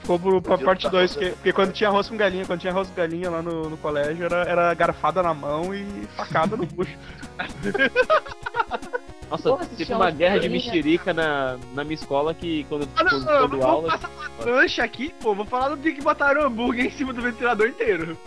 Ficou 0.00 0.18
pro, 0.18 0.40
pra 0.40 0.56
parte 0.56 0.88
2, 0.88 1.12
porque, 1.12 1.30
porque 1.30 1.52
quando 1.52 1.72
tinha 1.72 1.90
arroz 1.90 2.08
com 2.08 2.16
galinha, 2.16 2.46
quando 2.46 2.60
tinha 2.60 2.72
arroz 2.72 2.88
com 2.88 2.94
galinha 2.94 3.28
lá 3.30 3.42
no, 3.42 3.68
no 3.68 3.76
colégio, 3.76 4.24
era, 4.24 4.42
era 4.44 4.74
garfada 4.74 5.22
na 5.22 5.34
mão 5.34 5.74
e 5.74 5.84
facada 6.16 6.56
no 6.56 6.64
bucho. 6.64 6.96
Nossa, 9.30 9.50
Porra, 9.50 9.64
teve 9.76 9.94
uma 9.94 10.10
guerra 10.10 10.40
de 10.40 10.48
mexerica 10.48 11.14
na, 11.14 11.56
na 11.72 11.84
minha 11.84 11.94
escola 11.94 12.34
que 12.34 12.64
quando, 12.68 12.88
Ah, 12.96 13.04
não, 13.04 13.10
quando, 13.10 13.24
não, 13.24 13.38
quando 13.38 13.50
vamos 13.50 13.64
aula. 13.64 13.88
passar 13.90 14.10
uma 14.10 14.50
lancha 14.50 14.82
aqui, 14.82 15.14
pô. 15.20 15.34
Vou 15.34 15.44
falar 15.46 15.68
do 15.68 15.76
dia 15.76 15.92
que 15.94 16.02
botaram 16.02 16.44
hambúrguer 16.44 16.86
em 16.86 16.90
cima 16.90 17.12
do 17.12 17.22
ventilador 17.22 17.68
inteiro. 17.68 18.18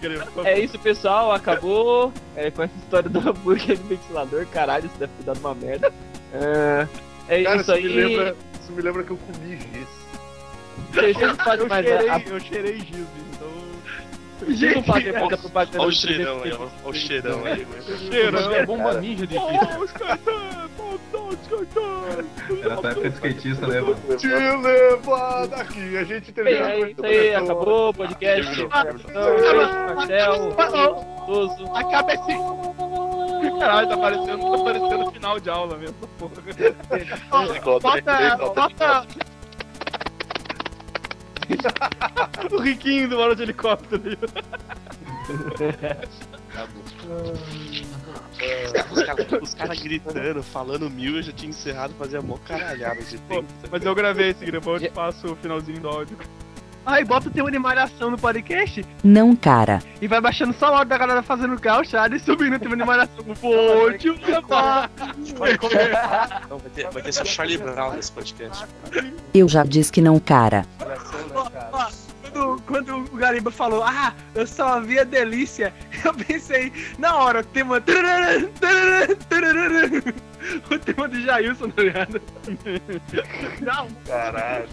Guilherme. 0.00 0.26
É 0.44 0.58
isso, 0.58 0.78
pessoal. 0.78 1.30
Acabou 1.32 2.12
é, 2.34 2.50
com 2.50 2.62
essa 2.64 2.76
história 2.76 3.08
do 3.08 3.18
hambúrguer 3.20 3.76
de 3.76 3.82
ventilador. 3.82 4.44
Caralho, 4.46 4.86
isso 4.86 4.98
deve 4.98 5.12
ter 5.18 5.24
dado 5.24 5.38
uma 5.38 5.54
merda. 5.54 5.92
É, 6.32 6.86
é 7.28 7.42
Cara, 7.44 7.60
isso 7.60 7.62
isso, 7.62 7.72
aí. 7.72 7.82
me 7.84 7.88
lembra, 7.88 8.36
isso 8.60 8.72
me 8.72 8.82
lembra 8.82 9.04
que 9.04 9.10
eu 9.12 9.16
comi 9.18 9.56
giz. 9.56 9.96
Eu 10.96 11.68
mais 11.68 11.86
cheirei, 11.86 12.08
a, 12.08 12.18
eu 12.26 12.40
cheirei 12.40 12.78
giz, 12.80 13.06
vocês 14.40 14.74
não 14.74 14.82
fazem 14.82 15.12
pouca 15.12 15.36
propaganda. 15.36 15.80
Olha 15.80 15.88
o 15.88 15.92
cheirão 15.92 16.42
aí. 16.42 16.52
Olha 16.52 16.70
o 16.84 16.94
cheirão 16.94 17.44
aí. 17.44 17.66
Cheirão. 18.10 18.52
É 18.52 18.66
bomba 18.66 19.00
ninja 19.00 19.26
de 19.26 19.36
Oh, 19.36 19.82
os 19.82 19.92
cartões! 19.92 20.66
Era 22.62 22.80
da 22.80 22.90
época 22.90 23.08
de 23.10 23.14
skatista, 23.14 23.66
né, 23.66 23.80
mano? 23.80 23.96
Te 24.16 24.28
leva 24.28 25.46
daqui, 25.48 25.96
a 25.96 26.04
gente 26.04 26.32
Bem, 26.32 26.44
termina 26.44 26.70
é 26.70 26.90
isso 26.90 27.04
aí, 27.04 27.34
acabou 27.34 27.90
o 27.90 27.94
podcast. 27.94 28.68
Marcel, 29.94 30.54
Toso. 31.26 31.66
Acaba 31.74 32.14
esse. 32.14 33.58
Caralho, 33.58 33.88
tá 33.88 33.96
parecendo, 33.96 34.50
tá 34.50 34.64
parecendo 34.64 35.10
final 35.12 35.40
de 35.40 35.50
aula 35.50 35.78
mesmo, 35.78 35.96
porra. 36.18 36.34
Bota, 37.80 38.36
bota 38.54 39.06
o 42.52 42.58
riquinho 42.60 43.08
do 43.08 43.18
Hora 43.18 43.34
de 43.36 43.42
Helicóptero 43.42 44.02
ali. 44.04 44.18
Os 48.92 49.02
caras 49.02 49.54
cara 49.54 49.74
gritando, 49.74 50.42
falando 50.42 50.90
mil, 50.90 51.16
eu 51.16 51.22
já 51.22 51.32
tinha 51.32 51.50
encerrado, 51.50 51.94
fazia 51.98 52.20
mó 52.20 52.36
caralhada 52.46 53.00
de 53.02 53.18
Pô, 53.18 53.36
tempo. 53.36 53.46
mas 53.70 53.84
eu 53.84 53.94
gravei 53.94 54.30
esse, 54.30 54.50
depois 54.50 54.82
eu 54.82 54.88
te 54.88 54.94
passo 54.94 55.32
o 55.32 55.36
finalzinho 55.36 55.80
do 55.80 55.88
áudio. 55.88 56.16
Aí 56.84 57.04
bota 57.04 57.28
o 57.28 57.32
teu 57.32 57.48
animação 57.48 58.12
no 58.12 58.16
podcast 58.18 58.86
Não, 59.02 59.34
cara. 59.34 59.82
e 60.00 60.06
vai 60.06 60.20
baixando 60.20 60.52
só 60.52 60.70
o 60.70 60.74
áudio 60.74 60.90
da 60.90 60.98
galera 60.98 61.20
fazendo 61.20 61.58
gauchada 61.58 62.14
e 62.14 62.20
subindo 62.20 62.54
o 62.54 62.58
teu 62.60 62.72
animação. 62.72 63.24
Vou 63.40 63.92
te 63.94 64.10
levar. 64.10 64.88
Não, 66.48 66.58
vai 66.58 66.70
ter, 66.72 66.88
vai 66.90 67.02
ter 67.02 67.12
só 67.12 67.24
Charlie 67.24 67.58
Brown 67.58 67.94
nesse 67.94 68.12
podcast. 68.12 68.64
Eu 69.34 69.48
já 69.48 69.64
disse 69.64 69.90
que 69.90 70.00
não, 70.00 70.20
cara. 70.20 70.64
Ó, 71.72 71.90
Quando, 72.22 72.62
quando 72.66 72.96
o 72.96 73.16
Gariba 73.16 73.50
falou, 73.50 73.82
ah, 73.84 74.14
eu 74.34 74.46
só 74.46 74.80
vi 74.80 74.98
a 74.98 75.04
delícia, 75.04 75.72
eu 76.04 76.12
pensei, 76.14 76.72
na 76.98 77.16
hora, 77.16 77.40
o 77.40 77.44
tema. 77.44 77.82
O 80.70 80.78
tema 80.78 81.08
do 81.08 81.20
Jailson, 81.20 81.70
tá 81.70 81.82
ligado? 81.82 82.22
Não, 83.60 83.88
Caralho. 84.06 84.68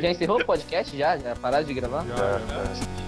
Já 0.00 0.10
encerrou 0.10 0.40
o 0.40 0.44
podcast? 0.44 0.96
Já? 0.96 1.16
Já 1.16 1.34
pararam 1.36 1.64
de 1.64 1.74
gravar? 1.74 2.04
Os 2.04 3.07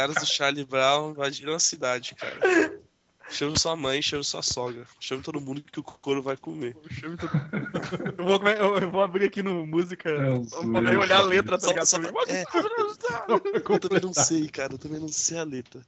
caras 0.00 0.16
do 0.16 0.26
Charlie 0.26 0.64
Brown 0.64 1.10
invadiram 1.10 1.54
a 1.54 1.58
cidade, 1.58 2.14
cara. 2.14 2.80
Chama 3.30 3.56
sua 3.56 3.76
mãe, 3.76 4.02
chama 4.02 4.24
sua 4.24 4.42
sogra. 4.42 4.84
Chama 4.98 5.22
todo 5.22 5.40
mundo 5.40 5.62
que 5.62 5.78
o 5.78 5.82
couro 5.84 6.20
vai 6.22 6.36
comer. 6.36 6.76
Eu 8.18 8.24
vou, 8.24 8.38
come- 8.40 8.58
eu- 8.58 8.78
eu 8.78 8.90
vou 8.90 9.02
abrir 9.02 9.26
aqui 9.26 9.40
no 9.42 9.64
música. 9.66 10.10
Vou 10.50 10.82
ver, 10.82 10.98
olhar 10.98 11.18
a 11.18 11.22
letra, 11.22 11.56
tá 11.56 11.64
Só- 11.66 11.70
ligado? 11.70 11.86
só- 11.86 11.98
é, 12.28 12.44
eu 13.68 13.78
também 13.78 14.00
não 14.00 14.12
sei, 14.12 14.48
cara. 14.48 14.74
Eu 14.74 14.78
também 14.78 14.98
não 15.00 15.08
sei 15.08 15.38
a 15.38 15.44
letra. 15.44 15.80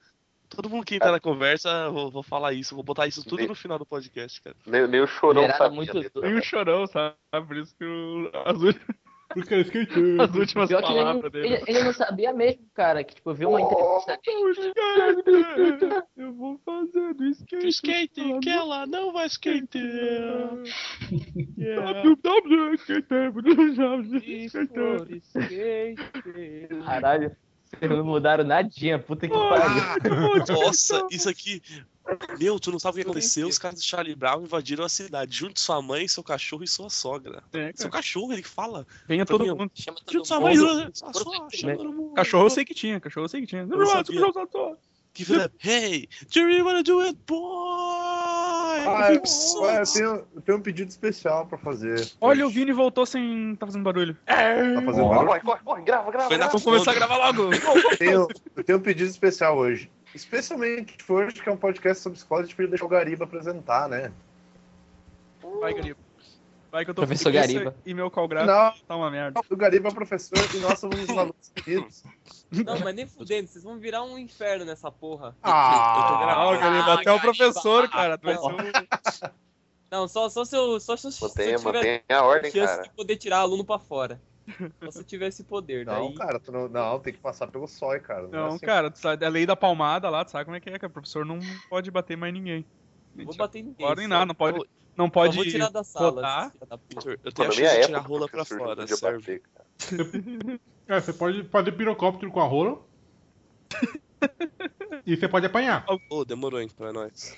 Todo 0.48 0.68
mundo 0.68 0.84
que 0.84 0.94
entrar 0.96 1.10
na 1.10 1.18
conversa, 1.18 1.68
eu 1.86 1.92
vou, 1.92 2.10
vou 2.10 2.22
falar 2.22 2.52
isso. 2.52 2.74
Vou 2.74 2.84
botar 2.84 3.06
isso 3.06 3.24
tudo 3.24 3.44
no 3.46 3.54
final 3.54 3.78
do 3.78 3.86
podcast, 3.86 4.40
cara. 4.42 4.54
Nem, 4.66 4.86
nem 4.86 5.00
o 5.00 5.06
chorão 5.06 5.48
sabia. 5.48 5.70
muito 5.70 5.98
um 5.98 6.20
né? 6.34 6.42
chorão, 6.42 6.86
sabe? 6.86 7.16
Por 7.46 7.56
isso 7.56 7.74
que 7.76 7.84
as, 8.44 8.56
últimas, 8.60 8.96
Porque 9.34 9.54
eu 9.54 9.60
esqueci. 9.60 10.16
as 10.20 10.34
últimas 10.34 10.68
Pior 10.68 10.82
que 10.82 10.92
ele, 10.92 10.98
palavras 10.98 11.32
dele. 11.32 11.46
ele, 11.54 11.64
ele 11.66 11.82
não 11.84 11.92
sabia 11.92 12.32
mesmo, 12.32 12.62
cara. 12.74 13.02
Que, 13.04 13.14
tipo, 13.14 13.30
eu 13.30 13.34
vi 13.34 13.46
uma 13.46 13.60
entrevista 13.60 14.18
dele. 14.24 14.52
Skate, 15.22 16.04
Eu 16.16 16.32
vou 16.34 16.58
fazer 16.64 17.14
do 17.14 17.24
skate. 17.26 17.68
Skate, 17.68 18.38
que 18.40 18.50
ela 18.50 18.86
não 18.86 19.12
vai 19.12 19.26
skate. 19.26 19.78
Caralho, 26.84 27.36
vocês 27.78 27.90
não 27.90 28.04
mudaram 28.04 28.44
nadinha, 28.44 28.98
puta 28.98 29.26
que 29.26 29.34
pariu. 29.34 29.82
Nossa, 30.48 31.06
isso 31.10 31.28
aqui. 31.28 31.62
Meu, 32.38 32.58
tu 32.58 32.72
não 32.72 32.78
sabe 32.78 32.94
o 32.94 32.96
que 32.96 33.10
aconteceu? 33.10 33.46
Os 33.46 33.58
caras 33.58 33.78
do 33.78 33.84
Charlie 33.84 34.14
Brown 34.14 34.42
invadiram 34.42 34.84
a 34.84 34.88
cidade. 34.88 35.36
Junto 35.36 35.60
sua 35.60 35.80
mãe, 35.80 36.06
seu 36.08 36.22
cachorro 36.22 36.64
e 36.64 36.68
sua 36.68 36.90
sogra. 36.90 37.42
É, 37.52 37.72
Seu 37.74 37.88
cachorro, 37.88 38.32
ele 38.32 38.42
fala. 38.42 38.86
Venha 39.06 39.24
todo 39.24 39.44
mim, 39.44 39.50
mundo. 39.50 39.70
Chama 39.74 39.98
todo 39.98 40.12
Junto 40.12 40.28
sua 40.28 40.40
mãe, 40.40 40.56
sua 40.56 41.12
sogra. 41.12 41.78
Cachorro 42.16 42.46
eu 42.46 42.50
sei 42.50 42.64
que 42.64 42.74
tinha, 42.74 43.00
cachorro 43.00 43.24
eu 43.24 43.28
sei 43.28 43.40
que 43.40 43.46
tinha. 43.46 43.64
não 43.64 43.86
sabia. 43.86 44.20
Give 45.14 45.30
it 45.34 45.44
up. 45.44 45.54
Hey, 45.58 46.08
do 46.30 46.40
you 46.40 46.46
really 46.46 46.62
wanna 46.62 46.82
do 46.82 47.02
it, 47.02 47.18
boy? 47.26 47.36
Ah, 48.84 49.08
eu, 49.12 49.20
eu 49.20 49.84
tenho, 49.92 50.26
eu 50.34 50.40
tenho 50.40 50.58
um 50.58 50.60
pedido 50.62 50.88
especial 50.88 51.46
pra 51.46 51.58
fazer. 51.58 52.10
Olha, 52.20 52.46
o 52.46 52.50
Vini 52.50 52.72
voltou 52.72 53.04
sem. 53.04 53.54
tá 53.56 53.66
fazendo 53.66 53.82
barulho. 53.82 54.16
Tá 54.24 54.82
fazendo 54.82 55.08
barulho? 55.08 55.26
Corre, 55.26 55.40
corre, 55.40 55.60
corre, 55.64 55.82
grava, 55.82 56.10
grava. 56.10 56.28
Foi 56.28 56.36
na 56.38 56.46
grava. 56.46 56.58
Vamos 56.58 56.64
começar 56.64 56.90
a 56.92 56.94
gravar 56.94 57.16
logo. 57.18 57.50
Eu 57.52 57.98
tenho, 57.98 58.28
eu 58.56 58.64
tenho 58.64 58.78
um 58.78 58.82
pedido 58.82 59.10
especial 59.10 59.56
hoje. 59.58 59.90
Especialmente 60.14 60.96
hoje, 61.08 61.42
que 61.42 61.48
é 61.48 61.52
um 61.52 61.56
podcast 61.56 62.02
sobre 62.02 62.18
escola, 62.18 62.42
a 62.42 62.44
gente 62.44 62.56
podia 62.56 62.70
deixar 62.70 62.84
o 62.84 62.88
Gariba 62.88 63.24
apresentar, 63.24 63.88
né? 63.88 64.10
Vai, 65.60 65.74
Gariba. 65.74 65.98
Vai 66.72 66.86
que 66.86 66.90
eu 66.90 66.94
tô 66.94 67.02
Professor 67.02 67.30
Gariba. 67.30 67.76
E 67.84 67.92
meu 67.92 68.10
call 68.10 68.26
gráfico 68.26 68.50
Não, 68.50 68.86
tá 68.88 68.96
uma 68.96 69.10
merda. 69.10 69.38
o 69.50 69.56
Gariba 69.56 69.90
é 69.90 69.92
professor 69.92 70.38
e 70.54 70.58
nós 70.58 70.78
somos 70.78 71.02
os 71.02 71.10
alunos 71.10 71.52
queridos. 71.54 72.02
Não, 72.50 72.80
mas 72.80 72.94
nem 72.94 73.06
fudendo, 73.06 73.46
vocês 73.46 73.62
vão 73.62 73.78
virar 73.78 74.02
um 74.02 74.16
inferno 74.16 74.64
nessa 74.64 74.90
porra. 74.90 75.36
Ah, 75.42 76.50
Ah, 76.50 76.56
Gariba, 76.56 76.94
até 76.94 77.12
o 77.12 77.20
professor, 77.20 77.90
cara. 77.90 78.16
Tu 78.16 78.24
vai 78.24 78.36
ser 78.38 78.46
um... 78.46 79.32
Não, 79.90 80.08
só, 80.08 80.30
só 80.30 80.46
se 80.46 80.56
eu, 80.56 80.80
só 80.80 80.96
se 80.96 81.08
eu, 81.08 81.10
se 81.12 81.22
eu 81.22 81.28
Mantenha, 81.28 81.56
tiver 81.58 81.72
mantenha 81.72 82.02
a 82.08 82.22
ordem, 82.24 82.50
chance 82.50 82.66
cara. 82.72 82.82
de 82.84 82.90
poder 82.90 83.16
tirar 83.16 83.40
aluno 83.40 83.62
pra 83.62 83.78
fora. 83.78 84.18
Só 84.82 84.90
se 84.90 84.98
eu 85.00 85.04
tiver 85.04 85.26
esse 85.26 85.44
poder, 85.44 85.84
não, 85.84 86.06
daí... 86.08 86.14
cara, 86.14 86.40
tu 86.40 86.50
não, 86.50 86.66
não, 86.70 86.98
tem 86.98 87.12
que 87.12 87.18
passar 87.20 87.48
pelo 87.48 87.68
SOI, 87.68 88.00
cara. 88.00 88.24
é 88.24 88.28
Não, 88.28 88.46
assim. 88.46 88.64
cara, 88.64 88.90
tu 88.90 88.98
sabe, 88.98 89.24
a 89.26 89.28
lei 89.28 89.44
da 89.44 89.54
palmada 89.54 90.08
lá, 90.08 90.24
tu 90.24 90.30
sabe 90.30 90.46
como 90.46 90.56
é 90.56 90.60
que 90.60 90.70
é, 90.70 90.78
cara? 90.78 90.90
O 90.90 90.92
professor 90.94 91.26
não 91.26 91.38
pode 91.68 91.90
bater 91.90 92.16
mais 92.16 92.32
ninguém. 92.32 92.64
Não 93.14 93.26
vou 93.26 93.36
bater 93.36 93.58
em 93.58 93.64
ninguém. 93.64 93.86
Só- 93.86 94.08
nada, 94.08 94.24
não 94.24 94.34
pode, 94.34 94.58
não 94.96 95.08
pode 95.10 95.36
vou 95.36 95.44
tirar 95.44 95.70
da 95.70 95.82
sala. 95.84 96.10
rodar. 96.10 96.52
da 96.68 96.78
eu 97.24 97.32
tenho 97.32 97.48
a 97.48 97.52
chance 97.52 97.76
de 97.80 97.86
tirar 97.86 97.98
a 97.98 98.02
rola 98.02 98.28
pra 98.28 98.44
fora, 98.44 98.86
serve. 98.86 99.18
bater, 99.18 99.42
cara. 99.54 100.60
É, 100.88 101.00
você 101.00 101.12
pode 101.12 101.44
fazer 101.44 101.72
pirocóptero 101.72 102.30
com 102.30 102.40
a 102.40 102.44
rola. 102.44 102.80
e 105.06 105.16
você 105.16 105.28
pode 105.28 105.46
apanhar. 105.46 105.84
Ô, 106.10 106.24
demorou, 106.24 106.60
hein, 106.60 106.68
pra 106.76 106.92
nós. 106.92 107.34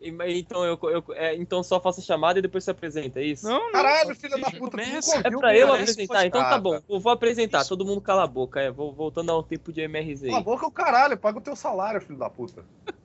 E- 0.00 0.10
mas 0.10 0.36
Então, 0.36 0.64
eu, 0.64 0.78
eu- 0.82 1.04
é, 1.14 1.34
então 1.36 1.62
só 1.62 1.80
faça 1.80 2.00
a 2.00 2.04
chamada 2.04 2.38
e 2.38 2.42
depois 2.42 2.64
se 2.64 2.70
apresenta, 2.70 3.20
é 3.20 3.24
isso? 3.24 3.44
Não, 3.46 3.66
não. 3.66 3.72
Caralho, 3.72 4.14
filho 4.16 4.40
da 4.40 4.50
puta, 4.50 4.70
Começa. 4.78 5.18
É 5.18 5.30
pra 5.30 5.56
eu 5.56 5.72
apresentar, 5.72 6.26
então 6.26 6.40
tá 6.40 6.58
bom. 6.58 6.80
Eu 6.88 6.98
vou 7.00 7.12
apresentar, 7.12 7.64
todo 7.64 7.84
mundo 7.84 8.00
cala 8.00 8.24
a 8.24 8.26
boca. 8.26 8.60
É, 8.60 8.70
vou, 8.70 8.92
voltando 8.92 9.30
ao 9.30 9.42
tempo 9.42 9.72
de 9.72 9.82
MRZ. 9.82 10.22
Cala 10.26 10.38
a 10.38 10.42
boca 10.42 10.64
é 10.64 10.68
o 10.68 10.72
caralho, 10.72 11.16
paga 11.16 11.38
o 11.38 11.42
teu 11.42 11.54
salário, 11.54 12.00
filho 12.00 12.18
da 12.18 12.30
puta. 12.30 12.64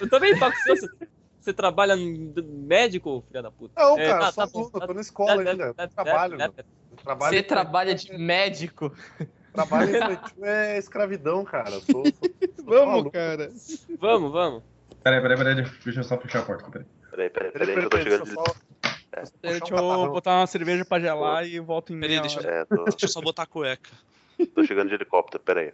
Eu 0.00 0.08
também 0.08 0.38
pago 0.38 0.54
o 0.54 0.58
seu. 0.60 0.76
Você, 0.76 0.88
você 1.40 1.52
trabalha 1.52 1.94
médico, 1.96 3.24
filha 3.28 3.42
da 3.42 3.50
puta? 3.50 3.72
Não, 3.80 3.98
É, 3.98 4.06
cara, 4.08 4.20
tá- 4.20 4.32
sou 4.32 4.46
tá 4.46 4.50
aluno, 4.54 4.70
eu 4.74 4.80
tá- 4.80 4.86
tô 4.86 4.94
na 4.94 5.00
escola 5.00 5.44
tá- 5.44 5.50
ainda. 5.50 5.64
Eu 5.66 5.74
tá- 5.74 5.88
trabalho, 5.88 6.38
tá-. 6.38 6.52
Eu 6.56 7.16
Você 7.16 7.42
trabalha 7.42 7.94
de 7.94 8.18
médico. 8.18 8.92
Trabalho 9.52 9.96
infantil 9.96 10.44
é 10.44 10.78
escravidão, 10.78 11.44
cara. 11.44 11.70
Eu 11.70 11.80
sou, 11.80 12.04
sou- 12.04 12.12
sou 12.12 12.64
Vamos, 12.64 13.10
cara. 13.12 13.50
Vamos, 13.98 14.30
vamos. 14.32 14.62
Peraí, 15.02 15.20
peraí, 15.22 15.36
peraí, 15.38 15.54
deixa 15.84 16.00
eu 16.00 16.04
só 16.04 16.18
fechar 16.18 16.40
a 16.40 16.42
porta, 16.42 16.70
peraí. 16.70 16.86
Peraí, 17.10 17.30
peraí, 17.30 17.52
Peraí, 17.52 17.74
eu 17.76 17.82
tô 17.84 17.88
peraí, 17.88 18.04
chegando 18.04 18.24
deixa 18.24 18.40
eu 18.40 18.44
só- 18.46 18.54
Deixa 19.42 19.60
puxar 19.60 19.74
um 19.74 19.78
eu 19.78 19.88
catarrão. 19.88 20.12
botar 20.12 20.30
uma 20.40 20.46
cerveja 20.46 20.84
pra 20.84 21.00
gelar 21.00 21.44
e 21.46 21.58
volto 21.58 21.92
em 21.92 21.96
meia 21.96 22.20
deixa. 22.20 22.40
É, 22.40 22.64
tô, 22.66 22.84
deixa 22.84 23.06
eu 23.06 23.08
só 23.08 23.20
botar 23.20 23.44
a 23.44 23.46
cueca. 23.46 23.90
tô 24.54 24.62
chegando 24.64 24.88
de 24.90 24.94
helicóptero, 24.94 25.42
peraí. 25.42 25.72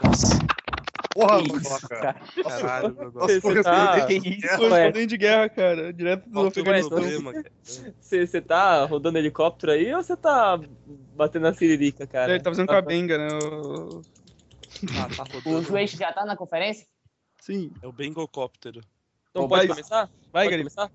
Que 0.00 0.06
mano, 1.16 1.56
isso, 1.56 1.88
cara. 1.88 2.14
cara. 2.14 2.42
Caralho, 2.44 2.94
meu 2.94 3.12
Nossa, 3.12 3.26
Você- 3.26 3.40
porra, 3.40 3.54
você 3.54 3.62
tá- 3.62 3.98
eu 3.98 4.06
Que 4.06 4.28
isso? 4.28 4.56
Correspondente 4.56 5.06
de 5.06 5.16
guerra, 5.16 5.48
cara. 5.48 5.92
Direto 5.92 6.28
do 6.30 6.46
Afeganistão. 6.46 6.98
Você 7.62 8.26
você 8.26 8.40
tá 8.40 8.84
rodando 8.84 9.18
helicóptero 9.18 9.72
aí 9.72 9.92
ou 9.94 10.02
você 10.02 10.16
tá 10.16 10.58
batendo 11.16 11.42
na 11.42 11.54
siririca, 11.54 12.06
cara? 12.06 12.32
Ele 12.34 12.42
tá 12.42 12.50
fazendo 12.50 12.68
com 12.68 12.74
a 12.74 12.80
benga, 12.82 13.18
né? 13.18 13.28
O- 13.42 14.02
Ah, 14.98 15.08
tá 15.14 15.24
O 15.50 15.62
juiz 15.62 15.90
já 15.90 16.12
tá 16.12 16.24
na 16.24 16.36
conferência? 16.36 16.86
Sim. 17.40 17.72
É 17.82 17.86
o 17.88 17.92
Bengocóptero. 17.92 18.80
Então 19.30 19.48
pode 19.48 19.66
vai- 19.66 19.76
começar? 19.76 20.08
Vai, 20.32 20.44
pode 20.46 20.50
Gariba. 20.50 20.70
começar? 20.70 20.90